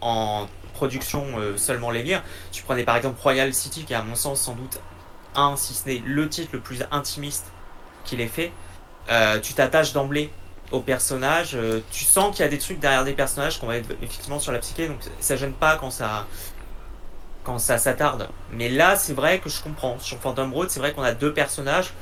en 0.00 0.46
production 0.72 1.22
euh, 1.38 1.56
seulement 1.58 1.90
les 1.90 2.02
mires. 2.02 2.22
Tu 2.50 2.62
prenais 2.62 2.82
par 2.84 2.96
exemple 2.96 3.16
Royal 3.22 3.52
City, 3.52 3.84
qui 3.84 3.92
est 3.92 3.96
à 3.96 4.02
mon 4.02 4.14
sens 4.14 4.40
sans 4.40 4.54
doute 4.54 4.78
un, 5.36 5.56
si 5.56 5.74
ce 5.74 5.88
n'est 5.88 6.02
le 6.04 6.28
titre 6.28 6.50
le 6.52 6.60
plus 6.60 6.84
intimiste 6.90 7.46
qu'il 8.04 8.20
ait 8.20 8.26
fait. 8.28 8.52
Euh, 9.10 9.38
tu 9.40 9.54
t'attaches 9.54 9.92
d'emblée 9.92 10.30
aux 10.72 10.80
personnages, 10.80 11.54
euh, 11.54 11.80
tu 11.92 12.04
sens 12.04 12.34
qu'il 12.34 12.44
y 12.44 12.48
a 12.48 12.50
des 12.50 12.58
trucs 12.58 12.80
derrière 12.80 13.04
des 13.04 13.12
personnages 13.12 13.60
qu'on 13.60 13.66
va 13.68 13.76
être 13.76 13.88
effectivement 14.02 14.40
sur 14.40 14.50
la 14.52 14.58
psyché, 14.58 14.88
donc 14.88 14.98
ça 15.20 15.36
gêne 15.36 15.52
pas 15.52 15.76
quand 15.76 15.90
ça 15.90 16.26
quand 17.44 17.58
ça 17.60 17.78
s'attarde. 17.78 18.28
Mais 18.52 18.68
là, 18.68 18.96
c'est 18.96 19.12
vrai 19.12 19.38
que 19.38 19.48
je 19.48 19.62
comprends. 19.62 19.98
Sur 20.00 20.18
Phantom 20.18 20.52
Road, 20.52 20.68
c'est 20.68 20.80
vrai 20.80 20.92
qu'on 20.92 21.02
a 21.04 21.12
deux 21.12 21.32
personnages. 21.32 21.92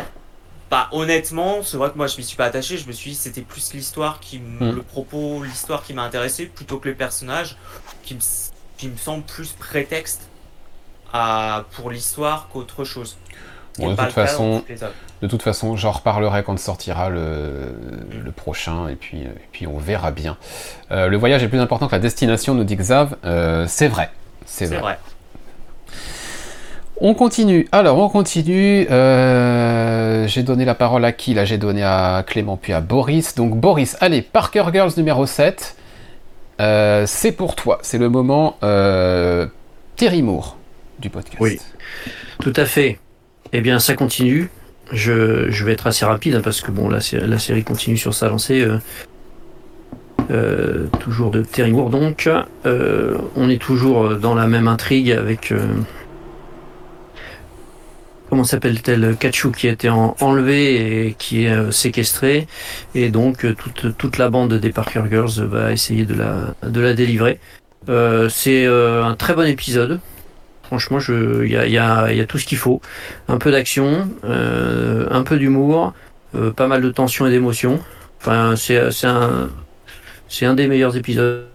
Bah, 0.70 0.88
honnêtement, 0.92 1.62
c'est 1.62 1.76
vrai 1.76 1.90
que 1.90 1.96
moi 1.98 2.06
je 2.06 2.16
m'y 2.16 2.24
suis 2.24 2.36
pas 2.38 2.46
attaché. 2.46 2.78
Je 2.78 2.86
me 2.88 2.92
suis 2.92 3.10
dit 3.10 3.16
c'était 3.16 3.42
plus 3.42 3.74
l'histoire 3.74 4.20
qui, 4.20 4.36
m- 4.38 4.56
Mm. 4.60 4.70
le 4.76 4.82
propos, 4.82 5.42
l'histoire 5.44 5.82
qui 5.84 5.92
m'a 5.92 6.02
intéressé 6.02 6.46
plutôt 6.46 6.78
que 6.78 6.88
le 6.88 6.94
personnage 6.94 7.56
qui 8.02 8.14
me, 8.14 8.20
qui 8.78 8.88
me 8.88 8.96
semble 8.96 9.22
plus 9.24 9.52
prétexte 9.52 10.22
à, 11.14 11.64
pour 11.72 11.90
l'histoire 11.90 12.48
qu'autre 12.52 12.84
chose. 12.84 13.16
Bon, 13.78 13.90
de 13.90 13.96
toute 13.96 14.10
façon. 14.10 14.62
De 15.22 15.26
toute 15.26 15.42
façon, 15.42 15.74
j'en 15.74 15.92
reparlerai 15.92 16.42
quand 16.42 16.58
sortira 16.58 17.08
le, 17.08 17.74
le 18.22 18.30
prochain, 18.30 18.88
et 18.88 18.94
puis, 18.94 19.22
et 19.22 19.48
puis 19.52 19.66
on 19.66 19.78
verra 19.78 20.10
bien. 20.10 20.36
Euh, 20.90 21.08
le 21.08 21.16
voyage 21.16 21.42
est 21.42 21.48
plus 21.48 21.60
important 21.60 21.86
que 21.86 21.92
la 21.92 21.98
destination, 22.00 22.54
nous 22.54 22.64
dit 22.64 22.76
Xav. 22.76 23.16
Euh, 23.24 23.64
c'est 23.66 23.88
vrai. 23.88 24.10
C'est 24.44 24.66
vrai. 24.66 24.80
vrai. 24.80 24.98
On 27.00 27.14
continue. 27.14 27.66
Alors, 27.72 27.98
on 27.98 28.08
continue. 28.08 28.86
Euh, 28.90 30.26
j'ai 30.28 30.42
donné 30.42 30.64
la 30.64 30.74
parole 30.74 31.04
à 31.04 31.12
qui? 31.12 31.34
Là, 31.34 31.44
j'ai 31.44 31.58
donné 31.58 31.82
à 31.82 32.22
Clément 32.26 32.56
puis 32.56 32.72
à 32.72 32.80
Boris. 32.80 33.34
Donc, 33.34 33.56
Boris, 33.56 33.96
allez, 34.00 34.22
Parker 34.22 34.64
Girls 34.72 34.92
numéro 34.96 35.26
7. 35.26 35.76
Euh, 36.60 37.04
c'est 37.06 37.32
pour 37.32 37.56
toi. 37.56 37.78
C'est 37.82 37.98
le 37.98 38.08
moment 38.08 38.56
euh, 38.62 39.46
Terry 39.96 40.22
Moore 40.22 40.56
du 41.04 41.10
podcast. 41.10 41.36
Oui. 41.40 41.60
Tout 42.40 42.52
à 42.56 42.64
fait. 42.64 42.98
Eh 43.52 43.60
bien, 43.60 43.78
ça 43.78 43.94
continue. 43.94 44.48
Je, 44.92 45.50
je 45.50 45.64
vais 45.64 45.72
être 45.72 45.86
assez 45.86 46.04
rapide 46.04 46.34
hein, 46.34 46.40
parce 46.42 46.60
que 46.60 46.70
bon, 46.70 46.88
la, 46.88 47.00
sé- 47.00 47.20
la 47.20 47.38
série 47.38 47.62
continue 47.62 47.96
sur 47.96 48.12
sa 48.14 48.28
lancée. 48.28 48.62
euh, 48.62 48.78
euh, 50.30 50.86
toujours 51.00 51.30
de 51.30 51.42
Terry 51.42 51.72
Moore 51.72 51.90
donc. 51.90 52.28
Euh, 52.64 53.18
on 53.36 53.50
est 53.50 53.60
toujours 53.60 54.16
dans 54.16 54.34
la 54.34 54.46
même 54.46 54.66
intrigue 54.68 55.10
avec. 55.12 55.52
euh, 55.52 55.66
comment 58.30 58.44
s'appelle-t-elle 58.44 59.16
Kachu 59.16 59.52
qui 59.52 59.68
a 59.68 59.72
été 59.72 59.88
en- 59.90 60.16
enlevé 60.20 61.06
et 61.08 61.14
qui 61.14 61.44
est 61.44 61.50
euh, 61.52 61.70
séquestré. 61.70 62.46
Et 62.94 63.10
donc, 63.10 63.44
euh, 63.44 63.54
toute, 63.54 63.96
toute 63.96 64.18
la 64.18 64.28
bande 64.30 64.54
des 64.54 64.70
Parker 64.70 65.02
Girls 65.10 65.44
va 65.44 65.72
essayer 65.72 66.04
de 66.04 66.14
la, 66.14 66.54
de 66.68 66.80
la 66.80 66.94
délivrer. 66.94 67.38
Euh, 67.88 68.28
C'est 68.30 68.64
euh, 68.66 69.04
un 69.04 69.14
très 69.14 69.34
bon 69.34 69.46
épisode. 69.46 70.00
Franchement, 70.76 70.98
il 71.08 71.48
y 71.48 71.78
a, 71.78 72.26
tout 72.26 72.38
ce 72.38 72.46
qu'il 72.46 72.58
faut. 72.58 72.80
Un 73.28 73.38
peu 73.38 73.52
d'action, 73.52 74.08
euh, 74.24 75.06
un 75.08 75.22
peu 75.22 75.38
d'humour, 75.38 75.94
euh, 76.34 76.50
pas 76.50 76.66
mal 76.66 76.82
de 76.82 76.90
tension 76.90 77.26
et 77.26 77.30
d'émotion. 77.30 77.78
C'est 78.56 79.06
un, 79.06 80.54
des 80.54 80.66
meilleurs 80.66 80.96
épisodes. 80.96 81.46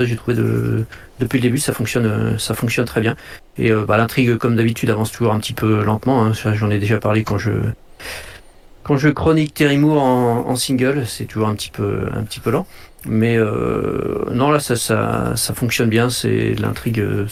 J'ai 0.00 0.16
trouvé 0.16 0.36
de, 0.36 0.84
depuis 1.18 1.38
le 1.38 1.42
début, 1.42 1.58
ça 1.58 1.72
fonctionne, 1.72 2.36
très 2.84 3.00
bien. 3.00 3.16
Et 3.56 3.72
bah, 3.72 3.96
l'intrigue, 3.96 4.36
comme 4.36 4.54
d'habitude, 4.56 4.90
avance 4.90 5.12
toujours 5.12 5.32
un 5.32 5.38
petit 5.38 5.54
peu 5.54 5.82
lentement. 5.82 6.24
Hein. 6.24 6.32
J'en 6.52 6.70
ai 6.70 6.78
déjà 6.78 6.98
parlé 6.98 7.24
quand 7.24 7.38
je 7.38 9.08
chronique 9.08 9.54
Terry 9.54 9.78
Moore 9.78 10.02
en, 10.02 10.56
single, 10.56 11.04
c'est 11.06 11.24
toujours 11.24 11.48
un 11.48 11.54
petit 11.54 11.70
peu, 11.70 12.04
lent. 12.50 12.66
Mais 13.06 13.36
euh, 13.36 14.24
non, 14.32 14.50
là, 14.50 14.60
ça, 14.60 15.34
fonctionne 15.54 15.88
bien. 15.88 16.10
C'est 16.10 16.54
l'intrigue 16.54 17.00
euh, 17.00 17.26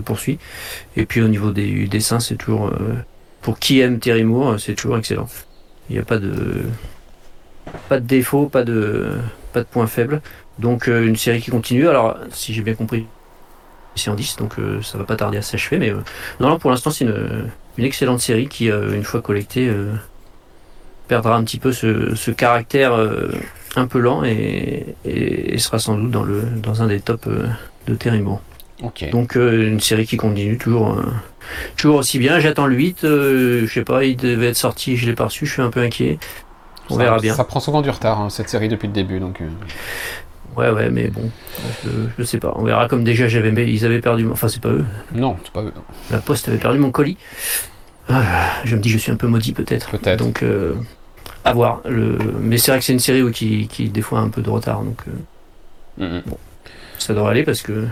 poursuit. 0.00 0.38
Et 0.96 1.06
puis 1.06 1.20
au 1.20 1.28
niveau 1.28 1.50
des 1.50 1.86
dessins, 1.86 2.20
c'est 2.20 2.36
toujours 2.36 2.68
euh, 2.68 2.94
pour 3.42 3.58
qui 3.58 3.80
aime 3.80 3.98
Terry 3.98 4.24
Moore, 4.24 4.58
c'est 4.58 4.74
toujours 4.74 4.98
excellent. 4.98 5.28
Il 5.88 5.94
n'y 5.94 5.98
a 6.00 6.04
pas 6.04 6.18
de 6.18 6.62
pas 7.88 8.00
de 8.00 8.06
défaut, 8.06 8.46
pas 8.46 8.64
de 8.64 9.12
pas 9.52 9.60
de 9.60 9.66
points 9.66 9.86
faibles. 9.86 10.20
Donc 10.58 10.88
euh, 10.88 11.06
une 11.06 11.16
série 11.16 11.40
qui 11.40 11.50
continue. 11.50 11.88
Alors, 11.88 12.16
si 12.30 12.54
j'ai 12.54 12.62
bien 12.62 12.74
compris, 12.74 13.06
c'est 13.94 14.10
en 14.10 14.14
10, 14.14 14.36
donc 14.36 14.58
euh, 14.58 14.82
ça 14.82 14.98
va 14.98 15.04
pas 15.04 15.16
tarder 15.16 15.38
à 15.38 15.42
s'achever. 15.42 15.78
Mais 15.78 15.92
non, 16.40 16.58
pour 16.58 16.70
l'instant, 16.70 16.90
c'est 16.90 17.04
une, 17.04 17.50
excellente 17.78 18.20
série 18.20 18.48
qui, 18.48 18.68
une 18.68 19.04
fois 19.04 19.20
collectée 19.20 19.70
perdra 21.08 21.36
un 21.36 21.44
petit 21.44 21.58
peu 21.58 21.72
ce, 21.72 22.30
caractère 22.30 22.94
un 23.76 23.86
peu 23.86 23.98
lent 23.98 24.24
et, 24.24 24.96
sera 25.58 25.78
sans 25.78 25.96
doute 25.98 26.10
dans, 26.10 26.22
le, 26.24 26.40
dans 26.40 26.82
un 26.82 26.86
des 26.86 27.00
tops 27.00 27.28
de 27.86 27.94
Terry 27.94 28.22
Donc 29.10 29.36
euh, 29.36 29.68
une 29.68 29.80
série 29.80 30.06
qui 30.06 30.16
continue 30.16 30.58
toujours, 30.58 31.00
toujours 31.76 31.96
aussi 31.96 32.18
bien. 32.18 32.40
J'attends 32.40 32.66
le 32.66 32.76
8. 32.76 32.98
je 33.02 33.66
sais 33.72 33.84
pas, 33.84 34.04
il 34.04 34.16
devait 34.16 34.48
être 34.48 34.56
sorti, 34.56 34.96
je 34.96 35.06
l'ai 35.06 35.14
pas 35.14 35.24
reçu, 35.24 35.46
je 35.46 35.52
suis 35.52 35.62
un 35.62 35.70
peu 35.70 35.80
inquiet. 35.80 36.18
On 36.90 36.96
verra 36.96 37.18
bien. 37.18 37.34
Ça 37.34 37.44
prend 37.44 37.60
souvent 37.60 37.82
du 37.82 37.90
retard, 37.90 38.20
hein, 38.20 38.30
cette 38.30 38.48
série, 38.48 38.68
depuis 38.68 38.86
le 38.86 38.92
début. 38.92 39.18
Donc, 39.18 39.40
Ouais, 40.56 40.70
ouais, 40.70 40.90
mais 40.90 41.08
bon, 41.08 41.30
je, 41.84 41.90
je, 42.18 42.22
sais 42.24 42.38
pas. 42.38 42.54
On 42.56 42.64
verra 42.64 42.88
comme 42.88 43.04
déjà 43.04 43.28
j'avais, 43.28 43.50
ils 43.70 43.84
avaient 43.84 44.00
perdu. 44.00 44.26
Enfin, 44.30 44.48
c'est 44.48 44.62
pas 44.62 44.70
eux. 44.70 44.86
Non, 45.14 45.36
c'est 45.44 45.52
pas 45.52 45.62
eux. 45.62 45.72
La 46.10 46.18
Poste 46.18 46.48
avait 46.48 46.56
perdu 46.56 46.78
mon 46.78 46.90
colis. 46.90 47.18
Ah, 48.08 48.22
je 48.64 48.74
me 48.74 48.80
dis, 48.80 48.88
je 48.88 48.96
suis 48.96 49.12
un 49.12 49.16
peu 49.16 49.26
maudit 49.26 49.52
peut-être. 49.52 49.90
Peut-être. 49.90 50.18
Donc, 50.18 50.42
euh, 50.42 50.74
à 51.44 51.52
voir. 51.52 51.82
Le... 51.84 52.16
Mais 52.40 52.56
c'est 52.56 52.70
vrai 52.70 52.78
que 52.78 52.86
c'est 52.86 52.94
une 52.94 53.00
série 53.00 53.30
qui, 53.32 53.68
qui, 53.68 53.90
des 53.90 54.00
fois, 54.00 54.20
a 54.20 54.22
un 54.22 54.30
peu 54.30 54.40
de 54.40 54.48
retard. 54.48 54.82
Donc, 54.82 55.02
euh, 55.98 56.22
bon, 56.26 56.38
ça 56.98 57.12
devrait 57.12 57.32
aller 57.32 57.44
parce 57.44 57.60
que. 57.60 57.86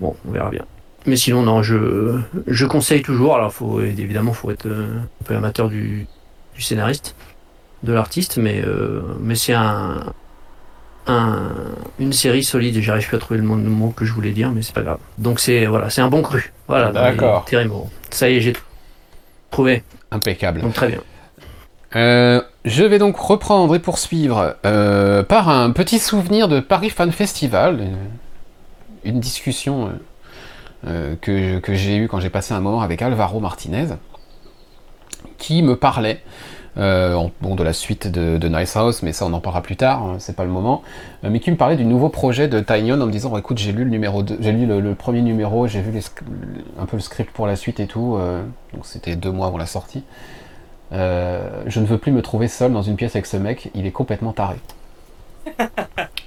Bon, 0.00 0.14
on 0.26 0.32
verra 0.32 0.50
bien. 0.50 0.64
Mais 1.06 1.16
sinon, 1.16 1.42
non, 1.42 1.62
je, 1.62 2.18
je 2.46 2.66
conseille 2.66 3.02
toujours. 3.02 3.34
Alors, 3.36 3.52
faut, 3.52 3.80
évidemment, 3.80 4.32
il 4.32 4.36
faut 4.36 4.50
être 4.50 4.66
euh, 4.66 4.98
un 4.98 5.24
peu 5.24 5.34
amateur 5.36 5.68
du, 5.68 6.06
du 6.54 6.62
scénariste, 6.62 7.14
de 7.82 7.92
l'artiste, 7.92 8.36
mais, 8.36 8.62
euh, 8.64 9.00
mais 9.20 9.34
c'est 9.34 9.54
un, 9.54 10.12
un, 11.06 11.50
une 11.98 12.12
série 12.12 12.44
solide. 12.44 12.80
J'arrive 12.80 13.08
plus 13.08 13.16
à 13.16 13.20
trouver 13.20 13.40
le 13.40 13.46
mot, 13.46 13.90
que 13.90 14.04
je 14.04 14.12
voulais 14.12 14.32
dire, 14.32 14.50
mais 14.50 14.62
c'est 14.62 14.74
pas 14.74 14.82
grave. 14.82 14.98
Donc, 15.18 15.40
c'est 15.40 15.66
voilà, 15.66 15.88
c'est 15.88 16.00
un 16.02 16.08
bon 16.08 16.22
cru. 16.22 16.52
Voilà, 16.66 16.92
d'accord. 16.92 17.46
Ça 18.10 18.28
y 18.28 18.36
est, 18.36 18.40
j'ai 18.40 18.52
trouvé. 19.50 19.82
Impeccable. 20.10 20.60
Donc, 20.60 20.74
très 20.74 20.88
bien. 20.88 21.00
Euh, 21.96 22.42
je 22.66 22.84
vais 22.84 22.98
donc 22.98 23.16
reprendre 23.16 23.74
et 23.74 23.78
poursuivre 23.78 24.56
euh, 24.66 25.22
par 25.22 25.48
un 25.48 25.70
petit 25.70 25.98
souvenir 25.98 26.48
de 26.48 26.60
Paris 26.60 26.90
Fan 26.90 27.10
Festival, 27.12 27.80
une, 29.08 29.20
discussion 29.20 29.90
euh, 30.86 31.14
que, 31.20 31.58
que 31.58 31.74
j'ai 31.74 31.96
eue 31.96 32.08
quand 32.08 32.20
j'ai 32.20 32.30
passé 32.30 32.54
un 32.54 32.60
moment 32.60 32.80
avec 32.80 33.02
Alvaro 33.02 33.40
Martinez, 33.40 33.86
qui 35.38 35.62
me 35.62 35.76
parlait 35.76 36.20
bon, 36.76 37.56
de 37.56 37.64
la 37.64 37.72
suite 37.72 38.06
de, 38.06 38.48
Nice 38.48 38.76
House, 38.76 39.02
mais 39.02 39.12
ça 39.12 39.26
on 39.26 39.32
en 39.32 39.40
parlera 39.40 39.62
plus 39.62 39.76
tard, 39.76 40.04
hein, 40.04 40.16
c'est 40.20 40.36
pas 40.36 40.44
le 40.44 40.50
moment, 40.50 40.82
mais 41.24 41.40
qui 41.40 41.50
me 41.50 41.56
parlait 41.56 41.76
du 41.76 41.84
nouveau 41.84 42.08
projet 42.08 42.46
de 42.46 42.60
Tinyon 42.60 43.00
en 43.00 43.06
me 43.06 43.10
disant 43.10 43.36
écoute 43.36 43.58
j'ai 43.58 43.72
lu 43.72 43.82
le 43.82 43.90
numéro 43.90 44.24
j'ai 44.38 44.52
lu 44.52 44.64
le, 44.64 44.94
premier 44.94 45.20
numéro, 45.20 45.66
j'ai 45.66 45.80
vu 45.80 46.00
un 46.78 46.86
peu 46.86 46.96
le 46.96 47.02
script 47.02 47.32
pour 47.32 47.48
la 47.48 47.56
suite 47.56 47.80
et 47.80 47.88
tout, 47.88 48.16
donc 48.72 48.86
c'était 48.86 49.16
deux 49.16 49.32
mois 49.32 49.48
avant 49.48 49.58
la 49.58 49.66
sortie. 49.66 50.04
Euh, 50.92 51.62
je 51.66 51.80
ne 51.80 51.86
veux 51.86 51.98
plus 51.98 52.12
me 52.12 52.22
trouver 52.22 52.48
seul 52.48 52.72
dans 52.72 52.82
une 52.82 52.96
pièce 52.96 53.14
avec 53.14 53.26
ce 53.26 53.36
mec, 53.36 53.70
il 53.74 53.86
est 53.86 53.90
complètement 53.90 54.32
taré. 54.32 54.56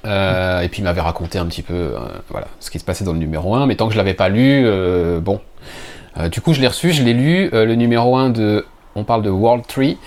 Euh, 0.05 0.61
et 0.61 0.69
puis 0.69 0.81
il 0.81 0.83
m'avait 0.83 1.01
raconté 1.01 1.37
un 1.37 1.45
petit 1.45 1.61
peu 1.61 1.73
euh, 1.73 1.99
voilà, 2.29 2.47
ce 2.59 2.71
qui 2.71 2.79
se 2.79 2.83
passait 2.83 3.03
dans 3.03 3.13
le 3.13 3.19
numéro 3.19 3.53
1, 3.55 3.67
mais 3.67 3.75
tant 3.75 3.87
que 3.87 3.93
je 3.93 3.97
l'avais 3.97 4.13
pas 4.13 4.29
lu, 4.29 4.65
bon. 5.21 5.41
du 6.31 6.41
coup, 6.41 6.53
je 6.53 6.61
l'ai 6.61 6.67
reçu, 6.67 6.91
je 6.91 7.03
l'ai 7.03 7.13
lu, 7.13 7.49
le 7.51 7.75
numéro 7.75 8.17
1 8.17 8.29
de. 8.29 8.65
On 8.95 9.05
parle 9.05 9.21
de 9.21 9.29
World 9.29 9.65
Tree, 9.67 9.97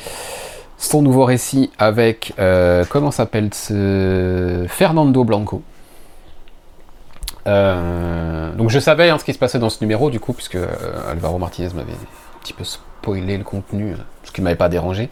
son 0.76 1.00
nouveau 1.00 1.24
récit 1.24 1.70
avec. 1.78 2.32
comment 2.90 3.10
s'appelle 3.10 3.50
ce. 3.52 4.66
Fernando 4.68 5.24
Blanco. 5.24 5.62
donc 7.46 8.70
je 8.70 8.78
savais 8.78 9.10
hein, 9.10 9.18
ce 9.18 9.24
qui 9.24 9.32
se 9.32 9.38
passait 9.38 9.58
dans 9.58 9.70
ce 9.70 9.78
numéro, 9.80 10.10
du 10.10 10.20
coup, 10.20 10.32
puisque 10.32 10.58
Alvaro 11.08 11.38
Martinez 11.38 11.68
m'avait 11.74 11.92
un 11.92 12.40
petit 12.42 12.52
peu 12.52 12.64
spoilé 12.64 13.38
le 13.38 13.44
contenu 13.44 13.94
qui 14.34 14.42
m'avait 14.42 14.56
pas 14.56 14.68
dérangé. 14.68 15.08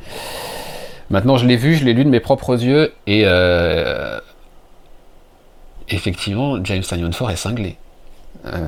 Maintenant, 1.09 1.39
je 1.39 1.47
l'ai 1.47 1.57
vu, 1.57 1.75
je 1.75 1.85
l'ai 1.85 1.95
lu 1.95 2.05
de 2.05 2.11
mes 2.11 2.21
propres 2.21 2.63
yeux, 2.63 2.93
et 3.07 3.23
euh, 3.25 4.21
effectivement, 5.93 6.63
James 6.65 6.83
Tanyon 6.83 7.13
Ford 7.13 7.31
est 7.31 7.37
cinglé. 7.37 7.77
Euh, 8.47 8.63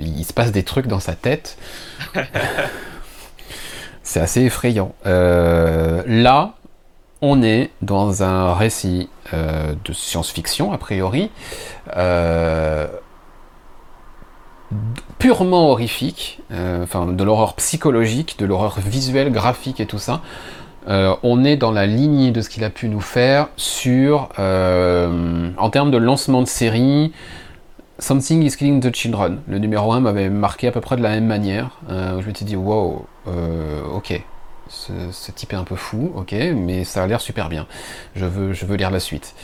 il 0.00 0.24
se 0.24 0.32
passe 0.32 0.52
des 0.52 0.62
trucs 0.62 0.86
dans 0.86 1.00
sa 1.00 1.14
tête. 1.14 1.58
C'est 4.02 4.20
assez 4.20 4.42
effrayant. 4.42 4.94
Euh, 5.04 6.02
là, 6.06 6.54
on 7.20 7.42
est 7.42 7.70
dans 7.82 8.22
un 8.22 8.54
récit 8.54 9.08
de 9.32 9.92
science-fiction, 9.92 10.72
a 10.72 10.78
priori, 10.78 11.30
purement 15.18 15.70
horrifique, 15.70 16.40
euh, 16.52 16.82
enfin 16.82 17.06
de 17.06 17.24
l'horreur 17.24 17.54
psychologique, 17.54 18.36
de 18.38 18.46
l'horreur 18.46 18.78
visuelle, 18.80 19.32
graphique 19.32 19.80
et 19.80 19.86
tout 19.86 19.98
ça. 19.98 20.22
Euh, 20.88 21.16
on 21.22 21.44
est 21.44 21.56
dans 21.56 21.72
la 21.72 21.86
lignée 21.86 22.30
de 22.30 22.40
ce 22.40 22.48
qu'il 22.48 22.64
a 22.64 22.70
pu 22.70 22.88
nous 22.88 23.00
faire 23.00 23.48
sur, 23.56 24.28
euh, 24.38 25.50
en 25.56 25.70
termes 25.70 25.90
de 25.90 25.98
lancement 25.98 26.42
de 26.42 26.46
série, 26.46 27.12
Something 27.98 28.42
is 28.42 28.56
Killing 28.56 28.80
the 28.80 28.94
Children. 28.94 29.40
Le 29.48 29.58
numéro 29.58 29.92
1 29.92 30.00
m'avait 30.00 30.28
marqué 30.28 30.68
à 30.68 30.72
peu 30.72 30.80
près 30.80 30.96
de 30.96 31.02
la 31.02 31.08
même 31.10 31.26
manière. 31.26 31.78
je 31.88 32.26
m'étais 32.26 32.44
dit, 32.44 32.54
wow, 32.54 33.06
ok, 33.94 34.22
ce, 34.68 35.30
type 35.32 35.54
est 35.54 35.56
un 35.56 35.64
peu 35.64 35.76
fou, 35.76 36.12
ok, 36.14 36.34
mais 36.54 36.84
ça 36.84 37.02
a 37.02 37.06
l'air 37.06 37.22
super 37.22 37.48
bien. 37.48 37.66
Je 38.14 38.26
veux, 38.26 38.52
je 38.52 38.66
veux 38.66 38.76
lire 38.76 38.90
la 38.90 39.00
suite. 39.00 39.34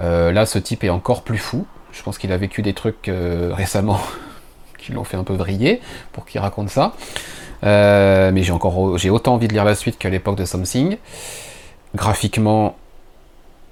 là, 0.00 0.44
ce 0.44 0.58
type 0.58 0.82
est 0.82 0.90
encore 0.90 1.22
plus 1.22 1.38
fou. 1.38 1.66
Je 1.92 2.02
pense 2.02 2.18
qu'il 2.18 2.32
a 2.32 2.36
vécu 2.36 2.62
des 2.62 2.74
trucs 2.74 3.08
récemment 3.08 4.00
qui 4.78 4.90
l'ont 4.90 5.04
fait 5.04 5.16
un 5.16 5.24
peu 5.24 5.34
vriller 5.34 5.80
pour 6.12 6.26
qu'il 6.26 6.40
raconte 6.40 6.70
ça. 6.70 6.94
Euh, 7.64 8.30
mais 8.32 8.42
j'ai 8.42 8.52
encore 8.52 8.98
j'ai 8.98 9.10
autant 9.10 9.34
envie 9.34 9.48
de 9.48 9.52
lire 9.52 9.64
la 9.64 9.74
suite 9.74 9.98
qu'à 9.98 10.10
l'époque 10.10 10.36
de 10.36 10.44
Something. 10.44 10.96
Graphiquement, 11.94 12.76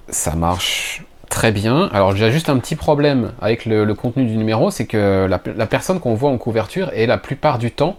ça 0.08 0.34
marche 0.34 1.02
très 1.28 1.52
bien. 1.52 1.90
Alors 1.92 2.14
j'ai 2.14 2.30
juste 2.30 2.48
un 2.48 2.58
petit 2.58 2.76
problème 2.76 3.32
avec 3.40 3.66
le, 3.66 3.92
contenu 3.94 4.24
du 4.24 4.36
numéro, 4.36 4.70
c'est 4.70 4.86
que 4.86 5.26
la, 5.28 5.66
personne 5.66 6.00
qu'on 6.00 6.14
voit 6.14 6.30
en 6.30 6.38
couverture 6.38 6.90
est 6.94 7.06
la 7.06 7.18
plupart 7.18 7.58
du 7.58 7.70
temps 7.70 7.96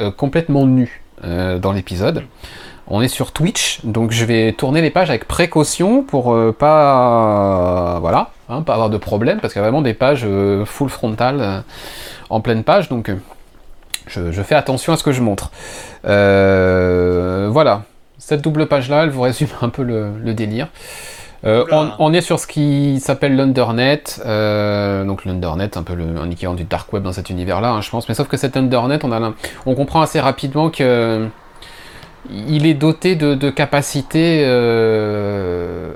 euh, 0.00 0.10
complètement 0.10 0.66
nue 0.66 1.02
euh, 1.24 1.58
dans 1.58 1.72
l'épisode. 1.72 2.24
On 2.88 3.02
est 3.02 3.08
sur 3.08 3.32
Twitch, 3.32 3.80
donc 3.82 4.12
je 4.12 4.24
vais 4.24 4.52
tourner 4.52 4.80
les 4.80 4.90
pages 4.90 5.10
avec 5.10 5.26
précaution 5.26 6.04
pour 6.04 6.36
pas 6.56 7.98
voilà, 8.00 8.30
hein, 8.48 8.62
pas 8.62 8.74
avoir 8.74 8.90
de 8.90 8.98
problème, 8.98 9.40
parce 9.40 9.52
qu'il 9.52 9.58
y 9.60 9.64
a 9.64 9.66
vraiment 9.66 9.82
des 9.82 9.94
pages 9.94 10.24
full 10.66 10.88
frontal 10.88 11.64
en 12.30 12.40
pleine 12.40 12.62
page, 12.62 12.88
donc 12.88 13.10
euh, 14.16 14.32
je, 14.32 14.42
fais 14.42 14.54
attention 14.54 14.92
à 14.92 14.96
ce 14.96 15.02
que 15.02 15.12
je 15.12 15.22
montre. 15.22 15.50
Euh, 16.06 17.48
voilà, 17.50 17.82
cette 18.18 18.42
double 18.42 18.66
page-là, 18.66 19.04
elle 19.04 19.10
vous 19.10 19.22
résume 19.22 19.48
un 19.62 19.68
peu 19.68 19.82
le, 19.82 20.34
délire. 20.34 20.68
Euh, 21.44 21.64
on, 21.98 22.12
est 22.12 22.22
sur 22.22 22.40
ce 22.40 22.46
qui 22.46 22.98
s'appelle 22.98 23.36
l'Undernet, 23.36 24.02
donc 25.06 25.24
l'Undernet, 25.24 25.76
un 25.76 25.82
peu 25.82 25.94
le, 25.94 26.04
un 26.18 26.30
équivalent 26.30 26.54
du 26.54 26.64
dark 26.64 26.92
web 26.92 27.02
dans 27.02 27.12
cet 27.12 27.30
univers-là, 27.30 27.70
hein, 27.70 27.82
je 27.82 27.90
pense. 27.90 28.08
Mais 28.08 28.14
sauf 28.14 28.26
que 28.26 28.36
cet 28.36 28.56
Undernet, 28.56 29.04
on, 29.04 29.12
a, 29.12 29.32
on 29.64 29.74
comprend 29.74 30.00
assez 30.00 30.18
rapidement 30.18 30.70
que 30.70 31.28
il 32.28 32.66
est 32.66 32.74
doté 32.74 33.14
de, 33.14 33.50
capacités. 33.50 34.44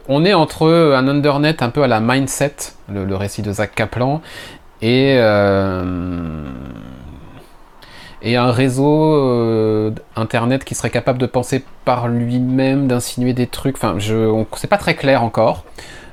on 0.09 0.25
est 0.25 0.35
entre 0.35 0.69
un 0.69 1.09
Undernet 1.09 1.63
un 1.63 1.71
peu 1.71 1.83
à 1.83 1.89
la 1.89 1.99
Mindset, 2.01 2.55
le, 2.93 3.05
le 3.05 3.17
récit 3.17 3.43
de 3.43 3.51
Zach 3.51 3.75
Kaplan, 3.75 4.21
et, 4.83 5.17
euh, 5.19 5.83
et 8.23 8.37
un 8.37 8.51
réseau 8.51 9.15
euh, 9.15 9.91
internet 10.17 10.65
qui 10.65 10.75
serait 10.75 10.91
capable 10.91 11.19
de 11.19 11.27
penser 11.27 11.65
par 11.85 12.09
lui-même, 12.09 12.87
d'insinuer 12.87 13.33
des 13.33 13.47
trucs. 13.47 13.77
Enfin, 13.77 13.95
je, 13.99 14.45
c'est 14.57 14.69
pas 14.69 14.79
très 14.79 14.95
clair 14.95 15.23
encore. 15.23 15.65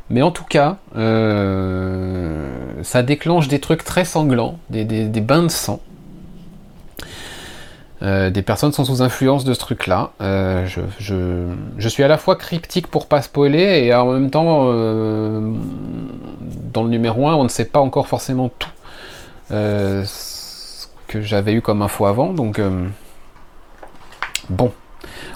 Mais 0.09 0.21
en 0.21 0.31
tout 0.31 0.45
cas, 0.45 0.77
euh, 0.95 2.47
ça 2.81 3.03
déclenche 3.03 3.49
des 3.49 3.59
trucs 3.59 3.83
très 3.83 4.05
sanglants, 4.05 4.57
des, 4.69 4.85
bains 5.19 5.43
de 5.43 5.49
sang. 5.49 5.81
des 8.01 8.41
personnes 8.41 8.71
sont 8.71 8.85
sous 8.85 9.01
influence 9.01 9.43
de 9.43 9.53
ce 9.53 9.59
truc-là. 9.59 10.11
je, 10.21 11.89
suis 11.89 12.03
à 12.03 12.07
la 12.07 12.17
fois 12.17 12.37
cryptique 12.37 12.87
pour 12.87 13.07
pas 13.07 13.21
spoiler 13.21 13.83
et 13.83 13.93
en 13.93 14.13
même 14.13 14.29
temps, 14.29 14.67
dans 16.71 16.83
le 16.83 16.89
numéro 16.89 17.27
1, 17.27 17.35
on 17.35 17.43
ne 17.43 17.49
sait 17.49 17.65
pas 17.65 17.81
encore 17.81 18.07
forcément 18.07 18.49
tout 18.57 18.69
que 21.07 21.21
j'avais 21.21 21.53
eu 21.53 21.61
comme 21.61 21.81
info 21.81 22.05
avant. 22.05 22.33
Donc, 22.33 22.61
bon. 24.49 24.71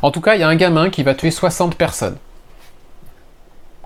En 0.01 0.11
tout 0.11 0.21
cas, 0.21 0.35
il 0.35 0.41
y 0.41 0.43
a 0.43 0.47
un 0.47 0.55
gamin 0.55 0.89
qui 0.89 1.03
va 1.03 1.13
tuer 1.13 1.31
60 1.31 1.75
personnes. 1.75 2.17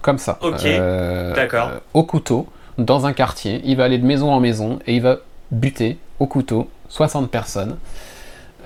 Comme 0.01 0.17
ça. 0.17 0.37
Ok. 0.41 0.65
Euh, 0.65 1.33
D'accord. 1.33 1.69
Euh, 1.69 1.79
au 1.93 2.03
couteau, 2.03 2.47
dans 2.77 3.05
un 3.05 3.13
quartier. 3.13 3.61
Il 3.65 3.77
va 3.77 3.85
aller 3.85 3.97
de 3.97 4.05
maison 4.05 4.31
en 4.31 4.39
maison 4.39 4.79
et 4.85 4.95
il 4.95 5.01
va 5.01 5.17
buter 5.51 5.97
au 6.19 6.27
couteau 6.27 6.69
60 6.89 7.29
personnes. 7.29 7.77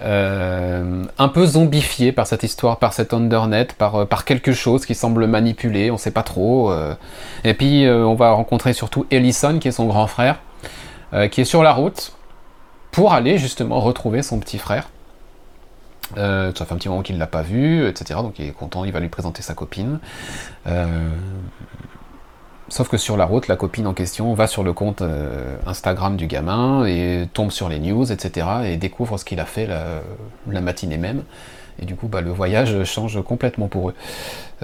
Euh, 0.02 1.04
un 1.18 1.28
peu 1.28 1.46
zombifié 1.46 2.12
par 2.14 2.26
cette 2.26 2.44
histoire, 2.44 2.78
par 2.78 2.94
cet 2.94 3.14
undernet, 3.14 3.68
par, 3.78 4.08
par 4.08 4.24
quelque 4.24 4.54
chose 4.54 4.86
qui 4.86 4.96
semble 4.96 5.28
manipulé, 5.28 5.92
on 5.92 5.98
sait 5.98 6.12
pas 6.12 6.24
trop. 6.24 6.74
Et 7.44 7.54
puis 7.54 7.86
on 7.90 8.16
va 8.16 8.32
rencontrer 8.32 8.72
surtout 8.72 9.06
Ellison, 9.12 9.60
qui 9.60 9.68
est 9.68 9.74
son 9.74 9.88
grand 9.88 10.08
frère, 10.08 10.40
qui 11.32 11.42
est 11.42 11.46
sur 11.46 11.64
la 11.64 11.74
route 11.74 12.14
pour 12.92 13.14
aller 13.14 13.38
justement 13.38 13.80
retrouver 13.80 14.24
son 14.24 14.40
petit 14.40 14.58
frère. 14.58 14.90
Euh, 16.18 16.52
ça 16.56 16.66
fait 16.66 16.74
un 16.74 16.78
petit 16.78 16.90
moment 16.90 17.02
qu'il 17.02 17.16
ne 17.16 17.20
l'a 17.20 17.28
pas 17.28 17.42
vu, 17.42 17.88
etc. 17.88 18.20
Donc 18.22 18.40
il 18.40 18.48
est 18.48 18.52
content, 18.52 18.86
il 18.86 18.92
va 18.92 19.00
lui 19.00 19.10
présenter 19.10 19.42
sa 19.42 19.54
copine. 19.54 20.00
Euh, 20.68 21.10
sauf 22.68 22.90
que 22.90 22.98
sur 22.98 23.16
la 23.18 23.26
route, 23.26 23.48
la 23.48 23.56
copine 23.56 23.88
en 23.88 23.94
question 23.94 24.34
va 24.34 24.48
sur 24.48 24.64
le 24.64 24.74
compte 24.74 25.02
euh, 25.02 25.58
Instagram 25.66 26.18
du 26.18 26.28
gamin 26.28 26.86
et 26.86 27.28
tombe 27.34 27.52
sur 27.52 27.70
les 27.70 27.80
news, 27.80 28.12
etc. 28.12 28.48
et 28.66 28.78
découvre 28.78 29.18
ce 29.18 29.26
qu'il 29.26 29.40
a 29.40 29.46
fait 29.46 29.68
la, 29.68 30.62
matinée 30.62 30.98
même. 30.98 31.24
Et 31.82 31.86
du 31.86 31.96
coup, 31.96 32.08
bah, 32.08 32.22
le 32.22 32.32
voyage 32.32 32.84
change 32.84 33.22
complètement 33.24 33.68
pour 33.68 33.90
eux. 33.90 33.94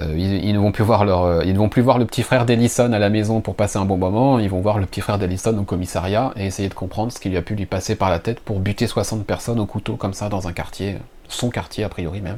ils, 0.02 0.54
ne 0.54 0.60
vont 0.60 0.72
plus 0.72 0.84
voir 0.84 1.06
leur, 1.06 1.44
ils 1.44 1.54
ne 1.54 1.58
vont 1.58 1.70
plus 1.70 1.82
voir 1.82 1.98
le 1.98 2.06
petit 2.06 2.24
frère 2.24 2.46
d'Ellison 2.46 2.92
à 2.92 3.00
la 3.00 3.10
maison 3.10 3.42
pour 3.42 3.56
passer 3.56 3.78
un 3.78 3.86
bon 3.86 3.98
moment. 3.98 4.40
Ils 4.40 4.50
vont 4.50 4.62
voir 4.62 4.80
le 4.80 4.86
petit 4.86 5.02
frère 5.02 5.18
d'Ellison 5.18 5.58
au 5.58 5.64
commissariat 5.64 6.34
et 6.36 6.46
essayer 6.46 6.70
de 6.70 6.74
comprendre 6.74 7.12
ce 7.12 7.20
qui 7.20 7.30
lui 7.30 7.38
a 7.38 7.42
pu 7.42 7.56
lui 7.56 7.66
passer 7.66 7.96
par 7.96 8.10
la 8.10 8.20
tête 8.20 8.40
pour 8.40 8.60
buter 8.60 8.88
60 8.88 9.26
personnes 9.26 9.60
au 9.60 9.66
couteau 9.66 9.96
comme 9.96 10.14
ça 10.14 10.30
dans 10.30 10.48
un 10.48 10.54
quartier 10.54 10.98
son 11.28 11.50
quartier 11.50 11.84
a 11.84 11.90
priori 11.90 12.22
même. 12.22 12.38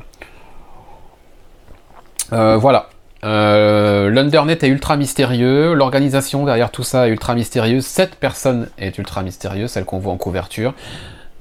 Euh, 2.34 2.58
voilà. 2.58 2.90
Euh, 3.24 4.10
L'Undernet 4.10 4.60
est 4.62 4.68
ultra 4.68 4.96
mystérieux, 4.96 5.74
l'organisation 5.74 6.46
derrière 6.46 6.72
tout 6.72 6.84
ça 6.84 7.08
est 7.08 7.12
ultra 7.12 7.34
mystérieuse, 7.34 7.86
cette 7.86 8.16
personne 8.16 8.70
est 8.78 8.98
ultra 8.98 9.24
mystérieuse, 9.24 9.72
celle 9.72 9.86
qu'on 9.86 10.00
voit 10.00 10.14
en 10.14 10.18
couverture. 10.18 10.74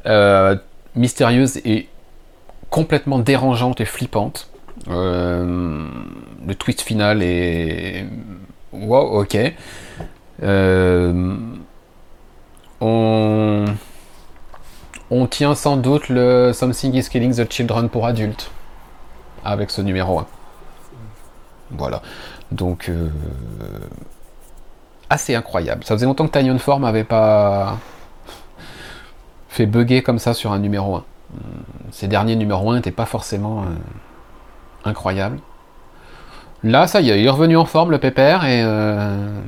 Euh, 0.06 0.56
mystérieuse 0.94 1.58
et 1.58 1.88
complètement 2.76 3.18
dérangeante 3.18 3.80
et 3.80 3.86
flippante. 3.86 4.50
le 4.86 6.52
twist 6.58 6.82
final 6.82 7.22
est. 7.22 8.04
Wow, 8.72 9.22
ok. 9.22 9.38
on 12.82 13.64
on 15.10 15.26
tient 15.26 15.54
sans 15.54 15.78
doute 15.78 16.10
le 16.10 16.52
Something 16.52 16.94
is 16.94 17.08
Killing 17.08 17.34
the 17.34 17.50
Children 17.50 17.88
pour 17.88 18.06
adultes 18.06 18.50
avec 19.42 19.70
ce 19.70 19.80
numéro 19.80 20.18
1. 20.18 20.26
Voilà. 21.70 22.02
Donc, 22.50 22.88
euh, 22.88 23.08
assez 25.08 25.34
incroyable. 25.34 25.84
Ça 25.84 25.94
faisait 25.94 26.06
longtemps 26.06 26.26
que 26.26 26.36
Tiny 26.36 26.58
Form 26.58 26.84
avait 26.84 27.04
pas 27.04 27.78
fait 29.48 29.66
bugger 29.66 30.02
comme 30.02 30.18
ça 30.18 30.34
sur 30.34 30.52
un 30.52 30.58
numéro 30.58 30.96
1. 30.96 31.04
Ces 31.90 32.08
derniers 32.08 32.36
numéros 32.36 32.70
1 32.70 32.76
n'étaient 32.76 32.90
pas 32.90 33.06
forcément 33.06 33.62
euh, 33.62 33.66
incroyables. 34.84 35.38
Là, 36.62 36.86
ça 36.86 37.00
y 37.00 37.10
est, 37.10 37.20
il 37.20 37.26
est 37.26 37.30
revenu 37.30 37.56
en 37.56 37.64
forme 37.64 37.90
le 37.90 37.98
pépère 37.98 38.44
et 38.44 38.62
euh, 38.62 39.40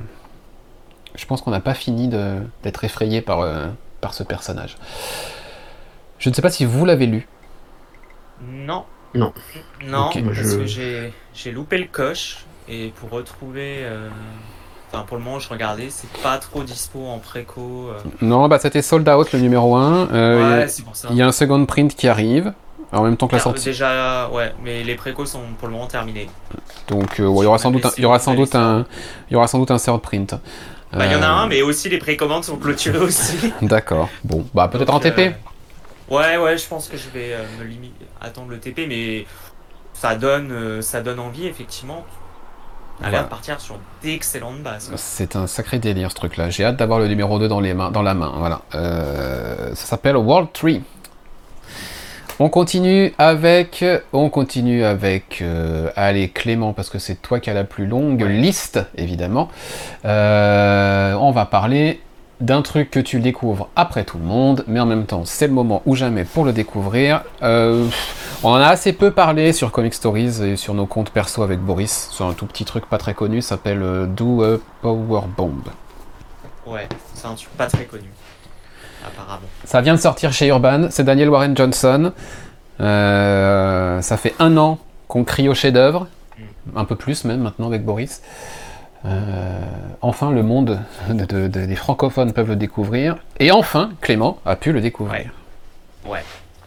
je 1.14 1.26
pense 1.26 1.40
qu'on 1.40 1.50
n'a 1.50 1.60
pas 1.60 1.74
fini 1.74 2.08
d'être 2.62 2.84
effrayé 2.84 3.20
par, 3.22 3.44
par 4.00 4.14
ce 4.14 4.22
personnage. 4.22 4.76
Je 6.18 6.28
ne 6.28 6.34
sais 6.34 6.42
pas 6.42 6.50
si 6.50 6.64
vous 6.64 6.84
l'avez 6.84 7.06
lu. 7.06 7.26
Non. 8.42 8.84
Non. 9.14 9.32
Non, 9.86 10.10
parce 10.12 10.54
que 10.54 10.66
j'ai 10.66 11.52
loupé 11.52 11.78
le 11.78 11.86
coche 11.86 12.44
et 12.68 12.92
pour 12.96 13.10
retrouver. 13.10 13.78
Euh, 13.80 14.08
enfin, 14.92 15.04
pour 15.06 15.16
le 15.16 15.22
moment, 15.22 15.38
je 15.38 15.48
regardais, 15.48 15.88
c'est 15.90 16.10
pas 16.22 16.38
trop 16.38 16.62
dispo 16.62 17.06
en 17.06 17.18
préco. 17.18 17.90
Euh. 17.90 17.98
Non, 18.20 18.48
bah 18.48 18.58
c'était 18.58 18.82
sold 18.82 19.08
out 19.08 19.32
le 19.32 19.40
numéro 19.40 19.76
1. 19.76 20.08
Euh, 20.12 20.60
ouais, 20.60 20.68
c'est 20.68 20.84
pour 20.84 20.96
ça. 20.96 21.08
Il 21.10 21.16
y 21.16 21.22
a 21.22 21.26
un 21.26 21.32
second 21.32 21.64
print 21.66 21.94
qui 21.94 22.08
arrive. 22.08 22.52
En 22.90 23.02
même 23.02 23.18
temps 23.18 23.26
que 23.26 23.34
la 23.34 23.42
sortie. 23.42 23.66
Déjà, 23.66 24.30
ouais, 24.30 24.54
mais 24.64 24.82
les 24.82 24.94
précos 24.94 25.26
sont 25.26 25.42
pour 25.58 25.68
le 25.68 25.74
moment 25.74 25.86
terminés. 25.86 26.26
Donc, 26.88 27.16
il 27.18 27.24
y 27.24 27.26
aura 27.26 27.58
sans 27.58 27.70
doute, 27.70 27.86
il 27.98 28.02
y 28.02 28.06
aura 28.06 28.18
sans 28.18 28.34
doute 28.34 28.54
un, 28.54 28.86
il 29.28 29.34
y 29.34 29.36
aura 29.36 29.46
sans 29.46 29.58
doute 29.58 29.70
un 29.70 29.76
third 29.76 30.00
print. 30.00 30.34
Bah, 30.92 31.04
il 31.04 31.12
y 31.12 31.14
en 31.14 31.22
a 31.22 31.26
un, 31.26 31.48
mais 31.48 31.60
aussi 31.60 31.90
les 31.90 31.98
précommandes 31.98 32.44
sont 32.44 32.56
clôturées 32.56 32.98
aussi. 32.98 33.52
D'accord. 33.62 34.08
Bon, 34.24 34.46
bah 34.54 34.68
peut-être 34.68 34.92
en 34.92 35.00
TP. 35.00 35.34
Ouais, 36.10 36.38
ouais, 36.38 36.56
je 36.56 36.66
pense 36.66 36.88
que 36.88 36.96
je 36.96 37.10
vais 37.10 37.34
euh, 37.34 37.44
me 37.58 37.64
limiter, 37.64 38.06
attendre 38.20 38.48
le 38.48 38.58
TP, 38.58 38.86
mais 38.88 39.26
ça 39.92 40.14
donne, 40.14 40.50
euh, 40.50 40.80
ça 40.80 41.02
donne 41.02 41.18
envie, 41.18 41.46
effectivement. 41.46 42.06
À 43.02 43.10
voilà. 43.10 43.24
partir 43.24 43.60
sur 43.60 43.78
d'excellentes 44.02 44.62
bases. 44.62 44.90
C'est 44.96 45.36
un 45.36 45.46
sacré 45.46 45.78
délire 45.78 46.10
ce 46.10 46.16
truc-là. 46.16 46.50
J'ai 46.50 46.64
hâte 46.64 46.76
d'avoir 46.76 46.98
le 46.98 47.06
numéro 47.08 47.38
2 47.38 47.48
dans, 47.48 47.60
les 47.60 47.74
mains, 47.74 47.90
dans 47.90 48.02
la 48.02 48.14
main. 48.14 48.32
Voilà. 48.36 48.62
Euh, 48.74 49.74
ça 49.74 49.86
s'appelle 49.86 50.16
World 50.16 50.48
Tree. 50.52 50.82
On 52.40 52.48
continue 52.48 53.14
avec, 53.18 53.84
on 54.12 54.30
continue 54.30 54.84
avec, 54.84 55.42
allez 55.96 56.28
Clément 56.28 56.72
parce 56.72 56.88
que 56.88 57.00
c'est 57.00 57.20
toi 57.20 57.40
qui 57.40 57.50
as 57.50 57.54
la 57.54 57.64
plus 57.64 57.86
longue 57.86 58.22
liste 58.22 58.80
évidemment. 58.96 59.48
on 60.04 61.32
va 61.34 61.46
parler 61.46 62.00
d'un 62.40 62.62
truc 62.62 62.90
que 62.90 63.00
tu 63.00 63.20
découvres 63.20 63.68
après 63.74 64.04
tout 64.04 64.18
le 64.18 64.24
monde, 64.24 64.64
mais 64.68 64.80
en 64.80 64.86
même 64.86 65.06
temps 65.06 65.24
c'est 65.24 65.46
le 65.46 65.52
moment 65.52 65.82
ou 65.86 65.96
jamais 65.96 66.24
pour 66.24 66.44
le 66.44 66.52
découvrir. 66.52 67.22
Euh, 67.42 67.86
on 68.42 68.50
en 68.50 68.56
a 68.56 68.68
assez 68.68 68.92
peu 68.92 69.10
parlé 69.10 69.52
sur 69.52 69.72
Comic 69.72 69.94
Stories 69.94 70.42
et 70.42 70.56
sur 70.56 70.74
nos 70.74 70.86
comptes 70.86 71.10
perso 71.10 71.42
avec 71.42 71.58
Boris, 71.58 72.08
sur 72.12 72.26
un 72.26 72.34
tout 72.34 72.46
petit 72.46 72.64
truc 72.64 72.86
pas 72.86 72.98
très 72.98 73.14
connu, 73.14 73.42
s'appelle 73.42 73.82
euh, 73.82 74.06
Do 74.06 74.42
a 74.42 74.58
Power 74.82 75.22
Bomb. 75.36 75.62
Ouais, 76.66 76.88
c'est 77.14 77.26
un 77.26 77.34
truc 77.34 77.48
pas 77.56 77.66
très 77.66 77.84
connu, 77.84 78.08
apparemment. 79.04 79.48
Ça 79.64 79.80
vient 79.80 79.94
de 79.94 80.00
sortir 80.00 80.32
chez 80.32 80.48
Urban, 80.48 80.88
c'est 80.90 81.04
Daniel 81.04 81.30
Warren 81.30 81.56
Johnson. 81.56 82.12
Euh, 82.80 84.00
ça 84.00 84.16
fait 84.16 84.34
un 84.38 84.56
an 84.56 84.78
qu'on 85.08 85.24
crie 85.24 85.48
au 85.48 85.54
chef-d'œuvre, 85.54 86.06
mm. 86.38 86.78
un 86.78 86.84
peu 86.84 86.94
plus 86.94 87.24
même 87.24 87.40
maintenant 87.40 87.66
avec 87.66 87.84
Boris. 87.84 88.22
Euh, 89.04 89.60
enfin, 90.00 90.32
le 90.32 90.42
monde 90.42 90.80
des 91.08 91.76
francophones 91.76 92.32
peuvent 92.32 92.48
le 92.48 92.56
découvrir. 92.56 93.16
Et 93.38 93.50
enfin, 93.50 93.92
Clément 94.00 94.40
a 94.44 94.56
pu 94.56 94.72
le 94.72 94.80
découvrir. 94.80 95.30
Ouais, 96.04 96.24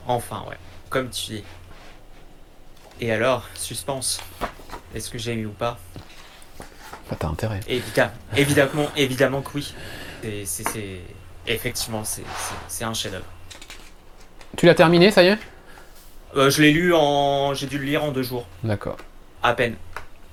enfin, 0.07 0.43
ouais. 0.49 0.57
Comme 0.89 1.09
tu 1.09 1.31
dis. 1.31 1.43
Et 2.99 3.11
alors, 3.11 3.45
suspense. 3.55 4.21
Est-ce 4.93 5.09
que 5.09 5.17
j'ai 5.17 5.33
aimé 5.33 5.45
ou 5.45 5.51
pas? 5.51 5.77
Bah, 7.09 7.15
T'as 7.19 7.27
intérêt. 7.27 7.59
Évidemment, 7.67 8.11
évidemment, 8.35 8.87
évidemment 8.95 9.41
que 9.41 9.51
oui. 9.55 9.73
C'est, 10.45 10.99
effectivement, 11.47 12.03
c'est, 12.03 12.83
un 12.83 12.93
chef-d'œuvre. 12.93 13.25
Tu 14.55 14.65
l'as 14.65 14.75
terminé, 14.75 15.11
ça 15.11 15.23
y 15.23 15.27
est? 15.27 15.37
Euh, 16.35 16.49
Je 16.49 16.61
l'ai 16.61 16.71
lu 16.71 16.93
en. 16.93 17.53
J'ai 17.53 17.67
dû 17.67 17.77
le 17.77 17.85
lire 17.85 18.03
en 18.03 18.11
deux 18.11 18.23
jours. 18.23 18.45
D'accord. 18.63 18.97
À 19.41 19.53
peine. 19.53 19.75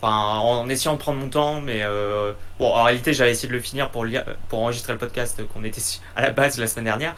Enfin, 0.00 0.38
en 0.38 0.68
essayant 0.68 0.92
de 0.92 0.98
prendre 0.98 1.18
mon 1.18 1.28
temps, 1.28 1.60
mais 1.60 1.80
euh, 1.82 2.32
bon, 2.60 2.72
en 2.72 2.84
réalité, 2.84 3.12
j'avais 3.12 3.32
essayé 3.32 3.48
de 3.48 3.52
le 3.52 3.60
finir 3.60 3.90
pour, 3.90 4.04
lire, 4.04 4.24
pour 4.48 4.60
enregistrer 4.60 4.92
le 4.92 4.98
podcast 4.98 5.42
qu'on 5.52 5.64
était 5.64 5.82
à 6.14 6.22
la 6.22 6.30
base 6.30 6.56
la 6.56 6.68
semaine 6.68 6.84
dernière, 6.84 7.16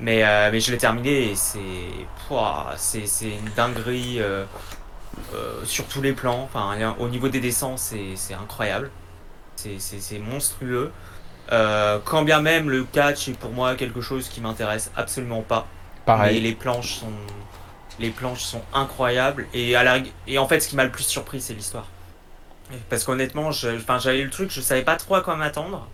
mais, 0.00 0.24
euh, 0.24 0.48
mais 0.50 0.58
je 0.58 0.72
l'ai 0.72 0.78
terminé 0.78 1.32
et 1.32 1.36
c'est, 1.36 1.58
c'est, 3.04 3.28
une 3.28 3.50
dinguerie 3.54 4.22
euh, 4.22 4.46
sur 5.64 5.84
tous 5.88 6.00
les 6.00 6.14
plans. 6.14 6.48
Enfin, 6.50 6.94
au 6.98 7.08
niveau 7.08 7.28
des 7.28 7.40
dessins, 7.40 7.76
c'est, 7.76 8.16
incroyable, 8.32 8.90
c'est, 9.56 10.18
monstrueux. 10.18 10.90
quand 11.50 12.22
bien 12.22 12.40
même 12.40 12.70
le 12.70 12.84
catch 12.84 13.28
est 13.28 13.38
pour 13.38 13.50
moi 13.50 13.74
quelque 13.74 14.00
chose 14.00 14.30
qui 14.30 14.40
m'intéresse 14.40 14.90
absolument 14.96 15.42
pas. 15.42 15.66
Pareil. 16.06 16.36
Mais 16.36 16.40
les 16.40 16.54
planches 16.54 16.94
sont, 16.94 17.12
les 18.00 18.08
planches 18.08 18.42
sont 18.42 18.62
incroyables 18.72 19.46
et, 19.52 19.76
à 19.76 19.84
la, 19.84 19.98
et 20.26 20.38
en 20.38 20.48
fait, 20.48 20.60
ce 20.60 20.68
qui 20.68 20.76
m'a 20.76 20.84
le 20.84 20.90
plus 20.90 21.04
surpris, 21.04 21.42
c'est 21.42 21.52
l'histoire. 21.52 21.86
Parce 22.88 23.04
qu'honnêtement, 23.04 23.50
j'avais 23.52 24.20
eu 24.20 24.24
le 24.24 24.30
truc, 24.30 24.50
je 24.50 24.60
savais 24.60 24.82
pas 24.82 24.96
trop 24.96 25.14
à 25.14 25.20
quoi 25.20 25.36
m'attendre. 25.36 25.88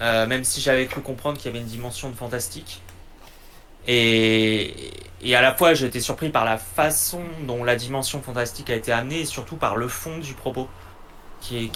Euh, 0.00 0.26
même 0.26 0.44
si 0.44 0.60
j'avais 0.60 0.86
cru 0.86 1.00
comprendre 1.00 1.38
qu'il 1.38 1.46
y 1.46 1.48
avait 1.50 1.60
une 1.60 1.70
dimension 1.70 2.10
de 2.10 2.16
fantastique. 2.16 2.82
Et, 3.86 4.92
à 5.32 5.40
la 5.40 5.54
fois, 5.54 5.74
j'étais 5.74 6.00
surpris 6.00 6.30
par 6.30 6.44
la 6.44 6.58
façon 6.58 7.22
dont 7.46 7.62
la 7.62 7.76
dimension 7.76 8.20
fantastique 8.20 8.70
a 8.70 8.74
été 8.74 8.92
amenée 8.92 9.20
et 9.20 9.24
surtout 9.24 9.56
par 9.56 9.76
le 9.76 9.88
fond 9.88 10.18
du 10.18 10.34
propos. 10.34 10.68
qui 11.40 11.70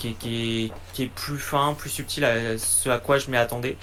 est, 0.99 1.07
plus 1.15 1.39
fin, 1.39 1.75
plus 1.75 1.91
subtil 1.91 2.25
à 2.25 2.59
ce 2.59 2.89
à 2.89 2.99
quoi 2.99 3.19
je 3.19 3.31
m'y 3.31 3.37
attendais. 3.37 3.77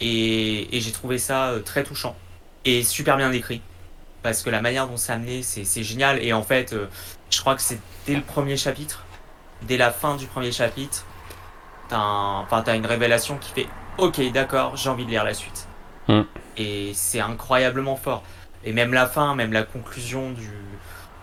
Et, 0.00 0.76
et 0.76 0.80
j'ai 0.80 0.92
trouvé 0.92 1.18
ça 1.18 1.52
très 1.64 1.84
touchant 1.84 2.16
et 2.64 2.82
super 2.82 3.16
bien 3.16 3.32
écrit. 3.32 3.62
Parce 4.22 4.42
que 4.42 4.50
la 4.50 4.60
manière 4.60 4.88
dont 4.88 4.96
c'est 4.96 5.12
amené, 5.12 5.42
c'est 5.42 5.82
génial. 5.84 6.22
Et 6.22 6.32
en 6.32 6.42
fait, 6.42 6.74
je 7.30 7.40
crois 7.40 7.54
que 7.54 7.62
c'est 7.62 7.78
dès 8.06 8.16
le 8.16 8.22
premier 8.22 8.56
chapitre, 8.56 9.04
dès 9.62 9.76
la 9.76 9.90
fin 9.90 10.16
du 10.16 10.26
premier 10.26 10.52
chapitre, 10.52 11.04
t'as 11.88 11.98
un, 11.98 12.46
as 12.50 12.74
une 12.74 12.86
révélation 12.86 13.38
qui 13.38 13.52
fait 13.52 13.68
Ok, 13.98 14.20
d'accord, 14.32 14.76
j'ai 14.76 14.90
envie 14.90 15.04
de 15.04 15.10
lire 15.10 15.24
la 15.24 15.34
suite. 15.34 15.66
Hmm. 16.06 16.22
Et 16.56 16.92
c'est 16.94 17.20
incroyablement 17.20 17.96
fort. 17.96 18.22
Et 18.64 18.72
même 18.72 18.92
la 18.92 19.06
fin, 19.06 19.34
même 19.34 19.52
la 19.52 19.64
conclusion 19.64 20.30
du, 20.30 20.50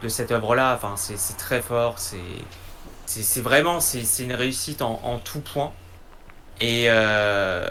de 0.02 0.08
cette 0.10 0.32
œuvre-là, 0.32 0.74
enfin, 0.76 0.96
c'est 0.98 1.38
très 1.38 1.62
fort. 1.62 1.96
C'est 1.98 3.42
vraiment 3.42 3.80
c'est 3.80 4.24
une 4.24 4.34
réussite 4.34 4.82
en, 4.82 5.00
en, 5.04 5.20
tout 5.20 5.42
point. 5.42 5.72
Et, 6.62 6.86
euh, 6.90 7.68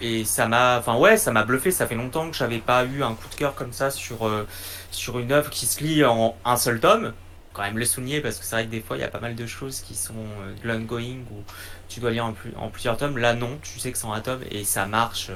et 0.00 0.24
ça 0.24 0.46
m'a, 0.46 0.78
enfin 0.78 0.96
ouais, 0.96 1.16
ça 1.16 1.32
m'a 1.32 1.44
bluffé. 1.44 1.70
Ça 1.70 1.86
fait 1.86 1.94
longtemps 1.94 2.30
que 2.30 2.36
j'avais 2.36 2.58
pas 2.58 2.84
eu 2.84 3.02
un 3.02 3.14
coup 3.14 3.28
de 3.28 3.34
cœur 3.34 3.54
comme 3.54 3.72
ça 3.72 3.90
sur 3.90 4.26
euh, 4.26 4.46
sur 4.90 5.18
une 5.18 5.32
œuvre 5.32 5.50
qui 5.50 5.66
se 5.66 5.82
lit 5.82 6.04
en 6.04 6.36
un 6.44 6.56
seul 6.56 6.80
tome. 6.80 7.12
Quand 7.52 7.62
même 7.62 7.78
le 7.78 7.84
souligner 7.84 8.20
parce 8.20 8.38
que 8.38 8.44
c'est 8.44 8.56
vrai 8.56 8.64
que 8.64 8.70
des 8.70 8.80
fois 8.80 8.96
il 8.96 9.00
y 9.00 9.04
a 9.04 9.08
pas 9.08 9.20
mal 9.20 9.34
de 9.34 9.46
choses 9.46 9.80
qui 9.80 9.94
sont 9.94 10.14
euh, 10.14 10.54
de 10.62 10.68
l'ongoing 10.68 11.18
ou 11.30 11.42
tu 11.88 12.00
dois 12.00 12.10
lire 12.10 12.24
en, 12.24 12.32
plus, 12.32 12.52
en, 12.56 12.68
plusieurs 12.68 12.96
tomes. 12.96 13.18
Là 13.18 13.34
non, 13.34 13.58
tu 13.62 13.78
sais 13.78 13.92
que 13.92 13.98
c'est 13.98 14.06
en 14.06 14.12
un 14.12 14.20
tome 14.20 14.42
et 14.50 14.64
ça 14.64 14.86
marche, 14.86 15.30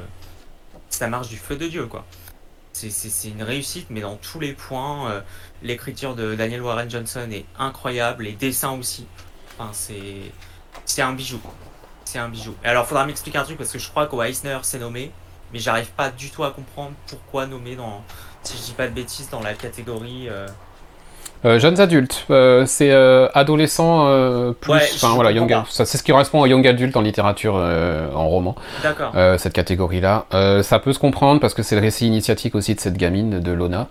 ça 0.88 1.08
marche 1.08 1.28
du 1.28 1.36
feu 1.36 1.56
de 1.56 1.68
dieu 1.68 1.86
quoi. 1.86 2.06
C'est 2.72 3.28
une 3.28 3.42
réussite, 3.42 3.86
mais 3.88 4.02
dans 4.02 4.16
tous 4.16 4.38
les 4.38 4.52
points. 4.52 5.10
Euh, 5.10 5.20
l'écriture 5.62 6.14
de 6.14 6.34
Daniel 6.34 6.60
Warren 6.60 6.90
Johnson 6.90 7.26
est 7.32 7.46
incroyable, 7.58 8.24
les 8.24 8.32
dessins 8.32 8.72
aussi. 8.72 9.06
Enfin, 9.58 9.70
c'est 9.72 11.00
un 11.00 11.14
bijou. 11.14 11.40
C'est 12.04 12.18
un 12.18 12.28
bijou. 12.28 12.54
Et 12.62 12.68
alors, 12.68 12.86
faudra 12.86 13.06
m'expliquer 13.06 13.38
un 13.38 13.44
truc 13.44 13.56
parce 13.56 13.72
que 13.72 13.78
je 13.78 13.88
crois 13.88 14.06
qu'Eisner 14.06 14.58
s'est 14.62 14.78
nommé, 14.78 15.10
mais 15.54 15.58
j'arrive 15.58 15.88
pas 15.92 16.10
du 16.10 16.28
tout 16.28 16.44
à 16.44 16.50
comprendre 16.50 16.92
pourquoi 17.06 17.46
nommer 17.46 17.76
dans, 17.76 18.04
si 18.42 18.58
je 18.58 18.62
dis 18.62 18.72
pas 18.72 18.88
de 18.88 18.92
bêtises, 18.92 19.30
dans 19.30 19.40
la 19.40 19.54
catégorie. 19.54 20.28
Euh, 21.44 21.56
euh, 21.56 21.58
jeunes 21.58 21.80
adultes, 21.80 22.26
euh, 22.30 22.64
c'est 22.66 22.90
euh, 22.90 23.28
adolescents 23.34 24.06
plus, 24.60 24.72
enfin 24.94 25.14
voilà, 25.14 25.30
young, 25.32 25.54
c'est 25.68 25.84
ce 25.84 26.02
qui 26.02 26.12
correspond 26.12 26.40
au 26.40 26.46
young 26.46 26.66
adulte 26.66 26.96
en 26.96 27.00
littérature, 27.00 27.54
en 27.54 28.28
roman. 28.28 28.54
D'accord. 28.82 29.12
cette 29.38 29.52
catégorie-là, 29.52 30.26
ça 30.62 30.78
peut 30.78 30.92
se 30.92 30.98
comprendre 30.98 31.40
parce 31.40 31.54
que 31.54 31.62
c'est 31.62 31.76
le 31.76 31.80
récit 31.80 32.06
initiatique 32.06 32.54
aussi 32.54 32.74
de 32.74 32.80
cette 32.80 32.96
gamine 32.96 33.40
de 33.40 33.52
Lona, 33.52 33.88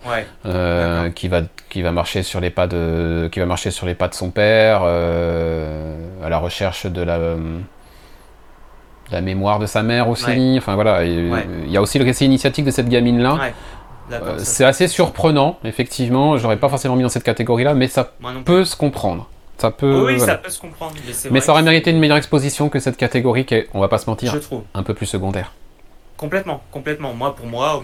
qui 1.16 1.28
va 1.28 1.42
qui 1.70 1.82
va 1.82 1.92
marcher 1.92 2.24
sur 2.24 2.40
les 2.40 2.50
pas 2.50 2.68
de 2.68 3.30
qui 3.32 3.40
va 3.40 3.46
marcher 3.46 3.72
sur 3.72 3.86
les 3.86 3.96
pas 3.96 4.08
de 4.08 4.14
son 4.14 4.30
père, 4.30 4.84
à 4.84 6.30
la 6.30 6.38
recherche 6.38 6.86
de 6.86 7.02
la 7.02 7.20
la 9.12 9.22
mémoire 9.22 9.60
de 9.60 9.66
sa 9.68 9.84
mère 9.84 10.10
aussi. 10.10 10.56
Enfin 10.58 10.76
voilà, 10.76 11.04
il 11.04 11.70
y 11.70 11.78
a 11.78 11.82
aussi 11.82 12.00
le 12.00 12.06
récit 12.06 12.26
initiatique 12.26 12.66
de 12.66 12.72
cette 12.72 12.90
gamine 12.90 13.22
là. 13.22 13.38
Euh, 14.12 14.38
c'est 14.40 14.66
assez 14.66 14.88
surprenant, 14.88 15.58
effectivement. 15.64 16.38
J'aurais 16.38 16.58
pas 16.58 16.70
forcément 16.70 16.96
mis 16.96 17.04
dans 17.04 17.10
cette 17.10 17.24
catégorie-là, 17.24 17.74
mais 17.74 17.88
ça 17.88 18.14
peut 18.46 18.66
se 18.66 18.76
comprendre. 18.76 19.28
Ça 19.58 19.72
peut, 19.72 20.06
oui, 20.06 20.20
ça 20.20 20.36
peut 20.36 20.50
se 20.50 20.60
comprendre. 20.60 20.96
Mais, 21.32 21.40
ça 21.40 21.54
aurait 21.54 21.64
mérité 21.64 21.90
une 21.90 22.00
meilleure 22.00 22.18
exposition 22.18 22.68
que 22.68 22.80
cette 22.80 22.98
catégorie 22.98 23.46
qui 23.46 23.56
est, 23.56 23.70
on 23.74 23.80
va 23.80 23.88
pas 23.88 23.98
se 23.98 24.10
mentir, 24.10 24.38
un 24.74 24.84
peu 24.84 24.94
plus 24.94 25.06
secondaire. 25.06 25.54
Complètement, 26.18 26.62
complètement. 26.72 27.14
Moi, 27.14 27.36
pour 27.36 27.46
moi, 27.46 27.84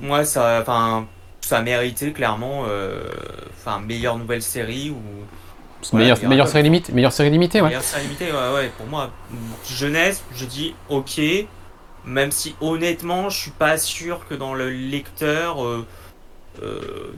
moi, 0.00 0.24
ça, 0.24 0.58
enfin, 0.60 1.06
ça 1.40 1.58
a 1.58 1.62
mérité 1.62 2.12
clairement, 2.12 2.64
euh, 2.68 3.08
enfin, 3.58 3.80
meilleure 3.80 4.16
nouvelle 4.16 4.42
série 4.42 4.90
ou. 4.90 5.96
meilleure, 5.96 6.18
meilleure 6.22 6.48
série 6.48 6.62
limitée, 6.62 6.92
meilleure 6.92 7.12
série 7.12 7.30
limitée, 7.30 7.60
ouais. 7.60 7.68
Meilleure 7.68 7.82
série 7.82 8.04
limitée, 8.04 8.26
ouais, 8.26 8.54
ouais. 8.54 8.70
Pour 8.76 8.86
moi, 8.86 9.10
jeunesse, 9.68 10.22
je 10.34 10.44
dis 10.44 10.74
ok. 10.88 11.20
Même 12.06 12.30
si 12.30 12.54
honnêtement, 12.60 13.28
je 13.28 13.38
suis 13.38 13.50
pas 13.50 13.78
sûr 13.78 14.26
que 14.28 14.34
dans 14.34 14.54
le 14.54 14.70
lecteur, 14.70 15.64
euh, 15.64 15.84
euh, 16.62 17.12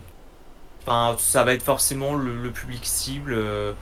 ça 1.18 1.45
va 1.45 1.53
être 1.53 1.62
forcément 1.62 2.14
le, 2.14 2.51
public 2.51 2.86
cible. 2.86 3.34
Euh, 3.34 3.74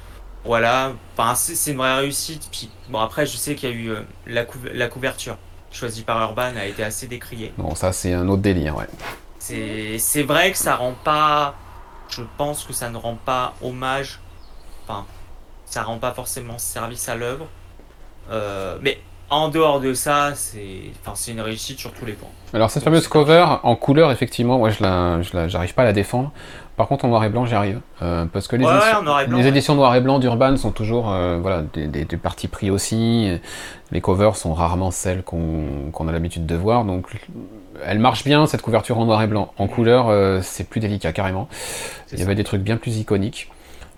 voilà, 0.45 0.93
enfin, 1.17 1.37
c'est 1.37 1.71
une 1.71 1.79
vraie 1.79 1.99
réussite. 1.99 2.49
Puis 2.51 2.71
bon, 2.89 2.99
après, 2.99 3.25
je 3.25 3.37
sais 3.37 3.55
qu'il 3.55 3.71
y 3.71 3.73
a 3.73 3.77
eu 3.77 3.93
la, 4.27 4.45
la, 4.75 4.89
couverture 4.89 5.39
choisie 5.71 6.03
par 6.03 6.21
Urban 6.21 6.57
a 6.57 6.67
été 6.67 6.83
assez 6.83 7.07
décriée. 7.07 7.53
Bon, 7.57 7.77
ça, 7.77 7.93
c'est 7.93 8.13
un 8.13 8.27
autre 8.29 8.43
délire, 8.43 8.77
ouais. 8.77 8.89
C'est 9.39 10.23
vrai 10.25 10.51
que 10.51 10.59
ça 10.59 10.75
rend 10.75 10.95
pas. 11.05 11.55
Je 12.09 12.23
pense 12.37 12.65
que 12.65 12.73
ça 12.73 12.91
ne 12.91 12.97
rend 12.97 13.15
pas 13.15 13.55
hommage. 13.63 14.19
Enfin, 14.83 15.07
ça 15.67 15.85
rend 15.85 15.99
pas 15.99 16.13
forcément 16.13 16.59
service 16.59 17.09
à 17.09 17.15
l'œuvre. 17.15 17.47
mais 18.81 19.01
en 19.31 19.49
dehors 19.49 19.81
de 19.81 19.93
ça, 19.95 20.33
c'est 20.35 20.93
enfin, 21.05 21.15
une 21.31 21.41
réussite 21.41 21.79
sur 21.79 21.93
tous 21.93 22.07
les 22.07 22.13
points. 22.13 22.29
Alors 22.55 22.71
cette 22.71 22.85
fameuse 22.85 23.09
cover 23.09 23.45
en 23.63 23.75
couleur, 23.75 24.13
effectivement, 24.13 24.59
moi 24.59 24.71
je 24.71 24.83
la, 24.83 25.49
j'arrive 25.49 25.75
pas 25.75 25.83
à 25.83 25.87
la 25.87 25.93
défendre. 25.93 26.33
Par 26.77 26.89
contre 26.89 27.07
en 27.07 27.09
noir 27.09 27.25
et 27.25 27.31
blanc, 27.31 27.47
j'y 27.47 27.55
arrive. 27.55 27.81
Euh, 28.03 28.27
parce 28.27 28.49
que 28.49 28.57
les, 28.57 28.65
éditions, 28.67 29.37
les 29.37 29.47
éditions 29.47 29.75
noir 29.75 29.95
et 29.95 30.01
blanc 30.01 30.19
d'Urban 30.19 30.57
sont 30.59 30.73
toujours 30.73 31.11
euh, 31.11 31.39
voilà, 31.41 31.63
des, 31.73 31.87
des, 31.87 32.17
partis 32.19 32.49
pris 32.49 32.71
aussi. 32.71 33.31
Les 33.91 34.01
covers 34.03 34.37
sont 34.37 34.53
rarement 34.53 34.91
celles 34.91 35.23
qu'on 35.23 36.09
a 36.09 36.13
l'habitude 36.13 36.45
de 36.45 36.55
voir. 36.55 36.85
Donc 36.85 37.07
elle 37.85 37.99
marche 37.99 38.25
bien, 38.25 38.47
cette 38.47 38.63
couverture 38.63 38.99
en 38.99 39.07
noir 39.07 39.23
et 39.23 39.27
blanc. 39.27 39.53
En 39.59 39.69
couleur, 39.69 40.09
euh, 40.09 40.41
c'est 40.43 40.69
plus 40.69 40.81
délicat 40.81 41.13
carrément. 41.13 41.49
Il 42.13 42.19
y 42.19 42.23
avait 42.23 42.35
des 42.35 42.45
trucs 42.45 42.63
bien 42.63 42.77
plus 42.77 42.99
iconiques. 42.99 43.51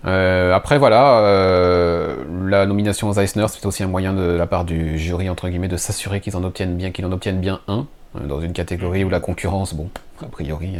Euh, 0.05 0.53
après 0.53 0.77
voilà, 0.77 1.19
euh, 1.19 2.15
la 2.47 2.65
nomination 2.65 3.09
aux 3.09 3.19
Eisner, 3.19 3.45
c'est 3.49 3.65
aussi 3.65 3.83
un 3.83 3.87
moyen 3.87 4.13
de, 4.13 4.21
la 4.21 4.47
part 4.47 4.63
du 4.63 4.97
jury 4.97 5.29
entre 5.29 5.49
guillemets 5.49 5.67
de 5.67 5.77
s'assurer 5.77 6.21
qu'ils 6.21 6.37
en 6.37 6.43
obtiennent 6.43 6.77
bien, 6.77 6.91
qu'ils 6.91 7.05
en 7.05 7.11
obtiennent 7.11 7.41
bien 7.41 7.59
un 7.67 7.85
euh, 8.15 8.25
dans 8.25 8.39
une 8.39 8.53
catégorie 8.53 9.03
où 9.03 9.09
la 9.09 9.19
concurrence, 9.19 9.73
bon, 9.73 9.89
a 10.21 10.27
priori, 10.27 10.77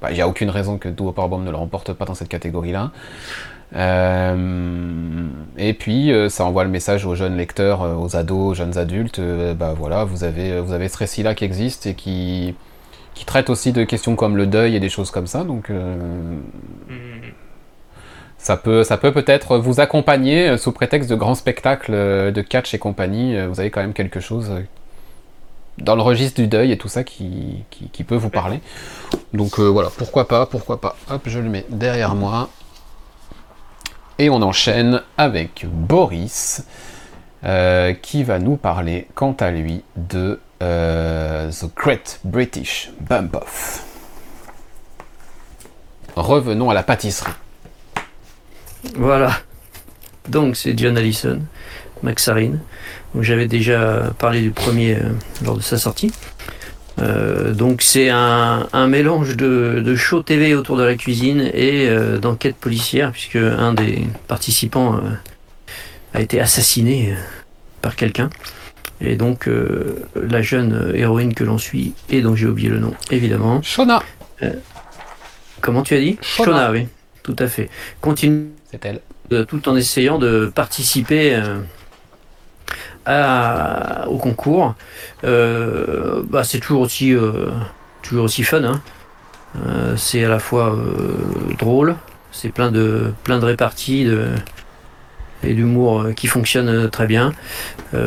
bah, 0.00 0.10
il 0.12 0.14
n'y 0.14 0.20
a 0.20 0.28
aucune 0.28 0.50
raison 0.50 0.78
que 0.78 0.88
Duo 0.88 1.12
Powerbomb 1.12 1.42
ne 1.42 1.50
le 1.50 1.56
remporte 1.56 1.92
pas 1.92 2.04
dans 2.04 2.14
cette 2.14 2.28
catégorie-là. 2.28 2.92
et 5.58 5.74
puis 5.74 6.12
ça 6.28 6.44
envoie 6.44 6.62
le 6.62 6.70
message 6.70 7.06
aux 7.06 7.16
jeunes 7.16 7.36
lecteurs, 7.36 7.80
aux 8.00 8.14
ados, 8.14 8.52
aux 8.52 8.54
jeunes 8.54 8.78
adultes, 8.78 9.20
bah 9.58 9.74
voilà, 9.76 10.04
vous 10.04 10.22
avez 10.22 10.60
vous 10.60 10.72
avez 10.72 10.88
ce 10.88 10.98
récit-là 10.98 11.34
qui 11.34 11.44
existe 11.44 11.86
et 11.86 11.94
qui 11.94 12.54
qui 13.14 13.24
traite 13.24 13.50
aussi 13.50 13.72
de 13.72 13.82
questions 13.84 14.14
comme 14.16 14.36
le 14.36 14.46
deuil 14.46 14.76
et 14.76 14.80
des 14.80 14.88
choses 14.88 15.10
comme 15.10 15.26
ça, 15.26 15.42
donc. 15.42 15.70
Ça 18.44 18.58
peut, 18.58 18.84
ça 18.84 18.98
peut 18.98 19.10
peut-être 19.10 19.56
vous 19.56 19.80
accompagner 19.80 20.50
euh, 20.50 20.58
sous 20.58 20.70
prétexte 20.70 21.08
de 21.08 21.14
grands 21.14 21.34
spectacles 21.34 21.94
euh, 21.94 22.30
de 22.30 22.42
catch 22.42 22.74
et 22.74 22.78
compagnie. 22.78 23.34
Euh, 23.34 23.48
vous 23.48 23.58
avez 23.58 23.70
quand 23.70 23.80
même 23.80 23.94
quelque 23.94 24.20
chose 24.20 24.52
dans 25.78 25.96
le 25.96 26.02
registre 26.02 26.42
du 26.42 26.46
deuil 26.46 26.70
et 26.70 26.76
tout 26.76 26.88
ça 26.88 27.04
qui, 27.04 27.64
qui, 27.70 28.04
peut 28.04 28.16
vous 28.16 28.28
parler. 28.28 28.60
Donc 29.32 29.58
voilà, 29.58 29.88
pourquoi 29.96 30.28
pas, 30.28 30.44
pourquoi 30.44 30.78
pas. 30.78 30.94
Hop, 31.10 31.22
je 31.24 31.38
le 31.38 31.48
mets 31.48 31.64
derrière 31.70 32.14
moi. 32.14 32.50
Et 34.18 34.28
on 34.28 34.42
enchaîne 34.42 35.00
avec 35.16 35.66
Boris, 35.66 36.64
qui 38.02 38.22
va 38.22 38.38
nous 38.38 38.56
parler, 38.56 39.08
quant 39.14 39.34
à 39.40 39.50
lui, 39.50 39.82
de 39.96 40.38
The 40.60 41.74
Great 41.74 42.20
British 42.22 42.92
Bump 43.00 43.34
Off. 43.34 43.84
Revenons 46.14 46.70
à 46.70 46.74
la 46.74 46.84
pâtisserie. 46.84 47.32
Voilà. 48.96 49.32
Donc 50.28 50.56
c'est 50.56 50.78
John 50.78 50.96
Allison, 50.96 51.40
Maxarine. 52.02 52.60
J'avais 53.20 53.46
déjà 53.46 54.12
parlé 54.18 54.40
du 54.40 54.50
premier 54.50 54.94
euh, 54.94 55.10
lors 55.44 55.56
de 55.56 55.62
sa 55.62 55.78
sortie. 55.78 56.12
Euh, 57.00 57.52
donc 57.52 57.82
c'est 57.82 58.08
un, 58.08 58.86
mélange 58.88 59.36
de, 59.36 59.94
show 59.96 60.22
TV 60.22 60.54
autour 60.54 60.76
de 60.76 60.84
la 60.84 60.94
cuisine 60.94 61.50
et 61.52 61.88
euh, 61.88 62.18
d'enquête 62.18 62.56
policière 62.56 63.10
puisque 63.12 63.36
un 63.36 63.74
des 63.74 64.06
participants 64.28 65.00
a 66.12 66.20
été 66.20 66.40
assassiné 66.40 67.14
par 67.82 67.96
quelqu'un. 67.96 68.30
Et 69.00 69.16
donc 69.16 69.48
la 70.14 70.40
jeune 70.40 70.92
héroïne 70.94 71.34
que 71.34 71.42
l'on 71.42 71.58
suit, 71.58 71.94
et 72.08 72.22
dont 72.22 72.36
j'ai 72.36 72.46
oublié 72.46 72.68
le 72.68 72.78
nom, 72.78 72.94
évidemment. 73.10 73.60
Shona. 73.60 74.02
comment 75.60 75.82
tu 75.82 75.94
as 75.94 76.00
dit? 76.00 76.16
Shona, 76.22 76.70
oui, 76.70 76.86
tout 77.24 77.36
à 77.40 77.48
fait. 77.48 77.68
Continue 78.00 78.50
elle. 78.82 79.46
tout 79.46 79.68
en 79.68 79.76
essayant 79.76 80.18
de 80.18 80.50
participer 80.54 81.40
euh, 83.06 84.06
au 84.06 84.16
concours. 84.16 84.74
Euh, 85.24 86.22
bah, 86.26 86.42
c'est 86.42 86.58
toujours 86.58 86.80
aussi, 86.80 87.14
euh, 87.14 87.50
toujours 88.02 88.24
aussi 88.24 88.42
fun. 88.44 88.64
Hein. 88.64 88.80
c'est 89.96 90.24
à 90.24 90.28
la 90.28 90.38
fois 90.38 90.76
drôle, 91.58 91.96
c'est 92.32 92.48
plein 92.48 92.70
de, 92.70 93.12
plein 93.22 93.38
de 93.38 93.44
réparties 93.44 94.04
de, 94.04 94.28
et 95.42 95.52
d'humour 95.52 96.06
qui 96.16 96.26
fonctionne 96.26 96.88
très 96.90 97.06
bien, 97.06 97.32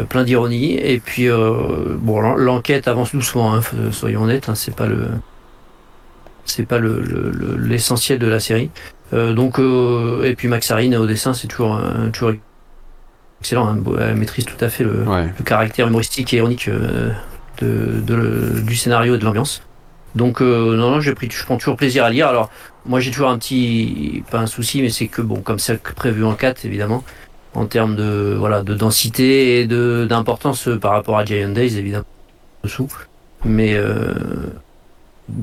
plein 0.09 0.23
d'ironie. 0.23 0.75
Et 0.75 0.99
puis, 0.99 1.29
bon, 1.29 2.19
l'enquête 2.19 2.87
avance 2.87 3.11
doucement, 3.11 3.53
hein, 3.53 3.61
soyons 3.91 4.23
honnêtes, 4.23 4.49
hein, 4.49 4.55
c'est 4.55 4.75
pas 4.75 4.87
le 4.87 5.07
c'est 6.45 6.65
pas 6.65 6.79
l'essentiel 6.79 8.19
le, 8.19 8.25
de 8.25 8.31
la 8.31 8.39
série. 8.39 8.71
Euh, 9.13 9.33
donc, 9.33 9.59
euh, 9.59 10.23
et 10.23 10.35
puis 10.35 10.47
Max 10.47 10.69
Arine 10.71 10.95
au 10.95 11.05
dessin, 11.05 11.33
c'est 11.33 11.47
toujours, 11.47 11.79
toujours 12.13 12.33
excellent, 13.41 13.67
hein. 13.67 13.77
elle 13.99 14.15
maîtrise 14.15 14.45
tout 14.45 14.63
à 14.63 14.69
fait 14.69 14.83
le, 14.83 15.05
caractère 15.45 15.87
humoristique 15.87 16.33
et 16.33 16.37
ironique 16.37 16.69
de, 17.61 18.61
du 18.61 18.75
scénario 18.75 19.15
et 19.15 19.17
de 19.17 19.25
l'ambiance. 19.25 19.61
Donc 20.15 20.41
non, 20.41 20.75
non, 20.75 20.99
j'ai 20.99 21.13
pris, 21.13 21.29
je 21.31 21.43
prends 21.45 21.57
toujours 21.57 21.77
plaisir 21.77 22.03
à 22.03 22.09
lire. 22.09 22.27
Alors 22.27 22.49
moi 22.85 22.99
j'ai 22.99 23.11
toujours 23.11 23.29
un 23.29 23.37
petit, 23.37 24.23
pas 24.31 24.39
un 24.39 24.47
souci, 24.47 24.81
mais 24.81 24.89
c'est 24.89 25.07
que 25.07 25.21
bon, 25.21 25.41
comme 25.41 25.59
c'est 25.59 25.81
prévu 25.81 26.25
en 26.25 26.33
4 26.33 26.65
évidemment, 26.65 27.03
en 27.53 27.65
termes 27.65 27.95
de 27.95 28.35
voilà 28.37 28.63
de 28.63 28.73
densité 28.73 29.59
et 29.59 29.67
de 29.67 30.05
d'importance 30.09 30.69
par 30.81 30.91
rapport 30.91 31.17
à 31.17 31.25
Giant 31.25 31.49
Days 31.49 31.77
évidemment 31.77 32.05
dessous. 32.63 32.87
Mais 33.45 33.75
euh, 33.75 34.13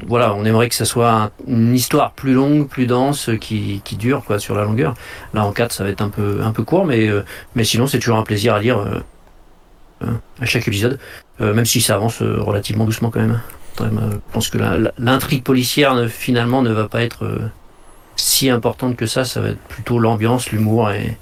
voilà, 0.07 0.35
on 0.35 0.45
aimerait 0.45 0.68
que 0.68 0.74
ça 0.74 0.85
soit 0.85 1.30
une 1.47 1.74
histoire 1.74 2.12
plus 2.12 2.32
longue, 2.32 2.68
plus 2.68 2.87
dense, 2.87 3.30
qui, 3.41 3.82
dure 3.99 4.24
quoi 4.24 4.39
sur 4.39 4.55
la 4.55 4.64
longueur. 4.64 4.95
Là 5.35 5.45
en 5.45 5.53
4 5.53 5.72
ça 5.72 5.85
va 5.85 5.91
être 5.91 6.01
un 6.01 6.09
peu 6.09 6.62
court, 6.64 6.87
mais 6.87 7.09
euh, 7.09 7.24
mais 7.55 7.64
sinon 7.64 7.87
c'est 7.87 7.99
toujours 7.99 8.16
un 8.16 8.22
plaisir 8.22 8.55
à 8.55 8.61
lire 8.61 8.78
euh, 8.78 10.11
à 10.41 10.47
chaque 10.47 10.66
épisode, 10.66 10.99
même 11.41 11.64
si 11.64 11.80
ça 11.80 11.95
avance 11.95 12.20
relativement 12.20 12.85
doucement 12.85 13.11
quand 13.11 13.20
même. 13.20 13.41
Je 13.78 14.16
pense 14.32 14.51
que 14.51 14.59
l'intrigue 14.99 15.43
policière 15.43 16.09
finalement 16.09 16.62
ne 16.62 16.70
va 16.70 16.89
pas 16.89 17.03
être 17.03 17.51
si 18.16 18.51
importante 18.51 18.97
que 18.97 19.07
ça. 19.07 19.24
Ça 19.24 19.41
va 19.41 19.49
être 19.49 19.61
plutôt 19.61 19.99
l'ambiance, 19.99 20.51
l'humour 20.51 20.91
et, 20.91 21.16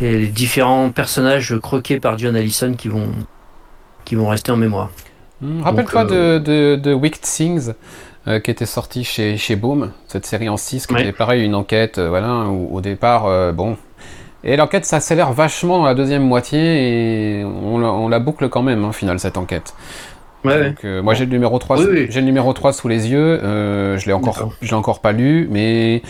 et 0.00 0.18
les 0.18 0.28
différents 0.28 0.90
personnages 0.90 1.58
croqués 1.58 1.98
par 1.98 2.16
John 2.16 2.36
Allison 2.36 2.74
qui 2.74 2.88
vont 2.88 4.28
rester 4.28 4.52
en 4.52 4.56
mémoire. 4.56 4.90
Hmm, 5.40 5.62
rappelle-toi 5.62 6.04
de, 6.04 6.38
de, 6.38 6.76
de, 6.76 6.94
Wicked 6.94 7.20
Things 7.20 7.72
euh, 8.26 8.40
qui 8.40 8.50
était 8.50 8.66
sorti 8.66 9.04
chez, 9.04 9.36
chez 9.36 9.54
Boom, 9.54 9.92
cette 10.08 10.24
série 10.24 10.48
en 10.48 10.56
6 10.56 10.86
qui 10.86 10.94
était 10.94 11.12
pareil, 11.12 11.44
une 11.44 11.54
enquête, 11.54 11.98
euh, 11.98 12.08
voilà, 12.08 12.44
où, 12.46 12.74
au 12.74 12.80
départ, 12.80 13.26
euh, 13.26 13.52
bon. 13.52 13.76
Et 14.44 14.56
l'enquête 14.56 14.84
s'accélère 14.84 15.32
vachement 15.32 15.78
dans 15.78 15.84
la 15.84 15.94
deuxième 15.94 16.22
moitié 16.22 17.40
et 17.40 17.44
on, 17.44 18.08
la 18.08 18.18
boucle 18.18 18.48
quand 18.48 18.62
même, 18.62 18.84
au 18.84 18.88
hein, 18.88 18.92
final, 18.92 19.18
cette 19.18 19.36
enquête. 19.36 19.74
Ouais, 20.44 20.70
Donc, 20.70 20.84
moi 21.02 21.14
j'ai 21.14 21.24
le 21.24 21.32
numéro 21.32 21.58
3 21.58 21.76
j'ai 21.76 22.20
le 22.20 22.26
numéro 22.26 22.52
3 22.52 22.72
sous 22.72 22.86
les 22.86 23.10
yeux, 23.10 23.40
je 23.42 24.06
l'ai 24.06 24.12
encore 24.12 24.52
je 24.60 24.68
l'ai 24.68 24.74
encore 24.74 25.00
pas 25.00 25.10
lu 25.10 25.48
mais 25.50 26.02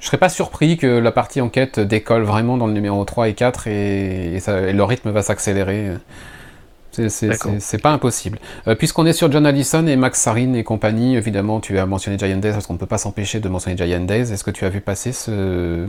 je 0.00 0.06
serais 0.06 0.16
pas 0.16 0.30
surpris 0.30 0.78
que 0.78 0.86
la 0.86 1.12
partie 1.12 1.40
enquête 1.40 1.78
décolle 1.78 2.22
vraiment 2.22 2.56
dans 2.56 2.66
le 2.66 2.72
numéro 2.72 3.04
3 3.04 3.28
et 3.28 3.34
4 3.34 3.68
et, 3.68 4.40
le 4.48 4.82
rythme 4.82 5.10
va 5.10 5.22
s'accélérer. 5.22 5.90
C'est 7.08 7.82
pas 7.82 7.90
impossible. 7.92 8.38
Euh, 8.66 8.74
puisqu'on 8.74 9.06
est 9.06 9.12
sur 9.12 9.30
John 9.30 9.46
Allison 9.46 9.86
et 9.86 9.96
Max 9.96 10.20
Sarin 10.20 10.54
et 10.54 10.64
compagnie, 10.64 11.16
évidemment, 11.16 11.60
tu 11.60 11.78
as 11.78 11.86
mentionné 11.86 12.18
Giant 12.18 12.36
Days 12.38 12.52
parce 12.52 12.66
qu'on 12.66 12.74
ne 12.74 12.78
peut 12.78 12.86
pas 12.86 12.98
s'empêcher 12.98 13.40
de 13.40 13.48
mentionner 13.48 13.76
Giant 13.76 14.00
Days. 14.00 14.32
Est-ce 14.32 14.44
que 14.44 14.50
tu 14.50 14.64
as 14.64 14.68
vu 14.68 14.80
passer 14.80 15.12
ce 15.12 15.86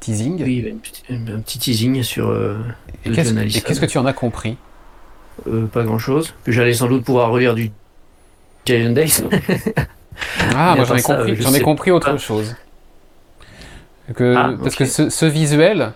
teasing? 0.00 0.42
Oui, 0.42 0.74
un 1.10 1.40
petit, 1.40 1.58
teasing 1.58 2.02
sur 2.02 2.28
euh, 2.28 2.56
John 3.04 3.38
Allison. 3.38 3.58
Et 3.58 3.62
qu'est-ce 3.62 3.80
que 3.80 3.86
tu 3.86 3.98
en 3.98 4.06
as 4.06 4.12
compris? 4.12 4.56
Euh, 5.46 5.66
Pas 5.66 5.82
grand-chose. 5.82 6.34
Que 6.44 6.52
j'allais 6.52 6.72
sans 6.72 6.88
doute 6.88 7.04
pouvoir 7.04 7.30
relire 7.30 7.54
du 7.54 7.70
Giant 8.64 8.90
Days. 8.90 9.22
ah, 10.54 10.74
moi 10.76 10.84
j'en 10.84 10.96
ai, 10.96 11.02
compris, 11.02 11.56
ai 11.56 11.60
compris 11.60 11.90
autre 11.90 12.18
chose. 12.18 12.54
Que, 14.14 14.34
ah, 14.36 14.54
parce 14.62 14.76
que 14.76 14.84
ce, 14.84 15.26
visuel, 15.26 15.92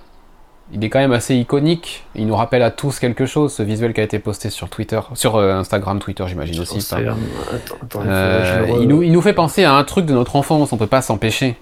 il 0.72 0.84
est 0.84 0.88
quand 0.88 0.98
même 0.98 1.12
assez 1.12 1.34
iconique. 1.34 2.04
Il 2.14 2.26
nous 2.26 2.36
rappelle 2.36 2.62
à 2.62 2.70
tous 2.70 2.98
quelque 2.98 3.26
chose, 3.26 3.52
ce 3.52 3.62
visuel 3.62 3.92
qui 3.92 4.00
a 4.00 4.04
été 4.04 4.18
posté 4.18 4.50
sur 4.50 4.68
Twitter, 4.68 5.00
sur 5.14 5.36
euh, 5.36 5.54
Instagram, 5.54 5.98
Twitter, 5.98 6.24
j'imagine 6.28 6.60
aussi. 6.60 6.86
Euh, 6.94 8.66
il, 8.80 8.88
nous, 8.88 9.02
il, 9.02 9.12
nous, 9.12 9.22
fait 9.22 9.32
penser 9.32 9.64
à 9.64 9.74
un 9.74 9.84
truc 9.84 10.06
de 10.06 10.12
notre 10.12 10.36
enfance. 10.36 10.72
On 10.72 10.76
peut 10.76 10.86
pas 10.86 11.02
s'empêcher 11.02 11.56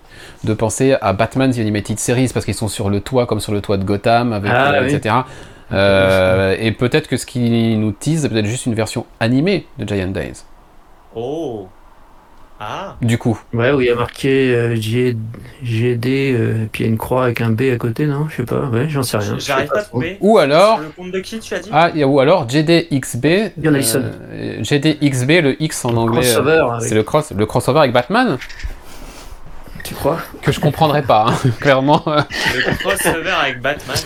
de 0.45 0.53
penser 0.53 0.97
à 1.01 1.13
Batman 1.13 1.51
The 1.51 1.59
Animated 1.59 1.99
Series 1.99 2.31
parce 2.33 2.45
qu'ils 2.45 2.55
sont 2.55 2.69
sur 2.69 2.91
le 2.91 3.01
toit, 3.01 3.27
comme 3.27 3.41
sur 3.41 3.53
le 3.53 3.61
toit 3.61 3.79
de 3.79 3.85
Gotham, 3.85 4.33
avec, 4.33 4.51
ah 4.55 4.73
euh, 4.73 4.87
etc. 4.87 5.15
et 6.61 6.73
peut-être 6.73 7.09
que 7.09 7.17
ce 7.17 7.25
qui 7.25 7.77
nous 7.77 7.93
tease, 7.93 8.23
c'est 8.23 8.29
peut-être 8.29 8.47
juste 8.47 8.67
une 8.67 8.75
version 8.75 9.07
animée 9.21 9.67
de 9.79 9.89
Giant 9.89 10.09
Days. 10.09 10.45
Oh. 11.15 11.69
Ah. 12.61 12.97
Du 13.01 13.19
coup. 13.19 13.41
Ouais, 13.53 13.71
où 13.71 13.81
il 13.81 13.87
y 13.87 13.91
a 13.91 13.95
marqué 13.95 14.53
euh, 14.53 14.75
GD, 14.75 16.33
euh, 16.35 16.67
puis 16.73 16.83
il 16.83 16.87
y 16.87 16.89
a 16.89 16.91
une 16.91 16.99
croix 16.99 17.25
avec 17.25 17.41
un 17.41 17.51
B 17.51 17.63
à 17.73 17.77
côté, 17.77 18.07
non? 18.07 18.27
Je 18.29 18.37
sais 18.37 18.43
pas, 18.43 18.63
ouais, 18.63 18.89
j'en 18.89 19.05
sais 19.05 19.17
rien. 19.17 19.39
J'arrive 19.39 19.69
pas 19.69 19.79
à 19.79 19.85
trouver. 19.85 20.19
Ou 20.21 20.39
alors. 20.39 20.81
le 20.81 20.89
compte 20.89 21.13
de 21.13 21.21
qui 21.21 21.39
tu 21.39 21.55
as 21.55 21.61
dit? 21.61 21.71
Ah, 21.73 21.91
ou 21.95 22.19
alors 22.19 22.49
GDXB. 22.49 23.27
Euh, 23.65 24.63
GDXB, 24.63 25.31
le 25.41 25.63
X 25.63 25.85
en 25.85 25.97
anglais. 25.97 26.37
Euh, 26.37 26.81
c'est 26.81 26.97
le, 26.97 27.05
cross, 27.05 27.31
le 27.31 27.47
crossover 27.47 27.79
avec 27.79 27.93
Batman 27.93 28.39
Tu 29.85 29.95
crois? 29.95 30.19
Que 30.43 30.51
je 30.51 30.59
comprendrais 30.59 31.03
pas, 31.03 31.27
hein, 31.29 31.51
clairement. 31.61 32.03
Le 32.07 32.77
crossover 32.79 33.35
avec 33.41 33.61
Batman. 33.63 33.97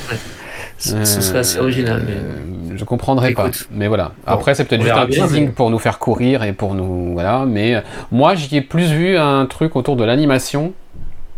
Ce 0.83 1.21
serait 1.21 1.39
assez 1.39 1.59
original. 1.59 2.03
Mais... 2.07 2.15
Euh, 2.15 2.77
je 2.77 2.85
comprendrais 2.85 3.33
pas. 3.33 3.51
Mais 3.71 3.89
voilà. 3.89 4.13
Après, 4.27 4.55
c'est 4.55 4.65
peut-être 4.65 4.83
juste 4.83 4.95
un 4.95 5.07
teasing 5.07 5.53
pour 5.53 5.71
nous 5.71 5.79
faire 5.79 5.99
courir 5.99 6.43
et 6.43 6.53
pour 6.53 6.75
nous. 6.75 7.13
Voilà. 7.13 7.45
Mais 7.47 7.77
euh, 7.77 7.81
moi, 8.11 8.35
j'y 8.35 8.57
ai 8.57 8.63
plus 8.63 8.91
vu 8.91 9.17
un 9.17 9.47
truc 9.47 9.77
autour 9.77 9.97
de 9.97 10.05
l'animation, 10.05 10.73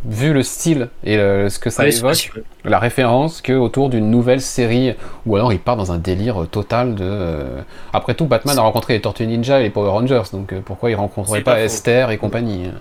vu 0.07 0.33
le 0.33 0.43
style 0.43 0.89
et 1.05 1.17
ce 1.17 1.59
que 1.59 1.71
ça 1.71 1.87
évoque, 1.87 2.33
la 2.65 2.79
référence, 2.79 3.43
que 3.43 3.53
autour 3.53 3.91
d'une 3.91 4.11
nouvelle 4.11 4.41
série. 4.41 4.95
Ou 5.27 5.37
alors, 5.37 5.53
il 5.53 5.59
part 5.59 5.77
dans 5.77 5.93
un 5.93 5.99
délire 5.99 6.47
total 6.51 6.95
de. 6.95 7.05
Euh, 7.05 7.61
après 7.93 8.15
tout, 8.15 8.27
Batman 8.27 8.59
a 8.59 8.63
rencontré 8.63 8.95
les 8.95 9.01
Tortues 9.01 9.27
Ninja 9.27 9.61
et 9.61 9.65
les 9.65 9.71
Power 9.71 9.91
Rangers. 9.91 10.23
Donc 10.33 10.55
pourquoi 10.65 10.91
il 10.91 10.95
rencontrerait 10.95 11.43
pas, 11.43 11.61
Esther 11.61 12.11
et 12.11 12.17
compagnie 12.17 12.67
hein 12.67 12.81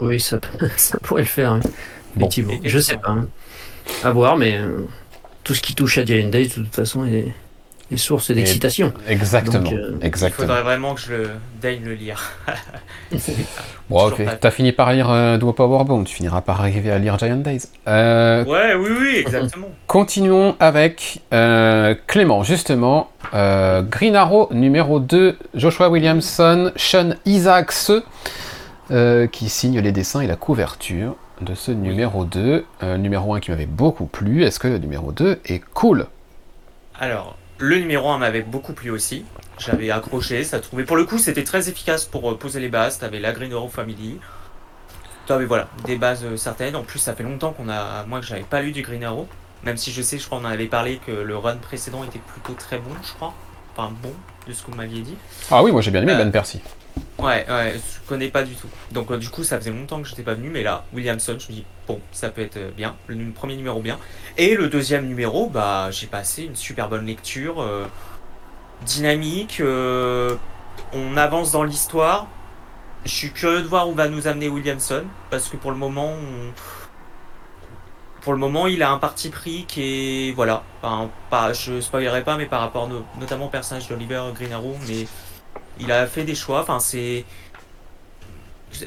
Oui, 0.00 0.18
ça, 0.18 0.38
ça 0.76 0.98
pourrait 1.00 1.22
le 1.22 1.28
faire. 1.28 1.60
Bon. 2.16 2.28
Je 2.64 2.78
sais 2.78 2.96
pas. 2.96 3.10
Hein. 3.10 3.26
À 4.02 4.10
voir, 4.10 4.36
mais 4.36 4.58
tout 5.46 5.54
ce 5.54 5.62
qui 5.62 5.76
touche 5.76 5.96
à 5.98 6.04
Giant 6.04 6.28
Days, 6.28 6.48
de 6.48 6.54
toute 6.54 6.74
façon, 6.74 7.06
est, 7.06 7.32
source 7.96 8.32
d'excitation. 8.32 8.92
Exactement. 9.06 9.70
Euh, 9.72 9.96
exactement. 10.02 10.42
Il 10.42 10.48
faudrait 10.48 10.62
vraiment 10.64 10.94
que 10.96 11.00
je 11.02 11.12
le 11.12 11.30
daigne 11.62 11.84
le 11.84 11.94
lire. 11.94 12.32
bon, 13.88 14.08
ok. 14.08 14.22
T'as 14.40 14.50
fini 14.50 14.72
par 14.72 14.92
lire 14.92 15.08
euh, 15.08 15.38
Powerbomb, 15.38 16.02
tu 16.02 16.16
finiras 16.16 16.40
par 16.40 16.62
arriver 16.62 16.90
à 16.90 16.98
lire 16.98 17.16
Giant 17.16 17.36
Days. 17.36 17.68
Euh, 17.86 18.44
ouais, 18.44 18.74
oui, 18.74 18.90
oui, 19.00 19.16
exactement. 19.18 19.68
Continuons 19.86 20.56
avec 20.58 21.20
euh, 21.32 21.94
Clément, 22.08 22.42
justement. 22.42 23.12
Green 23.32 24.16
Arrow 24.16 24.48
numéro 24.50 24.98
2, 24.98 25.38
Joshua 25.54 25.88
Williamson, 25.88 26.72
Sean 26.74 27.14
Isaacs, 27.24 27.92
qui 29.30 29.48
signe 29.48 29.78
les 29.78 29.92
dessins 29.92 30.22
et 30.22 30.26
la 30.26 30.36
couverture 30.36 31.14
de 31.40 31.54
ce 31.54 31.70
numéro 31.70 32.24
2. 32.24 32.64
Euh, 32.82 32.96
numéro 32.96 33.34
1 33.34 33.40
qui 33.40 33.50
m'avait 33.50 33.66
beaucoup 33.66 34.06
plu. 34.06 34.44
Est-ce 34.44 34.58
que 34.58 34.68
le 34.68 34.78
numéro 34.78 35.12
2 35.12 35.40
est 35.44 35.60
cool? 35.74 36.06
Alors, 36.98 37.36
le 37.58 37.78
numéro 37.78 38.10
1 38.10 38.18
m'avait 38.18 38.42
beaucoup 38.42 38.72
plu 38.72 38.90
aussi. 38.90 39.24
J'avais 39.58 39.90
accroché, 39.90 40.44
ça 40.44 40.60
trouvait. 40.60 40.84
Pour 40.84 40.96
le 40.96 41.04
coup, 41.04 41.18
c'était 41.18 41.44
très 41.44 41.68
efficace 41.68 42.04
pour 42.04 42.30
euh, 42.30 42.36
poser 42.36 42.60
les 42.60 42.68
bases. 42.68 42.98
T'avais 42.98 43.20
la 43.20 43.32
Green 43.32 43.52
Arrow 43.52 43.68
Family. 43.68 44.18
T'avais 45.26 45.46
voilà, 45.46 45.68
des 45.84 45.96
bases 45.96 46.24
euh, 46.24 46.36
certaines. 46.36 46.76
En 46.76 46.82
plus, 46.82 46.98
ça 46.98 47.14
fait 47.14 47.22
longtemps 47.22 47.52
qu'on 47.52 47.68
a. 47.68 48.04
Moi, 48.04 48.20
que 48.20 48.26
j'avais 48.26 48.42
pas 48.42 48.60
lu 48.62 48.72
du 48.72 48.82
Green 48.82 49.04
Arrow. 49.04 49.28
Même 49.64 49.76
si 49.76 49.90
je 49.90 50.02
sais, 50.02 50.18
je 50.18 50.26
crois 50.26 50.38
qu'on 50.38 50.44
en 50.44 50.50
avait 50.50 50.66
parlé 50.66 51.00
que 51.04 51.10
le 51.10 51.36
run 51.36 51.56
précédent 51.56 52.04
était 52.04 52.20
plutôt 52.20 52.52
très 52.52 52.78
bon, 52.78 52.90
je 53.02 53.12
crois. 53.14 53.34
Enfin, 53.76 53.92
bon, 54.02 54.12
de 54.46 54.52
ce 54.52 54.62
que 54.62 54.70
vous 54.70 54.76
m'aviez 54.76 55.02
dit. 55.02 55.16
Ah 55.50 55.62
oui, 55.62 55.72
moi 55.72 55.80
j'ai 55.82 55.90
bien 55.90 56.02
aimé 56.02 56.14
Ben 56.14 56.30
Percy. 56.30 56.60
Ouais, 57.18 57.46
ouais, 57.48 57.74
je 57.74 58.08
connais 58.08 58.28
pas 58.28 58.42
du 58.42 58.54
tout. 58.54 58.68
Donc 58.92 59.10
euh, 59.10 59.16
du 59.16 59.30
coup, 59.30 59.42
ça 59.42 59.58
faisait 59.58 59.70
longtemps 59.70 60.02
que 60.02 60.08
j'étais 60.08 60.22
pas 60.22 60.34
venu, 60.34 60.50
mais 60.50 60.62
là, 60.62 60.84
Williamson, 60.92 61.36
je 61.38 61.48
me 61.48 61.52
dis 61.52 61.64
bon, 61.88 62.00
ça 62.12 62.28
peut 62.28 62.42
être 62.42 62.58
euh, 62.58 62.70
bien, 62.76 62.94
le 63.06 63.30
premier 63.32 63.56
numéro 63.56 63.80
bien. 63.80 63.98
Et 64.36 64.54
le 64.54 64.68
deuxième 64.68 65.06
numéro, 65.06 65.48
bah, 65.48 65.90
j'ai 65.90 66.06
passé 66.06 66.44
une 66.44 66.56
super 66.56 66.88
bonne 66.90 67.06
lecture, 67.06 67.62
euh, 67.62 67.86
dynamique. 68.84 69.62
on 70.92 71.16
avance 71.16 71.52
dans 71.52 71.64
l'histoire. 71.64 72.26
Je 73.04 73.10
suis 73.12 73.32
curieux 73.32 73.62
de 73.62 73.68
voir 73.68 73.88
où 73.88 73.94
va 73.94 74.08
nous 74.08 74.26
amener 74.26 74.48
Williamson, 74.48 75.04
parce 75.30 75.48
que 75.48 75.56
pour 75.56 75.70
le 75.70 75.76
moment, 75.76 76.12
pour 78.20 78.32
le 78.32 78.38
moment, 78.38 78.66
il 78.66 78.82
a 78.82 78.90
un 78.90 78.98
parti 78.98 79.30
pris 79.30 79.64
qui 79.66 80.28
est 80.28 80.32
voilà, 80.32 80.64
enfin, 80.82 81.08
pas, 81.30 81.52
je 81.52 81.80
spoilerai 81.80 82.24
pas, 82.24 82.36
mais 82.36 82.46
par 82.46 82.60
rapport 82.60 82.88
notamment 83.18 83.46
au 83.46 83.50
personnage 83.50 83.88
d'Oliver 83.88 84.22
Green 84.34 84.52
Arrow, 84.52 84.76
mais 84.88 85.06
il 85.80 85.92
a 85.92 86.06
fait 86.06 86.24
des 86.24 86.34
choix. 86.34 86.60
Enfin, 86.62 86.80
c'est. 86.80 87.24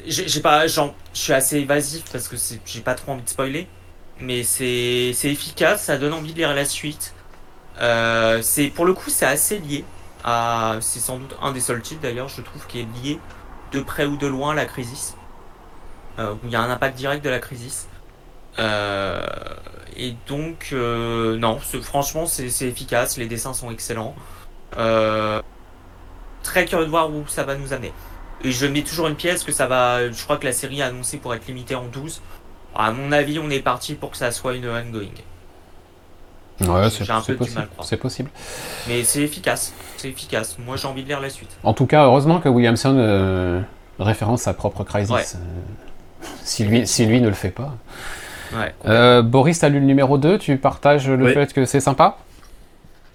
J'ai 0.06 0.40
pas. 0.40 0.66
Je 0.66 0.80
suis 1.12 1.32
assez 1.32 1.58
évasif 1.58 2.04
parce 2.12 2.28
que 2.28 2.36
j'ai 2.64 2.80
pas 2.80 2.94
trop 2.94 3.12
envie 3.12 3.22
de 3.22 3.28
spoiler. 3.28 3.66
Mais 4.20 4.42
c'est 4.42 5.14
efficace, 5.24 5.84
ça 5.84 5.96
donne 5.96 6.12
envie 6.12 6.32
de 6.32 6.38
lire 6.38 6.54
la 6.54 6.64
suite. 6.64 7.14
Euh, 7.80 8.42
pour 8.74 8.84
le 8.84 8.92
coup, 8.92 9.10
c'est 9.10 9.26
assez 9.26 9.58
lié 9.58 9.84
à. 10.24 10.76
C'est 10.80 11.00
sans 11.00 11.18
doute 11.18 11.34
un 11.40 11.52
des 11.52 11.60
seuls 11.60 11.80
titres 11.80 12.02
d'ailleurs, 12.02 12.28
je 12.28 12.42
trouve, 12.42 12.66
qui 12.66 12.80
est 12.80 12.88
lié 13.02 13.18
de 13.72 13.80
près 13.80 14.04
ou 14.04 14.16
de 14.16 14.26
loin 14.26 14.52
à 14.52 14.54
la 14.54 14.66
crise. 14.66 15.14
Euh, 16.18 16.34
il 16.44 16.50
y 16.50 16.56
a 16.56 16.60
un 16.60 16.70
impact 16.70 16.96
direct 16.96 17.24
de 17.24 17.30
la 17.30 17.38
crise. 17.38 17.88
Euh, 18.58 19.22
et 19.96 20.14
donc, 20.26 20.72
non, 20.72 21.58
franchement, 21.58 22.26
c'est 22.26 22.46
efficace. 22.62 23.16
Les 23.16 23.26
dessins 23.26 23.54
sont 23.54 23.70
excellents. 23.70 24.14
Très 26.42 26.64
curieux 26.64 26.84
de 26.84 26.90
voir 26.90 27.10
où 27.10 27.24
ça 27.26 27.44
va 27.44 27.56
nous 27.56 27.72
amener. 27.72 27.92
Et 28.42 28.52
je 28.52 28.66
mets 28.66 28.82
toujours 28.82 29.08
une 29.08 29.16
pièce 29.16 29.44
que 29.44 29.52
ça 29.52 29.66
va. 29.66 30.10
Je 30.10 30.24
crois 30.24 30.36
que 30.38 30.46
la 30.46 30.52
série 30.52 30.82
a 30.82 30.86
annoncé 30.86 31.18
pour 31.18 31.34
être 31.34 31.46
limitée 31.46 31.74
en 31.74 31.84
12. 31.84 32.22
À 32.74 32.92
mon 32.92 33.12
avis, 33.12 33.38
on 33.38 33.50
est 33.50 33.60
parti 33.60 33.94
pour 33.94 34.10
que 34.10 34.16
ça 34.16 34.30
soit 34.30 34.54
une 34.54 34.66
ongoing. 34.66 35.08
Ouais, 36.60 36.90
c'est 36.90 37.10
un 37.10 37.20
peu 37.22 37.36
possible. 37.36 37.68
C'est 37.82 37.96
possible. 37.96 38.30
Mais 38.86 39.02
c'est 39.04 39.22
efficace. 39.22 39.72
C'est 39.96 40.08
efficace. 40.08 40.56
Moi, 40.58 40.76
j'ai 40.76 40.88
envie 40.88 41.02
de 41.02 41.08
lire 41.08 41.20
la 41.20 41.30
suite. 41.30 41.50
En 41.64 41.72
tout 41.72 41.86
cas, 41.86 42.04
heureusement 42.04 42.38
que 42.40 42.48
Williamson 42.48 42.96
euh, 42.98 43.60
référence 43.98 44.42
sa 44.42 44.52
propre 44.52 44.84
Crisis. 44.84 45.36
Euh, 45.36 46.26
si, 46.42 46.64
lui, 46.64 46.86
si 46.86 47.06
lui 47.06 47.20
ne 47.20 47.28
le 47.28 47.34
fait 47.34 47.50
pas. 47.50 47.74
Ouais, 48.52 48.74
euh, 48.86 49.22
Boris, 49.22 49.60
tu 49.60 49.64
as 49.64 49.68
lu 49.68 49.80
le 49.80 49.86
numéro 49.86 50.18
2. 50.18 50.38
Tu 50.38 50.56
partages 50.58 51.08
le 51.08 51.32
fait 51.32 51.52
que 51.52 51.64
c'est 51.64 51.80
sympa? 51.80 52.18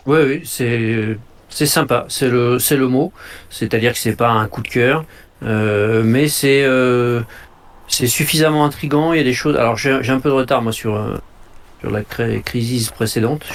Oui, 0.05 0.19
oui, 0.25 0.41
c'est. 0.45 1.17
C'est 1.55 1.65
sympa, 1.65 2.05
c'est 2.09 2.27
le, 2.27 2.59
c'est 2.59 2.75
le 2.75 2.87
mot. 2.87 3.13
C'est-à-dire 3.49 3.93
que 3.93 3.99
c'est 3.99 4.15
pas 4.15 4.29
un 4.29 4.47
coup 4.47 4.61
de 4.61 4.67
cœur, 4.67 5.05
mais 5.41 6.27
c'est, 6.27 6.67
c'est 7.87 8.07
suffisamment 8.07 8.65
intrigant. 8.65 9.13
Il 9.13 9.17
y 9.17 9.21
a 9.21 9.23
des 9.23 9.33
choses. 9.33 9.55
Alors 9.55 9.77
j'ai, 9.77 10.09
un 10.09 10.19
peu 10.19 10.29
de 10.29 10.33
retard 10.33 10.61
moi 10.61 10.73
sur, 10.73 11.01
sur 11.79 11.91
la 11.91 12.03
crise 12.03 12.89
précédente. 12.89 13.45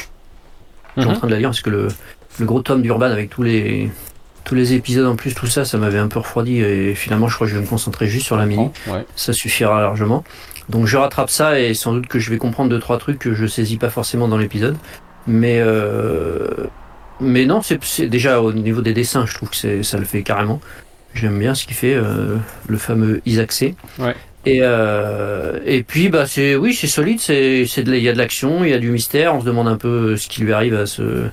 Je 0.96 1.03
suis 1.03 1.11
en 1.11 1.12
mhm. 1.12 1.18
train 1.18 1.26
de 1.26 1.32
la 1.32 1.38
lire 1.38 1.51
parce 1.51 1.61
que 1.61 1.70
le, 1.70 1.88
le 2.38 2.46
gros 2.46 2.62
tome 2.62 2.82
d'Urban 2.82 3.11
avec 3.11 3.28
tous 3.30 3.42
les, 3.42 3.90
tous 4.44 4.55
les 4.55 4.72
épisodes 4.72 5.07
en 5.07 5.16
plus, 5.16 5.34
tout 5.34 5.46
ça, 5.46 5.64
ça 5.64 5.78
m'avait 5.78 5.98
un 5.98 6.09
peu 6.09 6.18
refroidi 6.18 6.59
et 6.59 6.94
finalement 6.94 7.28
je 7.28 7.34
crois 7.34 7.46
que 7.46 7.53
je 7.53 7.59
vais 7.59 7.62
me 7.62 7.68
concentrer 7.68 8.07
juste 8.07 8.26
sur 8.26 8.36
la 8.36 8.46
mini. 8.46 8.70
Ça 9.16 9.32
suffira 9.32 9.80
largement. 9.80 10.24
Donc 10.68 10.86
je 10.86 10.96
rattrape 10.96 11.30
ça 11.30 11.59
et 11.59 11.74
sans 11.74 11.92
doute 11.92 12.07
que 12.07 12.18
je 12.18 12.30
vais 12.30 12.38
comprendre 12.38 12.70
deux 12.70 12.78
trois 12.78 12.98
trucs 12.98 13.18
que 13.18 13.34
je 13.34 13.46
saisis 13.46 13.76
pas 13.76 13.90
forcément 13.90 14.28
dans 14.28 14.38
l'épisode. 14.38 14.76
Mais 15.26 15.61
euh, 15.61 16.48
mais 17.20 17.46
non, 17.46 17.60
c'est 17.62 18.06
déjà 18.06 18.40
au 18.40 18.52
niveau 18.52 18.80
des 18.82 18.92
dessins, 18.92 19.26
je 19.26 19.34
trouve 19.34 19.50
que 19.50 19.82
ça 19.82 19.98
le 19.98 20.04
fait 20.04 20.22
carrément. 20.22 20.60
J'aime 21.14 21.38
bien 21.38 21.54
ce 21.54 21.64
qu'il 21.64 21.74
fait, 21.74 21.94
euh, 21.94 22.36
le 22.68 22.78
fameux 22.78 23.20
Isaac 23.26 23.52
C. 23.52 23.74
Ouais. 23.98 24.14
Et, 24.46 24.60
euh, 24.62 25.58
et 25.66 25.82
puis 25.82 26.08
bah 26.08 26.24
c'est 26.26 26.56
oui 26.56 26.72
c'est 26.72 26.86
solide 26.86 27.20
c'est 27.20 27.60
il 27.62 27.96
y 27.96 28.08
a 28.08 28.12
de 28.14 28.16
l'action 28.16 28.64
il 28.64 28.70
y 28.70 28.72
a 28.72 28.78
du 28.78 28.90
mystère 28.90 29.34
on 29.34 29.40
se 29.42 29.44
demande 29.44 29.68
un 29.68 29.76
peu 29.76 30.16
ce 30.16 30.28
qui 30.28 30.40
lui 30.40 30.54
arrive 30.54 30.74
à 30.74 30.86
ce 30.86 31.26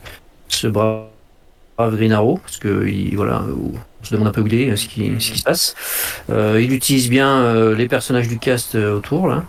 ce 0.49 0.67
brave 0.67 1.05
Green 1.79 2.11
Arrow 2.11 2.37
parce 2.43 2.57
que 2.57 2.85
il, 2.85 3.15
voilà 3.15 3.45
on 3.47 4.03
se 4.03 4.13
demande 4.13 4.27
un 4.27 4.31
peu 4.31 4.41
où 4.41 4.47
il 4.47 4.55
est 4.55 4.75
ce 4.75 4.89
qui 4.89 5.09
ce 5.19 5.31
qui 5.31 5.37
se 5.37 5.43
passe 5.43 5.73
euh, 6.29 6.59
il 6.61 6.73
utilise 6.73 7.09
bien 7.09 7.29
euh, 7.29 7.75
les 7.75 7.87
personnages 7.87 8.27
du 8.27 8.39
cast 8.39 8.75
euh, 8.75 8.97
autour 8.97 9.29
là 9.29 9.45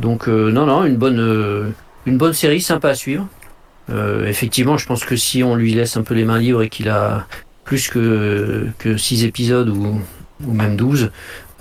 donc 0.00 0.26
euh, 0.26 0.50
non 0.50 0.64
non 0.64 0.86
une 0.86 0.96
bonne 0.96 1.74
une 2.06 2.16
bonne 2.16 2.32
série 2.32 2.62
sympa 2.62 2.88
à 2.88 2.94
suivre 2.94 3.28
effectivement 4.26 4.78
je 4.78 4.86
pense 4.86 5.04
que 5.04 5.16
si 5.16 5.42
on 5.42 5.54
lui 5.54 5.74
laisse 5.74 5.96
un 5.96 6.02
peu 6.02 6.14
les 6.14 6.24
mains 6.24 6.38
libres 6.38 6.62
et 6.62 6.68
qu'il 6.68 6.88
a 6.88 7.26
plus 7.64 7.88
que 7.88 8.66
que 8.78 8.96
six 8.96 9.24
épisodes 9.24 9.68
ou 9.68 10.00
même 10.52 10.76
12, 10.76 11.10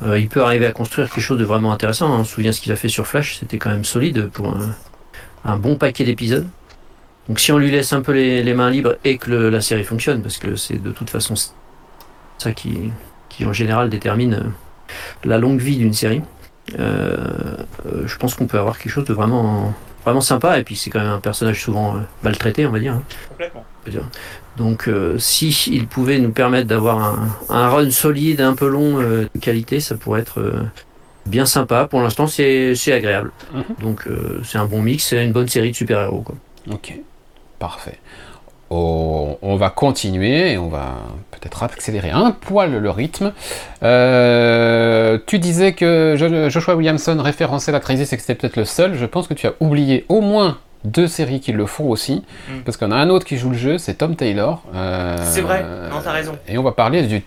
euh, 0.04 0.20
il 0.20 0.30
peut 0.30 0.44
arriver 0.44 0.66
à 0.66 0.72
construire 0.72 1.10
quelque 1.10 1.24
chose 1.24 1.40
de 1.40 1.46
vraiment 1.46 1.72
intéressant. 1.72 2.12
Hein. 2.14 2.20
On 2.20 2.24
se 2.24 2.34
souvient 2.34 2.52
ce 2.52 2.62
qu'il 2.62 2.72
a 2.72 2.76
fait 2.76 2.90
sur 2.90 3.06
Flash, 3.06 3.38
c'était 3.40 3.58
quand 3.58 3.70
même 3.70 3.86
solide 3.86 4.28
pour 4.30 4.56
un, 5.46 5.58
bon 5.58 5.76
paquet 5.76 6.04
d'épisodes. 6.04 6.48
Donc 7.28 7.40
si 7.40 7.52
on 7.52 7.58
lui 7.58 7.72
laisse 7.72 7.94
un 7.94 8.02
peu 8.02 8.14
les, 8.14 8.54
mains 8.54 8.70
libres 8.70 8.96
et 9.04 9.18
que 9.18 9.32
la 9.32 9.62
série 9.62 9.84
fonctionne, 9.84 10.22
parce 10.22 10.38
que 10.38 10.56
c'est 10.56 10.82
de 10.82 10.92
toute 10.92 11.10
façon 11.10 11.36
ça 12.38 12.52
qui, 12.52 12.92
en 13.46 13.54
général 13.54 13.90
détermine 13.90 14.34
euh, 14.34 14.50
la 15.24 15.38
longue 15.38 15.60
vie 15.60 15.78
d'une 15.78 15.94
série, 15.94 16.22
euh, 16.80 17.58
je 18.06 18.18
pense 18.18 18.34
qu'on 18.36 18.48
peut 18.48 18.58
avoir 18.58 18.78
quelque 18.78 18.92
chose 18.92 19.06
de 19.06 19.14
vraiment, 19.14 19.74
vraiment 20.04 20.22
sympa. 20.22 20.60
Et 20.60 20.64
puis 20.64 20.76
c'est 20.76 20.90
quand 20.90 21.00
même 21.00 21.10
un 21.10 21.20
personnage 21.20 21.62
souvent 21.62 21.96
maltraité, 22.24 22.66
on 22.66 22.72
va 22.72 22.80
dire. 22.80 22.94
Hein. 22.94 23.04
Complètement. 23.30 23.66
Donc 24.58 24.88
euh, 24.88 25.18
si 25.18 25.50
il 25.72 25.88
pouvait 25.88 26.20
nous 26.20 26.32
permettre 26.32 26.68
d'avoir 26.68 27.20
un, 27.50 27.70
run 27.70 27.90
solide, 27.90 28.42
un 28.42 28.56
peu 28.56 28.68
long, 28.68 29.02
euh, 29.02 29.28
de 29.34 29.40
qualité, 29.40 29.80
ça 29.80 29.96
pourrait 29.96 30.22
être 30.22 30.40
euh, 30.40 30.64
bien 31.26 31.46
sympa. 31.46 31.88
Pour 31.88 32.02
l'instant, 32.02 32.28
c'est 32.28 32.76
agréable. 32.92 33.32
Mhm. 33.54 33.64
Donc 33.82 34.08
c'est 34.44 34.58
un 34.58 34.66
bon 34.66 34.82
mix, 34.82 35.06
c'est 35.06 35.24
une 35.24 35.32
bonne 35.32 35.48
série 35.48 35.72
de 35.72 35.76
super-héros. 35.76 36.26
Ok, 36.70 36.94
parfait. 37.60 38.00
On 38.74 39.56
va 39.56 39.70
continuer 39.70 40.54
et 40.54 40.58
on 40.58 40.70
va 40.70 40.96
peut-être 41.32 41.64
accélérer 41.64 42.12
un 42.12 42.32
poil 42.32 42.72
le 42.72 42.90
rythme. 42.90 43.34
tu 43.82 45.40
disais 45.40 45.74
que 45.74 46.16
Joshua 46.50 46.76
Williamson 46.76 47.18
référençait 47.22 47.72
la 47.72 47.80
crise 47.80 48.02
et 48.02 48.16
que 48.16 48.22
c'était 48.22 48.36
peut-être 48.36 48.58
le 48.58 48.66
seul. 48.66 48.96
Je 48.96 49.06
pense 49.06 49.28
que 49.28 49.34
tu 49.34 49.48
as 49.48 49.54
oublié 49.60 50.06
au 50.10 50.22
moins 50.22 50.58
deux 50.84 51.08
séries 51.08 51.40
qui 51.40 51.52
le 51.52 51.66
font 51.66 51.90
aussi, 51.90 52.24
mm. 52.50 52.62
parce 52.66 52.78
qu'on 52.78 52.92
a 52.92 52.96
un 52.96 53.10
autre 53.10 53.26
qui 53.26 53.38
joue 53.38 53.50
le 53.50 53.58
jeu, 53.58 53.78
c'est 53.78 53.96
Tom 53.96 54.16
Taylor. 54.16 54.64
Euh, 54.74 55.18
c'est 55.22 55.42
vrai, 55.42 55.64
non, 55.64 56.00
t'as 56.04 56.12
raison. 56.12 56.38
Et 56.48 56.58
on 56.58 56.64
va 56.64 56.72
parler 56.72 57.04
du 57.04 57.24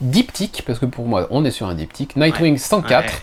diptyque, 0.00 0.62
parce 0.66 0.78
que 0.78 0.86
pour 0.86 1.06
moi, 1.06 1.26
on 1.30 1.44
est 1.44 1.50
sur 1.50 1.66
un 1.66 1.74
diptyque. 1.74 2.16
Nightwing 2.16 2.56
104, 2.56 3.22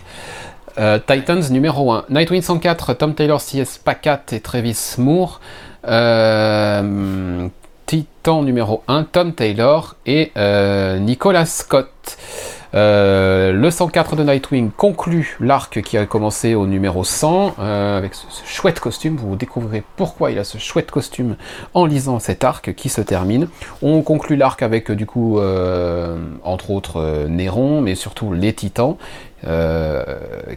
euh, 0.78 0.98
Titans 0.98 1.42
numéro 1.50 1.92
1. 1.92 2.06
Nightwing 2.10 2.42
104, 2.42 2.94
Tom 2.94 3.14
Taylor, 3.14 3.40
C.S. 3.40 3.78
Pacat 3.78 4.22
et 4.32 4.40
Travis 4.40 4.94
Moore. 4.98 5.40
Euh, 5.86 7.48
Titan 7.86 8.42
numéro 8.42 8.82
1, 8.88 9.04
Tom 9.04 9.32
Taylor 9.32 9.96
et 10.06 10.32
Nicolas 10.98 11.46
Scott. 11.46 12.18
Euh, 12.76 13.52
le 13.52 13.70
104 13.70 14.16
de 14.16 14.22
Nightwing 14.22 14.70
conclut 14.70 15.38
l'arc 15.40 15.80
qui 15.80 15.96
a 15.96 16.04
commencé 16.04 16.54
au 16.54 16.66
numéro 16.66 17.04
100 17.04 17.54
euh, 17.58 17.96
avec 17.96 18.14
ce, 18.14 18.26
chouette 18.44 18.80
costume. 18.80 19.16
Vous 19.16 19.34
découvrirez 19.34 19.82
pourquoi 19.96 20.30
il 20.30 20.38
a 20.38 20.44
ce 20.44 20.58
chouette 20.58 20.90
costume 20.90 21.36
en 21.72 21.86
lisant 21.86 22.18
cet 22.18 22.44
arc 22.44 22.74
qui 22.74 22.90
se 22.90 23.00
termine. 23.00 23.48
On 23.80 24.02
conclut 24.02 24.36
l'arc 24.36 24.62
avec 24.62 24.92
du 24.92 25.06
coup, 25.06 25.38
euh, 25.38 26.18
entre 26.44 26.70
autres, 26.70 27.26
Néron, 27.30 27.80
mais 27.80 27.94
surtout 27.94 28.34
les 28.34 28.52
Titans. 28.52 28.96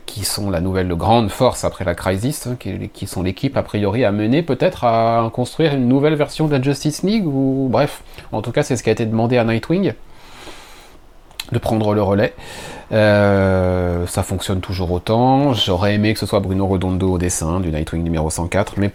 qui 0.05 0.25
sont 0.25 0.49
la 0.49 0.61
nouvelle 0.61 0.89
grande 0.95 1.29
force 1.29 1.63
après 1.63 1.85
la 1.85 1.95
Crisis, 1.95 2.47
hein, 2.47 2.57
qui, 2.57 3.07
sont 3.07 3.21
l'équipe 3.21 3.55
a 3.55 3.61
priori 3.61 4.03
à 4.03 4.11
mener 4.11 4.41
peut-être 4.41 4.83
à 4.83 5.29
construire 5.31 5.75
une 5.75 5.87
nouvelle 5.87 6.15
version 6.15 6.47
de 6.47 6.51
la 6.51 6.61
Justice 6.61 7.03
League, 7.03 7.27
ou 7.27 7.67
bref, 7.71 8.01
en 8.31 8.41
tout 8.41 8.51
cas 8.51 8.63
c'est 8.63 8.75
ce 8.75 8.83
qui 8.83 8.89
a 8.89 8.93
été 8.93 9.05
demandé 9.05 9.37
à 9.37 9.43
Nightwing 9.43 9.93
de 11.51 11.59
prendre 11.59 11.93
le 11.93 12.01
relais. 12.01 12.33
Euh, 12.91 14.07
ça 14.07 14.23
fonctionne 14.23 14.61
toujours 14.61 14.91
autant. 14.91 15.53
J'aurais 15.53 15.95
aimé 15.95 16.13
que 16.13 16.19
ce 16.19 16.25
soit 16.25 16.39
Bruno 16.39 16.67
Redondo 16.67 17.13
au 17.13 17.17
dessin 17.17 17.59
du 17.59 17.71
Nightwing 17.71 18.03
numéro 18.03 18.29
104, 18.29 18.73
mais 18.77 18.91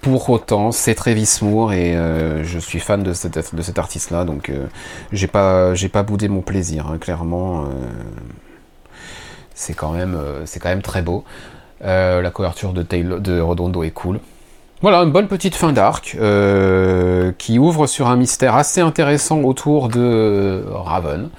pour 0.00 0.30
autant, 0.30 0.72
c'est 0.72 0.94
Travis 0.94 1.38
Moore 1.42 1.72
et 1.72 1.96
euh, 1.96 2.44
je 2.44 2.58
suis 2.58 2.80
fan 2.80 3.02
de, 3.02 3.12
cet 3.12 3.78
artiste-là, 3.78 4.24
donc 4.24 4.50
euh, 4.50 4.66
j'ai 5.12 5.26
pas 5.26 6.02
boudé 6.02 6.28
mon 6.28 6.42
plaisir. 6.42 6.86
Hein, 6.86 6.98
clairement, 6.98 7.66
c'est 9.54 9.74
quand 9.74 9.92
même 9.92 10.82
très 10.82 11.02
beau. 11.02 11.24
la 11.80 12.30
couverture 12.30 12.72
de 12.72 13.40
Redondo 13.40 13.82
est 13.82 13.90
cool. 13.90 14.20
Voilà, 14.82 14.98
une 14.98 15.10
bonne 15.10 15.28
petite 15.28 15.54
fin 15.54 15.72
d'arc 15.72 16.16
qui 17.38 17.58
ouvre 17.58 17.86
sur 17.86 18.08
un 18.08 18.16
mystère 18.16 18.54
assez 18.54 18.80
intéressant 18.80 19.40
autour 19.40 19.88
de 19.88 20.64
Raven. 20.70 21.30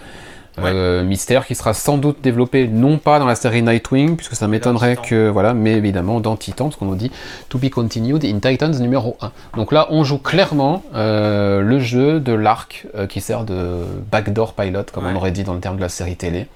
Euh, 0.60 1.04
mystère 1.04 1.46
qui 1.46 1.54
sera 1.54 1.74
sans 1.74 1.98
doute 1.98 2.18
développé 2.22 2.68
non 2.68 2.98
pas 2.98 3.20
dans 3.20 3.28
la 3.28 3.36
série 3.36 3.62
Nightwing, 3.62 4.16
puisque 4.16 4.36
ça 4.36 4.48
m'étonnerait 4.48 4.98
que, 4.98 5.30
voilà, 5.30 5.54
mais 5.54 5.74
évidemment 5.74 6.20
dans 6.20 6.36
Titan, 6.36 6.66
parce 6.66 6.78
qu'on 6.78 6.86
nous 6.86 6.96
dit 6.96 7.12
To 7.50 7.60
be 7.60 7.70
continued 7.70 8.26
in 8.26 8.40
Titans 8.40 8.80
numéro 8.80 9.18
1. 9.22 9.32
Donc 9.56 9.72
là, 9.72 9.88
on 9.92 10.04
joue 10.04 10.18
clairement 10.18 10.84
euh, 10.96 11.62
le 11.62 11.80
jeu 11.80 12.20
de 12.20 12.34
l'arc 12.34 12.88
euh, 12.96 13.06
qui 13.06 13.22
sert 13.22 13.44
de 13.44 13.84
backdoor 14.12 14.54
pilot, 14.54 14.86
comme 14.92 15.06
on 15.06 15.16
aurait 15.16 15.32
dit 15.32 15.44
dans 15.44 15.54
le 15.54 15.60
terme 15.60 15.78
de 15.78 15.82
la 15.82 15.90
série 15.90 16.16
télé. 16.16 16.48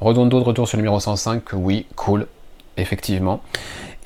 Redondo 0.00 0.40
de 0.40 0.44
retour 0.44 0.66
sur 0.66 0.78
le 0.78 0.82
numéro 0.82 0.98
105, 0.98 1.42
oui, 1.54 1.86
cool, 1.94 2.26
effectivement. 2.78 3.42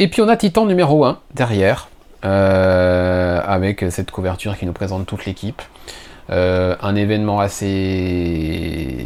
Et 0.01 0.09
puis 0.09 0.23
on 0.23 0.29
a 0.29 0.37
Titan 0.37 0.67
numéro 0.67 1.05
1 1.05 1.19
derrière, 1.35 1.89
avec 2.23 3.85
cette 3.91 4.11
couverture 4.11 4.57
qui 4.59 4.67
nous 4.67 4.73
présente 4.73 5.07
toute 5.07 5.25
l'équipe. 5.25 5.63
Euh, 6.31 6.77
un 6.81 6.95
événement 6.95 7.41
assez 7.41 9.05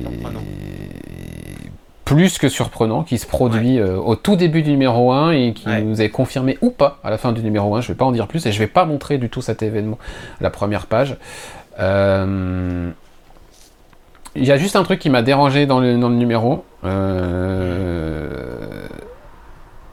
plus 2.05 2.37
que 2.37 2.51
surprenant 2.51 3.03
qui 3.03 3.17
se 3.17 3.27
produit 3.27 3.79
euh, 3.81 3.97
au 3.97 4.15
tout 4.15 4.37
début 4.37 4.61
du 4.61 4.73
numéro 4.73 5.11
1 5.11 5.31
et 5.31 5.55
qui 5.55 5.67
nous 5.67 6.03
est 6.03 6.11
confirmé 6.11 6.59
ou 6.61 6.69
pas 6.69 6.99
à 7.03 7.09
la 7.09 7.17
fin 7.17 7.33
du 7.33 7.43
numéro 7.43 7.75
1. 7.77 7.81
Je 7.81 7.89
vais 7.89 7.95
pas 7.95 8.05
en 8.05 8.13
dire 8.13 8.29
plus 8.29 8.45
et 8.45 8.53
je 8.53 8.59
vais 8.59 8.67
pas 8.67 8.85
montrer 8.85 9.17
du 9.17 9.31
tout 9.31 9.41
cet 9.41 9.63
événement 9.63 9.99
la 10.43 10.51
première 10.51 10.85
page. 10.85 11.17
Euh, 11.81 12.91
il 14.37 14.45
y 14.45 14.53
a 14.53 14.59
juste 14.59 14.77
un 14.77 14.83
truc 14.83 15.01
qui 15.01 15.09
m'a 15.09 15.23
dérangé 15.23 15.65
dans 15.65 15.81
le, 15.81 15.97
numéro. 15.97 16.63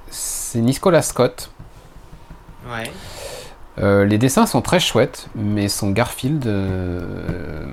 c'est 0.10 0.60
Nicolas 0.60 1.02
Scott. 1.02 1.50
Ouais. 2.70 2.92
Euh, 3.82 4.06
les 4.06 4.18
dessins 4.18 4.46
sont 4.46 4.62
très 4.62 4.80
chouettes, 4.80 5.28
mais 5.36 5.68
son 5.68 5.92
Garfield. 5.92 6.46
Euh, 6.46 7.66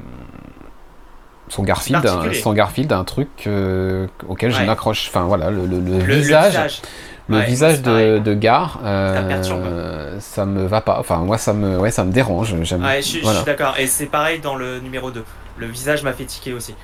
son 1.48 1.62
Garfield, 1.62 2.04
un, 2.06 2.32
son 2.34 2.52
Garfield 2.52 2.92
un 2.92 3.04
truc 3.04 3.28
euh, 3.46 4.06
auquel 4.26 4.52
je 4.52 4.62
m'accroche. 4.62 5.08
Enfin 5.08 5.22
voilà, 5.22 5.50
le, 5.50 5.62
visage. 5.98 6.82
Le 7.30 7.40
visage 7.40 7.82
de, 7.82 8.18
de 8.18 8.34
Gar, 8.34 8.80
ça, 8.82 10.46
me 10.46 10.66
va 10.66 10.80
pas. 10.80 10.98
Enfin, 10.98 11.18
moi, 11.18 11.36
ça 11.36 11.52
me, 11.52 11.78
ouais, 11.78 11.90
ça 11.90 12.04
me 12.04 12.12
dérange. 12.12 12.54
je, 12.62 13.02
suis 13.02 13.44
d'accord. 13.44 13.74
Et 13.78 13.86
c'est 13.86 14.06
pareil 14.06 14.40
dans 14.40 14.56
le 14.56 14.80
numéro 14.80 15.10
2. 15.10 15.24
Le 15.58 15.66
visage 15.66 16.02
m'a 16.02 16.12
fait 16.12 16.24
tiquer 16.24 16.52
aussi. 16.52 16.74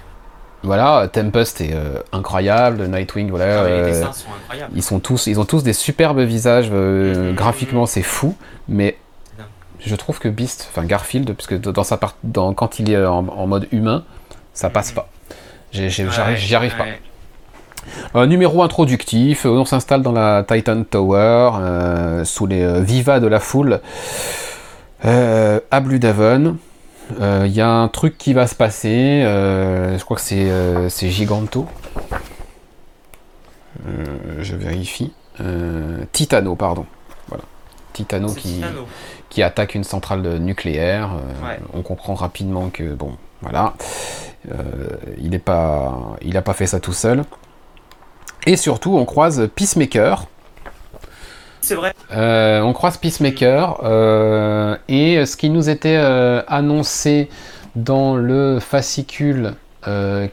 Voilà, 0.62 1.08
Tempest 1.12 1.60
est 1.60 1.74
incroyable, 2.12 2.86
Nightwing, 2.86 3.28
voilà. 3.28 3.64
Ah, 3.64 3.68
les 3.68 3.90
dessins 3.90 4.12
sont 4.12 4.28
incroyables. 4.42 4.72
Ils, 4.74 4.82
sont 4.82 4.98
tous, 4.98 5.26
ils 5.26 5.38
ont 5.38 5.44
tous 5.44 5.62
des 5.62 5.74
superbes 5.74 6.20
visages, 6.20 6.70
mm-hmm. 6.70 7.34
graphiquement 7.34 7.84
c'est 7.84 8.02
fou, 8.02 8.34
mais 8.66 8.96
je 9.84 9.94
trouve 9.96 10.18
que 10.18 10.28
Beast, 10.28 10.68
enfin 10.70 10.86
Garfield, 10.86 11.34
puisque 11.34 11.60
dans 11.60 11.84
sa 11.84 11.96
part, 11.96 12.16
dans, 12.22 12.54
quand 12.54 12.78
il 12.78 12.90
est 12.90 13.04
en, 13.04 13.22
mode 13.22 13.68
humain, 13.72 14.04
ça 14.52 14.70
passe 14.70 14.92
pas. 14.92 15.08
J'y 15.72 16.54
arrive 16.54 16.76
pas. 16.76 16.86
Euh, 18.14 18.26
numéro 18.26 18.62
introductif, 18.62 19.44
on 19.44 19.64
s'installe 19.64 20.02
dans 20.02 20.12
la 20.12 20.44
Titan 20.46 20.84
Tower, 20.84 21.50
euh, 21.60 22.24
sous 22.24 22.46
les 22.46 22.62
euh, 22.62 22.80
vivas 22.80 23.20
de 23.20 23.26
la 23.26 23.40
foule, 23.40 23.80
à 25.02 25.80
Blue 25.80 25.98
Devon. 25.98 26.56
Il 27.20 27.52
y 27.52 27.60
a 27.60 27.68
un 27.68 27.88
truc 27.88 28.16
qui 28.16 28.32
va 28.32 28.46
se 28.46 28.54
passer, 28.54 29.20
je 29.22 30.02
crois 30.04 30.16
que 30.16 30.88
c'est 30.88 31.10
Giganto. 31.10 31.66
je 34.38 34.56
vérifie. 34.56 35.12
Titano, 36.12 36.54
pardon. 36.54 36.86
Voilà. 37.28 37.44
Titano 37.92 38.32
qui, 38.32 38.62
qui 39.34 39.42
attaque 39.42 39.74
une 39.74 39.82
centrale 39.82 40.22
nucléaire. 40.38 41.10
On 41.72 41.82
comprend 41.82 42.14
rapidement 42.14 42.70
que, 42.70 42.94
bon, 42.94 43.16
voilà. 43.42 43.74
il 45.18 45.30
n'a 45.30 45.38
pas, 45.40 46.16
il 46.22 46.40
pas 46.40 46.52
fait 46.52 46.66
ça 46.66 46.78
tout 46.78 46.92
seul. 46.92 47.24
Et 48.46 48.56
surtout, 48.56 48.96
on 48.96 49.04
croise 49.04 49.48
Peacemaker. 49.56 50.26
C'est 51.62 51.74
vrai. 51.74 51.94
Euh, 52.12 52.60
on 52.60 52.74
croise 52.74 52.98
Peacemaker. 52.98 53.80
Euh, 53.84 54.76
et 54.88 55.24
ce 55.24 55.36
qui 55.36 55.48
nous 55.48 55.70
était 55.70 55.96
euh, 55.96 56.42
annoncé 56.46 57.30
dans 57.74 58.16
le 58.16 58.60
fascicule 58.60 59.54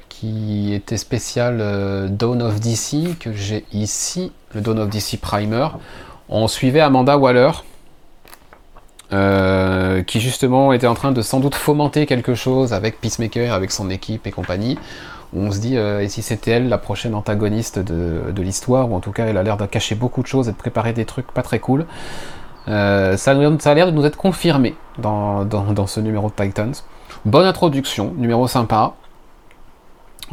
qui 0.07 0.73
était 0.73 0.95
spécial 0.95 2.07
Dawn 2.09 2.41
of 2.41 2.61
DC, 2.61 3.17
que 3.19 3.33
j'ai 3.33 3.65
ici, 3.73 4.31
le 4.55 4.61
Dawn 4.61 4.79
of 4.79 4.89
DC 4.89 5.19
Primer, 5.19 5.67
on 6.29 6.47
suivait 6.47 6.79
Amanda 6.79 7.17
Waller. 7.17 7.51
Qui 9.11 10.19
justement 10.21 10.71
était 10.71 10.87
en 10.87 10.93
train 10.93 11.11
de 11.11 11.21
sans 11.21 11.39
doute 11.39 11.55
fomenter 11.55 12.05
quelque 12.05 12.33
chose 12.33 12.73
avec 12.73 13.01
Peacemaker, 13.01 13.53
avec 13.53 13.71
son 13.71 13.89
équipe 13.89 14.25
et 14.25 14.31
compagnie 14.31 14.77
on 15.33 15.51
se 15.51 15.59
dit, 15.59 15.77
euh, 15.77 16.01
et 16.01 16.09
si 16.09 16.21
c'était 16.21 16.51
elle 16.51 16.69
la 16.69 16.77
prochaine 16.77 17.15
antagoniste 17.15 17.79
de, 17.79 18.41
l'histoire, 18.41 18.91
ou 18.91 18.95
en 18.95 18.99
tout 18.99 19.11
cas 19.11 19.25
elle 19.25 19.37
a 19.37 19.43
l'air 19.43 19.57
de 19.57 19.65
cacher 19.65 19.95
beaucoup 19.95 20.21
de 20.21 20.27
choses 20.27 20.49
et 20.49 20.51
de 20.51 20.57
préparer 20.57 20.93
des 20.93 21.05
trucs 21.05 21.31
pas 21.31 21.41
très 21.41 21.59
cool. 21.59 21.85
Euh, 22.67 23.17
ça, 23.17 23.31
a 23.31 23.73
l'air 23.73 23.87
de 23.87 23.91
nous 23.91 24.05
être 24.05 24.17
confirmé 24.17 24.75
dans, 24.97 25.47
ce 25.87 25.99
numéro 25.99 26.29
de 26.29 26.43
Titans. 26.43 26.73
Bonne 27.25 27.45
introduction, 27.45 28.13
numéro 28.17 28.47
sympa. 28.47 28.93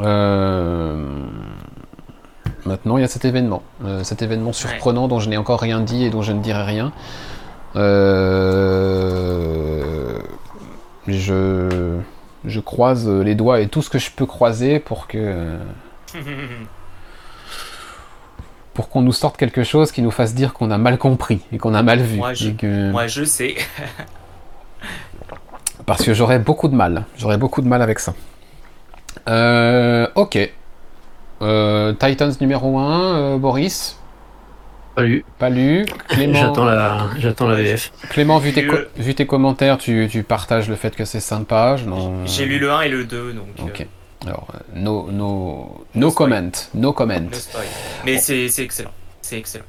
Euh, 0.00 1.06
maintenant, 2.66 2.98
il 2.98 3.02
y 3.02 3.04
a 3.04 3.08
cet 3.08 3.24
événement. 3.24 3.62
cet 4.02 4.22
événement 4.22 4.52
surprenant 4.52 5.06
dont 5.08 5.20
je 5.20 5.28
n'ai 5.28 5.36
encore 5.36 5.60
rien 5.60 5.80
dit 5.80 6.04
et 6.04 6.10
dont 6.10 6.22
je 6.22 6.32
ne 6.32 6.40
dirai 6.40 6.64
rien. 6.64 6.92
Je 11.06 11.98
je 12.44 12.60
croise 12.60 13.08
les 13.08 13.34
doigts 13.34 13.60
et 13.60 13.68
tout 13.68 13.82
ce 13.82 13.90
que 13.90 13.98
je 13.98 14.10
peux 14.10 14.26
croiser 14.26 14.78
pour 14.78 15.06
que. 15.06 15.58
pour 18.78 18.88
qu'on 18.90 19.02
nous 19.02 19.12
sorte 19.12 19.36
quelque 19.36 19.64
chose 19.64 19.90
qui 19.90 20.02
nous 20.02 20.12
fasse 20.12 20.36
dire 20.36 20.52
qu'on 20.52 20.70
a 20.70 20.78
mal 20.78 20.98
compris 20.98 21.40
et 21.50 21.58
qu'on 21.58 21.74
a 21.74 21.82
mal 21.82 21.98
vu. 21.98 22.18
Moi, 22.18 22.32
je, 22.34 23.24
sais. 23.24 23.56
Parce 25.86 26.04
que 26.04 26.14
j'aurais 26.14 26.38
beaucoup 26.38 26.68
de 26.68 26.76
mal. 26.76 27.04
J'aurais 27.16 27.38
beaucoup 27.38 27.60
de 27.60 27.66
mal 27.66 27.82
avec 27.82 27.98
ça. 27.98 28.14
Euh, 29.28 30.06
ok. 30.14 30.38
Euh, 31.42 31.92
Titans 31.94 32.32
numéro 32.40 32.78
1, 32.78 33.16
euh, 33.16 33.36
Boris 33.38 33.97
pas 34.98 35.04
lu. 35.04 35.24
Pas 35.38 35.50
lu. 35.50 35.86
J'attends 36.32 36.64
la, 36.64 37.08
j'attends 37.18 37.48
la 37.48 37.54
VF. 37.56 37.92
Clément, 38.10 38.38
vu 38.38 38.52
tes, 38.52 38.66
vu 38.96 39.14
tes 39.14 39.26
commentaires, 39.26 39.78
tu, 39.78 40.08
tu, 40.10 40.22
partages 40.22 40.68
le 40.68 40.76
fait 40.76 40.94
que 40.96 41.04
c'est 41.04 41.20
sympa. 41.20 41.76
J'ai 42.24 42.44
lu 42.44 42.58
le 42.58 42.70
1 42.70 42.80
et 42.82 42.88
le 42.88 43.04
2, 43.04 43.32
donc. 43.32 43.46
Ok. 43.62 43.80
Euh, 43.80 44.26
Alors, 44.26 44.48
no, 44.74 45.08
no, 45.12 45.84
no, 45.94 46.10
comment. 46.10 46.50
No 46.74 46.92
comment. 46.92 47.28
Mais 48.04 48.18
c'est 48.18 48.46
excellent. 48.58 48.90
C'est 49.22 49.38
excellent. 49.38 49.64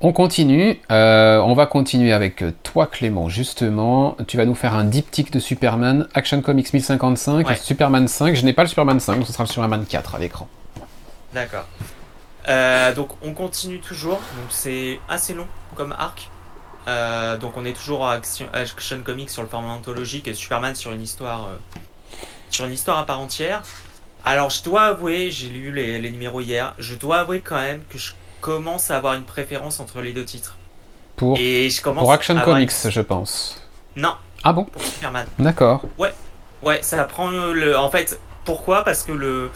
On 0.00 0.12
continue. 0.12 0.78
Euh, 0.92 1.38
on 1.38 1.54
va 1.54 1.66
continuer 1.66 2.12
avec 2.12 2.44
toi, 2.62 2.86
Clément. 2.86 3.28
Justement, 3.28 4.16
tu 4.28 4.36
vas 4.36 4.44
nous 4.44 4.54
faire 4.54 4.74
un 4.74 4.84
diptyque 4.84 5.32
de 5.32 5.40
Superman, 5.40 6.06
Action 6.14 6.40
Comics 6.40 6.72
1055, 6.72 7.56
Superman 7.56 8.06
5. 8.06 8.36
Je 8.36 8.44
n'ai 8.44 8.52
pas 8.52 8.62
le 8.62 8.68
Superman 8.68 9.00
5, 9.00 9.26
ce 9.26 9.32
sera 9.32 9.42
le 9.42 9.48
Superman 9.48 9.84
4 9.88 10.14
à 10.14 10.18
l'écran. 10.20 10.46
D'accord. 11.34 11.66
Euh, 12.48 12.94
donc 12.94 13.10
on 13.22 13.34
continue 13.34 13.80
toujours, 13.80 14.16
donc 14.16 14.46
c'est 14.50 15.00
assez 15.08 15.34
long 15.34 15.46
comme 15.74 15.92
arc. 15.92 16.30
Euh, 16.86 17.36
donc 17.36 17.56
on 17.56 17.64
est 17.64 17.74
toujours 17.74 18.06
à 18.06 18.14
Action, 18.14 18.46
Action 18.52 19.00
Comics 19.02 19.28
sur 19.28 19.42
le 19.42 19.48
format 19.48 19.72
anthologique 19.72 20.26
et 20.26 20.34
Superman 20.34 20.74
sur 20.74 20.92
une 20.92 21.02
histoire 21.02 21.48
euh, 21.48 21.78
sur 22.50 22.64
une 22.64 22.72
histoire 22.72 22.98
à 22.98 23.04
part 23.04 23.20
entière. 23.20 23.62
Alors 24.24 24.48
je 24.48 24.62
dois 24.62 24.84
avouer, 24.84 25.30
j'ai 25.30 25.48
lu 25.48 25.72
les, 25.72 26.10
numéros 26.10 26.40
hier, 26.40 26.74
je 26.78 26.94
dois 26.94 27.18
avouer 27.18 27.40
quand 27.40 27.60
même 27.60 27.82
que 27.90 27.98
je 27.98 28.12
commence 28.40 28.90
à 28.90 28.96
avoir 28.96 29.14
une 29.14 29.24
préférence 29.24 29.80
entre 29.80 30.00
les 30.00 30.12
deux 30.12 30.24
titres. 30.24 30.56
Pour, 31.16 31.36
et 31.38 31.68
je 31.68 31.82
commence 31.82 32.02
pour 32.02 32.12
Action 32.12 32.40
Comics, 32.40 32.72
je 32.88 33.00
pense. 33.00 33.62
Non. 33.96 34.14
Ah 34.44 34.52
bon 34.52 34.64
Pour 34.64 34.82
Superman. 34.82 35.26
D'accord. 35.38 35.82
Ouais. 35.98 36.14
Ouais, 36.62 36.80
ça 36.82 37.04
prend 37.04 37.30
le. 37.30 37.76
En 37.76 37.90
fait, 37.90 38.18
pourquoi? 38.44 38.84
Parce 38.84 39.02
que 39.02 39.12
le. 39.12 39.50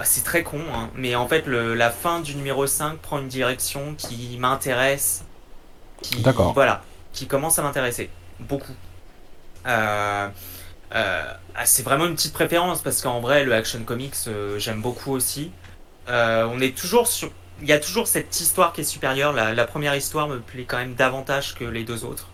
Ah, 0.00 0.04
c'est 0.06 0.24
très 0.24 0.42
con, 0.42 0.62
hein. 0.74 0.88
mais 0.94 1.14
en 1.14 1.28
fait, 1.28 1.46
la 1.46 1.90
fin 1.90 2.20
du 2.20 2.34
numéro 2.34 2.66
5 2.66 2.96
prend 3.00 3.18
une 3.18 3.28
direction 3.28 3.94
qui 3.98 4.38
m'intéresse. 4.38 5.26
Qui, 6.00 6.24
Voilà, 6.54 6.82
qui 7.12 7.26
commence 7.26 7.58
à 7.58 7.62
m'intéresser. 7.62 8.08
Beaucoup. 8.38 8.72
Euh, 9.66 10.28
euh, 10.94 11.34
ah, 11.54 11.66
c'est 11.66 11.82
vraiment 11.82 12.06
une 12.06 12.14
petite 12.14 12.32
préférence 12.32 12.80
parce 12.80 13.02
qu'en 13.02 13.20
vrai, 13.20 13.44
le 13.44 13.52
Action 13.52 13.84
Comics, 13.84 14.14
euh, 14.26 14.58
j'aime 14.58 14.80
beaucoup 14.80 15.12
aussi. 15.12 15.52
on 16.08 16.60
est 16.62 16.74
toujours 16.74 17.06
sur. 17.06 17.30
Il 17.60 17.68
y 17.68 17.72
a 17.72 17.78
toujours 17.78 18.08
cette 18.08 18.40
histoire 18.40 18.72
qui 18.72 18.80
est 18.80 18.84
supérieure. 18.84 19.34
La, 19.34 19.66
première 19.66 19.94
histoire 19.94 20.28
me 20.28 20.38
plaît 20.38 20.64
quand 20.66 20.78
même 20.78 20.94
davantage 20.94 21.54
que 21.54 21.64
les 21.64 21.84
deux 21.84 22.06
autres. 22.06 22.28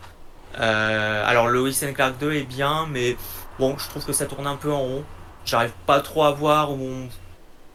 alors, 0.54 1.48
Lois 1.48 1.82
and 1.82 1.94
Clark 1.94 2.16
2 2.20 2.32
est 2.34 2.44
bien, 2.44 2.86
mais 2.88 3.16
bon, 3.58 3.76
je 3.76 3.88
trouve 3.88 4.04
que 4.04 4.12
ça 4.12 4.26
tourne 4.26 4.46
un 4.46 4.54
peu 4.54 4.72
en 4.72 4.82
rond. 4.82 5.04
J'arrive 5.44 5.72
pas 5.84 6.00
trop 6.00 6.22
à 6.22 6.30
voir 6.30 6.70
où 6.70 6.78
on 6.80 7.08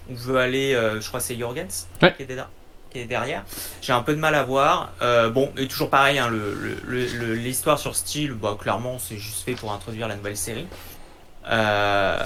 on 0.10 0.14
veut 0.14 0.38
aller, 0.38 0.74
euh, 0.74 1.00
je 1.00 1.08
crois 1.08 1.20
c'est 1.20 1.38
Jorgens 1.38 1.88
qui, 2.00 2.24
est 3.00 3.06
derrière. 3.06 3.44
J'ai 3.82 3.94
un 3.94 4.02
peu 4.02 4.14
de 4.14 4.20
mal 4.20 4.36
à 4.36 4.44
voir. 4.44 4.92
Euh, 5.02 5.30
bon, 5.30 5.52
et 5.58 5.68
toujours 5.68 5.90
pareil, 5.90 6.20
hein, 6.20 6.30
l'histoire 6.88 7.80
sur 7.80 7.96
Steel, 7.96 8.34
bah, 8.34 8.58
clairement, 8.60 9.00
c'est 9.00 9.18
juste 9.18 9.44
fait 9.46 9.54
pour 9.54 9.72
introduire 9.72 10.10
la 10.10 10.16
nouvelle 10.16 10.36
série. 10.36 10.68
Euh, 11.50 12.20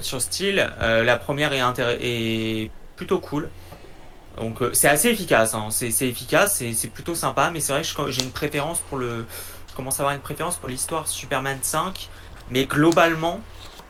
sur 0.00 0.20
Steel, 0.20 0.70
la 0.80 1.16
première 1.16 1.52
est, 1.52 1.62
est 2.00 2.70
plutôt 2.96 3.18
cool. 3.18 3.48
Donc 4.36 4.58
c'est 4.72 4.88
assez 4.88 5.08
efficace, 5.08 5.54
hein. 5.54 5.68
c'est 5.70 5.88
efficace, 6.08 6.62
c'est 6.74 6.88
plutôt 6.88 7.14
sympa, 7.14 7.50
mais 7.52 7.60
c'est 7.60 7.72
vrai 7.72 7.82
que 7.82 8.10
j'ai 8.10 8.22
une 8.22 8.32
préférence 8.32 8.80
pour 8.80 8.98
le... 8.98 9.26
Je 9.70 9.74
commence 9.76 10.00
à 10.00 10.02
avoir 10.02 10.14
une 10.14 10.20
préférence 10.20 10.56
pour 10.56 10.68
l'histoire 10.68 11.06
Superman 11.06 11.58
5, 11.62 12.08
mais 12.50 12.66
globalement, 12.66 13.40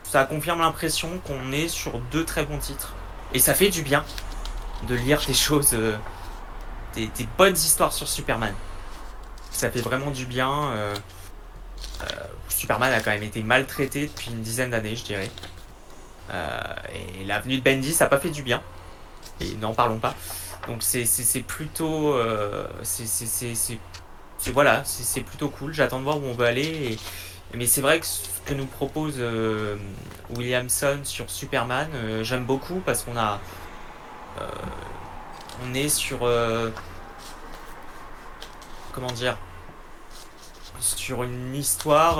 ça 0.03 0.23
confirme 0.25 0.59
l'impression 0.59 1.09
qu'on 1.25 1.51
est 1.51 1.67
sur 1.67 1.99
deux 2.11 2.23
très 2.23 2.45
bons 2.45 2.59
titres. 2.59 2.93
Et 3.35 3.39
ça 3.39 3.53
fait 3.53 3.69
du 3.69 3.81
bien 3.81 4.05
de 4.87 4.95
lire 4.95 5.21
des 5.27 5.33
choses, 5.33 5.73
euh, 5.73 5.97
des, 6.95 7.09
bonnes 7.37 7.55
histoires 7.55 7.91
sur 7.91 8.07
Superman. 8.07 8.53
Ça 9.51 9.69
fait 9.69 9.81
vraiment 9.81 10.09
du 10.09 10.25
bien. 10.25 10.69
Euh, 10.71 10.95
euh, 12.01 12.05
Superman 12.47 12.93
a 12.93 13.01
quand 13.01 13.11
même 13.11 13.23
été 13.23 13.43
maltraité 13.43 14.07
depuis 14.07 14.31
une 14.31 14.41
dizaine 14.41 14.69
d'années, 14.69 14.95
je 14.95 15.03
dirais. 15.03 15.29
et 16.93 17.25
la 17.25 17.41
venue 17.41 17.57
de 17.57 17.61
Bendy, 17.61 17.93
ça 17.93 18.05
n'a 18.05 18.09
pas 18.09 18.19
fait 18.19 18.29
du 18.29 18.41
bien. 18.41 18.61
Et 19.41 19.53
n'en 19.55 19.73
parlons 19.73 19.99
pas. 19.99 20.15
Donc 20.67 20.81
c'est 20.81 21.05
plutôt. 21.45 22.17
c'est 22.83 23.79
voilà, 24.53 24.81
c'est 24.85 25.21
plutôt 25.21 25.49
cool. 25.49 25.73
J'attends 25.73 25.99
de 25.99 26.05
voir 26.05 26.19
où 26.19 26.25
on 26.25 26.33
veut 26.33 26.45
aller. 26.45 26.97
Mais 27.53 27.67
c'est 27.67 27.81
vrai 27.81 27.99
que 27.99 28.05
ce 28.05 28.21
que 28.45 28.53
nous 28.53 28.65
propose 28.65 29.19
Williamson 30.29 30.99
sur 31.03 31.29
Superman, 31.29 31.89
euh, 31.93 32.23
j'aime 32.23 32.45
beaucoup 32.45 32.81
parce 32.85 33.03
qu'on 33.03 33.17
a. 33.17 33.39
Euh, 34.41 34.47
on 35.63 35.73
est 35.73 35.89
sur. 35.89 36.19
Euh, 36.23 36.69
comment 38.91 39.11
dire 39.11 39.37
Sur 40.79 41.23
une 41.23 41.55
histoire. 41.55 42.17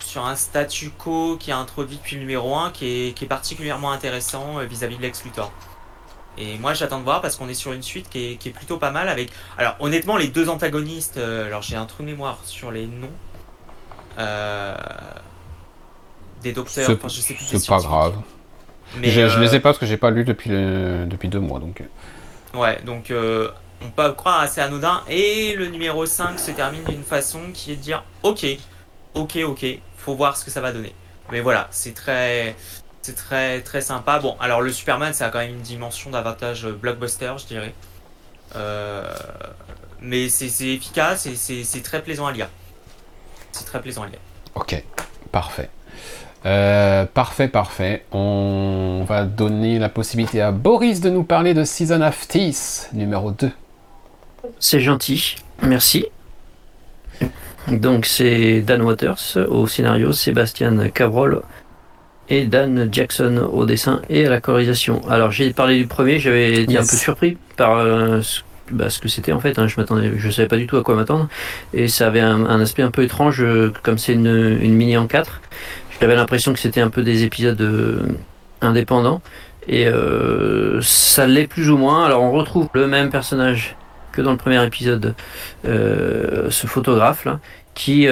sur 0.00 0.26
un 0.26 0.34
statu 0.34 0.90
quo 0.90 1.36
qui 1.38 1.50
est 1.50 1.54
introduit 1.54 1.96
depuis 1.96 2.16
le 2.16 2.22
numéro 2.22 2.56
1 2.56 2.72
qui 2.72 3.14
est, 3.20 3.28
particulièrement 3.28 3.92
intéressant 3.92 4.58
vis-à-vis 4.58 4.96
de 4.96 5.02
Lex 5.02 5.24
Luthor. 5.24 5.52
Et 6.38 6.58
moi 6.58 6.74
j'attends 6.74 6.98
de 6.98 7.04
voir 7.04 7.20
parce 7.20 7.36
qu'on 7.36 7.48
est 7.48 7.54
sur 7.54 7.72
une 7.72 7.82
suite 7.82 8.08
qui 8.08 8.38
est, 8.42 8.50
plutôt 8.50 8.78
pas 8.78 8.90
mal 8.90 9.08
avec. 9.08 9.30
Alors 9.58 9.76
honnêtement 9.78 10.16
les 10.16 10.28
deux 10.28 10.48
antagonistes, 10.48 11.18
alors 11.18 11.62
j'ai 11.62 11.76
un 11.76 11.86
trou 11.86 12.02
de 12.02 12.08
mémoire 12.08 12.38
sur 12.44 12.70
les 12.70 12.86
noms. 12.86 13.12
Euh, 14.18 14.74
des 16.42 16.52
docteurs. 16.52 16.86
C'est 17.08 17.36
sais 17.36 17.66
pas 17.68 17.78
grave. 17.78 18.14
Mais 18.96 19.10
je, 19.10 19.20
ne 19.20 19.40
les 19.40 19.54
ai 19.54 19.58
euh, 19.58 19.60
pas 19.60 19.68
parce 19.68 19.78
que 19.78 19.86
j'ai 19.86 19.96
pas 19.96 20.10
lu 20.10 20.24
depuis, 20.24 20.50
depuis 20.50 21.28
deux 21.28 21.38
mois. 21.40 21.60
Donc. 21.60 21.82
Ouais, 22.54 22.80
donc 22.84 23.10
euh, 23.10 23.48
on 23.82 23.90
peut 23.90 24.12
croire 24.12 24.40
assez 24.40 24.60
anodin. 24.60 25.02
Et 25.08 25.54
le 25.56 25.66
numéro 25.66 26.06
5 26.06 26.38
se 26.38 26.50
termine 26.50 26.82
d'une 26.84 27.04
façon 27.04 27.40
qui 27.52 27.72
est 27.72 27.76
de 27.76 27.82
dire 27.82 28.04
ok, 28.22 28.46
ok, 29.14 29.38
ok, 29.44 29.66
faut 29.96 30.14
voir 30.14 30.36
ce 30.36 30.44
que 30.44 30.50
ça 30.50 30.60
va 30.60 30.72
donner. 30.72 30.94
Mais 31.30 31.40
voilà, 31.40 31.68
c'est 31.70 31.94
très, 31.94 32.56
c'est 33.02 33.14
très, 33.14 33.60
très 33.60 33.80
sympa. 33.80 34.18
Bon, 34.18 34.36
alors 34.40 34.60
le 34.60 34.72
Superman, 34.72 35.14
ça 35.14 35.26
a 35.26 35.30
quand 35.30 35.38
même 35.38 35.54
une 35.54 35.60
dimension 35.60 36.10
d'avantage 36.10 36.66
blockbuster, 36.66 37.32
je 37.38 37.46
dirais. 37.46 37.74
Euh, 38.56 39.04
mais 40.00 40.28
c'est 40.28 40.46
efficace 40.68 41.26
et 41.26 41.36
c'est 41.36 41.82
très 41.82 42.02
plaisant 42.02 42.26
à 42.26 42.32
lire. 42.32 42.48
C'est 43.52 43.64
très 43.64 43.80
plaisant 43.80 44.02
à 44.02 44.06
lire. 44.06 44.18
Ok, 44.54 44.82
parfait. 45.32 45.70
Euh, 46.46 47.04
parfait, 47.04 47.48
parfait. 47.48 48.04
On 48.12 49.04
va 49.06 49.24
donner 49.24 49.78
la 49.78 49.88
possibilité 49.88 50.40
à 50.40 50.52
Boris 50.52 51.00
de 51.00 51.10
nous 51.10 51.24
parler 51.24 51.54
de 51.54 51.64
Season 51.64 52.00
of 52.00 52.26
Teeth, 52.28 52.88
numéro 52.92 53.30
2. 53.30 53.50
C'est 54.58 54.80
gentil, 54.80 55.36
merci. 55.62 56.06
Donc 57.68 58.06
c'est 58.06 58.62
Dan 58.62 58.82
Waters 58.82 59.36
au 59.48 59.66
scénario, 59.66 60.12
Sébastien 60.12 60.88
Cabrol 60.88 61.42
et 62.28 62.46
Dan 62.46 62.88
Jackson 62.90 63.48
au 63.52 63.66
dessin 63.66 64.00
et 64.08 64.26
à 64.26 64.30
la 64.30 64.40
chorisation. 64.40 65.02
Alors 65.08 65.30
j'ai 65.30 65.52
parlé 65.52 65.78
du 65.78 65.86
premier, 65.86 66.18
j'avais 66.18 66.62
été 66.62 66.78
un 66.78 66.80
peu 66.80 66.96
surpris 66.96 67.36
par 67.56 67.76
euh, 67.76 68.22
bah, 68.70 68.90
ce 68.90 68.98
que 68.98 69.08
c'était 69.08 69.32
en 69.32 69.40
fait. 69.40 69.58
Hein. 69.58 69.66
je 69.66 69.76
m'attendais, 69.78 70.12
je 70.16 70.30
savais 70.30 70.48
pas 70.48 70.56
du 70.56 70.66
tout 70.66 70.76
à 70.76 70.82
quoi 70.82 70.94
m'attendre 70.94 71.28
et 71.74 71.88
ça 71.88 72.06
avait 72.06 72.20
un, 72.20 72.60
aspect 72.60 72.82
un 72.82 72.90
peu 72.90 73.02
étrange, 73.02 73.42
euh, 73.42 73.72
comme 73.82 73.98
c'est 73.98 74.14
une, 74.14 74.58
mini 74.58 74.96
en 74.96 75.06
4 75.06 75.40
J'avais 76.00 76.14
l'impression 76.14 76.52
que 76.52 76.58
c'était 76.58 76.80
un 76.80 76.90
peu 76.90 77.02
des 77.02 77.24
épisodes 77.24 77.60
euh, 77.60 78.02
indépendants 78.60 79.22
et 79.68 79.86
ça 80.80 81.26
l'est 81.26 81.46
plus 81.46 81.70
ou 81.70 81.76
moins. 81.76 82.04
Alors 82.04 82.22
on 82.22 82.32
retrouve 82.32 82.68
le 82.72 82.88
même 82.88 83.10
personnage 83.10 83.76
que 84.10 84.20
dans 84.20 84.32
le 84.32 84.36
premier 84.36 84.64
épisode, 84.66 85.14
ce 85.64 86.66
photographe 86.66 87.24
là, 87.24 87.38
qui 87.74 88.08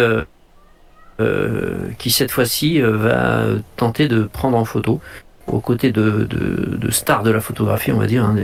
euh, 1.21 1.89
qui 1.99 2.13
cette 2.13 2.31
fois-ci 2.31 2.81
euh, 2.81 2.97
va 2.97 3.43
tenter 3.75 4.07
de 4.07 4.23
prendre 4.23 4.57
en 4.57 4.65
photo, 4.65 5.01
aux 5.49 5.59
côtés 5.59 5.91
de, 5.91 6.29
de, 6.31 6.91
stars 6.93 7.25
de 7.25 7.33
la 7.33 7.41
photographie, 7.41 7.91
on 7.91 7.99
va 7.99 8.07
dire, 8.07 8.25
hein, 8.25 8.37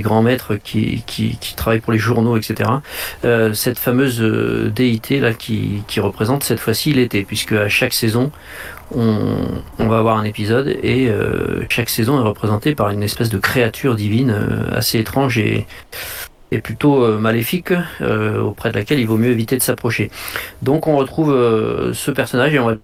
grands 0.00 0.22
maîtres 0.22 0.56
qui, 0.56 1.02
qui, 1.06 1.36
travaillent 1.56 1.80
pour 1.80 1.92
les 1.92 1.98
journaux, 1.98 2.36
etc. 2.36 2.70
Euh, 3.24 3.52
cette 3.54 3.78
fameuse 3.78 4.20
déité 4.20 5.20
là 5.20 5.32
qui, 5.32 5.82
qui 5.88 6.00
représente 6.00 6.44
cette 6.44 6.60
fois-ci 6.60 6.92
l'été, 6.92 7.22
puisque 7.22 7.52
à 7.52 7.68
chaque 7.68 7.94
saison, 7.94 8.30
on, 8.94 9.36
on, 9.78 9.88
va 9.88 9.98
avoir 9.98 10.18
un 10.18 10.24
épisode 10.24 10.68
et 10.68 11.10
chaque 11.68 11.90
saison 11.90 12.20
est 12.20 12.26
représentée 12.26 12.74
par 12.74 12.90
une 12.90 13.02
espèce 13.02 13.28
de 13.28 13.38
créature 13.38 13.96
divine 13.96 14.34
assez 14.72 14.98
étrange 14.98 15.38
et 15.38 15.66
est 16.50 16.60
plutôt 16.60 17.04
euh, 17.04 17.18
maléfique, 17.18 17.72
euh, 18.00 18.40
auprès 18.40 18.70
de 18.70 18.76
laquelle 18.76 18.98
il 18.98 19.06
vaut 19.06 19.16
mieux 19.16 19.30
éviter 19.30 19.56
de 19.56 19.62
s'approcher. 19.62 20.10
Donc 20.62 20.86
on 20.86 20.96
retrouve 20.96 21.32
euh, 21.32 21.92
ce 21.92 22.10
personnage 22.10 22.54
et 22.54 22.58
on 22.58 22.66
va 22.66 22.72
le 22.72 22.80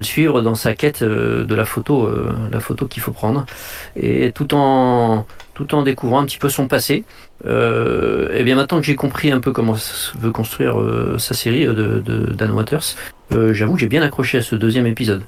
suivre 0.00 0.42
dans 0.42 0.54
sa 0.54 0.74
quête 0.74 1.04
de 1.04 1.54
la 1.54 1.64
photo, 1.64 2.10
la 2.50 2.58
photo 2.58 2.88
qu'il 2.88 3.00
faut 3.00 3.12
prendre, 3.12 3.46
et 3.94 4.32
tout 4.32 4.52
en 4.52 5.26
tout 5.54 5.74
en 5.74 5.82
découvrant 5.82 6.20
un 6.20 6.24
petit 6.24 6.38
peu 6.38 6.48
son 6.48 6.68
passé. 6.68 7.04
et 7.44 8.42
bien 8.44 8.56
maintenant 8.56 8.78
que 8.78 8.86
j'ai 8.86 8.94
compris 8.96 9.30
un 9.30 9.40
peu 9.40 9.52
comment 9.52 9.76
veut 10.18 10.30
construire 10.30 10.76
sa 11.18 11.34
série 11.34 11.66
de, 11.66 12.02
de 12.04 12.32
Dan 12.32 12.52
Waters, 12.52 12.96
j'avoue 13.30 13.74
que 13.74 13.80
j'ai 13.80 13.88
bien 13.88 14.02
accroché 14.02 14.38
à 14.38 14.42
ce 14.42 14.56
deuxième 14.56 14.86
épisode. 14.86 15.22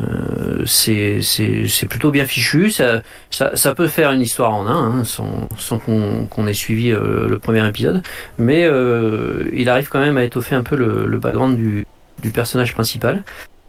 Euh, 0.00 0.64
c'est 0.66 1.86
plutôt 1.88 2.10
bien 2.10 2.24
fichu. 2.24 2.70
Ça, 2.70 3.02
ça, 3.30 3.74
peut 3.74 3.88
faire 3.88 4.12
une 4.12 4.20
histoire 4.20 4.54
en 4.54 4.66
un, 4.66 5.00
hein, 5.00 5.04
sans, 5.04 5.48
sans 5.58 5.78
qu'on 5.78 6.46
ait 6.46 6.54
suivi 6.54 6.90
euh, 6.90 7.28
le 7.28 7.38
premier 7.38 7.66
épisode. 7.66 8.02
Mais 8.38 8.64
euh, 8.64 9.48
il 9.52 9.68
arrive 9.68 9.88
quand 9.88 10.00
même 10.00 10.16
à 10.16 10.24
étoffer 10.24 10.54
un 10.54 10.62
peu 10.62 10.76
le, 10.76 11.06
le 11.06 11.18
background 11.18 11.56
du, 11.56 11.86
du, 12.22 12.30
personnage 12.30 12.74
principal. 12.74 13.22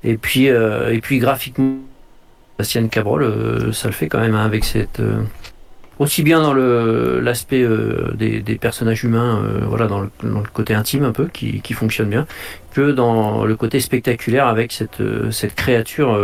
Et 0.03 0.17
puis, 0.17 0.47
et 0.47 0.99
puis 1.01 1.19
graphiquement, 1.19 1.77
Bastien 2.57 2.87
Cabrol, 2.89 3.73
ça 3.73 3.87
le 3.87 3.93
fait 3.93 4.07
quand 4.07 4.19
même 4.19 4.35
hein, 4.35 4.45
avec 4.45 4.65
cette 4.65 5.01
aussi 6.03 6.21
bien 6.21 6.41
dans 6.41 6.53
l'aspect 6.53 7.63
euh, 7.63 8.11
des, 8.13 8.41
personnages 8.55 9.03
humains, 9.03 9.41
euh, 9.43 9.61
voilà, 9.65 9.87
dans 9.87 10.01
le, 10.01 10.09
côté 10.53 10.73
intime 10.73 11.03
un 11.05 11.11
peu, 11.11 11.27
qui, 11.27 11.73
fonctionne 11.73 12.09
bien, 12.09 12.27
que 12.73 12.91
dans 12.91 13.45
le 13.45 13.55
côté 13.55 13.79
spectaculaire 13.79 14.47
avec 14.47 14.71
cette, 14.71 15.01
euh, 15.01 15.31
créature 15.55 16.19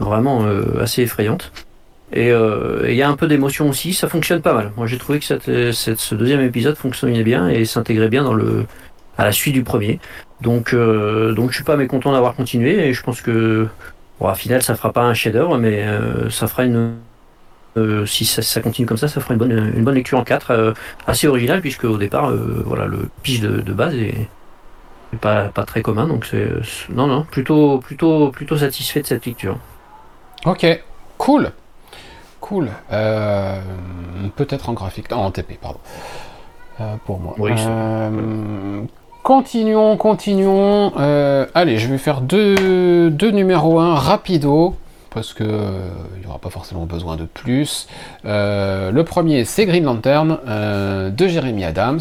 vraiment 0.00 0.46
assez 0.80 1.02
effrayante. 1.02 1.52
Et 2.12 2.30
il 2.30 2.94
y 2.94 3.02
a 3.02 3.08
un 3.08 3.16
peu 3.16 3.26
d'émotion 3.26 3.68
aussi, 3.68 3.92
ça 3.92 4.08
fonctionne 4.08 4.40
pas 4.40 4.54
mal. 4.54 4.72
Moi 4.76 4.86
j'ai 4.86 4.98
trouvé 4.98 5.20
que 5.20 5.24
ce 5.24 6.14
deuxième 6.14 6.40
épisode 6.40 6.76
fonctionnait 6.76 7.24
bien 7.24 7.48
et 7.48 7.64
s'intégrait 7.64 8.08
bien 8.08 8.24
dans 8.24 8.36
à 9.16 9.24
la 9.24 9.32
suite 9.32 9.54
du 9.54 9.62
premier. 9.62 10.00
Donc, 10.40 10.74
donc 10.74 11.50
je 11.50 11.54
suis 11.54 11.64
pas 11.64 11.76
mécontent 11.76 12.12
d'avoir 12.12 12.34
continué 12.34 12.86
et 12.86 12.92
je 12.92 13.02
pense 13.02 13.20
que, 13.20 13.66
à 14.24 14.34
final 14.34 14.62
ça 14.62 14.74
fera 14.74 14.92
pas 14.92 15.02
un 15.02 15.14
chef-d'œuvre, 15.14 15.58
mais 15.58 15.84
ça 16.30 16.46
fera 16.46 16.64
une 16.64 16.94
euh, 17.76 18.06
si 18.06 18.24
ça, 18.24 18.60
continue 18.60 18.86
comme 18.86 18.96
ça, 18.96 19.08
ça 19.08 19.20
fera 19.20 19.34
une 19.34 19.38
bonne, 19.38 19.72
une 19.76 19.82
bonne 19.82 19.96
lecture 19.96 20.18
en 20.18 20.24
4, 20.24 20.50
euh, 20.50 20.72
assez 21.06 21.26
originale, 21.26 21.60
puisque 21.60 21.84
au 21.84 21.98
départ, 21.98 22.30
euh, 22.30 22.62
voilà, 22.64 22.86
le 22.86 23.08
pitch 23.22 23.40
de, 23.40 23.72
base 23.72 23.94
est, 23.94 24.28
pas, 25.20 25.44
pas 25.46 25.64
très 25.64 25.82
commun, 25.82 26.06
donc 26.06 26.24
c'est 26.26 26.48
non 26.88 27.06
non, 27.06 27.22
plutôt 27.22 27.78
plutôt 27.78 28.30
plutôt 28.30 28.56
satisfait 28.56 29.02
de 29.02 29.06
cette 29.06 29.26
lecture. 29.26 29.58
Ok, 30.44 30.66
cool, 31.18 31.50
cool. 32.40 32.70
Peut-être 34.36 34.68
en 34.68 34.72
graphique, 34.72 35.12
en 35.12 35.30
TP, 35.30 35.58
pardon. 35.60 35.80
pour 37.06 37.18
moi. 37.18 37.34
continuons, 39.24 39.96
continuons. 39.96 40.92
allez, 41.54 41.78
je 41.78 41.88
vais 41.88 41.98
faire 41.98 42.20
deux, 42.20 43.10
deux 43.10 43.30
numéros 43.30 43.80
1 43.80 43.94
rapido 43.94 44.76
parce 45.14 45.32
que 45.32 45.44
euh, 45.44 45.88
il 46.16 46.20
n'y 46.20 46.26
aura 46.26 46.38
pas 46.38 46.50
forcément 46.50 46.84
besoin 46.84 47.16
de 47.16 47.24
plus. 47.24 47.86
Euh, 48.24 48.90
le 48.90 49.04
premier, 49.04 49.44
c'est 49.44 49.64
Green 49.64 49.84
Lantern 49.84 50.38
euh, 50.46 51.10
de 51.10 51.28
Jeremy 51.28 51.64
Adams, 51.64 52.00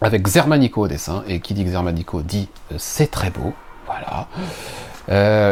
avec 0.00 0.26
Zermanico 0.26 0.82
au 0.82 0.88
dessin, 0.88 1.22
et 1.28 1.40
qui 1.40 1.52
dit 1.54 1.68
Zermanico 1.68 2.22
dit 2.22 2.48
c'est 2.78 3.10
très 3.10 3.30
beau, 3.30 3.52
voilà. 3.86 4.26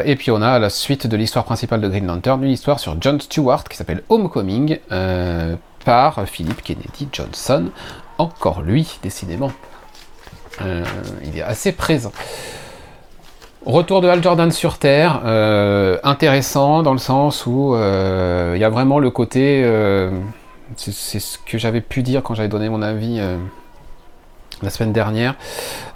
et 0.05 0.17
puis 0.17 0.31
on 0.31 0.43
a 0.43 0.59
la 0.59 0.71
suite 0.71 1.07
de 1.07 1.17
l'histoire 1.17 1.45
principale 1.45 1.81
de 1.81 1.89
Green 1.89 2.07
Lantern, 2.07 2.43
une 2.43 2.51
histoire 2.51 2.81
sur 2.81 2.97
John 3.01 3.21
Stewart 3.21 3.65
qui 3.65 3.77
s'appelle 3.77 4.03
Homecoming, 4.09 4.79
par 5.85 6.27
Philip 6.27 6.63
Kennedy 6.63 7.09
Johnson, 7.13 7.71
encore 8.19 8.63
lui, 8.63 8.99
décidément. 9.03 9.53
il 10.61 11.39
est 11.39 11.43
assez 11.43 11.73
présent. 11.73 12.13
Retour 13.65 14.01
de 14.01 14.09
Hal 14.09 14.21
Jordan 14.21 14.51
sur 14.51 14.79
Terre, 14.79 15.23
euh, 15.25 15.97
intéressant 16.03 16.83
dans 16.83 16.93
le 16.93 16.99
sens 16.99 17.47
où 17.47 17.77
euh, 17.77 18.55
il 18.57 18.61
y 18.61 18.65
a 18.65 18.69
vraiment 18.69 18.99
le 18.99 19.11
côté, 19.11 19.63
euh, 19.65 20.11
c'est 20.77 21.21
ce 21.21 21.39
que 21.39 21.59
j'avais 21.59 21.81
pu 21.81 22.03
dire 22.03 22.25
quand 22.25 22.35
j'avais 22.35 22.49
donné 22.49 22.69
mon 22.69 22.83
avis 22.83 23.21
la 24.63 24.71
semaine 24.71 24.93
dernière. 24.93 25.37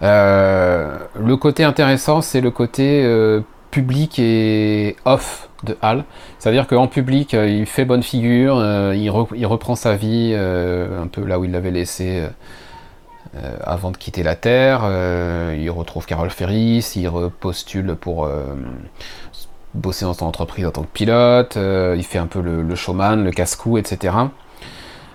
le 0.00 1.34
côté 1.34 1.64
intéressant, 1.64 2.20
c'est 2.20 2.40
le 2.40 2.52
côté 2.52 3.04
public 3.72 4.20
et 4.20 4.94
off 5.04 5.48
de 5.64 5.76
Hal. 5.82 6.04
C'est-à-dire 6.38 6.68
qu'en 6.68 6.86
public, 6.86 7.32
il 7.32 7.66
fait 7.66 7.84
bonne 7.84 8.04
figure, 8.04 8.62
il, 8.94 9.10
il, 9.34 9.46
reprend 9.46 9.74
sa 9.74 9.96
vie 9.96 10.36
un 10.36 11.08
peu 11.08 11.24
là 11.24 11.40
où 11.40 11.44
il 11.44 11.50
l'avait 11.50 11.72
laissé 11.72 12.28
euh, 13.34 13.56
avant 13.64 13.90
de 13.90 13.96
quitter 13.96 14.22
la 14.22 14.36
Terre. 14.36 14.80
Euh, 14.84 15.56
il 15.58 15.70
retrouve 15.70 16.06
Carol 16.06 16.30
Ferris, 16.30 16.92
il 16.96 17.08
repostule 17.08 17.96
pour 17.96 18.24
euh, 18.24 18.44
bosser 19.74 20.04
dans 20.04 20.14
son 20.14 20.26
entreprise 20.26 20.66
en 20.66 20.70
tant 20.70 20.82
que 20.82 20.92
pilote, 20.92 21.56
il 21.56 22.02
fait 22.02 22.18
un 22.18 22.26
peu 22.26 22.40
le, 22.40 22.74
showman, 22.74 23.16
le 23.16 23.30
casse-cou, 23.30 23.76
etc. 23.76 24.14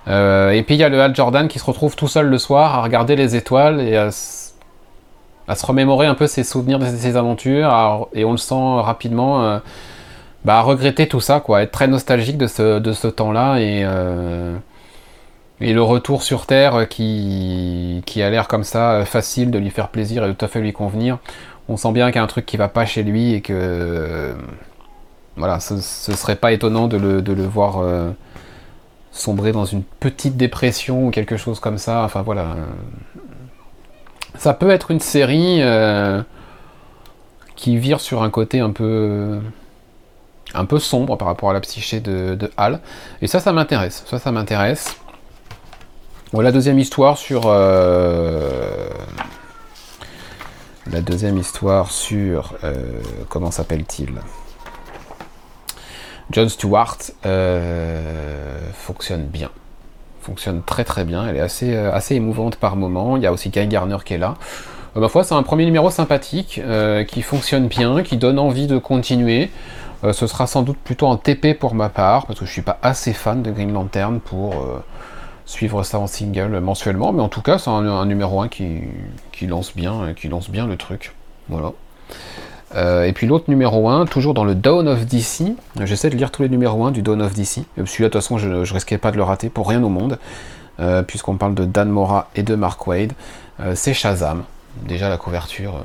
et 0.07 0.63
puis 0.65 0.75
il 0.75 0.77
y 0.77 0.83
a 0.83 0.89
le 0.89 1.01
Hal 1.01 1.15
Jordan 1.15 1.47
qui 1.47 1.57
se 1.57 1.65
retrouve 1.65 1.95
tout 1.95 2.07
seul 2.07 2.27
le 2.27 2.37
soir 2.37 2.75
à 2.75 2.83
regarder 2.83 3.15
les 3.15 3.35
étoiles 3.35 3.79
et 3.81 3.97
à, 3.97 4.11
se 4.11 5.65
remémorer 5.65 6.05
un 6.05 6.13
peu 6.13 6.27
ses 6.27 6.43
souvenirs 6.43 6.77
de 6.77 6.85
ses 6.85 7.17
aventures, 7.17 8.07
et 8.13 8.23
on 8.23 8.31
le 8.31 8.37
sent 8.37 8.53
rapidement 8.81 9.59
bah, 10.45 10.61
regretter 10.61 11.07
tout 11.07 11.21
ça, 11.21 11.39
quoi, 11.39 11.63
être 11.63 11.71
très 11.71 11.87
nostalgique 11.87 12.37
de 12.37 12.45
ce, 12.45 12.77
de 12.77 12.93
ce 12.93 13.07
temps-là 13.07 13.57
et 13.57 13.83
et 15.61 15.73
le 15.73 15.81
retour 15.81 16.23
sur 16.23 16.45
Terre 16.45 16.87
qui, 16.89 18.01
qui 18.05 18.21
a 18.21 18.29
l'air 18.29 18.47
comme 18.47 18.63
ça 18.63 18.93
euh, 18.93 19.05
facile 19.05 19.51
de 19.51 19.59
lui 19.59 19.69
faire 19.69 19.89
plaisir 19.89 20.25
et 20.25 20.33
tout 20.33 20.43
à 20.43 20.47
fait 20.47 20.59
lui 20.59 20.73
convenir. 20.73 21.19
On 21.69 21.77
sent 21.77 21.91
bien 21.91 22.07
qu'il 22.07 22.17
y 22.17 22.19
a 22.19 22.23
un 22.23 22.27
truc 22.27 22.45
qui 22.45 22.57
va 22.57 22.67
pas 22.67 22.85
chez 22.85 23.03
lui 23.03 23.33
et 23.33 23.41
que 23.41 23.53
euh, 23.55 24.33
voilà, 25.37 25.59
ce, 25.59 25.79
ce, 25.79 26.13
serait 26.13 26.35
pas 26.35 26.51
étonnant 26.51 26.87
de 26.87 26.97
le, 26.97 27.21
de 27.21 27.33
le 27.33 27.43
voir 27.43 27.77
euh, 27.79 28.09
sombrer 29.11 29.51
dans 29.51 29.65
une 29.65 29.83
petite 29.83 30.35
dépression 30.35 31.07
ou 31.07 31.11
quelque 31.11 31.37
chose 31.37 31.59
comme 31.59 31.77
ça. 31.77 32.03
Enfin 32.03 32.23
voilà. 32.23 32.55
Ça 34.37 34.53
peut 34.53 34.71
être 34.71 34.91
une 34.91 34.99
série 34.99 35.61
qui 37.55 37.77
vire 37.77 37.99
sur 37.99 38.23
un 38.23 38.29
côté 38.29 38.59
un 38.59 38.71
peu 38.71 39.39
un 40.53 40.65
peu 40.65 40.79
sombre 40.79 41.17
par 41.17 41.27
rapport 41.27 41.49
à 41.49 41.53
la 41.53 41.59
psyché 41.59 41.99
de, 41.99 42.35
de 42.35 42.51
Hal. 42.57 42.79
Et 43.21 43.27
ça, 43.27 43.39
ça 43.39 43.53
m'intéresse. 43.53 44.03
Ça, 44.07 44.19
ça 44.19 44.31
m'intéresse. 44.31 45.00
La 46.39 46.51
deuxième 46.53 46.79
histoire 46.79 47.17
sur. 47.17 47.43
Euh, 47.47 48.89
la 50.89 51.01
deuxième 51.01 51.37
histoire 51.37 51.91
sur. 51.91 52.53
Euh, 52.63 53.01
comment 53.27 53.51
s'appelle-t-il? 53.51 54.13
John 56.31 56.47
Stewart 56.47 56.97
fonctionne 58.73 59.25
bien. 59.25 59.49
Fonctionne 60.21 60.61
très 60.63 60.85
très 60.85 61.03
bien. 61.03 61.27
Elle 61.27 61.35
est 61.35 61.41
assez, 61.41 61.75
assez 61.75 62.15
émouvante 62.15 62.55
par 62.55 62.77
moment. 62.77 63.17
Il 63.17 63.23
y 63.23 63.27
a 63.27 63.33
aussi 63.33 63.49
Guy 63.49 63.67
Garner 63.67 63.97
qui 64.05 64.13
est 64.13 64.17
là. 64.17 64.35
ma 64.95 65.09
foi, 65.09 65.25
c'est 65.25 65.35
un 65.35 65.43
premier 65.43 65.65
numéro 65.65 65.89
sympathique 65.89 66.61
qui 67.09 67.21
fonctionne 67.21 67.67
bien, 67.67 68.01
qui 68.03 68.15
donne 68.15 68.39
envie 68.39 68.67
de 68.67 68.77
continuer. 68.77 69.51
ce 70.03 70.25
sera 70.25 70.47
sans 70.47 70.61
doute 70.61 70.77
plutôt 70.77 71.09
un 71.09 71.17
TP 71.17 71.53
pour 71.59 71.75
ma 71.75 71.89
part, 71.89 72.27
parce 72.27 72.39
que 72.39 72.45
je 72.45 72.51
suis 72.51 72.61
pas 72.61 72.79
assez 72.81 73.11
fan 73.11 73.41
de 73.41 73.51
Green 73.51 73.73
Lantern 73.73 74.21
pour 74.21 74.53
suivre 75.45 75.83
ça 75.83 75.99
en 75.99 76.07
single 76.07 76.59
mensuellement, 76.59 77.13
mais 77.13 77.21
en 77.21 77.29
tout 77.29 77.41
cas, 77.41 77.57
c'est 77.57 77.69
un, 77.69 78.05
numéro 78.05 78.41
1 78.41 78.47
qui, 78.47 78.81
lance 79.47 79.75
bien, 79.75 80.13
qui 80.15 80.27
lance 80.27 80.49
bien 80.49 80.67
le 80.67 80.77
truc. 80.77 81.13
Voilà. 81.49 81.73
Euh, 82.75 83.03
et 83.03 83.11
puis 83.11 83.27
l'autre 83.27 83.45
numéro 83.49 83.89
1, 83.89 84.05
toujours 84.05 84.33
dans 84.33 84.45
le 84.45 84.55
Dawn 84.55 84.87
of 84.87 85.05
DC, 85.05 85.55
j'essaie 85.83 86.09
de 86.09 86.15
lire 86.15 86.31
tous 86.31 86.41
les 86.41 86.49
numéros 86.49 86.85
1 86.85 86.91
du 86.91 87.01
Dawn 87.01 87.21
of 87.21 87.33
DC, 87.33 87.65
celui-là 87.75 87.85
de 87.85 88.03
toute 88.05 88.13
façon 88.13 88.37
je, 88.37 88.47
ne 88.47 88.73
risquais 88.73 88.97
pas 88.97 89.11
de 89.11 89.17
le 89.17 89.23
rater 89.23 89.49
pour 89.49 89.67
rien 89.67 89.83
au 89.83 89.89
monde, 89.89 90.17
euh, 90.79 91.03
puisqu'on 91.03 91.35
parle 91.35 91.53
de 91.53 91.65
Dan 91.65 91.89
Mora 91.89 92.29
et 92.35 92.43
de 92.43 92.55
Mark 92.55 92.87
Wade, 92.87 93.11
euh, 93.59 93.73
c'est 93.75 93.93
Shazam, 93.93 94.43
déjà 94.87 95.09
la 95.09 95.17
couverture, 95.17 95.83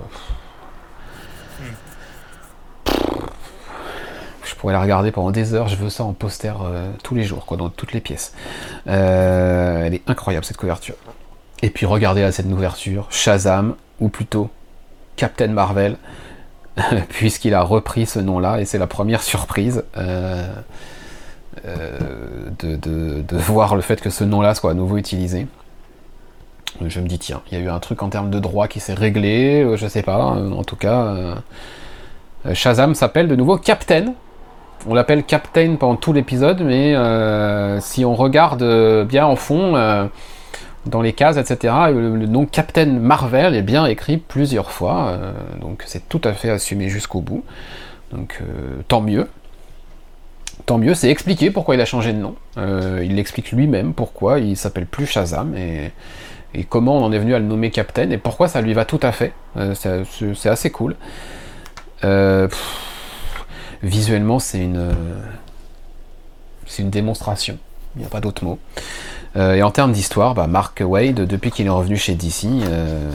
pourrais 4.56 4.72
la 4.72 4.80
regarder 4.80 5.12
pendant 5.12 5.30
des 5.30 5.54
heures, 5.54 5.68
je 5.68 5.76
veux 5.76 5.90
ça 5.90 6.04
en 6.04 6.12
poster 6.12 6.52
euh, 6.62 6.90
tous 7.02 7.14
les 7.14 7.24
jours, 7.24 7.46
quoi, 7.46 7.56
dans 7.56 7.68
toutes 7.68 7.92
les 7.92 8.00
pièces. 8.00 8.32
Euh, 8.86 9.84
elle 9.84 9.94
est 9.94 10.08
incroyable 10.08 10.44
cette 10.44 10.56
couverture. 10.56 10.94
Et 11.62 11.70
puis 11.70 11.86
regardez 11.86 12.22
à 12.22 12.32
cette 12.32 12.46
ouverture, 12.46 13.06
Shazam, 13.10 13.74
ou 14.00 14.08
plutôt 14.08 14.50
Captain 15.16 15.48
Marvel, 15.48 15.96
puisqu'il 17.08 17.54
a 17.54 17.62
repris 17.62 18.06
ce 18.06 18.18
nom-là, 18.18 18.60
et 18.60 18.64
c'est 18.64 18.78
la 18.78 18.86
première 18.86 19.22
surprise 19.22 19.84
euh, 19.96 20.46
de, 22.58 23.36
voir 23.36 23.74
le 23.76 23.82
fait 23.82 24.00
que 24.00 24.10
ce 24.10 24.24
nom-là 24.24 24.54
soit 24.54 24.70
à 24.70 24.74
nouveau 24.74 24.96
utilisé. 24.96 25.46
Je 26.84 27.00
me 27.00 27.08
dis, 27.08 27.18
tiens, 27.18 27.40
il 27.50 27.58
y 27.58 27.60
a 27.60 27.64
eu 27.64 27.68
un 27.68 27.80
truc 27.80 28.02
en 28.02 28.10
termes 28.10 28.30
de 28.30 28.38
droit 28.38 28.68
qui 28.68 28.80
s'est 28.80 28.94
réglé, 28.94 29.76
je 29.76 29.86
sais 29.86 30.02
pas, 30.02 30.18
en 30.18 30.62
tout 30.62 30.76
cas. 30.76 31.36
Shazam 32.52 32.94
s'appelle 32.94 33.28
de 33.28 33.34
nouveau 33.34 33.56
Captain, 33.56 34.12
on 34.86 34.94
l'appelle 34.94 35.24
Captain 35.24 35.76
pendant 35.76 35.96
tout 35.96 36.12
l'épisode, 36.12 36.60
mais 36.62 36.94
euh, 36.94 37.80
si 37.80 38.04
on 38.04 38.14
regarde 38.14 38.62
euh, 38.62 39.04
bien 39.04 39.26
en 39.26 39.36
fond, 39.36 39.74
euh, 39.76 40.06
dans 40.84 41.02
les 41.02 41.12
cases, 41.12 41.36
etc., 41.36 41.74
le, 41.92 42.26
nom 42.26 42.46
Captain 42.46 42.86
Marvel 42.86 43.54
est 43.54 43.62
bien 43.62 43.86
écrit 43.86 44.18
plusieurs 44.18 44.70
fois, 44.70 45.18
donc 45.60 45.82
c'est 45.86 46.08
tout 46.08 46.20
à 46.22 46.32
fait 46.32 46.50
assumé 46.50 46.88
jusqu'au 46.88 47.20
bout. 47.20 47.44
Donc 48.12 48.40
tant 48.86 49.00
mieux. 49.00 49.28
Tant 50.64 50.78
mieux, 50.78 50.94
c'est 50.94 51.10
expliqué 51.10 51.50
pourquoi 51.50 51.74
il 51.74 51.80
a 51.80 51.84
changé 51.84 52.12
de 52.12 52.18
nom. 52.18 52.36
il 52.56 53.16
l'explique 53.16 53.50
lui-même 53.50 53.94
pourquoi 53.94 54.38
il 54.38 54.56
s'appelle 54.56 54.86
plus 54.86 55.06
Shazam 55.06 55.56
et, 55.56 55.90
comment 56.68 56.96
on 56.98 57.04
en 57.04 57.12
est 57.12 57.18
venu 57.18 57.34
à 57.34 57.40
le 57.40 57.44
nommer 57.44 57.70
Captain 57.70 58.08
et 58.10 58.18
pourquoi 58.18 58.46
ça 58.46 58.60
lui 58.60 58.72
va 58.72 58.84
tout 58.84 59.00
à 59.02 59.10
fait. 59.10 59.32
c'est 59.74 60.48
assez 60.48 60.70
cool. 60.70 60.94
Visuellement, 63.82 64.38
c'est 64.38 64.60
une, 64.60 64.90
démonstration. 66.90 67.58
Il 67.94 68.00
n'y 68.00 68.06
a 68.06 68.08
pas 68.08 68.20
d'autre 68.20 68.44
mot. 68.44 68.58
Euh, 69.36 69.54
et 69.54 69.62
en 69.62 69.70
termes 69.70 69.92
d'histoire, 69.92 70.34
bah, 70.34 70.46
Mark 70.46 70.82
Wade, 70.84 71.26
depuis 71.26 71.50
qu'il 71.50 71.66
est 71.66 71.70
revenu 71.70 71.96
chez 71.96 72.14
DC, 72.14 72.46
euh, 72.46 73.10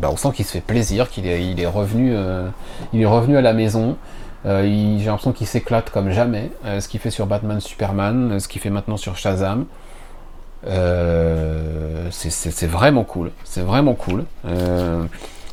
bah, 0.00 0.08
on 0.12 0.16
sent 0.16 0.32
qu'il 0.34 0.44
se 0.44 0.52
fait 0.52 0.60
plaisir, 0.60 1.08
qu'il 1.08 1.26
est, 1.26 1.66
revenu, 1.66 2.12
euh, 2.14 2.48
est 2.92 3.06
revenu 3.06 3.36
à 3.36 3.40
la 3.40 3.52
maison. 3.52 3.96
j'ai 4.44 5.04
l'impression 5.04 5.32
qu'il 5.32 5.46
s'éclate 5.46 5.90
comme 5.90 6.10
jamais. 6.10 6.50
ce 6.78 6.88
qu'il 6.88 7.00
fait 7.00 7.10
sur 7.10 7.26
Batman, 7.26 7.60
Superman, 7.60 8.38
ce 8.38 8.48
qu'il 8.48 8.60
fait 8.60 8.70
maintenant 8.70 8.96
sur 8.96 9.16
Shazam. 9.16 9.66
c'est 12.10 12.66
vraiment 12.66 13.04
cool. 13.04 13.30
C'est 13.44 13.62
vraiment 13.62 13.94
cool. 13.94 14.24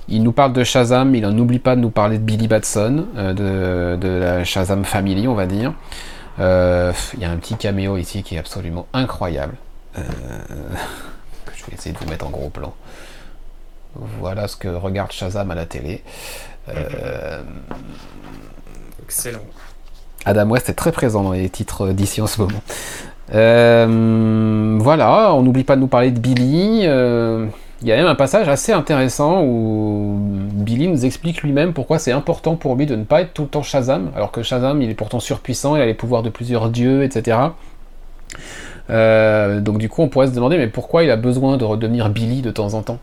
Il 0.09 0.23
nous 0.23 0.33
parle 0.33 0.53
de 0.53 0.63
Shazam, 0.63 1.15
il 1.15 1.25
n'oublie 1.27 1.59
pas 1.59 1.75
de 1.75 1.81
nous 1.81 1.89
parler 1.89 2.17
de 2.17 2.23
Billy 2.23 2.47
Batson, 2.47 3.05
euh, 3.15 3.95
de, 3.95 4.07
la 4.07 4.43
Shazam 4.43 4.83
Family, 4.83 5.27
on 5.27 5.33
va 5.33 5.45
dire. 5.45 5.73
Euh, 6.39 6.91
il 7.13 7.21
y 7.21 7.25
a 7.25 7.31
un 7.31 7.37
petit 7.37 7.55
caméo 7.55 7.97
ici 7.97 8.23
qui 8.23 8.35
est 8.35 8.39
absolument 8.39 8.87
incroyable. 8.93 9.55
Euh, 9.97 10.01
je 11.55 11.65
vais 11.65 11.73
essayer 11.73 11.93
de 11.93 11.99
vous 11.99 12.09
mettre 12.09 12.25
en 12.27 12.31
gros 12.31 12.49
plan. 12.49 12.73
Voilà 13.95 14.47
ce 14.47 14.57
que 14.57 14.67
regarde 14.67 15.11
Shazam 15.11 15.51
à 15.51 15.55
la 15.55 15.65
télé. 15.65 16.03
Excellent. 19.03 19.43
Adam 20.25 20.49
West 20.49 20.69
est 20.69 20.73
très 20.73 20.91
présent 20.91 21.21
dans 21.23 21.33
les 21.33 21.49
titres 21.49 21.89
d'ici 21.89 22.21
en 22.21 22.27
ce 22.27 22.41
moment. 22.41 22.61
voilà, 24.83 25.33
on 25.33 25.43
n'oublie 25.43 25.63
pas 25.63 25.75
de 25.75 25.81
nous 25.81 25.87
parler 25.87 26.11
de 26.11 26.19
Billy. 26.19 26.87
Il 27.83 27.89
y 27.89 27.91
a 27.91 27.97
même 27.97 28.07
un 28.07 28.15
passage 28.15 28.47
assez 28.47 28.71
intéressant 28.71 29.43
où 29.43 30.17
Billy 30.17 30.87
nous 30.87 31.05
explique 31.05 31.43
lui-même 31.43 31.73
pourquoi 31.73 31.99
c'est 31.99 32.13
important 32.13 32.55
pour 32.55 32.75
lui 32.77 32.85
de 32.85 32.95
ne 32.95 33.03
pas 33.03 33.19
être 33.19 33.33
tout 33.33 33.41
le 33.41 33.49
temps 33.49 33.61
Shazam, 33.61 34.09
alors 34.15 34.31
que 34.31 34.41
Shazam 34.41 34.81
il 34.81 34.89
est 34.89 34.93
pourtant 34.93 35.19
surpuissant, 35.19 35.75
il 35.75 35.81
a 35.81 35.85
les 35.85 35.93
pouvoirs 35.93 36.23
de 36.23 36.29
plusieurs 36.29 36.69
dieux, 36.69 37.03
etc. 37.03 37.37
Euh, 38.89 39.59
donc 39.59 39.79
du 39.79 39.89
coup 39.89 40.01
on 40.01 40.07
pourrait 40.07 40.27
se 40.27 40.33
demander 40.33 40.57
mais 40.57 40.67
pourquoi 40.67 41.03
il 41.03 41.11
a 41.11 41.17
besoin 41.17 41.57
de 41.57 41.65
redevenir 41.65 42.09
Billy 42.09 42.41
de 42.41 42.51
temps 42.51 42.73
en 42.73 42.83
temps? 42.83 42.99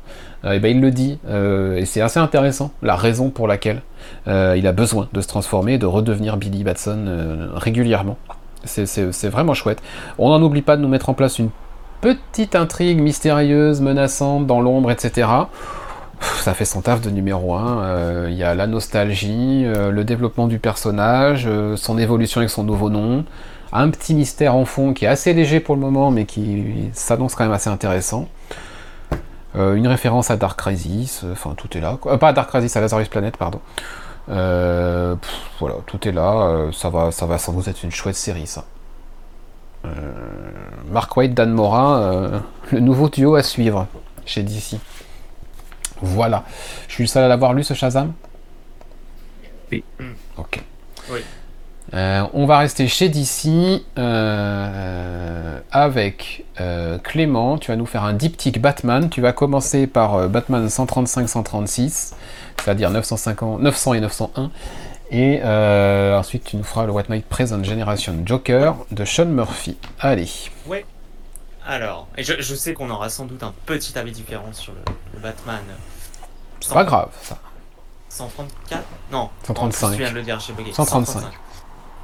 Euh, 0.47 0.53
Et 0.53 0.61
bien 0.61 0.71
il 0.71 0.81
le 0.81 0.91
dit, 0.91 1.19
euh, 1.29 1.77
et 1.77 1.85
c'est 1.85 2.01
assez 2.01 2.19
intéressant, 2.19 2.71
la 2.81 2.97
raison 2.97 3.29
pour 3.29 3.47
laquelle 3.47 3.83
il 4.27 4.67
a 4.67 4.73
besoin 4.73 5.09
de 5.13 5.21
se 5.21 5.29
transformer, 5.29 5.77
de 5.77 5.85
redevenir 5.85 6.39
Billy 6.39 6.65
Batson 6.65 7.51
régulièrement. 7.55 8.17
C'est 8.65 9.29
vraiment 9.29 9.53
chouette. 9.53 9.83
On 10.17 10.31
n'en 10.31 10.41
oublie 10.41 10.63
pas 10.63 10.79
de 10.79 10.83
nous 10.83 10.89
mettre 10.89 11.11
en 11.11 11.15
place 11.15 11.39
une 11.39 11.51
petite 12.01 12.55
intrigue 12.55 13.01
mystérieuse, 13.01 13.81
menaçante, 13.81 14.47
dans 14.47 14.61
l'ombre, 14.61 14.91
etc. 14.91 15.29
Ça 16.21 16.55
fait 16.55 16.65
son 16.65 16.81
taf 16.81 17.01
de 17.01 17.11
numéro 17.11 17.55
1. 17.55 17.83
Euh, 17.83 18.29
il 18.31 18.37
y 18.37 18.45
a 18.45 18.55
la 18.55 18.67
nostalgie, 18.67 19.65
euh, 19.67 19.91
le 19.91 20.05
développement 20.05 20.47
du 20.47 20.59
personnage, 20.59 21.45
euh, 21.47 21.77
son 21.77 21.99
évolution 21.99 22.41
avec 22.41 22.51
son 22.51 22.63
nouveau 22.63 22.91
nom, 22.91 23.25
un 23.73 23.91
petit 23.91 24.15
mystère 24.15 24.55
en 24.55 24.65
fond 24.65 24.93
qui 24.93 25.05
est 25.05 25.09
assez 25.09 25.33
léger 25.33 25.61
pour 25.61 25.75
le 25.75 25.81
moment, 25.81 26.11
mais 26.11 26.25
qui 26.27 26.91
s'annonce 26.93 27.35
quand 27.35 27.45
même 27.45 27.53
assez 27.53 27.71
intéressant. 27.71 28.29
une 29.55 29.89
référence 29.89 30.31
à 30.31 30.37
Dark 30.37 30.59
Crisis, 30.59 31.25
enfin 31.33 31.55
tout 31.57 31.77
est 31.77 31.81
là. 31.81 31.99
pas 32.19 32.29
à 32.29 32.33
Dark 32.33 32.51
Crisis, 32.51 32.77
à 32.77 32.81
Lazarus 32.81 33.09
Planet, 33.09 33.37
pardon. 33.37 33.61
voilà, 34.29 35.75
tout 35.87 36.09
est 36.09 36.13
là. 36.13 36.69
ça 36.73 36.89
va, 36.89 37.11
ça 37.11 37.27
va 37.27 37.39
sans 37.39 37.53
doute 37.53 37.69
être 37.69 37.83
une 37.83 37.91
chouette 37.91 38.17
série, 38.17 38.47
ça. 38.47 38.65
Euh, 39.85 39.89
Mark 40.91 41.17
White, 41.17 41.35
Dan 41.35 41.53
Mora, 41.53 41.99
euh, 41.99 42.39
le 42.73 42.81
nouveau 42.81 43.09
duo 43.09 43.35
à 43.35 43.43
suivre 43.43 43.87
chez 44.27 44.43
DC. 44.43 44.79
Voilà. 46.03 46.45
Je 46.89 46.95
suis 46.95 47.05
le 47.05 47.09
seul 47.09 47.25
à 47.25 47.29
l'avoir 47.29 47.53
lu 47.53 47.65
ce 47.65 47.75
Shazam? 47.75 48.13
Oui. 49.71 49.85
Ok. 50.37 50.63
Euh, 51.93 52.25
on 52.35 52.47
va 52.47 52.59
rester 52.59 52.87
chez 52.87 53.09
DC 53.09 53.83
avec 55.73 56.45
Clément. 57.03 57.59
Tu 57.59 57.71
vas 57.71 57.77
nous 57.77 57.87
faire 57.87 58.05
un 58.05 58.15
diptyque 58.15 58.61
Batman. 58.61 59.09
Tu 59.11 59.21
vas 59.21 59.33
commencer 59.33 59.87
par 59.87 60.29
Batman 60.29 60.67
135-136, 60.67 62.13
c'est-à-dire 62.57 62.91
900 62.91 63.95
et 63.95 64.01
901. 64.01 64.51
Et 65.11 65.41
euh, 65.43 66.17
ensuite, 66.17 66.45
tu 66.45 66.57
nous 66.57 66.63
feras 66.63 66.87
le 66.87 66.93
White 66.93 67.09
Knight 67.09 67.27
Present 67.27 67.65
Generation 67.65 68.23
Joker 68.25 68.77
de 68.93 69.05
Sean 69.05 69.27
Murphy. 69.27 69.77
Allez. 69.99 70.29
Ouais. 70.67 70.87
Alors, 71.67 72.09
et 72.17 72.23
je, 72.23 72.55
sais 72.55 72.75
qu'on 72.75 72.91
aura 72.91 73.09
sans 73.09 73.27
doute 73.27 73.43
un 73.43 73.53
petit 73.67 73.97
avis 73.99 74.13
différent 74.13 74.53
sur 74.53 74.73
le, 74.73 75.21
Batman. 75.21 75.61
C'est 76.61 76.73
pas 76.73 76.85
grave, 76.85 77.11
ça. 77.23 77.39
134 78.09 78.83
Non. 79.13 79.31
135. 79.47 79.93
Je 79.93 79.97
viens 79.99 80.11
de 80.11 80.15
le 80.15 80.23
dire, 80.23 80.41
j'ai 80.41 80.73
135. 80.73 81.23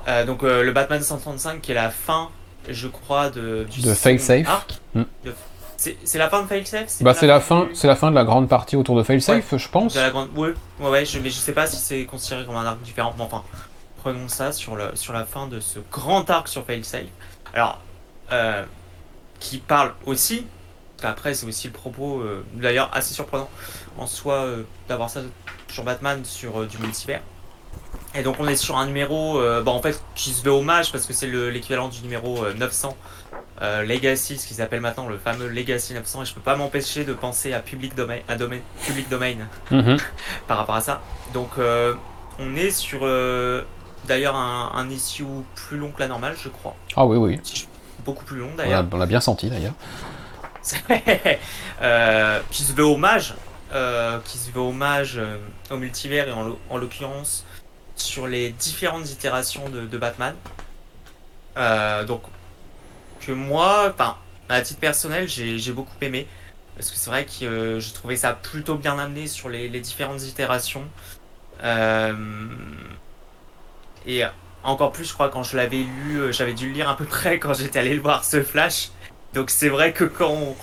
Euh, 0.08 0.24
donc 0.24 0.44
euh, 0.44 0.62
le 0.62 0.72
Batman 0.72 1.02
135 1.02 1.60
qui 1.60 1.72
est 1.72 1.74
la 1.74 1.90
fin, 1.90 2.30
je 2.68 2.86
crois, 2.86 3.30
de, 3.30 3.66
du 3.70 3.82
de 3.82 3.92
Failsafe. 3.92 4.46
Hmm. 4.94 5.02
C'est 5.76 6.18
la 6.18 6.30
fin 6.30 6.42
de 6.42 6.46
Failsafe 6.46 7.02
Bah 7.02 7.14
c'est 7.14 7.26
la 7.26 7.40
fin, 7.40 7.68
c'est 7.74 7.86
la 7.86 7.96
fin 7.96 8.10
de 8.10 8.14
la 8.14 8.24
grande 8.24 8.48
partie 8.48 8.76
autour 8.76 8.96
de 8.96 9.02
Failsafe, 9.02 9.56
je 9.56 9.68
pense. 9.68 9.94
De 9.94 10.00
la 10.00 10.10
grande, 10.10 10.28
ouais, 10.36 10.54
ouais, 10.80 11.04
je, 11.04 11.18
mais 11.18 11.30
je 11.30 11.36
sais 11.36 11.52
pas 11.52 11.66
si 11.66 11.76
c'est 11.76 12.04
considéré 12.04 12.44
comme 12.46 12.56
un 12.56 12.64
arc 12.64 12.80
différent. 12.82 13.14
Mais 13.16 13.24
enfin, 13.24 13.42
prenons 14.02 14.28
ça 14.28 14.52
sur 14.52 14.76
le 14.76 14.94
sur 14.94 15.12
la 15.12 15.24
fin 15.24 15.46
de 15.46 15.60
ce 15.60 15.78
grand 15.90 16.28
arc 16.30 16.48
sur 16.48 16.64
Failsafe. 16.64 17.04
Alors, 17.54 17.80
euh, 18.32 18.64
qui 19.40 19.58
parle 19.58 19.92
aussi. 20.06 20.46
Après, 21.02 21.34
c'est 21.34 21.46
aussi 21.46 21.66
le 21.66 21.74
propos, 21.74 22.20
euh, 22.20 22.44
d'ailleurs 22.54 22.90
assez 22.94 23.12
surprenant 23.12 23.50
en 23.98 24.06
soi 24.06 24.34
euh, 24.34 24.62
d'avoir 24.88 25.10
ça 25.10 25.20
sur 25.68 25.84
Batman 25.84 26.24
sur 26.24 26.66
du 26.66 26.78
multivers. 26.78 27.20
Et 28.14 28.22
donc 28.22 28.36
on 28.38 28.48
est 28.48 28.56
sur 28.56 28.78
un 28.78 28.86
numéro, 28.86 29.38
bah, 29.62 29.72
en 29.72 29.82
fait, 29.82 30.02
qui 30.14 30.30
se 30.30 30.42
veut 30.42 30.50
hommage 30.50 30.90
parce 30.90 31.04
que 31.04 31.12
c'est 31.12 31.26
l'équivalent 31.26 31.88
du 31.88 32.00
numéro 32.00 32.46
900 32.50 32.96
Legacy, 33.60 34.38
ce 34.38 34.46
qu'ils 34.46 34.60
appellent 34.60 34.80
maintenant 34.80 35.08
le 35.08 35.18
fameux 35.18 35.48
Legacy 35.48 35.94
900, 35.94 36.22
et 36.22 36.24
je 36.26 36.34
peux 36.34 36.40
pas 36.40 36.56
m'empêcher 36.56 37.04
de 37.04 37.14
penser 37.14 37.52
à 37.52 37.60
Public 37.60 37.94
Domain, 37.94 38.18
à 38.28 38.36
domaine, 38.36 38.60
public 38.84 39.08
domain 39.08 39.34
mhm. 39.70 39.96
par 40.46 40.58
rapport 40.58 40.74
à 40.74 40.80
ça. 40.80 41.00
Donc 41.32 41.52
on 42.38 42.56
est 42.56 42.70
sur 42.70 43.00
d'ailleurs 44.06 44.36
un, 44.36 44.72
un, 44.74 44.90
issue 44.90 45.24
plus 45.54 45.78
long 45.78 45.90
que 45.90 46.00
la 46.00 46.08
normale, 46.08 46.36
je 46.42 46.48
crois. 46.48 46.76
Ah 46.96 47.06
oui, 47.06 47.16
oui. 47.16 47.40
Beaucoup 48.04 48.24
plus 48.24 48.38
long 48.38 48.50
d'ailleurs. 48.56 48.84
On 48.92 48.96
l'a 48.98 49.06
bien 49.06 49.20
senti 49.20 49.48
d'ailleurs. 49.50 49.74
euh, 51.82 52.40
qui 52.50 52.62
se 52.62 52.72
veut 52.72 52.84
hommage, 52.84 53.34
euh, 53.72 54.18
qui 54.24 54.38
se 54.38 54.50
veut 54.50 54.60
hommage 54.60 55.14
euh, 55.16 55.38
au 55.70 55.76
multivers 55.76 56.28
et 56.28 56.32
en, 56.32 56.76
l'occurrence 56.76 57.44
sur 57.94 58.26
les 58.26 58.50
différentes 58.50 59.10
itérations 59.10 59.68
de, 59.68 59.98
Batman. 59.98 60.34
Euh, 61.56 62.04
donc 62.04 62.22
que 63.26 63.32
moi, 63.32 63.92
enfin 63.92 64.16
à 64.48 64.60
titre 64.62 64.80
personnel, 64.80 65.28
j'ai 65.28 65.72
beaucoup 65.72 65.96
aimé 66.00 66.26
parce 66.76 66.90
que 66.90 66.96
c'est 66.96 67.10
vrai 67.10 67.26
que 67.26 67.80
je 67.80 67.92
trouvais 67.94 68.16
ça 68.16 68.32
plutôt 68.32 68.76
bien 68.76 68.98
amené 68.98 69.26
sur 69.26 69.48
les, 69.48 69.68
différentes 69.80 70.22
itérations. 70.22 70.84
et 74.06 74.22
encore 74.62 74.92
plus, 74.92 75.04
je 75.04 75.12
crois, 75.14 75.28
quand 75.30 75.42
je 75.42 75.56
l'avais 75.56 75.78
lu, 75.78 76.32
j'avais 76.32 76.54
dû 76.54 76.68
le 76.68 76.74
lire 76.74 76.88
à 76.88 76.96
peu 76.96 77.04
près 77.04 77.38
quand 77.38 77.54
j'étais 77.54 77.78
allé 77.78 77.94
le 77.94 78.00
voir 78.00 78.24
ce 78.24 78.42
Flash. 78.42 78.90
Donc 79.36 79.50
c'est 79.50 79.68
vrai 79.68 79.92
que 79.92 80.04
quand 80.04 80.56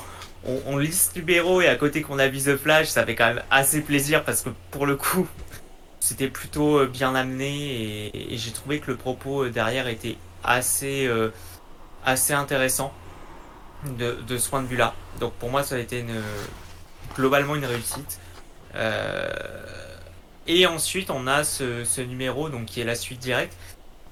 on, 0.45 0.77
lit 0.77 0.91
ce 0.91 1.17
numéro 1.17 1.61
et 1.61 1.67
à 1.67 1.75
côté 1.75 2.01
qu'on 2.01 2.19
a 2.19 2.27
vu 2.27 2.39
The 2.39 2.57
Flash, 2.57 2.87
ça 2.87 3.05
fait 3.05 3.15
quand 3.15 3.27
même 3.27 3.43
assez 3.51 3.81
plaisir 3.81 4.23
parce 4.23 4.41
que 4.41 4.49
pour 4.71 4.85
le 4.85 4.95
coup, 4.95 5.27
c'était 5.99 6.27
plutôt 6.27 6.79
euh, 6.79 6.87
bien 6.87 7.15
amené 7.15 8.11
et, 8.13 8.37
j'ai 8.37 8.51
trouvé 8.51 8.79
que 8.79 8.91
le 8.91 8.97
propos 8.97 9.43
euh, 9.43 9.49
derrière 9.49 9.87
était 9.87 10.17
assez, 10.43 11.05
euh, 11.05 11.29
assez 12.05 12.33
intéressant 12.33 12.93
de, 13.85 14.37
ce 14.37 14.49
point 14.49 14.61
de 14.61 14.67
vue-là. 14.67 14.93
Donc 15.19 15.33
pour 15.33 15.49
moi, 15.49 15.63
ça 15.63 15.75
a 15.75 15.79
été 15.79 16.05
globalement 17.15 17.55
une 17.55 17.65
réussite. 17.65 18.19
et 20.47 20.65
ensuite, 20.65 21.09
on 21.09 21.27
a 21.27 21.43
ce, 21.43 21.83
ce, 21.83 22.01
numéro 22.01 22.49
donc, 22.49 22.65
qui 22.65 22.81
est 22.81 22.85
la 22.85 22.95
suite 22.95 23.19
directe, 23.19 23.55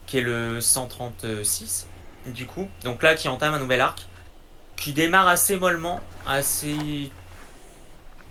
qui 0.07 0.17
est 0.17 0.21
le 0.21 0.61
136, 0.61 1.87
du 2.27 2.45
coup. 2.45 2.67
Donc 2.83 3.03
là, 3.03 3.15
qui 3.15 3.27
entame 3.27 3.53
un 3.53 3.59
nouvel 3.59 3.81
arc 3.81 4.07
qui 4.81 4.93
démarre 4.93 5.27
assez 5.27 5.57
mollement, 5.57 6.01
assez. 6.25 7.11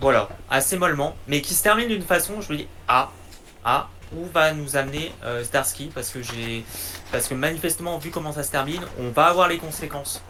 Voilà, 0.01 0.29
assez 0.51 0.77
mollement, 0.79 1.15
mais 1.29 1.43
qui 1.43 1.55
se 1.55 1.63
termine 1.63 1.87
d'une 1.87 2.03
façon, 2.03 2.41
je 2.41 2.53
me 2.53 2.59
dis, 2.59 2.67
ah, 2.89 3.11
ah, 3.65 3.89
où 4.17 4.25
va 4.27 4.53
nous 4.53 4.77
amener 4.77 5.13
euh, 5.25 5.45
Starsky 5.45 5.91
Parce 5.95 6.11
que 6.11 6.23
j'ai. 6.23 6.65
Parce 7.13 7.29
que 7.29 7.35
manifestement, 7.35 7.99
vu 7.99 8.11
comment 8.11 8.33
ça 8.33 8.43
se 8.43 8.51
termine, 8.51 8.83
on 8.99 9.11
va 9.11 9.27
avoir 9.27 9.49
les 9.49 9.59
conséquences. 9.59 10.23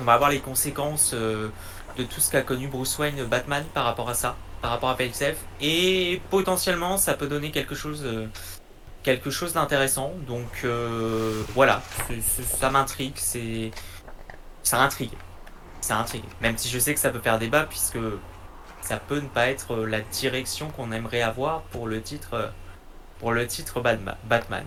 On 0.00 0.04
va 0.04 0.14
avoir 0.14 0.30
les 0.30 0.40
conséquences 0.40 1.12
euh, 1.14 1.48
de 1.96 2.04
tout 2.04 2.20
ce 2.20 2.30
qu'a 2.30 2.42
connu 2.42 2.68
Bruce 2.68 2.98
Wayne, 2.98 3.24
Batman, 3.24 3.64
par 3.74 3.84
rapport 3.84 4.08
à 4.08 4.14
ça, 4.14 4.36
par 4.62 4.70
rapport 4.70 4.90
à 4.90 4.96
PXF. 4.96 5.36
Et 5.60 6.20
potentiellement, 6.30 6.98
ça 6.98 7.14
peut 7.14 7.26
donner 7.26 7.50
quelque 7.50 7.74
chose. 7.74 8.02
Euh, 8.04 8.26
quelque 9.02 9.30
chose 9.30 9.52
d'intéressant. 9.52 10.12
Donc 10.26 10.66
voilà, 11.54 11.80
ça 12.58 12.70
m'intrigue. 12.70 13.14
C'est 13.14 13.70
ça 14.64 14.82
intrigue. 14.82 15.12
Ça 15.80 15.96
intrigue. 15.96 16.24
Même 16.40 16.58
si 16.58 16.68
je 16.68 16.76
sais 16.80 16.92
que 16.92 16.98
ça 16.98 17.10
peut 17.10 17.20
faire 17.20 17.38
débat, 17.38 17.66
puisque 17.66 18.00
ça 18.80 18.96
peut 18.96 19.20
ne 19.20 19.28
pas 19.28 19.46
être 19.46 19.76
la 19.76 20.00
direction 20.00 20.70
qu'on 20.70 20.90
aimerait 20.90 21.22
avoir 21.22 21.62
pour 21.62 21.86
le 21.86 22.02
titre, 22.02 22.50
pour 23.18 23.32
le 23.32 23.46
titre 23.46 23.80
Batman. 23.80 24.64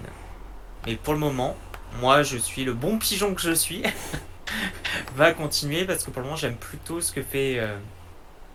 Mais 0.86 0.96
pour 0.96 1.14
le 1.14 1.20
moment, 1.20 1.56
moi 2.00 2.24
je 2.24 2.38
suis 2.38 2.64
le 2.64 2.74
bon 2.74 2.98
pigeon 2.98 3.34
que 3.34 3.42
je 3.42 3.52
suis. 3.52 3.84
va 5.16 5.32
continuer 5.32 5.86
parce 5.86 6.04
que 6.04 6.12
pour 6.12 6.22
le 6.22 6.26
moment 6.26 6.38
j'aime 6.38 6.56
plutôt 6.56 7.02
ce 7.02 7.12
que 7.12 7.22
fait, 7.22 7.60
euh, 7.60 7.78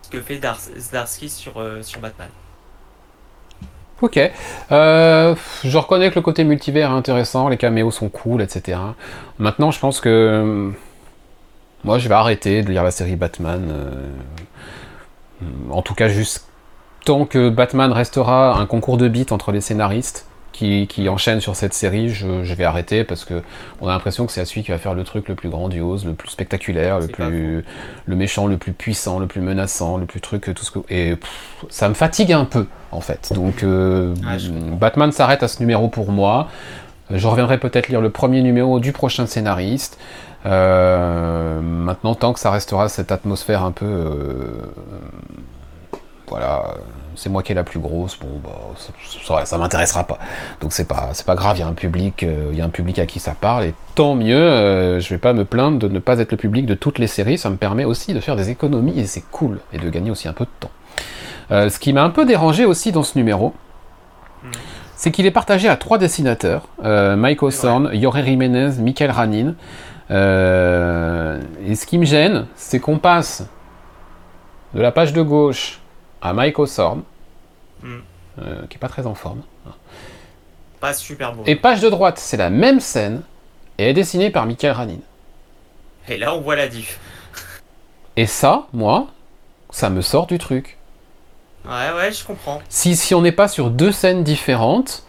ce 0.01 0.09
que 0.09 0.21
fait 0.21 0.41
Zdarsky 0.77 1.29
sur, 1.29 1.57
euh, 1.57 1.81
sur 1.81 1.99
Batman. 1.99 2.29
Ok. 4.01 4.19
Euh, 4.71 5.35
je 5.63 5.77
reconnais 5.77 6.09
que 6.09 6.15
le 6.15 6.21
côté 6.21 6.43
multivers 6.43 6.89
est 6.89 6.93
intéressant, 6.93 7.47
les 7.47 7.57
caméos 7.57 7.91
sont 7.91 8.09
cool, 8.09 8.41
etc. 8.41 8.77
Maintenant, 9.39 9.71
je 9.71 9.79
pense 9.79 10.01
que 10.01 10.73
moi, 11.85 11.97
je 11.97 12.09
vais 12.09 12.15
arrêter 12.15 12.61
de 12.61 12.71
lire 12.71 12.83
la 12.83 12.91
série 12.91 13.15
Batman. 13.15 13.73
En 15.69 15.81
tout 15.81 15.93
cas, 15.93 16.09
juste 16.09 16.45
tant 17.05 17.25
que 17.25 17.49
Batman 17.49 17.91
restera 17.91 18.57
un 18.57 18.65
concours 18.65 18.97
de 18.97 19.07
bits 19.07 19.27
entre 19.31 19.51
les 19.51 19.61
scénaristes 19.61 20.27
qui, 20.51 21.09
enchaînent 21.09 21.41
sur 21.41 21.55
cette 21.55 21.73
série, 21.73 22.09
je, 22.09 22.53
vais 22.53 22.63
arrêter 22.63 23.03
parce 23.03 23.25
que 23.25 23.41
on 23.81 23.89
a 23.89 23.91
l'impression 23.91 24.25
que 24.25 24.31
c'est 24.31 24.39
à 24.39 24.45
celui 24.45 24.63
qui 24.63 24.71
va 24.71 24.77
faire 24.77 24.93
le 24.93 25.03
truc 25.03 25.27
le 25.27 25.35
plus 25.35 25.49
grandiose, 25.49 26.05
le 26.05 26.13
plus 26.13 26.29
spectaculaire, 26.29 26.99
le 26.99 27.07
plus 27.07 27.65
le 28.05 28.15
méchant, 28.15 28.47
le 28.47 28.57
plus 28.57 28.71
puissant, 28.71 29.19
le 29.19 29.27
plus 29.27 29.41
menaçant, 29.41 29.97
le 29.97 30.05
plus 30.05 30.21
truc, 30.21 30.53
tout 30.55 30.63
ce 30.63 30.71
que 30.71 30.79
et 30.89 31.17
ça 31.69 31.89
me 31.89 31.93
fatigue 31.93 32.31
un 32.31 32.45
peu 32.45 32.67
en 32.91 33.01
fait. 33.01 33.33
Donc 33.33 33.63
euh, 33.63 34.13
Batman 34.79 35.11
s'arrête 35.11 35.43
à 35.43 35.49
ce 35.49 35.59
numéro 35.59 35.89
pour 35.89 36.11
moi. 36.11 36.47
Je 37.11 37.27
reviendrai 37.27 37.57
peut-être 37.57 37.89
lire 37.89 38.01
le 38.01 38.09
premier 38.09 38.41
numéro 38.41 38.79
du 38.79 38.93
prochain 38.93 39.27
scénariste. 39.27 39.99
Euh, 40.45 41.59
maintenant, 41.59 42.15
tant 42.15 42.33
que 42.33 42.39
ça 42.39 42.51
restera 42.51 42.87
cette 42.87 43.11
atmosphère 43.11 43.63
un 43.63 43.71
peu. 43.71 43.85
Euh, 43.85 44.71
voilà, 46.27 46.75
c'est 47.15 47.29
moi 47.29 47.43
qui 47.43 47.51
est 47.51 47.55
la 47.55 47.63
plus 47.63 47.79
grosse, 47.79 48.17
bon, 48.19 48.39
bah, 48.43 49.45
ça, 49.45 49.57
m'intéressera 49.57 50.03
pas. 50.03 50.17
Donc 50.61 50.73
c'est 50.73 50.87
pas, 50.87 51.09
c'est 51.13 51.25
pas 51.25 51.35
grave, 51.35 51.57
il 51.57 51.61
y 51.61 51.63
a 51.63 51.67
un 51.67 51.73
public, 51.73 52.23
euh, 52.23 52.49
il 52.51 52.57
y 52.57 52.61
a 52.61 52.65
un 52.65 52.69
public 52.69 52.99
à 52.99 53.05
qui 53.05 53.19
ça 53.19 53.35
parle, 53.39 53.65
et 53.65 53.73
tant 53.95 54.15
mieux, 54.15 54.99
je 54.99 55.09
vais 55.09 55.17
pas 55.17 55.33
me 55.33 55.45
plaindre 55.45 55.79
de 55.79 55.87
ne 55.87 55.99
pas 55.99 56.19
être 56.19 56.31
le 56.31 56.37
public 56.37 56.65
de 56.65 56.73
toutes 56.73 56.99
les 56.99 57.07
séries, 57.07 57.37
ça 57.37 57.49
me 57.49 57.57
permet 57.57 57.85
aussi 57.85 58.13
de 58.13 58.19
faire 58.19 58.35
des 58.35 58.49
économies, 58.49 58.99
et 58.99 59.05
c'est 59.05 59.23
cool, 59.31 59.59
et 59.73 59.77
de 59.77 59.89
gagner 59.89 60.11
aussi 60.11 60.27
un 60.27 60.33
peu 60.33 60.45
de 60.45 60.49
temps. 60.59 60.71
ce 61.49 61.79
qui 61.79 61.93
m'a 61.93 62.03
un 62.03 62.09
peu 62.09 62.25
dérangé 62.25 62.65
aussi 62.65 62.91
dans 62.91 63.03
ce 63.03 63.17
numéro, 63.17 63.53
c'est 64.95 65.11
qu'il 65.11 65.25
est 65.25 65.31
partagé 65.31 65.67
à 65.67 65.75
trois 65.75 65.97
dessinateurs, 65.97 66.67
Mike 66.83 67.43
O'Sorn, 67.43 67.91
Yoré 67.93 68.23
Jiménez, 68.23 68.71
Michael 68.79 69.11
Ranin, 69.11 69.55
euh, 70.11 71.41
et 71.65 71.75
ce 71.75 71.85
qui 71.85 71.97
me 71.97 72.05
gêne, 72.05 72.45
c'est 72.55 72.79
qu'on 72.79 72.97
passe 72.97 73.43
de 74.73 74.81
la 74.81 74.91
page 74.91 75.13
de 75.13 75.21
gauche 75.21 75.79
à 76.25 76.33
Mike 76.33 76.57
hmm. 76.57 76.63
euh, 78.41 78.67
qui 78.67 78.75
est 78.75 78.79
pas 78.79 78.89
très 78.89 79.05
en 79.05 79.15
forme. 79.15 79.41
Pas 80.79 80.93
super 80.93 81.33
beau. 81.33 81.43
Et 81.45 81.55
page 81.55 81.81
de 81.81 81.89
droite, 81.89 82.17
c'est 82.17 82.37
la 82.37 82.49
même 82.49 82.79
scène, 82.79 83.21
et 83.77 83.89
est 83.89 83.93
dessinée 83.93 84.29
par 84.29 84.45
Michael 84.45 84.71
Ranin. 84.71 84.99
Et 86.07 86.17
là, 86.17 86.35
on 86.35 86.41
voit 86.41 86.55
la 86.55 86.67
diff. 86.67 86.99
Et 88.15 88.25
ça, 88.25 88.67
moi, 88.73 89.07
ça 89.69 89.89
me 89.89 90.01
sort 90.01 90.27
du 90.27 90.37
truc. 90.37 90.77
Ouais, 91.65 91.91
ouais, 91.95 92.11
je 92.11 92.23
comprends. 92.23 92.61
Si, 92.69 92.95
si 92.95 93.15
on 93.15 93.21
n'est 93.21 93.31
pas 93.31 93.47
sur 93.47 93.69
deux 93.71 93.91
scènes 93.91 94.23
différentes, 94.23 95.03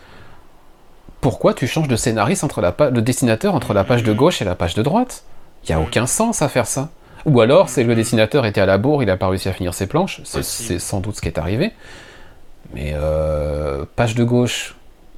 pourquoi 1.20 1.54
tu 1.54 1.66
changes 1.66 1.88
de 1.88 1.96
scénariste 1.96 2.44
entre 2.44 2.60
la 2.60 2.72
de 2.72 3.00
dessinateur 3.00 3.54
entre 3.54 3.74
la 3.74 3.84
page 3.84 4.02
de 4.02 4.12
gauche 4.12 4.40
et 4.42 4.44
la 4.44 4.54
page 4.54 4.74
de 4.74 4.82
droite? 4.82 5.24
Il 5.64 5.74
n'y 5.74 5.74
a 5.74 5.80
aucun 5.80 6.06
sens 6.06 6.42
à 6.42 6.48
faire 6.48 6.66
ça. 6.66 6.90
Ou 7.26 7.40
alors, 7.40 7.68
c'est 7.68 7.82
que 7.82 7.88
le 7.88 7.96
dessinateur 7.96 8.46
était 8.46 8.60
à 8.60 8.66
la 8.66 8.78
bourre, 8.78 9.02
il 9.02 9.06
n'a 9.06 9.16
pas 9.16 9.28
réussi 9.28 9.48
à 9.48 9.52
finir 9.52 9.74
ses 9.74 9.88
planches, 9.88 10.20
c'est 10.24 10.78
sans 10.78 11.00
doute 11.00 11.16
ce 11.16 11.20
qui 11.20 11.26
est 11.26 11.38
arrivé. 11.38 11.72
Mais 12.72 12.92
euh, 12.94 13.84
page 13.96 14.14
de 14.14 14.22
gauche, 14.22 14.76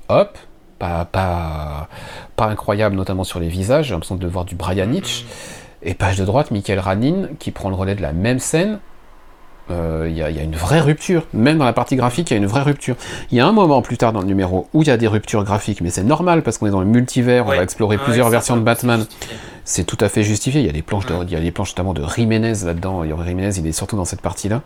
hop, 0.09 0.39
pas, 0.79 1.05
pas, 1.05 1.89
pas 2.35 2.47
incroyable, 2.47 2.97
notamment 2.97 3.25
sur 3.25 3.41
les 3.41 3.49
visages, 3.49 3.87
j'ai 3.87 3.93
l'impression 3.93 4.17
de 4.17 4.27
voir 4.27 4.47
du 4.47 4.55
Brian 4.55 4.91
Hitch. 4.91 5.27
Et 5.83 5.95
page 5.95 6.19
de 6.19 6.25
droite, 6.25 6.51
Michael 6.51 6.81
Ranin, 6.81 7.29
qui 7.39 7.51
prend 7.51 7.69
le 7.69 7.77
relais 7.77 7.95
de 7.95 8.03
la 8.03 8.13
même 8.13 8.39
scène, 8.39 8.81
euh, 9.71 10.07
il 10.09 10.17
y, 10.17 10.23
a 10.23 10.43
une 10.43 10.57
vraie 10.57 10.81
rupture. 10.81 11.27
Même 11.33 11.59
dans 11.59 11.65
la 11.65 11.73
partie 11.73 11.97
graphique, 11.97 12.31
il 12.31 12.35
y 12.35 12.37
a 12.37 12.39
une 12.39 12.47
vraie 12.47 12.63
rupture. 12.63 12.97
Il 13.31 13.37
y 13.37 13.41
a 13.41 13.47
un 13.47 13.53
moment 13.53 13.83
plus 13.83 13.99
tard 13.99 14.13
dans 14.13 14.21
le 14.21 14.27
numéro 14.27 14.69
où 14.73 14.83
il 14.83 14.89
y 14.89 14.91
a 14.91 14.97
des 14.97 15.09
ruptures 15.09 15.45
graphiques, 15.45 15.81
mais 15.81 15.91
c'est 15.91 16.05
normal 16.05 16.43
parce 16.43 16.59
qu'on 16.59 16.67
est 16.67 16.71
dans 16.71 16.81
le 16.81 16.87
multivers, 16.87 17.47
on 17.47 17.51
va 17.51 17.63
explorer 17.63 17.99
plusieurs 17.99 18.31
versions 18.31 18.57
de 18.57 18.63
Batman. 18.63 19.05
C'est 19.65 19.85
tout 19.85 19.99
à 20.01 20.09
fait 20.09 20.23
justifié. 20.23 20.61
Il 20.61 20.67
y 20.67 20.71
a 20.71 20.73
des 20.73 20.83
planches, 20.83 21.07
de, 21.07 21.15
il 21.25 21.31
y 21.31 21.37
a 21.37 21.41
des 21.41 21.51
planches 21.51 21.71
notamment 21.71 21.93
de 21.93 22.03
Jiménez 22.17 22.55
là-dedans. 22.65 23.05
Jiménez, 23.05 23.59
il 23.59 23.67
est 23.67 23.73
surtout 23.73 23.97
dans 23.97 24.07
cette 24.07 24.23
partie-là. 24.23 24.63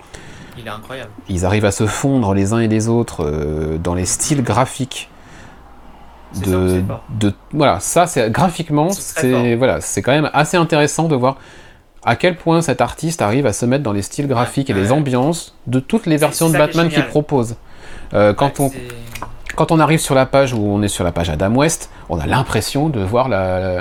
Il 0.59 0.67
est 0.67 0.71
incroyable. 0.71 1.11
Ils 1.29 1.45
arrivent 1.45 1.65
à 1.65 1.73
se 1.73 1.87
fondre 1.87 2.35
les 2.35 2.53
uns 2.53 2.61
et 2.61 2.69
les 2.69 2.89
autres 2.89 3.25
euh, 3.25 3.79
dans 3.79 3.95
les 3.95 4.05
styles 4.05 4.43
graphiques. 4.43 5.09
De, 6.47 6.83
de, 7.11 7.35
voilà, 7.53 7.79
ça 7.81 8.07
c'est 8.07 8.31
graphiquement, 8.31 8.89
c'est 8.91 9.55
voilà, 9.55 9.83
c'est 9.83 10.01
quand 10.01 10.13
même 10.13 10.31
assez 10.33 10.57
intéressant 10.57 11.07
de 11.07 11.15
voir 11.15 11.37
à 12.05 12.17
quel 12.17 12.37
point 12.37 12.63
cet 12.63 12.81
artiste 12.81 13.23
arrive 13.23 13.47
à 13.47 13.53
se 13.53 13.65
mettre 13.65 13.85
dans 13.85 13.93
les 13.93 14.03
styles 14.03 14.27
graphiques 14.27 14.71
et 14.71 14.75
les 14.75 14.91
ambiances 14.93 15.55
de 15.67 15.81
toutes 15.81 16.07
les 16.07 16.17
versions 16.17 16.51
de 16.51 16.59
Batman 16.59 16.89
qu'il 16.89 17.07
propose. 17.07 17.57
Euh, 18.15 18.35
quand, 18.35 18.61
on, 18.61 18.71
quand 19.55 19.71
on 19.71 19.79
arrive 19.79 20.01
sur 20.01 20.15
la 20.15 20.27
page 20.27 20.53
où 20.53 20.61
on 20.61 20.83
est 20.83 20.89
sur 20.89 21.05
la 21.05 21.13
page 21.13 21.31
Adam 21.31 21.55
West, 21.55 21.91
on 22.09 22.19
a 22.19 22.27
l'impression 22.27 22.89
de 22.89 23.01
voir, 23.01 23.29
la, 23.29 23.81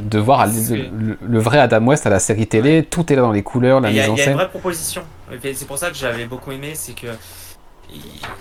de 0.00 0.18
voir 0.18 0.46
le, 0.46 1.38
vrai 1.40 1.58
Adam 1.58 1.84
West 1.86 2.06
à 2.06 2.10
la 2.10 2.20
série 2.20 2.46
télé, 2.46 2.84
tout 2.84 3.12
est 3.12 3.16
là 3.16 3.22
dans 3.22 3.32
les 3.32 3.42
couleurs, 3.42 3.80
la 3.80 3.90
mise 3.90 4.08
en 4.08 4.16
scène. 4.16 4.16
Il 4.16 4.18
y 4.18 4.22
a 4.22 4.30
une 4.30 4.36
vraie 4.36 4.48
proposition. 4.48 5.02
C'est 5.40 5.66
pour 5.66 5.78
ça 5.78 5.88
que 5.90 5.96
j'avais 5.96 6.26
beaucoup 6.26 6.52
aimé, 6.52 6.72
c'est 6.74 6.94
que 6.94 7.08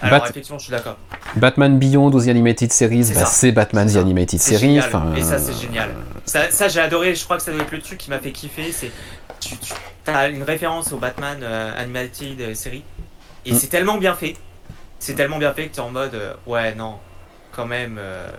Alors, 0.02 0.28
effectivement, 0.28 0.60
je 0.60 0.66
suis 0.66 0.72
d'accord. 0.72 0.98
Batman 1.36 1.80
Beyond 1.80 2.12
ou 2.12 2.24
The 2.24 2.28
Animated 2.28 2.72
Series, 2.72 3.12
bah, 3.16 3.26
c'est 3.26 3.52
Batman 3.52 3.92
The 3.92 3.98
Animated 3.98 4.40
Series. 4.40 4.78
Et 5.16 5.22
ça, 5.22 5.40
c'est 5.40 5.60
génial. 5.60 5.90
Ça, 6.26 6.68
j'ai 6.68 6.80
adoré. 6.80 7.16
Je 7.16 7.24
crois 7.24 7.38
que 7.38 7.44
ça 7.44 7.52
doit 7.52 7.62
être 7.62 7.72
le 7.72 7.82
truc 7.82 7.98
qui 7.98 8.10
m'a 8.10 8.20
fait 8.20 8.32
kiffer. 8.32 8.72
C'est 8.72 8.92
tu, 9.42 9.56
as 10.08 10.30
une 10.30 10.44
référence 10.44 10.92
au 10.94 10.98
Batman 10.98 11.40
euh, 11.42 11.74
Animated 11.78 12.56
Series. 12.56 12.84
Et 13.46 13.52
mm. 13.52 13.56
c'est 13.56 13.68
tellement 13.68 13.98
bien 13.98 14.16
fait. 14.16 14.36
C'est 15.00 15.16
tellement 15.16 15.40
bien 15.40 15.54
fait 15.54 15.68
que 15.68 15.74
tu 15.74 15.80
es 15.80 15.84
en 15.84 15.90
mode 15.90 16.14
euh, 16.14 16.34
ouais, 16.46 16.76
non, 16.76 17.00
quand 17.52 17.66
même. 17.66 17.98
Euh, 18.00 18.30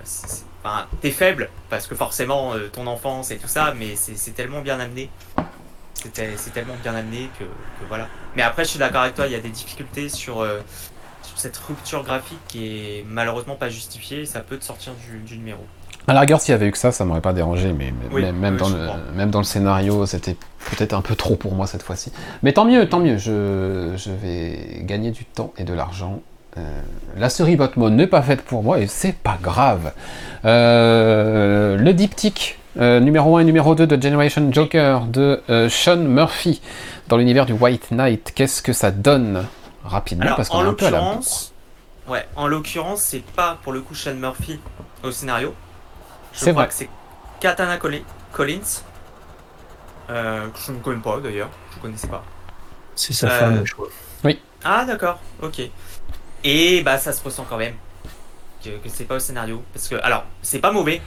t'es 1.01 1.11
faible 1.11 1.51
parce 1.69 1.87
que 1.87 1.95
forcément 1.95 2.55
ton 2.73 2.87
enfance 2.87 3.33
et 3.33 3.37
tout 3.37 3.49
ça, 3.49 3.75
mais 3.77 3.97
c'est 3.97 4.31
tellement 4.31 4.61
bien 4.61 4.79
amené. 4.79 5.11
C'est 5.95 6.53
tellement 6.53 6.77
bien 6.83 6.95
amené 6.95 7.29
que, 7.39 7.45
voilà. 7.89 8.09
Mais 8.37 8.43
après, 8.43 8.65
je 8.65 8.71
suis 8.71 8.79
d'accord 8.79 9.03
avec 9.03 9.15
toi, 9.15 9.27
il 9.27 9.33
y 9.33 9.37
a 9.37 9.41
des 9.41 9.51
difficultés 9.51 10.09
sur, 10.09 10.47
cette 11.35 11.57
rupture 11.57 12.05
graphique 12.05 12.39
qui 12.47 12.67
est 12.67 13.05
malheureusement 13.09 13.57
pas 13.57 13.69
justifiée. 13.69 14.25
Ça 14.25 14.41
peut 14.41 14.57
te 14.57 14.65
sortir 14.65 14.93
du, 15.27 15.37
numéro. 15.37 15.67
À 16.09 16.15
la 16.15 16.21
rigueur, 16.21 16.41
s'il 16.41 16.53
y 16.53 16.55
avait 16.55 16.67
eu 16.67 16.73
que 16.73 16.79
ça, 16.79 16.91
ça 16.91 17.05
m'aurait 17.05 17.21
pas 17.21 17.33
dérangé, 17.33 17.73
mais, 17.73 17.93
même, 18.33 18.57
dans 18.57 18.69
le, 18.69 18.77
même 19.15 19.31
dans 19.31 19.39
le 19.39 19.45
scénario, 19.45 20.05
c'était 20.07 20.37
peut-être 20.71 20.95
un 20.95 21.01
peu 21.01 21.15
trop 21.15 21.37
pour 21.37 21.55
moi 21.55 21.67
cette 21.67 21.83
fois-ci. 21.83 22.13
Mais 22.43 22.53
tant 22.53 22.65
mieux, 22.65 22.89
tant 22.89 22.99
mieux, 22.99 23.19
je, 23.19 23.93
je 23.97 24.11
vais 24.11 24.83
gagner 24.83 25.13
du 25.13 25.25
temps 25.25 25.53
et 25.59 25.65
de 25.65 25.73
l'argent. 25.73 26.21
Euh, 26.59 26.81
la 27.17 27.31
série 27.31 27.57
Batman 27.57 27.95
n'est 27.95 28.07
pas 28.07 28.21
faite 28.21 28.43
pour 28.43 28.63
moi 28.63 28.79
et 28.79 28.87
c'est 28.87 29.15
pas 29.15 29.39
grave. 29.41 29.93
Euh, 30.45 31.79
le 31.79 31.95
diptyque 31.95 32.59
euh, 32.79 33.01
numéro 33.01 33.39
1 33.39 33.41
et 33.41 33.45
numéro 33.45 33.75
2 33.75 33.87
de 33.87 34.03
Generation 34.03 34.53
Joker 34.53 35.07
de 35.07 35.41
Sean 35.71 35.97
Murphy 35.97 36.61
dans 37.09 37.17
l'univers 37.17 37.47
du 37.47 37.53
White 37.53 37.91
Knight, 37.91 38.33
qu'est-ce 38.35 38.61
que 38.61 38.73
ça 38.73 38.91
donne 38.91 39.47
rapidement 39.85 40.35
parce 40.37 40.49
qu'on 40.49 40.65
est 40.65 40.69
un 40.69 40.75
peu 40.75 40.87
à 40.87 40.91
la 40.91 41.19
Ouais, 42.09 42.27
en 42.35 42.49
l'occurrence, 42.49 43.03
c'est 43.03 43.23
pas 43.23 43.59
pour 43.63 43.73
le 43.73 43.81
coup 43.81 43.95
Sean 43.95 44.15
Murphy 44.15 44.59
au 45.05 45.11
scénario. 45.13 45.55
Je 46.33 46.51
crois 46.51 46.67
que 46.67 46.75
c'est 46.75 46.91
Katana 47.41 47.79
Collins. 47.79 48.83
Euh, 50.11 50.49
que 50.49 50.59
je 50.59 50.73
ne 50.73 50.81
connais 50.81 51.01
pas 51.01 51.21
d'ailleurs, 51.21 51.51
je 51.71 51.77
ne 51.77 51.83
connaissais 51.83 52.09
pas. 52.09 52.25
C'est 52.95 53.13
sa 53.13 53.31
femme, 53.31 53.59
euh, 53.59 53.65
je 53.65 53.73
crois. 53.73 53.89
Oui. 54.25 54.41
Ah 54.65 54.85
d'accord, 54.85 55.21
ok. 55.41 55.61
Et 56.45 56.83
bah 56.83 56.99
ça 56.99 57.13
se 57.13 57.23
ressent 57.23 57.47
quand 57.49 57.57
même 57.57 57.75
que, 58.63 58.89
c'est 58.89 59.05
pas 59.05 59.17
au 59.17 59.21
scénario. 59.21 59.63
Parce 59.73 59.89
que, 59.89 59.97
alors, 59.97 60.25
c'est 60.43 60.61
pas 60.61 60.73
mauvais, 60.73 61.03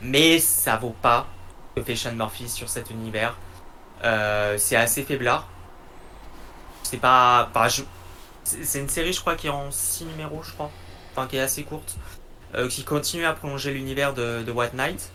mais 0.00 0.38
ça 0.38 0.76
vaut 0.76 0.94
pas 1.02 1.26
que 1.74 1.82
fait 1.82 1.96
Sean 1.96 2.12
Murphy 2.12 2.48
sur 2.48 2.68
cet 2.68 2.90
univers. 2.90 3.36
Euh, 4.04 4.56
c'est 4.58 4.76
assez 4.76 5.02
faiblard. 5.02 5.48
C'est 6.82 6.98
pas. 6.98 7.50
c'est 8.44 8.78
une 8.78 8.88
série, 8.88 9.12
je 9.12 9.20
crois, 9.20 9.36
qui 9.36 9.46
est 9.46 9.50
en 9.50 9.70
6 9.70 10.04
numéros, 10.06 10.42
je 10.42 10.52
crois. 10.52 10.70
Enfin, 11.12 11.26
qui 11.26 11.36
est 11.36 11.40
assez 11.40 11.64
courte. 11.64 11.96
Euh, 12.56 12.68
qui 12.68 12.84
continue 12.84 13.24
à 13.24 13.32
prolonger 13.32 13.72
l'univers 13.72 14.14
de, 14.14 14.48
White 14.50 14.74
Knight. 14.74 15.10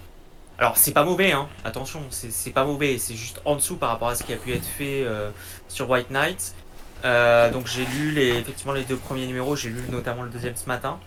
Alors, 0.58 0.76
c'est 0.78 0.92
pas 0.92 1.06
mauvais, 1.06 1.32
hein. 1.32 1.48
Attention, 1.64 2.02
c'est 2.10 2.52
pas 2.52 2.66
mauvais. 2.66 2.98
C'est 2.98 3.16
juste 3.16 3.42
en 3.46 3.56
dessous 3.56 3.78
par 3.78 3.90
rapport 3.90 4.10
à 4.10 4.16
ce 4.16 4.24
qui 4.24 4.34
a 4.34 4.36
pu 4.36 4.52
être 4.52 4.66
fait 4.66 5.04
euh, 5.06 5.30
sur 5.70 5.90
White 5.90 6.12
Knight. 6.12 6.54
Euh, 7.06 7.50
donc, 7.50 7.68
j'ai 7.68 7.86
lu 7.86 8.12
les, 8.12 8.36
effectivement 8.36 8.74
les 8.74 8.84
deux 8.84 8.98
premiers 8.98 9.26
numéros. 9.26 9.56
J'ai 9.56 9.70
lu 9.70 9.82
notamment 9.90 10.24
le 10.24 10.30
deuxième 10.30 10.56
ce 10.58 10.68
matin. 10.68 11.00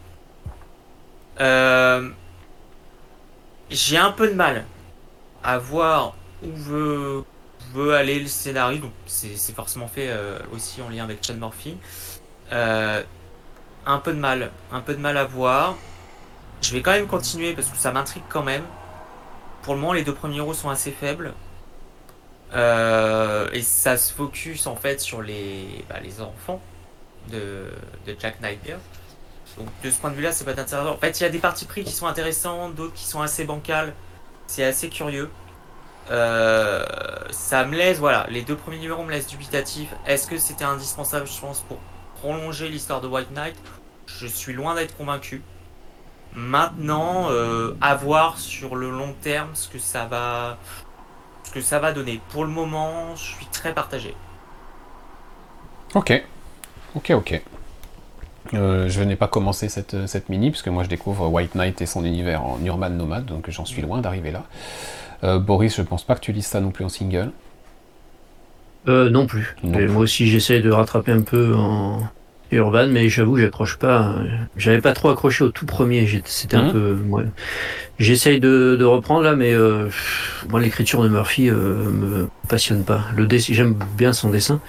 j'ai 3.71 3.99
un 3.99 4.13
peu 4.13 4.29
de 4.29 4.35
mal 4.35 4.65
à 5.45 5.59
voir 5.59 6.15
où 6.43 6.51
veut 7.75 7.95
aller 7.95 8.21
le 8.21 8.27
scénario, 8.27 8.79
donc 8.79 8.93
c'est 9.07 9.55
forcément 9.55 9.89
fait 9.89 10.11
aussi 10.53 10.81
en 10.81 10.89
lien 10.89 11.05
avec 11.05 11.23
Chad 11.25 11.39
Murphy. 11.39 11.77
Un 12.51 13.99
peu 13.99 14.15
de 14.15 14.19
mal, 14.19 14.51
un 14.71 14.81
peu 14.81 14.95
de 14.95 15.01
mal 15.01 15.19
à 15.19 15.25
voir. 15.25 15.77
Je 16.62 16.72
vais 16.72 16.80
quand 16.80 16.93
même 16.93 17.09
continuer 17.09 17.52
parce 17.52 17.68
que 17.68 17.76
ça 17.76 17.93
m'intrigue 17.93 18.22
quand 18.28 18.44
même. 18.44 18.62
Pour 19.62 19.74
le 19.74 19.80
moment, 19.80 19.93
les 19.93 20.05
deux 20.05 20.14
premiers 20.14 20.39
euros 20.39 20.55
sont 20.55 20.70
assez 20.70 20.93
faibles. 20.93 21.34
Euh, 22.55 23.48
et 23.52 23.62
ça 23.62 23.97
se 23.97 24.12
focus 24.12 24.66
en 24.66 24.76
fait 24.76 25.01
sur 25.01 25.22
les, 25.22 25.84
bah, 25.89 25.97
les 26.02 26.20
enfants 26.20 26.60
de, 27.30 27.66
de 28.06 28.16
Jack 28.18 28.40
Napier. 28.40 28.76
Donc 29.59 29.68
de 29.82 29.90
ce 29.90 29.98
point 29.98 30.10
de 30.10 30.16
vue-là, 30.16 30.32
c'est 30.32 30.44
pas 30.44 30.52
intéressant. 30.52 30.86
En 30.86 30.97
fait, 30.97 31.20
il 31.20 31.22
y 31.24 31.26
a 31.26 31.30
des 31.30 31.39
parties 31.39 31.64
pris 31.64 31.84
qui 31.84 31.93
sont 31.93 32.06
intéressants, 32.06 32.70
d'autres 32.70 32.94
qui 32.94 33.05
sont 33.05 33.20
assez 33.20 33.44
bancales. 33.44 33.94
C'est 34.47 34.64
assez 34.64 34.89
curieux. 34.89 35.30
Euh, 36.10 36.84
ça 37.30 37.64
me 37.64 37.76
laisse, 37.76 37.98
voilà, 37.98 38.26
les 38.28 38.43
deux 38.43 38.56
premiers 38.56 38.78
numéros 38.78 39.05
me 39.05 39.10
laissent 39.10 39.28
dubitatif. 39.28 39.89
Est-ce 40.06 40.26
que 40.26 40.39
c'était 40.39 40.64
indispensable, 40.64 41.26
je 41.26 41.40
pense, 41.40 41.60
pour 41.60 41.78
prolonger 42.20 42.68
l'histoire 42.68 43.01
de 43.01 43.09
White 43.09 43.30
Knight? 43.32 43.56
Je 44.06 44.26
suis 44.26 44.52
loin 44.52 44.74
d'être 44.74 44.97
convaincu. 44.97 45.43
Maintenant, 46.35 47.27
euh, 47.31 47.77
à 47.81 47.95
voir 47.95 48.39
sur 48.39 48.75
le 48.75 48.91
long 48.91 49.15
terme 49.23 49.51
ce 49.55 49.69
que 49.69 49.79
ça 49.79 50.07
va, 50.07 50.57
ce 51.45 51.51
que 51.51 51.61
ça 51.61 51.79
va 51.79 51.93
donner. 51.93 52.21
Pour 52.31 52.45
le 52.45 52.51
moment, 52.51 53.15
je 53.17 53.23
suis 53.23 53.47
très 53.47 53.75
partagé. 53.75 54.15
Ok, 55.95 56.25
ok, 56.95 57.11
ok. 57.11 57.43
Euh, 58.55 58.89
je 58.89 59.03
n'ai 59.03 59.17
pas 59.17 59.29
commencé 59.29 59.69
cette, 59.69 60.07
cette 60.07 60.29
mini, 60.29 60.51
puisque 60.51 60.69
moi 60.69 60.85
je 60.85 60.89
découvre 60.89 61.29
White 61.29 61.55
Knight 61.55 61.81
et 61.81 61.87
son 61.87 62.05
univers 62.05 62.45
en 62.45 62.59
urban 62.65 62.91
nomade, 62.91 63.27
donc 63.27 63.49
j'en 63.51 63.65
suis 63.65 63.83
loin 63.83 64.01
d'arriver 64.01 64.31
là. 64.31 64.45
Euh, 65.25 65.39
Boris, 65.39 65.77
je 65.77 65.83
pense 65.83 66.05
pas 66.05 66.15
que 66.15 66.21
tu 66.21 66.33
lises 66.33 66.47
ça 66.47 66.61
non 66.61 66.71
plus 66.71 66.85
en 66.85 66.89
single. 66.89 67.31
Euh, 68.89 69.11
non 69.11 69.27
plus. 69.27 69.57
Moi 69.63 70.03
aussi, 70.03 70.27
j'essaie 70.27 70.61
de 70.61 70.71
rattraper 70.71 71.13
un 71.13 71.23
peu 71.23 71.55
en 71.55 72.01
urban, 72.57 72.89
mais 72.89 73.09
j'avoue, 73.09 73.37
j'accroche 73.37 73.77
pas. 73.77 74.15
J'avais 74.57 74.81
pas 74.81 74.93
trop 74.93 75.11
accroché 75.11 75.45
au 75.45 75.51
tout 75.51 75.66
premier. 75.66 76.07
C'était 76.24 76.57
un 76.57 76.65
mhm. 76.65 76.73
peu. 76.73 76.99
J'essaye 77.99 78.41
de, 78.41 78.83
reprendre 78.85 79.23
là, 79.23 79.37
mais 79.37 79.53
euh, 79.53 79.89
moi, 80.49 80.61
l'écriture 80.61 81.03
de 81.03 81.09
Murphy 81.09 81.51
me 81.51 82.29
passionne 82.49 82.85
pas. 82.85 83.03
Le 83.16 83.29
j'aime 83.31 83.77
bien 83.97 84.12
son 84.12 84.31
dessin, 84.31 84.61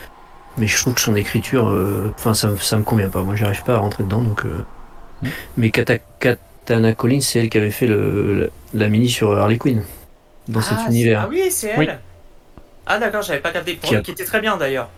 mais 0.57 0.67
je 0.67 0.77
trouve 0.77 0.93
que 0.93 1.01
son 1.01 1.15
écriture, 1.15 1.75
enfin, 2.15 2.33
ça, 2.33 2.51
ça 2.59 2.77
me 2.77 2.83
convient 2.83 3.09
pas. 3.09 3.21
Moi, 3.21 3.35
j'arrive 3.35 3.63
pas 3.63 3.75
à 3.75 3.77
rentrer 3.77 4.03
dedans, 4.03 4.21
donc. 4.21 4.43
Mhm. 4.43 5.29
Mais 5.57 5.71
Katana 5.71 6.93
Collins, 6.93 7.21
c'est 7.21 7.39
elle 7.39 7.49
qui 7.49 7.57
avait 7.57 7.71
fait 7.71 7.87
le, 7.87 8.51
la 8.73 8.89
mini 8.89 9.09
sur 9.09 9.37
Harley 9.37 9.57
Quinn 9.57 9.83
dans 10.47 10.61
cet 10.61 10.77
ah, 10.81 10.89
univers. 10.89 11.21
Ah 11.23 11.27
oui, 11.29 11.43
c'est 11.49 11.69
elle. 11.69 11.99
Ah 12.85 12.99
d'accord, 12.99 13.21
j'avais 13.21 13.39
pas 13.39 13.51
capté. 13.51 13.75
Pour 13.75 13.89
qui, 13.89 14.01
qui 14.01 14.11
était 14.11 14.25
très 14.25 14.41
bien 14.41 14.57
d'ailleurs. 14.57 14.89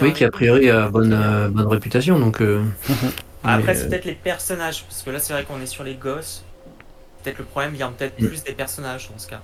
Oui, 0.00 0.12
qui 0.12 0.24
a 0.24 0.30
priori 0.30 0.70
a 0.70 0.88
bonne, 0.88 1.12
euh, 1.12 1.48
bonne 1.48 1.66
réputation. 1.66 2.18
Donc, 2.18 2.40
euh, 2.40 2.62
Après, 3.44 3.74
c'est 3.74 3.84
euh, 3.84 3.88
peut-être 3.88 4.04
les 4.04 4.14
personnages, 4.14 4.84
parce 4.84 5.02
que 5.02 5.10
là, 5.10 5.18
c'est 5.18 5.32
vrai 5.32 5.44
qu'on 5.44 5.60
est 5.60 5.66
sur 5.66 5.84
les 5.84 5.94
gosses. 5.94 6.44
Peut-être 7.22 7.38
le 7.38 7.44
problème 7.44 7.72
vient 7.72 7.92
peut-être 7.96 8.20
mm. 8.20 8.26
plus 8.26 8.44
des 8.44 8.52
personnages 8.52 9.10
dans 9.10 9.18
ce 9.18 9.28
cas. 9.28 9.40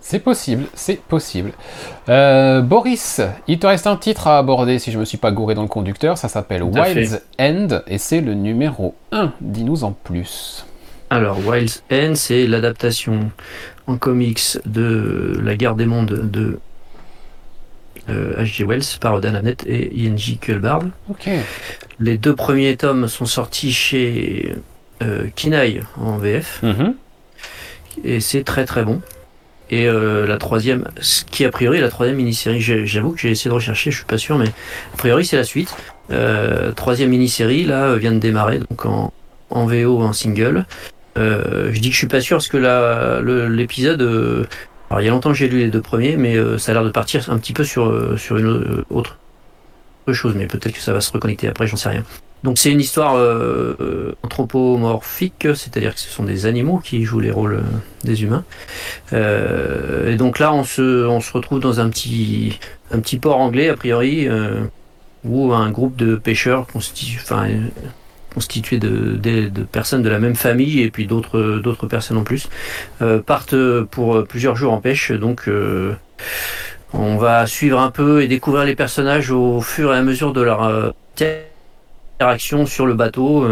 C'est 0.00 0.20
possible, 0.20 0.66
c'est 0.74 1.00
possible. 1.00 1.52
Boris, 2.06 3.20
il 3.48 3.58
te 3.58 3.66
reste 3.66 3.88
un 3.88 3.96
titre 3.96 4.28
à 4.28 4.38
aborder 4.38 4.78
si 4.78 4.92
je 4.92 5.00
me 5.00 5.04
suis 5.04 5.18
pas 5.18 5.32
gouré 5.32 5.54
dans 5.54 5.62
le 5.62 5.68
conducteur. 5.68 6.16
Ça 6.16 6.28
s'appelle 6.28 6.62
Wild's 6.62 7.20
End 7.40 7.80
et 7.88 7.98
c'est 7.98 8.20
le 8.20 8.34
numéro 8.34 8.94
1. 9.10 9.32
Dis-nous 9.40 9.82
en 9.82 9.90
plus. 9.90 10.64
Alors, 11.10 11.38
Wild's 11.44 11.82
End, 11.90 12.12
c'est 12.14 12.46
l'adaptation 12.46 13.30
en 13.86 13.96
comics 13.96 14.58
de 14.64 15.38
La 15.42 15.56
guerre 15.56 15.76
des 15.76 15.86
mondes 15.86 16.30
de 16.30 16.58
H.G. 18.08 18.62
Euh, 18.62 18.66
Wells 18.66 18.98
par 19.00 19.20
Dan 19.20 19.36
Abnett 19.36 19.64
et 19.66 19.94
Ian.J. 19.96 20.38
Kuelbard. 20.38 20.82
Les 21.98 22.18
deux 22.18 22.34
premiers 22.34 22.76
tomes 22.76 23.08
sont 23.08 23.26
sortis 23.26 23.72
chez 23.72 24.54
euh, 25.02 25.26
Kinaï 25.34 25.82
en 26.00 26.18
VF. 26.18 26.62
Mhm. 26.62 26.94
Et 28.04 28.20
c'est 28.20 28.44
très 28.44 28.64
très 28.64 28.84
bon. 28.84 29.00
Et 29.70 29.88
euh, 29.88 30.26
la 30.26 30.36
troisième, 30.36 30.88
ce 31.00 31.24
qui 31.24 31.44
a 31.44 31.50
priori 31.50 31.80
la 31.80 31.88
troisième 31.88 32.16
mini-série, 32.16 32.60
j'avoue 32.60 33.12
que 33.12 33.20
j'ai 33.20 33.30
essayé 33.30 33.48
de 33.48 33.54
rechercher, 33.54 33.90
je 33.90 33.96
suis 33.96 34.04
pas 34.04 34.18
sûr, 34.18 34.38
mais 34.38 34.48
a 34.48 34.96
priori 34.96 35.24
c'est 35.24 35.36
la 35.36 35.44
suite. 35.44 35.74
troisième 36.76 37.10
mini-série, 37.10 37.64
là, 37.64 37.96
vient 37.96 38.12
de 38.12 38.18
démarrer, 38.18 38.60
donc 38.60 38.86
en, 38.86 39.12
en 39.50 39.66
VO, 39.66 40.02
en 40.02 40.12
single. 40.12 40.66
Euh, 41.18 41.70
je 41.72 41.80
dis 41.80 41.88
que 41.88 41.94
je 41.94 41.98
suis 41.98 42.06
pas 42.06 42.20
sûr 42.20 42.36
parce 42.36 42.48
que 42.48 42.58
l'épisode. 43.48 44.46
Euh, 44.90 44.94
alors 44.94 45.00
il 45.00 45.04
y 45.04 45.08
a 45.08 45.10
longtemps 45.10 45.30
que 45.30 45.36
j'ai 45.36 45.48
lu 45.48 45.58
les 45.58 45.70
deux 45.70 45.80
premiers, 45.80 46.16
mais 46.16 46.36
euh, 46.36 46.58
ça 46.58 46.72
a 46.72 46.74
l'air 46.74 46.84
de 46.84 46.90
partir 46.90 47.30
un 47.30 47.38
petit 47.38 47.52
peu 47.52 47.64
sur, 47.64 48.18
sur 48.18 48.36
une 48.36 48.84
autre 48.90 49.16
chose, 50.12 50.34
mais 50.36 50.46
peut-être 50.46 50.74
que 50.74 50.80
ça 50.80 50.92
va 50.92 51.00
se 51.00 51.12
reconnecter 51.12 51.48
après, 51.48 51.66
j'en 51.66 51.76
sais 51.76 51.88
rien. 51.88 52.04
Donc 52.44 52.58
c'est 52.58 52.70
une 52.70 52.80
histoire 52.80 53.14
anthropomorphique, 54.22 55.48
c'est-à-dire 55.54 55.94
que 55.94 56.00
ce 56.00 56.08
sont 56.08 56.22
des 56.22 56.46
animaux 56.46 56.78
qui 56.78 57.02
jouent 57.02 57.18
les 57.18 57.32
rôles 57.32 57.64
des 58.04 58.22
humains. 58.22 58.44
et 59.12 60.14
donc 60.16 60.38
là, 60.38 60.52
on 60.52 60.62
se, 60.62 61.06
on 61.06 61.20
se 61.20 61.32
retrouve 61.32 61.58
dans 61.58 61.80
un 61.80 61.88
petit, 61.88 62.60
un 62.92 63.00
petit 63.00 63.18
port 63.18 63.38
anglais, 63.38 63.68
a 63.68 63.74
priori, 63.74 64.28
où 65.24 65.52
un 65.54 65.70
groupe 65.70 65.96
de 65.96 66.14
pêcheurs 66.14 66.68
constitue, 66.68 67.18
enfin, 67.20 67.48
constitué 68.36 68.78
de, 68.78 69.16
de, 69.16 69.62
personnes 69.62 70.02
de 70.02 70.10
la 70.10 70.18
même 70.18 70.34
famille 70.34 70.82
et 70.82 70.90
puis 70.90 71.06
d'autres 71.06 71.58
d'autres 71.64 71.86
personnes 71.86 72.18
en 72.18 72.22
plus 72.22 72.50
euh, 73.00 73.18
partent 73.18 73.56
pour 73.90 74.26
plusieurs 74.26 74.56
jours 74.56 74.74
en 74.74 74.80
pêche. 74.82 75.10
Donc 75.10 75.48
euh, 75.48 75.94
on 76.92 77.16
va 77.16 77.46
suivre 77.46 77.80
un 77.80 77.90
peu 77.90 78.22
et 78.22 78.28
découvrir 78.28 78.64
les 78.66 78.76
personnages 78.76 79.30
au 79.30 79.62
fur 79.62 79.94
et 79.94 79.96
à 79.96 80.02
mesure 80.02 80.34
de 80.34 80.42
leur 80.42 80.64
euh, 80.64 80.90
interactions 82.18 82.66
sur 82.66 82.84
le 82.84 82.92
bateau. 82.92 83.46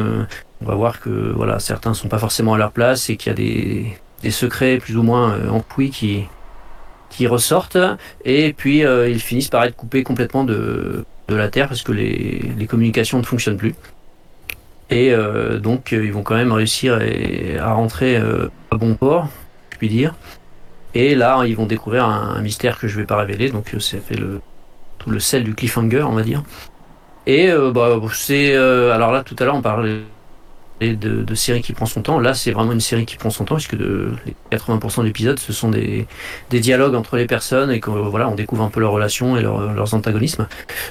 on 0.61 0.67
va 0.67 0.75
voir 0.75 1.01
que 1.01 1.09
voilà, 1.09 1.61
certains 1.61 1.95
sont 1.95 2.09
pas 2.09 2.19
forcément 2.19 2.53
à 2.53 2.59
leur 2.59 2.73
place 2.73 3.09
et 3.09 3.17
qu'il 3.17 3.31
y 3.31 3.33
a 3.33 3.37
des, 3.37 3.87
des 4.23 4.31
secrets 4.31 4.77
plus 4.77 4.99
ou 4.99 5.03
moins 5.03 5.49
enfouis 5.49 5.89
qui, 5.89 6.25
qui 7.09 7.27
ressortent 7.27 7.79
et 8.25 8.53
puis 8.53 8.81
ils 8.81 9.21
finissent 9.21 9.49
par 9.49 9.65
être 9.65 9.77
coupés 9.77 10.03
complètement 10.03 10.45
de, 10.45 11.05
de 11.29 11.35
la 11.35 11.49
Terre 11.49 11.69
parce 11.69 11.83
que 11.83 11.93
les, 11.93 12.53
les 12.59 12.67
communications 12.67 13.19
ne 13.19 13.25
fonctionnent 13.25 13.57
plus. 13.57 13.75
Et 14.91 15.13
euh, 15.13 15.59
donc 15.59 15.93
ils 15.93 16.13
vont 16.13 16.23
quand 16.23 16.35
même 16.35 16.53
réussir 16.53 16.99
à, 17.61 17.73
rentrer 17.73 18.17
euh, 18.17 18.49
à 18.71 18.77
bon 18.77 18.95
port, 18.95 19.29
je 19.73 19.79
puis 19.79 19.89
dire. 19.89 20.15
Et 20.95 21.15
là, 21.15 21.45
ils 21.47 21.57
vont 21.57 21.67
découvrir 21.67 22.05
un, 22.05 22.41
mystère 22.41 22.79
que 22.79 22.87
je 22.87 22.97
vais 22.99 23.07
pas 23.07 23.17
révéler, 23.17 23.51
donc 23.51 23.75
ça 23.81 23.99
fait 23.99 24.15
le, 24.15 24.41
tout 24.99 25.11
le 25.11 25.19
sel 25.19 25.43
du 25.43 25.55
cliffhanger, 25.55 26.03
on 26.03 26.13
va 26.13 26.23
dire. 26.23 26.43
Et 27.27 27.51
euh, 27.51 27.73
bah, 27.73 28.01
c'est 28.13 28.55
alors 28.55 29.13
là 29.13 29.23
tout 29.23 29.37
à 29.39 29.45
l'heure 29.45 29.57
on 29.57 29.63
parlait 29.63 30.03
de, 30.81 31.23
de 31.23 31.35
série 31.35 31.63
qui 31.63 31.73
prend 31.73 31.87
son 31.87 32.03
temps. 32.03 32.19
Là, 32.21 32.35
c'est 32.35 32.53
vraiment 32.53 32.73
une 32.73 32.81
série 32.81 33.07
qui 33.07 33.17
prend 33.17 33.31
son 33.31 33.45
temps, 33.45 33.55
puisque 33.57 33.77
de, 33.77 34.13
les 34.27 34.35
80% 34.57 35.05
d'épisodes, 35.05 35.39
ce 35.39 35.53
sont 35.53 35.71
des, 35.71 36.07
des, 36.51 36.61
dialogues 36.61 36.95
entre 36.95 37.17
les 37.17 37.27
personnes 37.27 37.71
et 37.71 37.81
que 37.81 37.91
voilà, 37.91 38.29
on 38.29 38.35
découvre 38.35 38.63
un 38.63 38.71
peu 38.71 38.81
leurs 38.81 38.93
relations 38.93 39.37
et 39.37 39.43
leurs 39.43 39.95
antagonismes. 39.95 40.47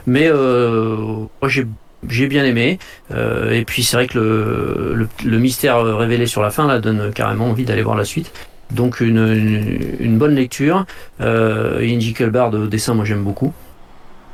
Mais 0.08 0.28
euh, 0.28 0.96
moi, 0.98 1.48
j'ai 1.48 1.66
j'ai 2.10 2.28
bien 2.28 2.46
aimé. 2.46 2.80
Euh, 3.12 3.52
et 3.52 3.66
puis 3.66 3.84
c'est 3.84 3.98
vrai 3.98 4.08
que 4.08 4.18
le, 4.18 5.08
le, 5.24 5.40
mystère 5.40 5.84
révélé 5.84 6.26
sur 6.26 6.42
la 6.42 6.50
fin 6.50 6.68
là 6.68 6.80
donne 6.80 7.12
carrément 7.14 7.48
envie 7.48 7.66
d'aller 7.66 7.84
voir 7.84 7.96
la 7.96 8.06
suite. 8.06 8.32
Donc 8.72 9.02
une, 9.02 9.98
une, 10.00 10.18
bonne 10.18 10.36
lecture. 10.36 10.86
Euh, 11.22 11.80
Indy 11.82 12.14
Kelbard 12.14 12.54
au 12.54 12.68
dessin, 12.68 12.94
moi 12.94 13.06
j'aime 13.06 13.24
beaucoup. 13.24 13.54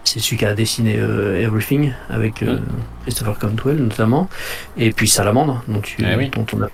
C'est 0.04 0.20
celui 0.20 0.38
qui 0.38 0.46
a 0.46 0.54
dessiné 0.54 0.96
euh, 0.98 1.40
Everything 1.42 1.94
avec 2.10 2.42
euh, 2.42 2.58
Christopher 3.04 3.38
Cantwell 3.38 3.78
notamment. 3.78 4.30
Et 4.78 4.92
puis 4.92 5.08
Salamandre, 5.08 5.64
donc, 5.68 5.96
eh 6.00 6.16
oui. 6.16 6.30
dont 6.30 6.46
on 6.54 6.64
a 6.64 6.70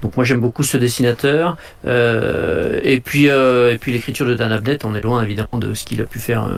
donc 0.00 0.16
moi 0.16 0.24
j'aime 0.24 0.40
beaucoup 0.40 0.64
ce 0.64 0.76
dessinateur. 0.76 1.56
Euh, 1.86 2.80
et 2.82 2.98
puis 2.98 3.26
et 3.26 3.78
puis 3.80 3.92
l'écriture 3.92 4.26
de 4.26 4.34
Dan 4.34 4.50
Abnett, 4.50 4.84
on 4.84 4.96
est 4.96 5.00
loin 5.00 5.22
évidemment 5.22 5.58
de 5.60 5.74
ce 5.74 5.84
qu'il 5.84 6.00
a 6.00 6.06
pu 6.06 6.18
faire 6.18 6.48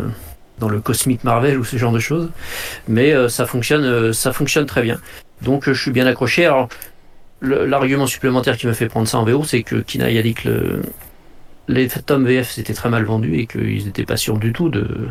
dans 0.59 0.68
le 0.68 0.81
Cosmic 0.81 1.24
Marvel 1.24 1.59
ou 1.59 1.64
ce 1.64 1.76
genre 1.76 1.93
de 1.93 1.98
choses, 1.98 2.31
mais 2.89 3.12
ça 3.28 3.47
fonctionne 3.47 4.12
ça 4.12 4.32
fonctionne 4.32 4.66
très 4.66 4.82
bien. 4.82 5.01
Donc 5.43 5.64
je 5.66 5.81
suis 5.81 5.90
bien 5.90 6.06
accroché. 6.06 6.44
Alors 6.47 6.68
l'argument 7.43 8.06
supplémentaire 8.06 8.56
qui 8.56 8.66
me 8.66 8.72
fait 8.72 8.86
prendre 8.86 9.09
ça 9.09 9.18
en 9.18 9.24
VO, 9.24 9.44
c'est 9.44 9.62
que 9.62 9.76
Kina 9.76 10.10
Yalik, 10.10 10.44
le, 10.44 10.82
les 11.68 11.89
tomes 11.89 12.26
VF 12.26 12.51
c'était 12.51 12.74
très 12.74 12.89
mal 12.89 13.05
vendu 13.05 13.36
et 13.39 13.47
qu'ils 13.47 13.85
n'étaient 13.85 14.05
pas 14.05 14.16
sûrs 14.16 14.39
du 14.39 14.52
tout 14.52 14.68
de, 14.68 15.09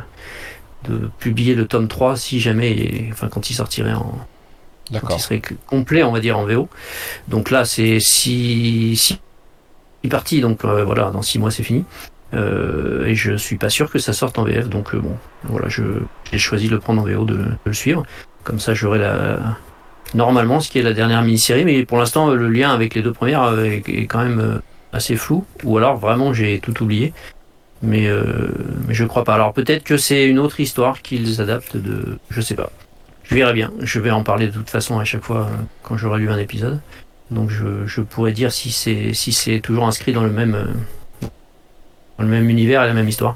de 0.85 1.09
publier 1.19 1.55
le 1.55 1.65
tome 1.65 1.87
3 1.87 2.17
si 2.17 2.39
jamais, 2.39 3.09
enfin 3.11 3.29
quand 3.29 3.49
il 3.49 3.53
sortirait 3.53 3.93
en. 3.93 4.13
Quand 5.01 5.15
il 5.15 5.19
serait 5.21 5.41
complet, 5.65 6.03
on 6.03 6.11
va 6.11 6.19
dire, 6.19 6.37
en 6.37 6.45
VO. 6.45 6.67
Donc 7.29 7.49
là, 7.49 7.63
c'est 7.65 7.99
si, 7.99 8.95
si 8.97 9.17
parti, 10.09 10.41
donc 10.41 10.65
euh, 10.65 10.83
voilà, 10.83 11.09
dans 11.09 11.21
6 11.21 11.39
mois 11.39 11.51
c'est 11.51 11.63
fini. 11.63 11.85
Euh, 12.33 13.05
et 13.05 13.15
je 13.15 13.33
suis 13.35 13.57
pas 13.57 13.69
sûr 13.69 13.91
que 13.91 13.99
ça 13.99 14.13
sorte 14.13 14.39
en 14.39 14.43
VF, 14.43 14.67
donc 14.69 14.95
euh, 14.95 14.99
bon, 14.99 15.15
voilà, 15.43 15.67
j'ai 15.69 16.37
choisi 16.37 16.67
de 16.67 16.73
le 16.73 16.79
prendre 16.79 17.01
en 17.01 17.05
VO, 17.05 17.25
de, 17.25 17.45
le 17.63 17.73
suivre. 17.73 18.03
Comme 18.43 18.59
ça, 18.59 18.73
j'aurai 18.73 18.99
la, 18.99 19.39
normalement 20.15 20.59
ce 20.59 20.69
qui 20.69 20.79
est 20.79 20.83
la 20.83 20.93
dernière 20.93 21.21
mini-série, 21.21 21.65
mais 21.65 21.85
pour 21.85 21.97
l'instant, 21.97 22.29
le 22.29 22.49
lien 22.49 22.73
avec 22.73 22.95
les 22.95 23.01
deux 23.01 23.13
premières 23.13 23.59
est, 23.59 23.87
est 23.87 24.07
quand 24.07 24.23
même 24.23 24.61
assez 24.93 25.15
flou, 25.15 25.45
ou 25.63 25.77
alors 25.77 25.97
vraiment 25.97 26.33
j'ai 26.33 26.59
tout 26.59 26.81
oublié. 26.81 27.13
Mais, 27.83 28.07
euh, 28.07 28.47
mais 28.87 28.93
je 28.93 29.03
crois 29.03 29.25
pas. 29.25 29.35
Alors 29.35 29.53
peut-être 29.53 29.83
que 29.83 29.97
c'est 29.97 30.25
une 30.25 30.39
autre 30.39 30.61
histoire 30.61 31.01
qu'ils 31.01 31.41
adaptent 31.41 31.75
de. 31.75 32.17
Je 32.29 32.39
sais 32.39 32.55
pas. 32.55 32.71
Je 33.23 33.35
verrai 33.35 33.53
bien. 33.53 33.71
Je 33.81 33.99
vais 33.99 34.09
en 34.09 34.23
parler 34.23 34.47
de 34.47 34.53
toute 34.53 34.69
façon 34.69 34.99
à 34.99 35.03
chaque 35.03 35.23
fois 35.23 35.41
euh, 35.41 35.55
quand 35.83 35.97
j'aurai 35.97 36.19
lu 36.19 36.29
un 36.29 36.37
épisode. 36.37 36.79
Donc 37.29 37.49
je, 37.49 37.85
je 37.85 38.01
pourrais 38.01 38.31
dire 38.31 38.53
si 38.53 38.71
c'est 38.71 39.13
si 39.13 39.33
c'est 39.33 39.59
toujours 39.59 39.85
inscrit 39.85 40.13
dans 40.13 40.23
le 40.23 40.29
même 40.31 40.55
euh, 40.55 40.65
dans 42.17 42.23
le 42.23 42.29
même 42.29 42.49
univers 42.49 42.83
et 42.83 42.87
la 42.87 42.93
même 42.93 43.09
histoire. 43.09 43.35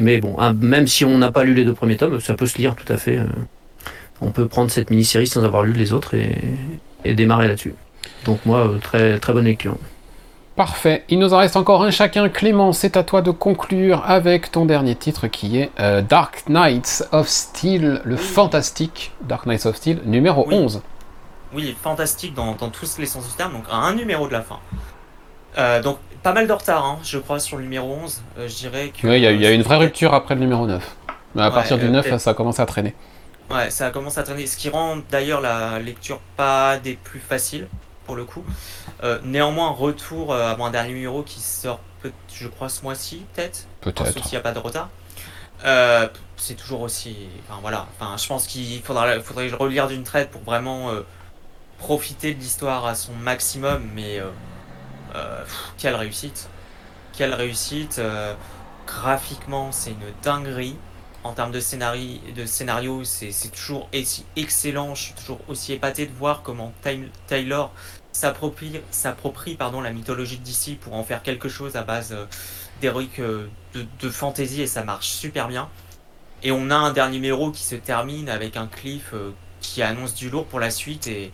Mais 0.00 0.20
bon, 0.20 0.36
hein, 0.38 0.54
même 0.60 0.86
si 0.86 1.04
on 1.04 1.18
n'a 1.18 1.32
pas 1.32 1.44
lu 1.44 1.54
les 1.54 1.64
deux 1.64 1.74
premiers 1.74 1.96
tomes, 1.96 2.20
ça 2.20 2.34
peut 2.34 2.46
se 2.46 2.58
lire 2.58 2.74
tout 2.74 2.90
à 2.92 2.96
fait. 2.96 3.20
on 4.20 4.30
peut 4.30 4.46
prendre 4.46 4.70
cette 4.70 4.90
mini-série 4.90 5.26
sans 5.26 5.44
avoir 5.44 5.62
lu 5.62 5.72
les 5.72 5.92
autres 5.92 6.14
et, 6.14 6.36
et 7.04 7.14
démarrer 7.14 7.48
là-dessus. 7.48 7.74
Donc 8.24 8.44
moi, 8.46 8.70
très 8.82 9.18
très 9.18 9.32
bonne 9.32 9.44
lecture. 9.44 9.76
Parfait. 10.58 11.04
Il 11.08 11.20
nous 11.20 11.34
en 11.34 11.38
reste 11.38 11.54
encore 11.54 11.84
un 11.84 11.92
chacun. 11.92 12.28
Clément, 12.28 12.72
c'est 12.72 12.96
à 12.96 13.04
toi 13.04 13.22
de 13.22 13.30
conclure 13.30 14.02
avec 14.04 14.50
ton 14.50 14.64
dernier 14.64 14.96
titre 14.96 15.28
qui 15.28 15.60
est 15.60 15.70
euh, 15.78 16.02
Dark 16.02 16.48
Knights 16.48 17.04
of 17.12 17.28
Steel, 17.28 18.00
le 18.04 18.16
fantastique 18.16 19.12
Dark 19.22 19.46
Knights 19.46 19.66
of 19.66 19.76
Steel, 19.76 20.00
numéro 20.04 20.48
11. 20.50 20.82
Oui, 21.54 21.76
fantastique 21.80 22.34
dans, 22.34 22.54
tous 22.54 22.98
les 22.98 23.06
sens 23.06 23.24
du 23.28 23.32
terme, 23.34 23.52
donc 23.52 23.66
un 23.70 23.94
numéro 23.94 24.26
de 24.26 24.32
la 24.32 24.42
fin. 24.42 24.58
Euh, 25.58 25.80
donc 25.80 25.98
pas 26.22 26.32
mal 26.32 26.46
de 26.46 26.52
retard, 26.52 26.84
hein, 26.84 26.98
je 27.02 27.18
crois, 27.18 27.40
sur 27.40 27.56
le 27.56 27.62
numéro 27.64 27.92
11. 28.02 28.22
Euh, 28.38 28.48
je 28.48 28.54
dirais 28.54 28.90
que. 28.90 29.06
Oui, 29.06 29.16
il 29.16 29.40
y, 29.40 29.46
a 29.46 29.50
une 29.50 29.62
vraie 29.62 29.76
rupture 29.76 30.14
après 30.14 30.34
le 30.34 30.40
numéro 30.40 30.66
9. 30.66 30.96
Mais 31.34 31.42
à 31.42 31.50
partir 31.50 31.78
du 31.78 31.88
9, 31.88 32.18
ça 32.18 32.30
a 32.30 32.34
commencé 32.34 32.62
à 32.62 32.66
traîner. 32.66 32.94
Ouais, 33.50 33.70
ça 33.70 33.86
a 33.86 33.90
commencé 33.90 34.18
à 34.18 34.22
traîner. 34.22 34.46
Ce 34.46 34.56
qui 34.56 34.68
rend 34.68 34.98
d'ailleurs 35.10 35.40
la 35.40 35.78
lecture 35.78 36.20
pas 36.36 36.76
des 36.78 36.94
plus 36.94 37.20
faciles 37.20 37.66
pour 38.06 38.16
le 38.16 38.24
coup. 38.24 38.44
Euh, 39.02 39.18
néanmoins, 39.24 39.70
retour 39.70 40.32
euh, 40.32 40.52
à 40.52 40.56
mon 40.56 40.70
dernier 40.70 40.92
numéro 40.92 41.22
qui 41.22 41.40
sort, 41.40 41.80
je 42.32 42.48
crois, 42.48 42.68
ce 42.68 42.82
mois-ci, 42.82 43.24
peut-être. 43.34 43.66
Peut-être. 43.80 44.24
S'il 44.24 44.32
n'y 44.32 44.36
a 44.38 44.40
pas 44.40 44.52
de 44.52 44.58
retard. 44.58 44.90
Euh, 45.64 46.08
c'est 46.36 46.54
toujours 46.54 46.82
aussi. 46.82 47.16
Enfin 47.48 47.58
voilà. 47.62 47.86
Enfin, 47.98 48.16
je 48.16 48.26
pense 48.26 48.46
qu'il 48.46 48.82
faudra, 48.82 49.20
faudrait 49.20 49.48
relire 49.50 49.88
d'une 49.88 50.04
traite 50.04 50.30
pour 50.30 50.42
vraiment 50.42 50.90
profiter 51.78 52.34
de 52.34 52.40
l'histoire 52.40 52.86
à 52.86 52.94
son 52.94 53.12
maximum. 53.14 53.82
Mais 53.94 54.20
quelle 55.76 55.94
réussite! 55.94 56.48
Quelle 57.12 57.34
réussite! 57.34 58.00
graphiquement, 58.88 59.70
c'est 59.70 59.90
une 59.90 60.12
dinguerie. 60.22 60.76
En 61.24 61.32
termes 61.32 61.50
de 61.50 61.60
scénario, 61.60 62.18
de 62.34 62.46
scénario 62.46 63.04
c'est 63.04 63.50
toujours 63.50 63.88
excellent. 64.36 64.94
Je 64.94 65.02
suis 65.02 65.14
toujours 65.14 65.40
aussi 65.48 65.72
épaté 65.72 66.06
de 66.06 66.12
voir 66.12 66.42
comment 66.42 66.72
Taylor 67.26 67.72
s'approprie 68.12 68.80
la 69.82 69.90
mythologie 69.90 70.38
DC 70.38 70.78
pour 70.80 70.94
en 70.94 71.04
faire 71.04 71.22
quelque 71.22 71.48
chose 71.48 71.76
à 71.76 71.82
base 71.82 72.12
euh, 72.12 72.24
d'héroïque 72.80 73.18
euh, 73.18 73.48
de, 73.74 74.08
fantasy 74.08 74.62
et 74.62 74.66
ça 74.66 74.84
marche 74.84 75.08
super 75.08 75.48
bien. 75.48 75.68
Et 76.42 76.50
on 76.52 76.70
a 76.70 76.76
un 76.76 76.92
dernier 76.92 77.16
numéro 77.16 77.50
qui 77.50 77.62
se 77.62 77.74
termine 77.74 78.28
avec 78.28 78.56
un 78.56 78.66
cliff 78.66 79.10
euh, 79.12 79.32
qui 79.60 79.82
annonce 79.82 80.14
du 80.14 80.30
lourd 80.30 80.46
pour 80.46 80.60
la 80.60 80.70
suite 80.70 81.08
et, 81.08 81.32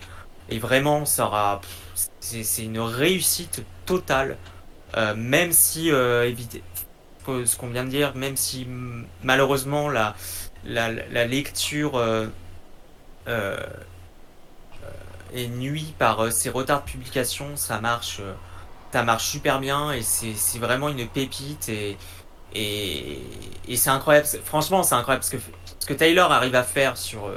et 0.49 0.59
vraiment 0.59 1.05
ça 1.05 1.27
aura 1.27 1.61
c'est 2.21 2.65
une 2.65 2.81
réussite 2.81 3.65
totale 3.87 4.37
même 5.16 5.53
si 5.53 5.89
éviter 5.89 6.62
ce 7.27 7.57
qu'on 7.57 7.69
vient 7.69 7.85
de 7.85 7.91
dire 7.91 8.15
même 8.15 8.37
si 8.37 8.66
malheureusement 9.23 9.89
la, 9.89 10.15
la, 10.65 11.27
lecture 11.27 12.01
et 15.35 15.49
nuit 15.49 15.95
par 15.99 16.21
euh, 16.21 16.31
ces 16.31 16.49
retards 16.49 16.85
de 16.85 16.91
publication, 16.91 17.57
ça 17.57 17.81
marche, 17.81 18.19
euh, 18.21 18.33
ça 18.93 19.03
marche 19.03 19.27
super 19.27 19.61
bien 19.61 19.93
et 19.93 20.03
c'est 20.03 20.59
vraiment 20.59 20.89
une 20.89 21.07
pépite 21.09 21.69
et, 21.69 21.99
et, 22.55 23.21
et 23.69 23.77
c'est 23.77 23.91
incroyable. 23.91 24.27
Franchement, 24.45 24.83
c'est 24.83 24.95
incroyable 24.95 25.23
parce 25.23 25.31
que 25.31 25.53
ce 25.81 25.87
que 25.87 25.95
Taylor 25.95 26.31
arrive 26.31 26.55
à 26.55 26.62
faire 26.62 26.97
sur 26.97 27.31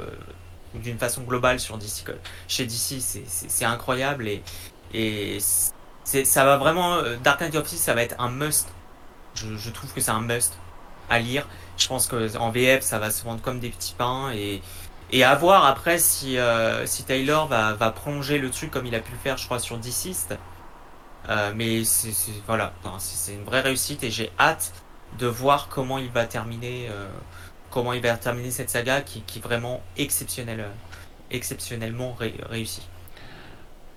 euh, 0.74 0.78
d'une 0.78 0.98
façon 0.98 1.22
globale 1.22 1.60
sur 1.60 1.78
DC, 1.78 2.04
chez 2.46 2.66
DC, 2.66 3.00
c'est 3.26 3.64
incroyable 3.64 4.28
et, 4.94 5.38
ça 5.40 6.44
va 6.44 6.56
vraiment. 6.56 7.02
Dark 7.22 7.40
Knight 7.40 7.54
of 7.54 7.66
ça 7.66 7.94
va 7.94 8.02
être 8.02 8.16
un 8.18 8.30
must. 8.30 8.68
Je, 9.34 9.70
trouve 9.70 9.92
que 9.92 10.00
c'est 10.00 10.10
un 10.10 10.22
must 10.22 10.58
à 11.10 11.18
lire. 11.18 11.46
Je 11.76 11.86
pense 11.86 12.06
qu'en 12.06 12.50
VF, 12.50 12.82
ça 12.82 12.98
va 12.98 13.10
se 13.10 13.24
vendre 13.24 13.40
comme 13.42 13.60
des 13.60 13.70
petits 13.70 13.94
pains 13.96 14.32
et, 14.32 14.62
à 15.22 15.34
voir 15.34 15.64
après 15.66 15.98
si, 15.98 16.38
euh, 16.38 16.86
si 16.86 17.04
Taylor 17.04 17.46
va, 17.46 17.90
prolonger 17.90 18.38
le 18.38 18.50
truc 18.50 18.70
comme 18.70 18.86
il 18.86 18.94
a 18.94 19.00
pu 19.00 19.12
le 19.12 19.18
faire, 19.18 19.36
je 19.36 19.44
crois, 19.44 19.58
sur 19.58 19.78
Deceased. 19.78 20.38
Euh, 21.28 21.52
mais 21.54 21.82
voilà, 22.46 22.72
c'est 22.98 23.34
une 23.34 23.44
vraie 23.44 23.60
réussite 23.60 24.02
et 24.02 24.10
j'ai 24.10 24.32
hâte 24.38 24.72
de 25.18 25.26
voir 25.26 25.68
comment 25.68 25.98
il 25.98 26.10
va 26.10 26.26
terminer, 26.26 26.88
euh, 26.90 27.08
comment 27.70 27.92
il 27.92 28.02
va 28.02 28.16
terminer 28.16 28.50
cette 28.50 28.70
saga 28.70 29.00
qui, 29.00 29.22
qui 29.22 29.38
est 29.38 29.42
vraiment 29.42 29.80
exceptionnelle, 29.96 30.64
exceptionnellement 31.30 32.16
réussie. 32.50 32.86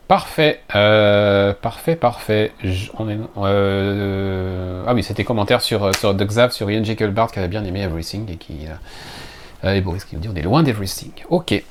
Parfait, 0.07 0.61
parfait, 0.68 1.95
parfait. 1.95 2.52
on 2.99 3.10
est, 3.10 3.18
ah 3.38 4.93
oui, 4.93 5.03
c'était 5.03 5.23
commentaire 5.23 5.61
sur, 5.61 5.95
sur 5.95 6.14
Xav, 6.14 6.52
sur 6.52 6.69
Ian 6.69 6.84
Jekyll-Bart 6.84 7.31
qui 7.31 7.39
avait 7.39 7.48
bien 7.48 7.64
aimé 7.64 7.81
Everything 7.81 8.30
et 8.30 8.35
qui, 8.35 8.68
euh, 9.64 9.73
et 9.73 9.81
Boris 9.81 10.06
qui 10.06 10.15
nous 10.15 10.22
dit 10.22 10.30
on 10.30 10.35
est 10.35 10.41
loin 10.41 10.64
d'Everything. 10.64 11.11
Ok. 11.30 11.64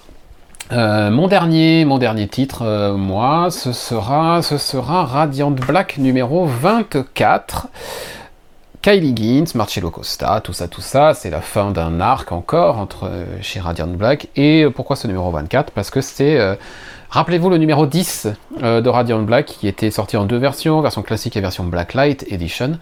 Euh, 0.72 1.10
mon 1.10 1.26
dernier, 1.26 1.84
mon 1.84 1.98
dernier 1.98 2.28
titre, 2.28 2.62
euh, 2.62 2.96
moi, 2.96 3.50
ce 3.50 3.72
sera, 3.72 4.40
ce 4.42 4.56
sera 4.56 5.04
Radiant 5.04 5.50
Black 5.50 5.98
numéro 5.98 6.46
24. 6.46 7.68
Kylie 8.82 9.14
Gins, 9.14 9.54
Marcello 9.54 9.90
Costa, 9.90 10.40
tout 10.42 10.52
ça, 10.54 10.66
tout 10.66 10.80
ça, 10.80 11.12
c'est 11.14 11.30
la 11.30 11.42
fin 11.42 11.70
d'un 11.70 12.00
arc 12.00 12.32
encore 12.32 12.78
entre 12.78 13.10
chez 13.42 13.60
Radiant 13.60 13.88
Black. 13.88 14.28
Et 14.36 14.66
pourquoi 14.74 14.96
ce 14.96 15.06
numéro 15.06 15.30
24 15.30 15.72
Parce 15.72 15.90
que 15.90 16.00
c'est 16.00 16.38
Rappelez-vous 17.10 17.50
le 17.50 17.58
numéro 17.58 17.86
10 17.86 18.28
euh, 18.62 18.80
de 18.80 18.88
Radiant 18.88 19.20
Black 19.22 19.46
qui 19.46 19.66
était 19.66 19.90
sorti 19.90 20.16
en 20.16 20.26
deux 20.26 20.36
versions, 20.36 20.80
version 20.80 21.02
classique 21.02 21.36
et 21.36 21.40
version 21.40 21.64
Blacklight 21.64 22.24
Edition. 22.30 22.78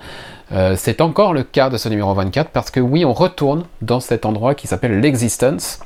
Euh, 0.52 0.74
c'est 0.76 1.00
encore 1.00 1.32
le 1.32 1.42
cas 1.44 1.70
de 1.70 1.78
ce 1.78 1.88
numéro 1.88 2.12
24 2.12 2.50
parce 2.50 2.70
que 2.70 2.78
oui, 2.78 3.06
on 3.06 3.14
retourne 3.14 3.64
dans 3.80 4.00
cet 4.00 4.26
endroit 4.26 4.54
qui 4.54 4.66
s'appelle 4.66 5.00
l'Existence. 5.00 5.80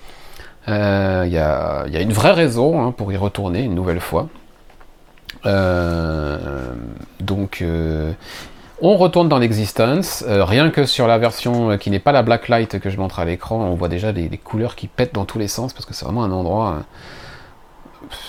Il 0.67 0.73
euh, 0.73 1.27
y, 1.29 1.39
a 1.39 2.01
une 2.01 2.13
vraie 2.13 2.33
raison 2.33 2.83
hein, 2.83 2.91
pour 2.91 3.13
y 3.13 3.17
retourner 3.17 3.63
une 3.63 3.77
nouvelle 3.77 4.01
fois. 4.01 4.29
donc, 7.21 7.65
on 8.83 8.97
retourne 8.97 9.29
dans 9.29 9.39
l'existence. 9.39 10.25
rien 10.27 10.71
que 10.71 10.85
sur 10.85 11.07
la 11.07 11.19
version 11.19 11.79
qui 11.79 11.91
n'est 11.91 11.99
pas 11.99 12.13
la 12.13 12.23
Blacklight 12.23 12.79
que 12.81 12.91
je 12.91 12.99
montre 12.99 13.21
à 13.21 13.25
l'écran, 13.25 13.57
on 13.57 13.75
voit 13.75 13.89
déjà 13.89 14.13
des, 14.13 14.29
couleurs 14.39 14.77
qui 14.77 14.89
pètent 14.89 15.15
dans 15.15 15.25
tous 15.25 15.39
les 15.39 15.49
sens 15.49 15.73
parce 15.73 15.87
que 15.87 15.95
c'est 15.95 16.05
vraiment 16.05 16.25
un 16.25 16.33
endroit 16.33 16.83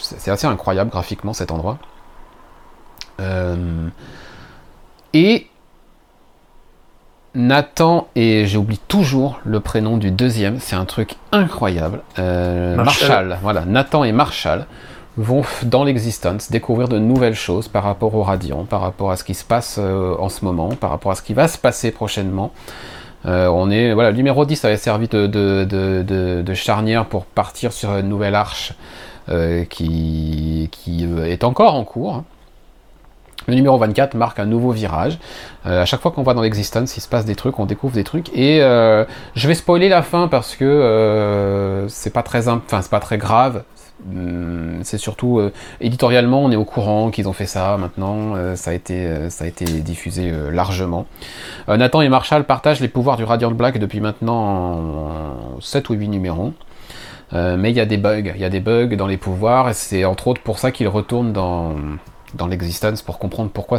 c'est 0.01 0.31
assez 0.31 0.47
incroyable 0.47 0.89
graphiquement 0.89 1.33
cet 1.33 1.51
endroit. 1.51 1.77
Euh, 3.19 3.87
et 5.13 5.47
Nathan, 7.35 8.07
et 8.15 8.45
j'oublie 8.45 8.79
toujours 8.87 9.39
le 9.43 9.59
prénom 9.59 9.97
du 9.97 10.11
deuxième, 10.11 10.59
c'est 10.59 10.75
un 10.75 10.85
truc 10.85 11.15
incroyable. 11.31 12.01
Euh, 12.19 12.75
Marshall. 12.75 13.37
voilà, 13.41 13.65
Nathan 13.65 14.03
et 14.03 14.11
Marshall 14.11 14.67
vont 15.17 15.43
dans 15.63 15.83
l'existence 15.83 16.49
découvrir 16.49 16.87
de 16.87 16.97
nouvelles 16.99 17.35
choses 17.35 17.67
par 17.67 17.83
rapport 17.83 18.15
au 18.15 18.23
Radiant, 18.23 18.65
par 18.65 18.81
rapport 18.81 19.11
à 19.11 19.17
ce 19.17 19.23
qui 19.23 19.33
se 19.33 19.43
passe 19.43 19.77
euh, 19.79 20.15
en 20.17 20.29
ce 20.29 20.43
moment, 20.43 20.69
par 20.69 20.89
rapport 20.89 21.11
à 21.11 21.15
ce 21.15 21.21
qui 21.21 21.33
va 21.33 21.47
se 21.47 21.57
passer 21.57 21.91
prochainement. 21.91 22.51
on 23.25 23.71
est, 23.71 23.93
voilà, 23.93 24.11
le 24.11 24.17
numéro 24.17 24.45
10 24.45 24.65
avait 24.65 24.77
servi 24.77 25.07
de, 25.07 26.53
charnière 26.53 27.05
pour 27.05 27.25
partir 27.25 27.71
sur 27.71 27.95
une 27.95 28.09
nouvelle 28.09 28.35
arche 28.35 28.73
euh, 29.29 29.63
qui, 29.63 30.69
euh, 30.89 31.25
est 31.25 31.45
encore 31.45 31.75
en 31.75 31.85
cours. 31.85 32.23
Le 33.47 33.55
numéro 33.55 33.77
24 33.77 34.15
marque 34.15 34.39
un 34.39 34.45
nouveau 34.45 34.71
virage. 34.71 35.17
Euh, 35.65 35.81
à 35.81 35.85
chaque 35.85 36.01
fois 36.01 36.11
qu'on 36.11 36.23
va 36.23 36.33
dans 36.33 36.41
l'existence, 36.41 36.97
il 36.97 37.01
se 37.01 37.07
passe 37.07 37.23
des 37.23 37.35
trucs, 37.35 37.57
on 37.57 37.65
découvre 37.65 37.93
des 37.93 38.03
trucs. 38.03 38.29
Et 38.35 38.59
je 38.59 39.47
vais 39.47 39.55
spoiler 39.55 39.87
la 39.87 40.01
fin 40.01 40.27
parce 40.27 40.55
que 40.55 41.85
c'est 41.87 42.11
pas 42.11 42.23
très, 42.23 42.49
enfin 42.49 42.81
c'est 42.81 42.91
pas 42.91 42.99
très 42.99 43.17
grave. 43.17 43.63
Hum, 44.11 44.79
c'est 44.83 44.97
surtout 44.97 45.39
éditorialement, 45.79 46.43
on 46.43 46.51
est 46.51 46.57
au 46.57 46.65
courant 46.65 47.09
qu'ils 47.09 47.27
ont 47.27 47.33
fait 47.33 47.45
ça. 47.45 47.77
Maintenant, 47.77 48.35
ça 48.55 48.71
a 48.71 48.73
été, 48.73 49.29
ça 49.29 49.45
a 49.45 49.47
été 49.47 49.65
diffusé 49.65 50.31
largement. 50.51 51.05
Nathan 51.67 52.01
et 52.01 52.09
Marshall 52.09 52.43
partagent 52.43 52.81
les 52.81 52.89
pouvoirs 52.89 53.15
du 53.15 53.23
Radiant 53.23 53.51
Black 53.51 53.77
depuis 53.77 54.01
maintenant 54.01 55.57
7 55.61 55.89
ou 55.89 55.93
8 55.93 56.09
numéros. 56.09 56.53
Euh, 57.33 57.57
mais 57.57 57.71
il 57.71 57.75
y 57.75 57.79
a 57.79 57.85
des 57.85 57.97
bugs, 57.97 58.31
il 58.35 58.41
y 58.41 58.45
a 58.45 58.49
des 58.49 58.59
bugs 58.59 58.95
dans 58.95 59.07
les 59.07 59.17
pouvoirs, 59.17 59.69
et 59.69 59.73
c'est 59.73 60.05
entre 60.05 60.27
autres 60.27 60.41
pour 60.41 60.59
ça 60.59 60.71
qu'ils 60.71 60.87
retournent 60.87 61.33
dans, 61.33 61.75
l'existence, 62.47 63.01
pour 63.01 63.17
comprendre 63.17 63.49
pourquoi 63.51 63.77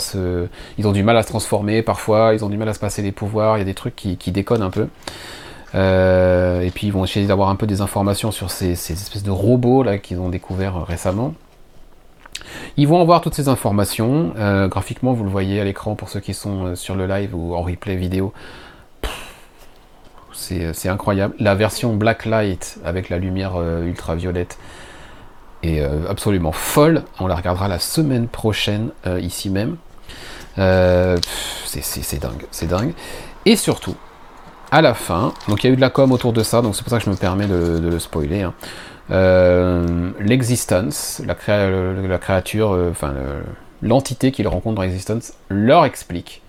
ils 0.78 0.88
ont 0.88 0.92
du 0.92 1.02
mal 1.02 1.16
à 1.16 1.22
se 1.22 1.28
transformer 1.28 1.82
parfois, 1.82 2.34
ils 2.34 2.44
ont 2.44 2.48
du 2.48 2.56
mal 2.56 2.68
à 2.68 2.74
se 2.74 2.78
passer 2.80 3.02
les 3.02 3.12
pouvoirs, 3.12 3.56
il 3.56 3.60
y 3.60 3.62
a 3.62 3.66
des 3.66 3.74
trucs 3.74 3.94
qui, 3.94 4.16
qui 4.16 4.32
déconnent 4.32 4.62
un 4.62 4.70
peu. 4.70 4.88
Euh, 5.74 6.60
et 6.60 6.70
puis 6.70 6.86
ils 6.86 6.92
vont 6.92 7.04
essayer 7.04 7.26
d'avoir 7.26 7.48
un 7.48 7.56
peu 7.56 7.66
des 7.66 7.80
informations 7.80 8.30
sur 8.30 8.50
ces, 8.50 8.76
ces 8.76 8.92
espèces 8.92 9.24
de 9.24 9.30
robots 9.30 9.82
là 9.82 9.98
qu'ils 9.98 10.20
ont 10.20 10.28
découvert 10.28 10.84
récemment. 10.86 11.34
Ils 12.76 12.86
vont 12.86 13.00
avoir 13.00 13.20
toutes 13.20 13.34
ces 13.34 13.48
informations. 13.48 14.32
Euh, 14.36 14.68
graphiquement, 14.68 15.12
vous 15.12 15.24
le 15.24 15.30
voyez 15.30 15.60
à 15.60 15.64
l'écran 15.64 15.94
pour 15.94 16.08
ceux 16.08 16.20
qui 16.20 16.34
sont 16.34 16.76
sur 16.76 16.94
le 16.94 17.06
live 17.06 17.34
ou 17.34 17.54
en 17.54 17.62
replay 17.62 17.96
vidéo. 17.96 18.32
Euh, 20.52 20.72
c'est 20.72 20.88
incroyable. 20.88 21.34
La 21.38 21.54
version 21.54 21.94
Blacklight 21.94 22.78
avec 22.84 23.08
la 23.08 23.18
lumière 23.18 23.52
euh, 23.56 23.86
ultraviolette 23.86 24.58
est 25.62 25.80
euh, 25.80 26.08
absolument 26.08 26.52
folle. 26.52 27.02
On 27.20 27.26
la 27.26 27.34
regardera 27.34 27.68
la 27.68 27.78
semaine 27.78 28.28
prochaine 28.28 28.90
ici 29.20 29.50
même. 29.50 29.76
c'est 30.56 32.20
dingue, 32.20 32.46
c'est 32.50 32.68
dingue. 32.68 32.92
Et 33.46 33.56
surtout, 33.56 33.96
à 34.74 34.82
la 34.82 34.94
fin, 34.94 35.32
donc 35.48 35.62
il 35.62 35.68
y 35.68 35.70
a 35.70 35.72
eu 35.72 35.76
de 35.76 35.80
la 35.80 35.90
com 35.90 36.10
autour 36.10 36.32
de 36.32 36.42
ça, 36.42 36.60
donc 36.60 36.74
c'est 36.74 36.82
pour 36.82 36.90
ça 36.90 36.98
que 36.98 37.04
je 37.04 37.10
me 37.10 37.14
permets 37.14 37.46
de, 37.46 37.78
le 37.78 37.98
spoiler. 38.00 38.42
Hein. 38.42 38.54
L'existence, 40.18 41.22
la, 41.24 41.36
la, 42.08 42.18
créature, 42.18 42.70
enfin 42.90 43.14
l'entité 43.82 44.32
qu'ils 44.32 44.48
rencontrent 44.48 44.76
dans 44.76 44.82
l'existence, 44.82 45.34
leur 45.48 45.84
explique 45.84 46.42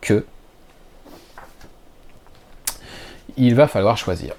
que 0.00 0.24
il 3.36 3.54
va 3.54 3.66
falloir 3.66 3.96
choisir. 3.96 4.34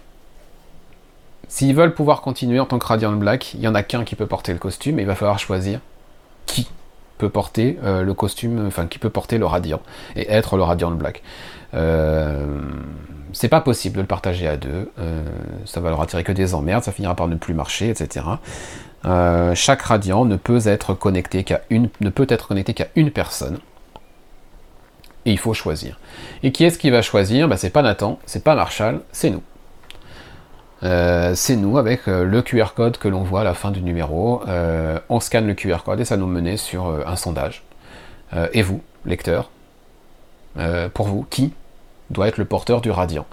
S'ils 1.48 1.76
veulent 1.76 1.94
pouvoir 1.94 2.22
continuer 2.22 2.60
en 2.60 2.66
tant 2.66 2.80
que 2.80 2.86
Radiant 2.86 3.12
Black, 3.14 3.53
il 3.53 3.60
n'y 3.60 3.68
en 3.68 3.76
a 3.76 3.84
qu'un 3.84 4.03
qui 4.03 4.16
peut 4.16 4.28
porter 4.28 4.53
le 4.53 4.60
costume, 4.60 4.99
et 4.99 5.02
il 5.02 5.07
va 5.07 5.16
falloir 5.16 5.40
choisir 5.40 5.80
qui 6.45 6.70
peut 7.18 7.30
porter 7.30 7.80
euh, 7.84 8.03
le 8.03 8.14
costume, 8.14 8.66
enfin 8.68 8.88
qui 8.88 8.99
peut 8.99 9.10
porter 9.10 9.38
le 9.38 9.45
Radiant, 9.45 9.82
et 10.16 10.30
être 10.32 10.57
le 10.57 10.64
Radiant 10.64 10.91
Black. 10.91 11.24
Euh, 11.74 12.60
c'est 13.36 13.49
pas 13.49 13.62
possible 13.62 13.95
de 13.98 14.02
le 14.02 14.07
partager 14.07 14.48
à 14.48 14.57
deux, 14.57 14.91
euh, 14.99 15.24
ça 15.66 15.82
va 15.82 15.90
leur 15.90 16.02
attirer 16.02 16.24
que 16.24 16.32
des 16.32 16.53
emmerdes, 16.53 16.84
ça 16.84 16.91
finira 16.91 17.16
par 17.16 17.28
ne 17.28 17.36
plus 17.36 17.53
marcher, 17.53 17.90
etc. 17.90 18.26
chaque 19.53 19.82
Radiant 19.82 20.26
ne 20.26 20.36
peut 20.36 20.62
être 20.66 20.94
connecté 20.94 21.44
qu'à 21.44 21.62
une, 21.70 21.90
ne 22.02 22.10
peut 22.10 22.26
être 22.30 22.48
connecté 22.48 22.74
qu'à 22.74 22.88
une 22.95 23.12
personne 23.12 23.60
et 25.26 25.32
il 25.32 25.40
faut 25.40 25.53
choisir. 25.53 25.99
Et 26.44 26.52
qui 26.52 26.64
est-ce 26.64 26.78
qui 26.78 26.90
va 26.90 27.02
choisir? 27.02 27.48
Bah, 27.48 27.57
C'est 27.57 27.70
pas 27.70 27.82
Nathan, 27.82 28.20
c'est 28.26 28.44
pas 28.44 28.56
Marshall, 28.56 29.02
c'est 29.12 29.30
nous. 29.30 29.44
Euh, 30.84 31.34
c'est 31.36 31.56
nous 31.56 31.78
avec 31.78 32.07
euh, 32.07 32.26
le 32.26 32.41
QR 32.41 32.74
code 32.76 32.98
que 32.98 33.07
l'on 33.07 33.24
voit 33.24 33.41
à 33.41 33.44
la 33.44 33.53
fin 33.53 33.72
du 33.72 33.82
numéro. 33.82 34.44
Euh, 34.48 34.99
on 35.10 35.20
scanne 35.20 35.48
le 35.48 35.56
QR 35.56 35.80
code 35.84 35.99
et 35.99 36.06
ça 36.06 36.18
nous 36.18 36.28
menait 36.28 36.57
sur 36.57 36.88
un 37.06 37.16
sondage. 37.16 37.64
et 38.53 38.62
vous, 38.62 38.82
lecteur, 39.06 39.49
pour 40.94 41.07
vous, 41.07 41.26
qui 41.30 41.53
doit 42.10 42.27
être 42.27 42.38
le 42.38 42.45
porteur 42.45 42.82
du 42.82 42.91
radiant 42.91 43.26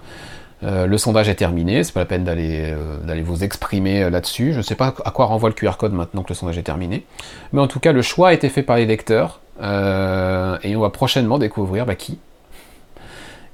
le 0.65 0.97
sondage 0.97 1.27
est 1.27 1.35
terminé, 1.35 1.83
c'est 1.83 1.91
pas 1.91 1.99
la 1.99 2.05
peine 2.05 2.23
d'aller 2.23 2.73
d'aller 3.03 3.21
vous 3.21 3.43
exprimer 3.43 4.09
là-dessus. 4.09 4.53
Je 4.53 4.59
ne 4.59 4.61
sais 4.61 4.75
pas 4.75 4.93
à 5.03 5.11
quoi 5.11 5.25
renvoie 5.25 5.49
le 5.49 5.55
QR 5.55 5.73
code 5.77 5.91
maintenant 5.91 6.23
que 6.23 6.29
le 6.29 6.35
sondage 6.35 6.57
est 6.57 6.63
terminé. 6.63 7.05
Mais 7.51 7.59
en 7.59 7.67
tout 7.67 7.81
cas, 7.81 7.91
le 7.91 8.01
choix 8.01 8.29
a 8.29 8.33
été 8.33 8.47
fait 8.47 8.63
par 8.63 8.77
les 8.77 8.85
lecteurs. 8.85 9.41
Euh, 9.61 10.57
et 10.63 10.75
on 10.75 10.81
va 10.81 10.89
prochainement 10.89 11.37
découvrir 11.37 11.85
bah, 11.85 11.95
qui 11.95 12.19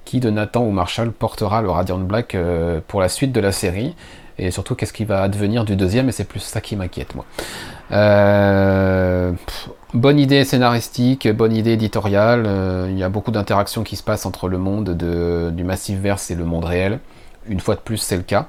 qui 0.06 0.20
de 0.20 0.30
Nathan 0.30 0.64
ou 0.64 0.72
Marshall 0.72 1.12
portera 1.12 1.62
le 1.62 1.70
Radiant 1.70 2.00
Black 2.00 2.34
euh, 2.34 2.80
pour 2.88 3.00
la 3.00 3.10
suite 3.10 3.32
de 3.32 3.40
la 3.40 3.52
série 3.52 3.96
et 4.40 4.50
surtout 4.50 4.74
qu'est-ce 4.74 4.94
qui 4.94 5.06
va 5.06 5.22
advenir 5.22 5.66
du 5.66 5.76
deuxième? 5.76 6.10
Et 6.10 6.12
c'est 6.12 6.24
plus 6.24 6.40
ça 6.40 6.62
qui 6.62 6.76
m'inquiète 6.76 7.14
moi. 7.14 7.26
Euh, 7.91 9.34
bonne 9.94 10.20
idée 10.20 10.44
scénaristique, 10.44 11.28
bonne 11.28 11.56
idée 11.56 11.72
éditoriale, 11.74 12.88
il 12.90 12.98
y 12.98 13.03
a 13.03 13.10
beaucoup 13.10 13.32
d'interactions 13.32 13.84
qui 13.84 13.95
se 13.95 14.03
passent 14.03 14.26
entre 14.26 14.48
le 14.48 14.57
monde 14.57 14.95
de, 14.95 15.52
du 15.53 15.64
Massive 15.64 15.99
Verse 15.99 16.32
et 16.32 16.36
le 16.36 16.45
monde 16.45 16.66
réel. 16.66 16.99
Une 17.48 17.60
fois 17.60 17.76
de 17.76 17.80
plus 17.82 17.98
c'est 17.98 18.18
le 18.18 18.24
cas. 18.24 18.48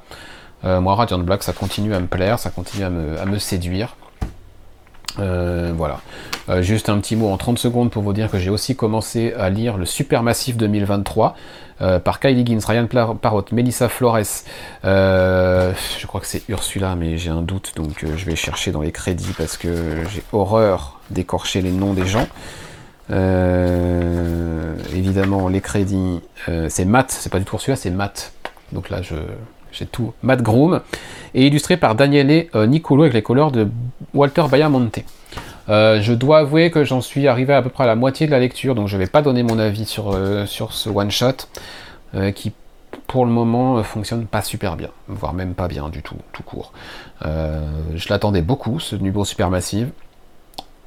moi 0.62 0.94
Radiant 0.94 1.18
Black 1.18 1.42
ça 1.42 1.52
continue 1.52 1.94
à 1.94 2.00
me 2.00 2.06
plaire, 2.06 2.38
ça 2.38 2.50
continue 2.50 2.84
à 2.84 2.90
me 2.90 3.38
séduire. 3.38 3.96
Euh, 5.20 5.72
voilà. 5.76 6.00
Euh, 6.48 6.62
juste 6.62 6.88
un 6.88 6.98
petit 6.98 7.16
mot 7.16 7.28
en 7.28 7.36
30 7.36 7.58
secondes 7.58 7.90
pour 7.90 8.02
vous 8.02 8.12
dire 8.12 8.30
que 8.30 8.38
j'ai 8.38 8.50
aussi 8.50 8.74
commencé 8.76 9.32
à 9.34 9.50
lire 9.50 9.76
le 9.76 9.84
Supermassif 9.84 10.56
2023 10.56 11.36
euh, 11.82 11.98
par 11.98 12.20
Kylie 12.20 12.40
Higgins, 12.40 12.60
Ryan 12.66 12.86
Parrot, 13.20 13.44
Melissa 13.52 13.88
Flores. 13.88 14.44
je 14.82 16.06
crois 16.06 16.20
que 16.20 16.26
c'est 16.26 16.48
Ursula, 16.48 16.94
mais 16.96 17.18
j'ai 17.18 17.30
un 17.30 17.42
doute, 17.42 17.72
donc 17.76 18.04
je 18.04 18.24
vais 18.24 18.36
chercher 18.36 18.72
dans 18.72 18.82
les 18.82 18.92
crédits 18.92 19.34
parce 19.36 19.56
que 19.56 20.04
j'ai 20.12 20.22
horreur 20.32 21.00
d'écorcher 21.10 21.62
les 21.62 21.72
noms 21.72 21.94
des 21.94 22.06
gens. 22.06 22.28
évidemment, 24.94 25.48
les 25.48 25.60
crédits, 25.60 26.20
c'est 26.68 26.84
Matt, 26.84 27.10
c'est 27.10 27.30
pas 27.30 27.38
du 27.38 27.44
tout 27.44 27.56
Ursula, 27.56 27.76
c'est 27.76 27.90
Matt. 27.90 28.32
Donc 28.72 28.88
là, 28.90 29.02
je, 29.02 29.14
j'ai 29.72 29.86
tout. 29.86 30.12
Matt 30.22 30.42
Groom. 30.42 30.80
Et 31.34 31.46
illustré 31.46 31.76
par 31.76 31.94
Daniele 31.94 32.46
euh, 32.54 32.66
Nicolo 32.66 33.04
avec 33.04 33.14
les 33.14 33.22
couleurs 33.22 33.52
de 33.52 33.68
Walter 34.14 34.44
Bayamonte. 34.50 35.00
Euh, 35.68 36.00
je 36.00 36.12
dois 36.12 36.38
avouer 36.38 36.70
que 36.70 36.84
j'en 36.84 37.00
suis 37.00 37.28
arrivé 37.28 37.54
à 37.54 37.62
peu 37.62 37.68
près 37.68 37.84
à 37.84 37.86
la 37.86 37.94
moitié 37.94 38.26
de 38.26 38.32
la 38.32 38.40
lecture, 38.40 38.74
donc 38.74 38.88
je 38.88 38.96
ne 38.96 39.02
vais 39.02 39.06
pas 39.06 39.22
donner 39.22 39.42
mon 39.44 39.58
avis 39.58 39.84
sur, 39.84 40.12
euh, 40.12 40.46
sur 40.46 40.72
ce 40.72 40.90
one-shot, 40.90 41.46
qui 42.34 42.52
pour 43.06 43.24
le 43.24 43.30
moment 43.30 43.80
fonctionne 43.84 44.26
pas 44.26 44.42
super 44.42 44.74
bien, 44.74 44.88
voire 45.06 45.32
même 45.32 45.54
pas 45.54 45.68
bien 45.68 45.88
du 45.88 46.02
tout, 46.02 46.16
tout 46.32 46.42
court. 46.42 46.72
je 47.22 48.08
l'attendais 48.08 48.42
beaucoup, 48.42 48.80
ce 48.80 48.96
super 48.96 49.24
Supermassive. 49.24 49.90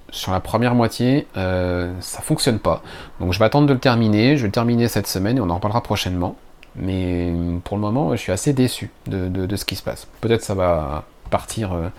Sur 0.09 0.33
la 0.33 0.41
première 0.41 0.75
moitié, 0.75 1.27
ça 1.33 2.21
fonctionne 2.21 2.59
pas. 2.59 2.83
Donc 3.21 3.31
je 3.31 3.39
vais 3.39 3.45
attendre 3.45 3.67
de 3.67 3.73
le 3.73 3.79
terminer, 3.79 4.35
je 4.35 4.41
vais 4.41 4.47
le 4.49 4.51
terminer 4.51 4.89
cette 4.89 5.07
semaine 5.07 5.37
et 5.37 5.41
on 5.41 5.49
en 5.49 5.55
reparlera 5.55 5.81
prochainement. 5.81 6.35
Mais 6.75 7.31
pour 7.63 7.77
le 7.77 7.81
moment, 7.81 8.11
je 8.15 8.21
suis 8.21 8.31
assez 8.31 8.53
déçu 8.53 8.89
de, 9.07 9.55
ce 9.55 9.65
qui 9.65 9.75
se 9.75 9.83
passe. 9.83 10.07
Peut-être 10.21 10.43
ça 10.43 10.55
va 10.55 11.03
partir 11.29 11.73
euh, 11.73 11.89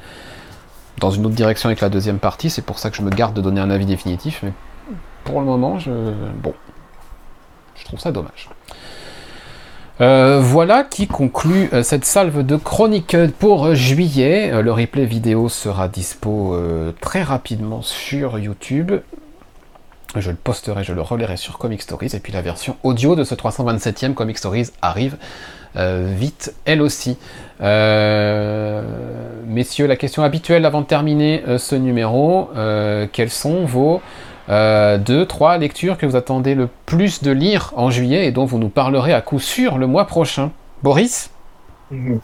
dans 0.98 1.10
une 1.10 1.26
autre 1.26 1.34
direction 1.34 1.68
avec 1.68 1.80
la 1.80 1.88
deuxième 1.88 2.18
partie, 2.18 2.51
c'est 2.51 2.62
pour 2.62 2.78
ça 2.78 2.90
que 2.90 2.96
je 2.96 3.02
me 3.02 3.10
garde 3.10 3.34
de 3.34 3.40
donner 3.40 3.60
un 3.60 3.70
avis 3.70 3.86
définitif, 3.86 4.40
mais 4.42 4.52
pour 5.24 5.40
le 5.40 5.46
moment, 5.46 5.78
je. 5.78 5.90
Bon. 6.42 6.55
Je 7.76 7.84
trouve 7.84 7.98
ça 7.98 8.12
dommage. 8.12 8.48
Euh, 10.01 10.40
voilà 10.40 10.82
qui 10.82 11.06
conclut 11.06 11.68
euh, 11.72 11.82
cette 11.82 12.05
salve 12.05 12.44
de 12.44 12.56
chronique 12.56 13.16
pour 13.38 13.74
juillet. 13.74 14.62
Le 14.62 14.72
replay 14.72 15.06
vidéo 15.06 15.48
sera 15.48 15.88
dispo 15.88 16.56
très 17.01 17.22
rapidement 17.22 17.82
sur 17.82 18.38
YouTube. 18.38 18.92
Je 20.16 20.31
le 20.31 20.36
posterai, 20.36 20.85
je 20.85 20.93
le 20.93 21.03
relayerai 21.03 21.36
sur 21.36 21.59
Comic 21.59 21.82
Stories. 21.82 22.11
Et 22.15 22.20
puis 22.20 22.32
la 22.32 22.43
version 22.43 22.77
audio 22.82 23.16
de 23.16 23.24
ce 23.24 23.35
327e 23.35 24.15
Comic 24.15 24.39
Stories 24.39 24.70
arrive 24.82 25.16
vite, 25.77 26.55
elle 26.66 26.82
aussi. 26.82 27.19
messieurs, 27.61 28.85
la 29.89 29.97
question 29.97 30.23
habituelle 30.23 30.66
avant 30.66 30.82
de 30.82 30.86
terminer 30.86 31.43
ce 31.59 31.74
numéro, 31.74 32.49
quels 33.12 33.31
sont 33.31 33.65
vos 33.65 34.01
euh, 34.51 34.99
deux, 34.99 35.24
trois 35.24 35.57
lectures 35.57 35.97
que 35.97 36.05
vous 36.05 36.16
attendez 36.16 36.55
le 36.55 36.69
plus 36.86 37.23
de 37.23 37.31
lire 37.31 37.73
en 37.77 37.91
juillet 37.91 38.27
et 38.27 38.31
dont 38.31 38.45
vous 38.45 38.59
nous 38.59 38.69
parlerez 38.69 39.12
à 39.12 39.20
coup 39.20 39.41
sûr 39.41 39.78
le 39.78 39.86
mois 39.86 40.07
prochain? 40.07 40.51
Boris? 40.82 41.31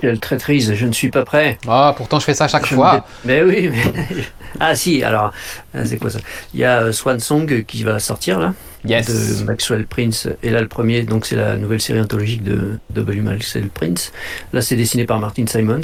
Quelle 0.00 0.18
traîtrise, 0.20 0.74
je 0.74 0.86
ne 0.86 0.92
suis 0.92 1.10
pas 1.10 1.24
prêt. 1.24 1.58
Ah, 1.68 1.94
pourtant 1.96 2.18
je 2.18 2.24
fais 2.24 2.34
ça 2.34 2.48
chaque 2.48 2.66
fois. 2.66 3.04
Mais 3.24 3.42
oui, 3.42 3.70
mais... 3.70 4.24
ah 4.60 4.74
si, 4.74 5.02
alors, 5.02 5.32
euh, 5.74 5.84
c'est 5.84 5.98
quoi 5.98 6.10
ça? 6.10 6.18
Il 6.54 6.60
y 6.60 6.64
a 6.64 6.82
euh, 6.82 6.92
Swan 6.92 7.20
Song 7.20 7.64
qui 7.64 7.84
va 7.84 7.98
sortir 7.98 8.40
là, 8.40 8.54
yes. 8.84 9.40
de 9.40 9.44
Maxwell 9.44 9.86
Prince. 9.86 10.28
Et 10.42 10.50
là, 10.50 10.60
le 10.60 10.68
premier, 10.68 11.02
donc 11.02 11.26
c'est 11.26 11.36
la 11.36 11.56
nouvelle 11.56 11.80
série 11.80 12.00
anthologique 12.00 12.42
de 12.42 12.78
W. 12.90 13.20
Maxwell 13.20 13.68
Prince. 13.68 14.12
Là, 14.52 14.62
c'est 14.62 14.76
dessiné 14.76 15.04
par 15.04 15.20
Martin 15.20 15.46
Simons. 15.46 15.80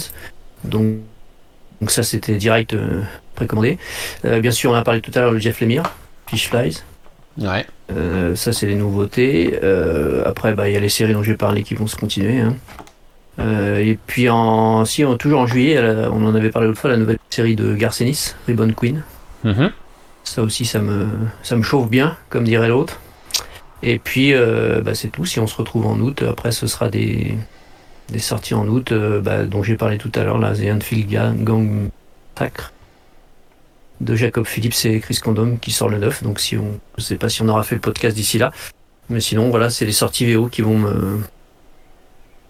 Donc, 0.64 0.96
donc 1.80 1.90
ça, 1.90 2.02
c'était 2.02 2.36
direct 2.36 2.74
précommandé. 3.34 3.78
bien 4.24 4.50
sûr, 4.50 4.70
on 4.70 4.74
a 4.74 4.82
parlé 4.82 5.00
tout 5.00 5.12
à 5.14 5.20
l'heure 5.20 5.32
de 5.32 5.38
Jeff 5.38 5.60
Lemire. 5.60 5.82
Fish 6.26 6.48
Flies. 6.48 6.82
Ouais. 7.38 7.66
Euh, 7.92 8.34
ça, 8.34 8.52
c'est 8.52 8.66
les 8.66 8.74
nouveautés. 8.74 9.58
Euh, 9.62 10.22
après, 10.26 10.54
bah, 10.54 10.68
il 10.68 10.74
y 10.74 10.76
a 10.76 10.80
les 10.80 10.88
séries 10.88 11.12
dont 11.12 11.22
j'ai 11.22 11.36
parlé 11.36 11.62
qui 11.62 11.74
vont 11.74 11.86
se 11.86 11.96
continuer. 11.96 12.40
Hein. 12.40 12.56
Euh, 13.38 13.78
et 13.78 13.98
puis, 14.06 14.28
en, 14.28 14.84
si, 14.84 15.04
toujours 15.18 15.40
en 15.40 15.46
juillet, 15.46 15.78
on 16.10 16.24
en 16.26 16.34
avait 16.34 16.50
parlé 16.50 16.68
l'autre 16.68 16.80
fois, 16.80 16.90
la 16.90 16.96
nouvelle 16.96 17.18
série 17.30 17.56
de 17.56 17.74
Garcenis, 17.74 18.34
Ribbon 18.46 18.72
Queen. 18.72 19.02
Mm-hmm. 19.44 19.70
Ça 20.24 20.42
aussi, 20.42 20.64
ça 20.64 20.80
me, 20.80 21.06
ça 21.42 21.56
me 21.56 21.62
chauffe 21.62 21.88
bien, 21.88 22.16
comme 22.30 22.44
dirait 22.44 22.68
l'autre. 22.68 23.00
Et 23.82 23.98
puis, 23.98 24.32
bah, 24.82 24.94
c'est 24.94 25.08
tout. 25.08 25.24
Si 25.24 25.38
on 25.38 25.46
se 25.46 25.56
retrouve 25.56 25.86
en 25.86 25.98
août, 26.00 26.24
après, 26.28 26.50
ce 26.50 26.66
sera 26.66 26.88
des, 26.88 27.36
des 28.08 28.18
sorties 28.18 28.54
en 28.54 28.66
août, 28.66 28.92
bah, 29.22 29.44
dont 29.44 29.62
j'ai 29.62 29.76
parlé 29.76 29.98
tout 29.98 30.10
à 30.14 30.24
l'heure, 30.24 30.38
la 30.38 30.54
The 30.54 30.72
Anfield 30.72 31.08
Gang 31.44 31.90
Sacre 32.38 32.72
de 34.00 34.14
Jacob 34.14 34.44
Phillips 34.46 34.84
et 34.84 35.00
Chris 35.00 35.18
Condom 35.22 35.56
qui 35.56 35.70
sort 35.70 35.88
le 35.88 35.98
9. 35.98 36.22
Donc 36.22 36.40
si 36.40 36.56
on, 36.56 36.78
je 36.98 37.02
sais 37.02 37.16
pas 37.16 37.28
si 37.28 37.42
on 37.42 37.48
aura 37.48 37.62
fait 37.62 37.74
le 37.74 37.80
podcast 37.80 38.16
d'ici 38.16 38.38
là. 38.38 38.52
Mais 39.08 39.20
sinon, 39.20 39.50
voilà, 39.50 39.70
c'est 39.70 39.86
les 39.86 39.92
sorties 39.92 40.32
VO 40.32 40.48
qui 40.48 40.62
vont 40.62 40.78
me 40.78 41.20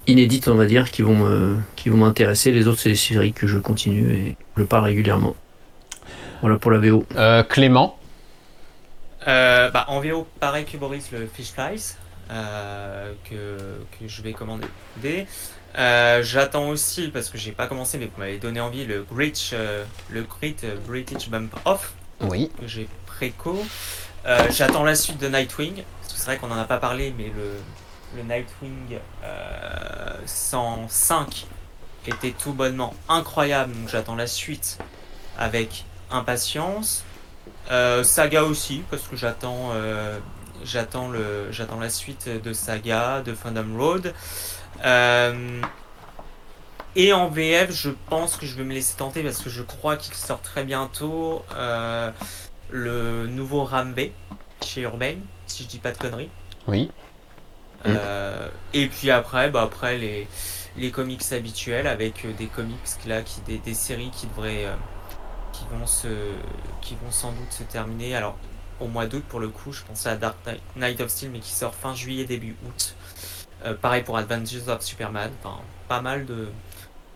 inédites, 0.07 0.49
on 0.49 0.55
va 0.55 0.67
dire, 0.67 0.91
qui 0.91 1.03
vont 1.03 1.57
qui 1.75 1.89
vont 1.89 1.99
m'intéresser. 1.99 2.53
Les 2.53 2.67
autres, 2.69 2.81
c'est 2.81 2.89
les 2.89 2.97
séries 2.97 3.33
que 3.33 3.47
je 3.47 3.59
continue 3.59 4.13
et 4.13 4.37
je 4.57 4.63
parle 4.63 4.85
régulièrement. 4.85 5.35
Voilà 6.41 6.59
pour 6.59 6.71
la 6.71 6.79
VO. 6.79 7.05
Euh, 7.17 7.43
Clément. 7.43 7.99
Euh, 9.27 9.71
bah, 9.71 9.87
en 9.89 10.01
VO, 10.01 10.27
pareil 10.39 10.65
que 10.65 10.77
Boris, 10.77 11.11
le 11.13 11.27
Fish 11.27 11.53
Flies, 11.53 11.97
euh, 12.31 13.13
que, 13.29 13.59
que 13.99 14.09
je 14.09 14.23
vais 14.23 14.33
commander. 14.33 14.67
Euh, 15.79 16.23
j'attends 16.23 16.69
aussi, 16.69 17.09
parce 17.09 17.29
que 17.29 17.39
j'ai 17.39 17.53
pas 17.53 17.67
commencé, 17.67 17.99
mais 17.99 18.07
vous 18.07 18.21
m'avez 18.21 18.39
donné 18.39 18.61
envie, 18.61 18.85
le 18.85 19.05
Great, 19.11 19.51
euh, 19.53 19.85
le 20.11 20.23
Great 20.23 20.65
British 20.87 21.29
Bump 21.29 21.55
Off. 21.65 21.95
Oui. 22.21 22.51
Que 22.61 22.67
j'ai 22.67 22.89
préco. 23.07 23.65
J'attends 24.51 24.85
la 24.85 24.95
suite 24.95 25.19
de 25.21 25.29
Nightwing. 25.29 25.83
Parce 26.03 26.13
que 26.13 26.19
c'est 26.19 26.27
vrai 26.27 26.39
qu'on 26.39 26.51
en 26.51 26.59
a 26.59 26.65
pas 26.65 26.79
parlé, 26.79 27.15
mais 27.17 27.27
le, 27.27 27.53
le 28.17 28.23
Nightwing 28.23 28.99
105 30.25 31.47
était 32.07 32.33
tout 32.33 32.53
bonnement 32.53 32.95
incroyable. 33.09 33.73
Donc 33.75 33.89
j'attends 33.89 34.17
la 34.17 34.27
suite 34.27 34.79
avec 35.39 35.85
impatience. 36.11 37.05
Saga 38.03 38.45
aussi, 38.45 38.83
parce 38.91 39.03
que 39.03 39.17
j'attends 39.17 39.73
j'attends 40.65 41.11
la 41.81 41.91
suite 41.91 42.29
de 42.29 42.53
Saga, 42.53 43.23
de 43.23 43.35
Fandom 43.35 43.77
Road. 43.77 44.15
Euh, 44.85 45.63
et 46.95 47.13
en 47.13 47.29
VF, 47.29 47.73
je 47.73 47.91
pense 48.09 48.37
que 48.37 48.47
je 48.47 48.57
vais 48.57 48.65
me 48.65 48.73
laisser 48.73 48.97
tenter 48.97 49.23
parce 49.23 49.39
que 49.39 49.51
je 49.51 49.63
crois 49.63 49.97
qu'il 49.97 50.15
sort 50.15 50.41
très 50.41 50.65
bientôt 50.65 51.45
euh, 51.55 52.11
le 52.71 53.27
nouveau 53.27 53.65
Rambé 53.65 54.13
chez 54.65 54.83
Urbain, 54.83 55.17
si 55.47 55.65
je 55.65 55.69
dis 55.69 55.79
pas 55.79 55.93
de 55.93 55.99
conneries. 55.99 56.31
Oui. 56.67 56.91
Euh, 57.89 58.49
et 58.75 58.87
puis 58.89 59.11
après, 59.11 59.51
bah 59.51 59.63
après 59.63 59.99
les, 59.99 60.29
les 60.77 60.91
comics 60.91 61.23
habituels 61.33 61.87
avec 61.87 62.27
des 62.37 62.47
comics 62.47 62.79
là, 63.07 63.23
qui, 63.23 63.41
des, 63.43 63.59
des 63.59 63.75
séries 63.75 64.11
qui 64.11 64.27
devraient, 64.27 64.67
qui 65.53 65.65
vont 65.73 65.87
se, 65.87 66.09
qui 66.81 66.95
vont 66.95 67.11
sans 67.11 67.33
doute 67.33 67.51
se 67.51 67.63
terminer. 67.63 68.15
Alors 68.17 68.37
au 68.81 68.89
mois 68.89 69.07
d'août 69.07 69.25
pour 69.29 69.41
le 69.41 69.49
coup, 69.49 69.73
je 69.73 69.83
pensais 69.83 70.09
à 70.09 70.17
Dark 70.17 70.37
Knight 70.77 71.01
of 71.01 71.09
Steel, 71.09 71.31
mais 71.31 71.41
qui 71.41 71.53
sort 71.53 71.75
fin 71.75 71.95
juillet 71.95 72.25
début 72.25 72.57
août. 72.67 72.95
Euh, 73.65 73.75
pareil 73.75 74.03
pour 74.03 74.19
Adventures 74.19 74.69
of 74.69 74.83
Superman. 74.83 75.31
Enfin, 75.43 75.61
pas 75.89 76.03
mal 76.03 76.27
de, 76.27 76.49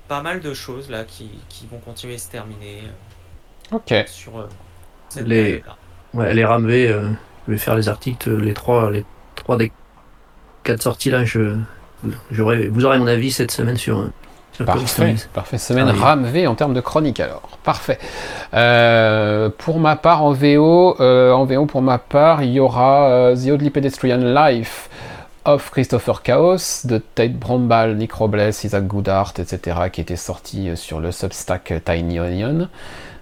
pas 0.09 0.23
mal 0.23 0.41
de 0.41 0.55
choses 0.55 0.89
là 0.89 1.05
qui, 1.05 1.31
qui 1.49 1.67
vont 1.67 1.79
continuer 1.79 2.15
à 2.15 2.19
se 2.19 2.31
terminer. 2.31 2.83
Euh, 3.73 3.77
ok. 3.77 4.09
Sur 4.09 4.39
euh, 4.39 4.49
les, 5.17 5.63
ouais, 6.15 6.33
les 6.33 6.45
ramvés, 6.45 6.89
je 6.89 7.53
vais 7.53 7.59
faire 7.59 7.75
les 7.75 7.89
articles, 7.89 8.35
les 8.37 8.55
trois, 8.55 8.91
les 8.91 9.05
trois 9.35 9.57
des 9.57 9.73
quatre 10.65 10.83
sorties 10.83 11.11
là. 11.11 11.25
Je, 11.25 11.57
vous 12.31 12.85
aurez 12.85 12.99
mon 12.99 13.07
avis 13.07 13.31
cette 13.31 13.51
semaine 13.51 13.77
sur. 13.77 14.05
Parfait, 14.65 15.15
parfait. 15.33 15.57
Semaine 15.57 15.91
ah, 16.03 16.17
en 16.47 16.55
termes 16.55 16.75
de 16.75 16.83
chronique 16.83 17.19
alors. 17.19 17.59
Parfait. 17.65 17.99
pour 19.59 19.81
ma 19.81 19.97
part 19.97 20.23
en 20.23 20.33
VO, 20.33 21.01
en 21.01 21.45
VO 21.45 21.67
pour 21.67 21.81
ma 21.81 21.99
part, 21.99 22.43
il 22.43 22.51
y 22.51 22.61
aura 22.61 23.33
The 23.35 23.51
Oddly 23.51 23.71
Pedestrian 23.71 24.19
Life 24.19 24.91
of 25.45 25.71
Christopher 25.71 26.23
Chaos 26.23 26.85
de 26.85 26.99
Tate 26.99 27.33
Brombal, 27.33 27.97
Nick 27.97 28.13
Robles, 28.13 28.53
Isaac 28.63 28.87
Goodhart, 28.87 29.35
etc., 29.39 29.79
qui 29.93 30.01
était 30.01 30.17
sorti 30.17 30.69
euh, 30.69 30.77
sur 30.77 31.01
le 31.01 31.13
Substack 31.13 31.73
Tiny 31.85 32.21
Onion, 32.21 32.69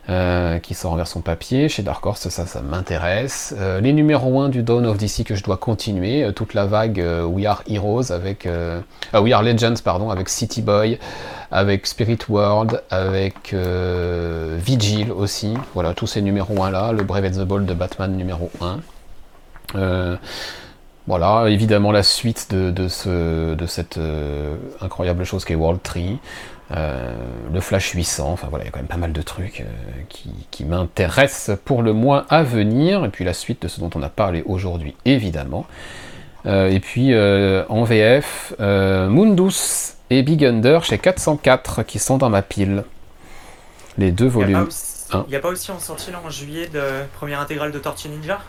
euh, 0.09 0.59
qui 0.59 0.75
sort 0.75 0.93
en 0.93 0.97
version 0.97 1.21
papier. 1.21 1.69
Chez 1.69 1.83
Dark 1.83 2.05
Horse, 2.05 2.29
ça, 2.29 2.47
ça 2.47 2.63
m'intéresse. 2.63 3.55
Euh, 3.59 3.81
les 3.81 3.93
numéros 3.93 4.41
1 4.41 4.49
du 4.49 4.63
Dawn 4.63 4.87
of 4.87 4.99
DC 4.99 5.25
que 5.25 5.35
je 5.35 5.43
dois 5.43 5.57
continuer, 5.57 6.31
toute 6.35 6.55
la 6.55 6.67
vague 6.67 7.05
We 7.27 7.47
Are 7.47 7.63
Heroes 7.69 8.13
avec. 8.13 8.49
We 9.15 9.33
Are 9.33 9.43
Legends, 9.43 9.81
pardon, 9.83 10.11
avec 10.11 10.29
City 10.29 10.63
Boy, 10.63 10.99
avec 11.51 11.87
Spirit 11.87 12.19
World, 12.29 12.83
avec 12.91 13.55
Vigil 13.55 15.13
aussi. 15.13 15.55
Voilà, 15.75 15.95
tous 15.95 16.07
ces 16.07 16.23
numéros 16.23 16.63
1 16.63 16.71
là, 16.71 16.93
le 16.93 17.03
Brave 17.03 17.25
and 17.25 17.43
the 17.43 17.47
Bold 17.47 17.67
de 17.67 17.75
Batman 17.75 18.17
numéro 18.17 18.51
1. 19.75 20.19
Voilà, 21.09 21.49
évidemment 21.49 21.91
la 21.91 22.03
suite 22.03 22.49
de, 22.51 22.71
de 22.71 23.67
cette 23.67 23.97
euh, 23.97 24.57
incroyable 24.83 25.25
chose 25.25 25.47
qu'est 25.47 25.55
World 25.55 25.81
Tree, 25.83 26.19
euh, 26.71 27.15
le 27.53 27.61
Flash 27.61 27.93
800, 27.93 28.31
enfin 28.31 28.49
voilà, 28.51 28.65
il 28.65 28.67
y 28.67 28.69
a 28.69 28.73
quand 28.73 28.81
même 28.81 28.89
pas 28.89 28.99
mal 28.99 29.13
de 29.13 29.23
trucs 29.23 29.61
euh, 29.61 29.65
qui, 30.51 30.65
m'intéressent 30.65 31.57
pour 31.65 31.83
le 31.83 31.93
mois 31.93 32.27
à 32.29 32.43
venir, 32.43 33.05
et 33.05 33.09
puis 33.09 33.25
la 33.25 33.33
suite 33.33 33.63
de 33.63 33.69
ce 33.69 33.81
dont 33.81 33.91
on 33.95 34.03
a 34.03 34.11
parlé 34.11 34.43
aujourd'hui, 34.45 34.95
évidemment. 35.05 35.67
et 36.45 36.81
puis 36.81 37.15
en 37.17 37.85
VF, 37.85 38.55
Mundus 38.59 39.95
et 40.11 40.23
Big 40.23 40.45
Under 40.45 40.85
chez 40.85 40.99
404 40.99 41.83
qui 41.85 41.99
sont 41.99 42.19
dans 42.19 42.31
ma 42.31 42.43
pile. 42.43 42.85
Les 43.97 44.11
deux 44.13 44.29
volumes. 44.29 44.69
Il 45.13 45.31
n'y 45.31 45.37
a, 45.37 45.41
pas 45.41 45.49
aussi 45.49 45.71
en 45.71 45.79
sorti 45.79 46.11
là 46.11 46.21
en 46.25 46.29
juillet 46.29 46.69
de 46.69 46.83
première 47.15 47.41
intégrale 47.41 47.73
de 47.73 47.79
Tortue 47.79 48.09
Ninja? 48.09 48.41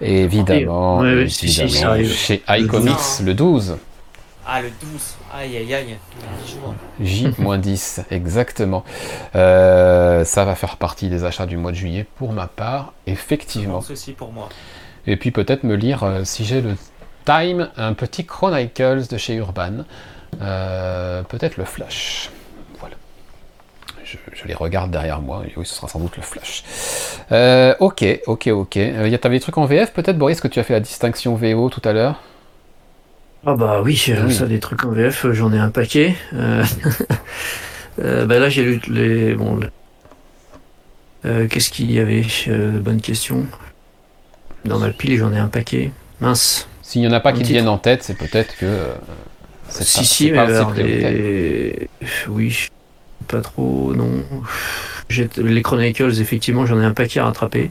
Évidemment, 0.00 1.02
chez 1.28 2.42
iComics 2.48 3.20
le 3.22 3.34
12. 3.34 3.76
Ah, 4.48 4.62
le 4.62 4.70
12. 4.70 5.16
Aïe, 5.34 5.56
aïe, 5.56 5.74
aïe. 5.74 5.98
J-10, 7.00 8.04
exactement. 8.10 8.84
Euh, 9.34 10.24
ça 10.24 10.44
va 10.44 10.54
faire 10.54 10.76
partie 10.76 11.08
des 11.08 11.24
achats 11.24 11.46
du 11.46 11.56
mois 11.56 11.72
de 11.72 11.76
juillet 11.76 12.06
pour 12.16 12.32
ma 12.32 12.46
part, 12.46 12.92
effectivement. 13.06 13.80
Ceci 13.80 14.12
pour 14.12 14.32
moi. 14.32 14.48
Et 15.08 15.16
puis 15.16 15.32
peut-être 15.32 15.64
me 15.64 15.74
lire, 15.74 16.04
euh, 16.04 16.24
si 16.24 16.44
j'ai 16.44 16.60
le 16.60 16.76
time, 17.24 17.70
un 17.76 17.92
petit 17.92 18.24
Chronicles 18.24 19.08
de 19.10 19.16
chez 19.16 19.34
Urban. 19.34 19.84
Euh, 20.40 21.22
peut-être 21.24 21.56
le 21.56 21.64
Flash 21.64 22.30
je, 24.32 24.46
les 24.46 24.54
regarde 24.54 24.90
derrière 24.90 25.20
moi, 25.20 25.42
et 25.46 25.52
oui, 25.56 25.66
ce 25.66 25.74
sera 25.74 25.88
sans 25.88 25.98
doute 25.98 26.16
le 26.16 26.22
flash. 26.22 26.62
Ok, 27.80 28.04
ok, 28.26 28.46
ok. 28.46 28.76
Euh, 28.76 29.16
T'avais 29.16 29.36
des 29.36 29.40
trucs 29.40 29.58
en 29.58 29.64
VF 29.64 29.92
peut-être, 29.92 30.16
Boris, 30.16 30.40
que 30.40 30.48
tu 30.48 30.60
as 30.60 30.62
fait 30.62 30.74
la 30.74 30.80
distinction 30.80 31.34
VO 31.34 31.68
tout 31.70 31.82
à 31.84 31.92
l'heure? 31.92 32.20
Ah 33.48 33.54
bah 33.54 33.80
oui, 33.84 34.12
oui. 34.24 34.34
ça 34.34 34.46
des 34.46 34.58
trucs 34.58 34.84
en 34.84 34.90
VF, 34.90 35.30
j'en 35.30 35.52
ai 35.52 35.58
un 35.58 35.70
paquet. 35.70 36.16
Euh, 36.34 36.64
euh, 38.00 38.26
bah 38.26 38.40
là 38.40 38.48
j'ai 38.48 38.64
lu 38.64 38.80
les... 38.88 39.34
Bon, 39.34 39.60
Qu'est-ce 41.22 41.70
qu'il 41.70 41.90
y 41.90 41.98
avait 41.98 42.24
Bonne 42.80 43.00
question. 43.00 43.46
Dans 44.64 44.78
ma 44.78 44.90
pile, 44.90 45.16
j'en 45.16 45.32
ai 45.32 45.38
un 45.38 45.48
paquet. 45.48 45.90
Mince. 46.20 46.68
S'il 46.82 47.00
n'y 47.00 47.08
en 47.08 47.12
a 47.12 47.20
pas 47.20 47.32
qui 47.32 47.42
viennent 47.42 47.68
en 47.68 47.78
tête, 47.78 48.02
c'est 48.02 48.16
peut-être 48.16 48.56
que. 48.56 48.86
si, 49.68 50.04
si, 50.04 50.30
mais 50.30 50.38
alors, 50.38 50.72
les... 50.72 51.88
oui, 52.28 52.68
pas 53.26 53.40
trop, 53.40 53.92
non. 53.94 54.22
Les 55.36 55.62
Chronicles, 55.62 56.20
effectivement, 56.20 56.66
j'en 56.66 56.80
ai 56.80 56.84
un 56.84 56.92
paquet 56.94 57.20
à 57.20 57.24
rattraper. 57.24 57.70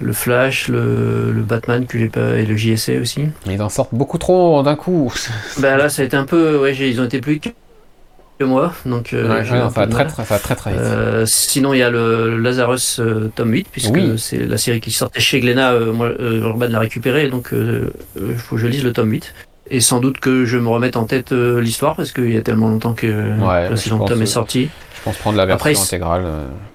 Le 0.00 0.12
Flash, 0.12 0.68
le, 0.68 1.44
Batman 1.46 1.86
que 1.86 1.98
j'ai 1.98 2.08
pas 2.08 2.36
et 2.36 2.46
le 2.46 2.56
JSA 2.56 2.94
aussi. 3.00 3.26
Ils 3.46 3.60
en 3.60 3.68
sortent 3.68 3.94
beaucoup 3.94 4.18
trop 4.18 4.62
d'un 4.62 4.76
coup. 4.76 5.12
bah 5.58 5.76
là, 5.76 5.88
ça 5.88 6.02
a 6.02 6.04
été 6.04 6.16
un 6.16 6.24
peu, 6.24 6.58
ouais, 6.58 6.74
ils 6.74 7.00
ont 7.00 7.04
été 7.04 7.20
plus 7.20 7.38
que 7.38 8.44
moi, 8.44 8.72
donc 8.86 9.12
euh, 9.12 9.26
va 9.68 9.86
très, 9.86 10.06
très, 10.06 10.24
très, 10.24 10.56
très, 10.56 10.70
vite. 10.70 10.80
Euh, 10.80 11.26
sinon, 11.26 11.74
il 11.74 11.78
y 11.78 11.82
a 11.82 11.90
le 11.90 12.38
Lazarus 12.38 12.98
euh, 12.98 13.30
tome 13.34 13.52
8, 13.52 13.66
puisque 13.70 14.18
c'est 14.18 14.38
la 14.38 14.56
série 14.56 14.80
qui 14.80 14.90
sortait 14.90 15.20
chez 15.20 15.40
Glénat. 15.40 15.78
moi, 15.92 16.10
Urban 16.18 16.68
l'a 16.68 16.78
récupéré, 16.78 17.28
donc 17.28 17.50
il 17.52 18.34
faut 18.38 18.56
que 18.56 18.62
je 18.62 18.66
lise 18.66 18.82
le 18.82 18.92
tome 18.92 19.10
8. 19.10 19.34
Et 19.72 19.80
sans 19.80 20.00
doute 20.00 20.18
que 20.18 20.46
je 20.46 20.56
me 20.56 20.68
remette 20.68 20.96
en 20.96 21.04
tête 21.04 21.32
l'histoire, 21.32 21.94
parce 21.94 22.12
qu'il 22.12 22.32
y 22.32 22.38
a 22.38 22.42
tellement 22.42 22.68
longtemps 22.68 22.94
que 22.94 23.06
ouais, 23.06 23.68
le 23.68 24.06
tome 24.06 24.22
est 24.22 24.26
sorti. 24.26 24.70
Je 24.96 25.02
pense 25.04 25.16
prendre 25.18 25.36
la 25.36 25.46
version 25.46 25.82
intégrale. 25.82 26.24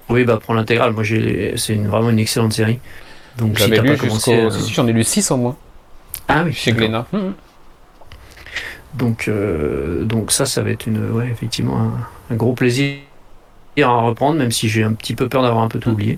Oui, 0.09 0.23
bah 0.23 0.39
prends 0.41 0.53
l'intégrale. 0.53 0.93
Moi, 0.93 1.03
c'est 1.55 1.75
vraiment 1.75 2.11
une 2.11 2.19
excellente 2.19 2.53
série. 2.53 2.79
Donc, 3.37 3.59
si 3.59 3.69
lu 3.69 3.97
commencé, 3.97 4.47
si, 4.51 4.73
j'en 4.73 4.87
ai 4.87 4.93
lu 4.93 5.03
6 5.03 5.31
au 5.31 5.37
moins. 5.37 5.57
Ah 6.27 6.43
oui. 6.45 6.53
Chez 6.53 6.71
Glénat. 6.71 7.05
Donc, 8.93 9.27
euh, 9.27 10.03
donc 10.05 10.31
ça, 10.31 10.45
ça 10.45 10.61
va 10.61 10.69
être 10.69 10.87
une, 10.87 11.11
ouais, 11.11 11.27
effectivement 11.29 11.91
un, 12.29 12.35
gros 12.35 12.53
plaisir 12.53 12.97
à 13.81 14.01
reprendre, 14.01 14.37
même 14.37 14.51
si 14.51 14.69
j'ai 14.69 14.83
un 14.83 14.93
petit 14.93 15.15
peu 15.15 15.27
peur 15.27 15.41
d'avoir 15.41 15.63
un 15.63 15.67
peu 15.67 15.79
tout 15.79 15.89
oublié. 15.89 16.17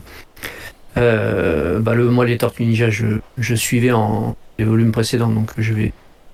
Euh, 0.98 1.80
bah, 1.80 1.95
le, 1.95 2.10
moi, 2.10 2.26
les 2.26 2.38
Tortues 2.38 2.65
Ninja, 2.65 2.89
je, 2.89 3.19
je 3.38 3.56
suivais 3.56 3.91
en 3.91 4.35
les 4.60 4.65
volumes 4.65 4.91
précédents, 4.91 5.30
donc 5.30 5.52
je 5.57 5.73
vais 5.73 5.94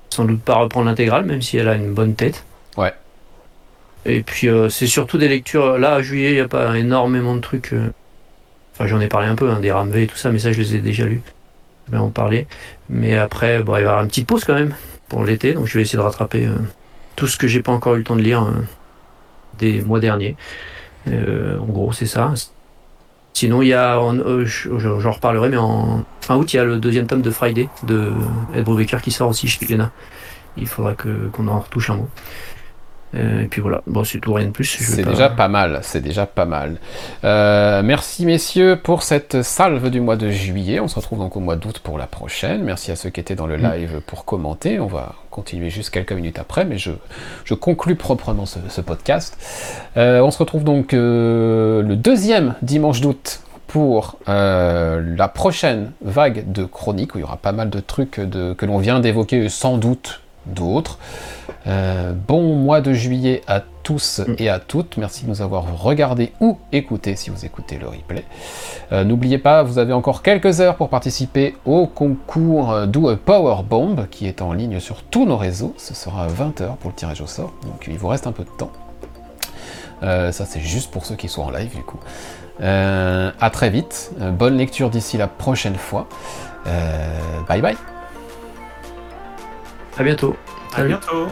sans 0.10 0.26
doute 0.26 0.42
pas 0.42 0.56
reprendre 0.56 0.86
l'intégrale, 0.86 1.26
même 1.26 1.42
si 1.42 1.58
elle 1.58 1.68
a 1.68 1.76
une 1.76 1.94
bonne 1.94 2.16
tête. 2.16 2.46
Ouais. 2.78 2.94
Et 4.06 4.22
puis, 4.22 4.50
euh, 4.50 4.70
c'est 4.70 4.88
surtout 4.88 5.18
des 5.18 5.30
lectures. 5.30 5.78
Là, 5.78 5.96
à 5.96 6.02
juillet, 6.02 6.32
il 6.32 6.36
n'y 6.36 6.42
a 6.42 6.48
pas 6.48 6.78
énormément 6.78 7.36
de 7.36 7.42
trucs. 7.42 7.74
Enfin, 8.74 8.88
j'en 8.88 9.00
ai 9.00 9.08
parlé 9.08 9.28
un 9.28 9.36
peu, 9.36 9.50
hein, 9.50 9.60
des 9.60 9.72
Ramvé 9.72 10.04
et 10.04 10.08
tout 10.08 10.18
ça, 10.18 10.32
mais 10.32 10.40
ça, 10.40 10.52
je 10.52 10.60
les 10.60 10.76
ai 10.76 10.80
déjà 10.80 11.06
lus. 11.06 11.22
Je 11.88 11.92
vais 11.92 11.98
en 11.98 12.10
parler. 12.10 12.48
Mais 12.90 13.18
après, 13.18 13.62
bon, 13.62 13.74
il 13.74 13.76
va 13.76 13.82
y 13.82 13.84
avoir 13.84 14.02
une 14.02 14.08
petite 14.08 14.28
pause 14.28 14.44
quand 14.46 14.56
même 14.56 14.74
pour 15.10 15.24
l'été, 15.24 15.54
donc 15.54 15.68
je 15.68 15.74
vais 15.78 15.84
essayer 15.84 15.98
de 15.98 16.04
rattraper 16.04 16.48
euh, 16.48 16.56
tout 17.16 17.28
ce 17.28 17.38
que 17.38 17.48
j'ai 17.48 17.62
pas 17.62 17.72
encore 17.72 17.96
eu 17.96 18.00
le 18.00 18.04
temps 18.04 18.16
de 18.16 18.22
lire 18.22 18.44
euh, 18.44 18.52
des 19.60 19.82
mois 19.82 20.00
derniers. 20.00 20.36
Euh, 21.08 21.60
en 21.60 21.66
gros, 21.66 21.92
c'est 21.92 22.08
ça. 22.08 22.34
Sinon, 23.34 23.62
il 23.62 23.68
y 23.68 23.74
a, 23.74 24.00
j'en 24.36 25.12
reparlerai, 25.12 25.50
mais 25.50 25.58
en 25.58 26.04
fin 26.22 26.36
août, 26.36 26.54
il 26.54 26.58
y 26.58 26.60
a 26.60 26.64
le 26.64 26.78
deuxième 26.78 27.08
tome 27.08 27.22
de 27.22 27.32
Friday 27.32 27.68
de 27.84 28.12
Ed 28.56 28.64
Brubaker 28.64 29.02
qui 29.02 29.12
sort 29.12 29.30
aussi 29.30 29.48
chez 29.48 29.66
Glénat. 29.66 29.92
Il 30.56 30.68
faudra 30.68 30.94
qu'on 30.94 31.48
en 31.48 31.60
retouche 31.60 31.90
un 31.90 31.96
mot. 31.96 32.10
Euh, 33.16 33.44
et 33.44 33.48
puis 33.48 33.62
voilà, 33.62 33.82
bon, 33.86 34.04
c'est 34.04 34.20
tout, 34.20 34.34
rien 34.34 34.48
de 34.48 34.52
plus. 34.52 34.66
C'est 34.66 35.04
déjà 35.04 35.30
pas 35.30 35.48
mal, 35.48 35.80
c'est 35.84 36.02
déjà 36.02 36.26
pas 36.26 36.46
mal. 36.46 36.78
Euh, 37.24 37.82
merci 37.84 38.26
messieurs 38.26 38.80
pour 38.82 39.04
cette 39.04 39.42
salve 39.44 39.90
du 39.90 40.02
mois 40.02 40.16
de 40.16 40.30
juillet. 40.30 40.80
On 40.80 40.88
se 40.88 40.96
retrouve 40.96 41.20
donc 41.20 41.38
au 41.38 41.40
mois 41.40 41.56
d'août 41.56 41.80
pour 41.80 41.98
la 41.98 42.08
prochaine. 42.08 42.64
Merci 42.64 42.92
à 42.92 42.96
ceux 42.96 43.10
qui 43.10 43.20
étaient 43.20 43.36
dans 43.36 43.48
le 43.48 43.58
mm. 43.58 43.72
live 43.72 44.02
pour 44.06 44.26
commenter. 44.26 44.80
On 44.80 44.88
va 44.88 45.16
continuer 45.30 45.70
juste 45.70 45.92
quelques 45.92 46.14
minutes 46.14 46.40
après, 46.40 46.66
mais 46.66 46.78
je, 46.78 46.92
je 47.46 47.54
conclus 47.54 47.96
proprement 47.96 48.46
ce, 48.46 48.82
podcast. 48.82 49.38
Euh, 49.98 50.20
on 50.22 50.32
se 50.32 50.40
retrouve 50.40 50.64
donc 50.64 50.92
le 50.94 51.96
deuxième 51.96 52.56
dimanche 52.62 53.02
d'août 53.02 53.42
pour 53.68 54.18
la 54.28 55.32
prochaine 55.34 55.92
vague 56.04 56.52
de 56.52 56.66
chroniques 56.66 57.16
où 57.16 57.18
il 57.20 57.22
y 57.22 57.24
aura 57.24 57.38
pas 57.38 57.52
mal 57.52 57.70
de 57.70 57.80
trucs 57.80 58.20
de, 58.20 58.54
que 58.54 58.66
l'on 58.66 58.78
vient 58.78 59.00
d'évoquer, 59.00 59.50
sans 59.50 59.78
doute 59.78 60.22
d'autres. 60.46 61.00
Euh, 61.66 62.14
bon 62.14 62.56
mois 62.56 62.82
de 62.82 62.94
juillet 62.94 63.42
à 63.48 63.62
tous 63.84 64.20
mm. 64.20 64.36
et 64.38 64.50
à 64.50 64.60
toutes. 64.60 64.98
Merci 64.98 65.26
de 65.26 65.30
nous 65.30 65.42
avoir 65.42 65.82
regardé 65.82 66.34
ou 66.40 66.58
écouté 66.72 67.16
si 67.16 67.30
vous 67.30 67.46
écoutez 67.46 67.78
le 67.78 67.88
replay. 67.88 68.26
Euh, 68.92 69.04
n'oubliez 69.04 69.38
pas, 69.38 69.64
vous 69.64 69.78
avez 69.78 69.94
encore 69.94 70.22
quelques 70.24 70.60
heures 70.60 70.76
pour 70.76 70.90
participer 70.90 71.56
au 71.66 71.88
concours 71.88 72.88
Do 72.88 73.16
Power 73.16 73.64
Bomb 73.64 74.08
qui 74.10 74.28
est 74.28 74.42
en 74.42 74.54
ligne 74.54 74.80
sur 74.80 75.04
tous 75.04 75.26
nos 75.26 75.38
réseaux. 75.38 75.74
Ce 75.78 75.94
sera 75.94 76.26
à 76.26 76.28
20h 76.28 76.76
pour 76.78 76.90
le 76.90 76.96
tirage 76.96 77.22
au 77.22 77.28
sort, 77.28 77.54
donc 77.64 77.86
il 77.88 77.98
vous 77.98 78.08
reste 78.08 78.28
un 78.28 78.34
peu 78.34 78.44
de 78.44 78.50
temps. 78.58 78.72
Euh, 80.02 80.34
ça 80.34 80.46
c'est 80.46 80.60
juste 80.60 80.92
pour 80.92 81.06
ceux 81.06 81.16
qui 81.16 81.30
sont 81.30 81.44
en 81.44 81.50
live 81.50 81.74
du 81.74 81.84
coup. 81.84 82.00
à 82.60 83.50
très 83.52 83.70
vite, 83.70 84.12
bonne 84.38 84.58
lecture 84.58 84.90
d'ici 84.90 85.18
la 85.18 85.28
prochaine 85.28 85.76
fois. 85.76 86.08
bye 87.48 87.62
bye. 87.62 87.78
À 89.98 90.04
bientôt. 90.04 90.36
À 90.76 90.84
bientôt. 90.84 91.28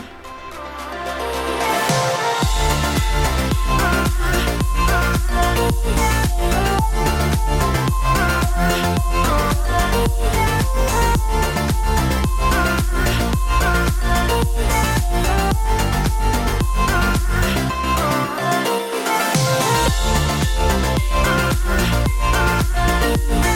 Thank 23.14 23.52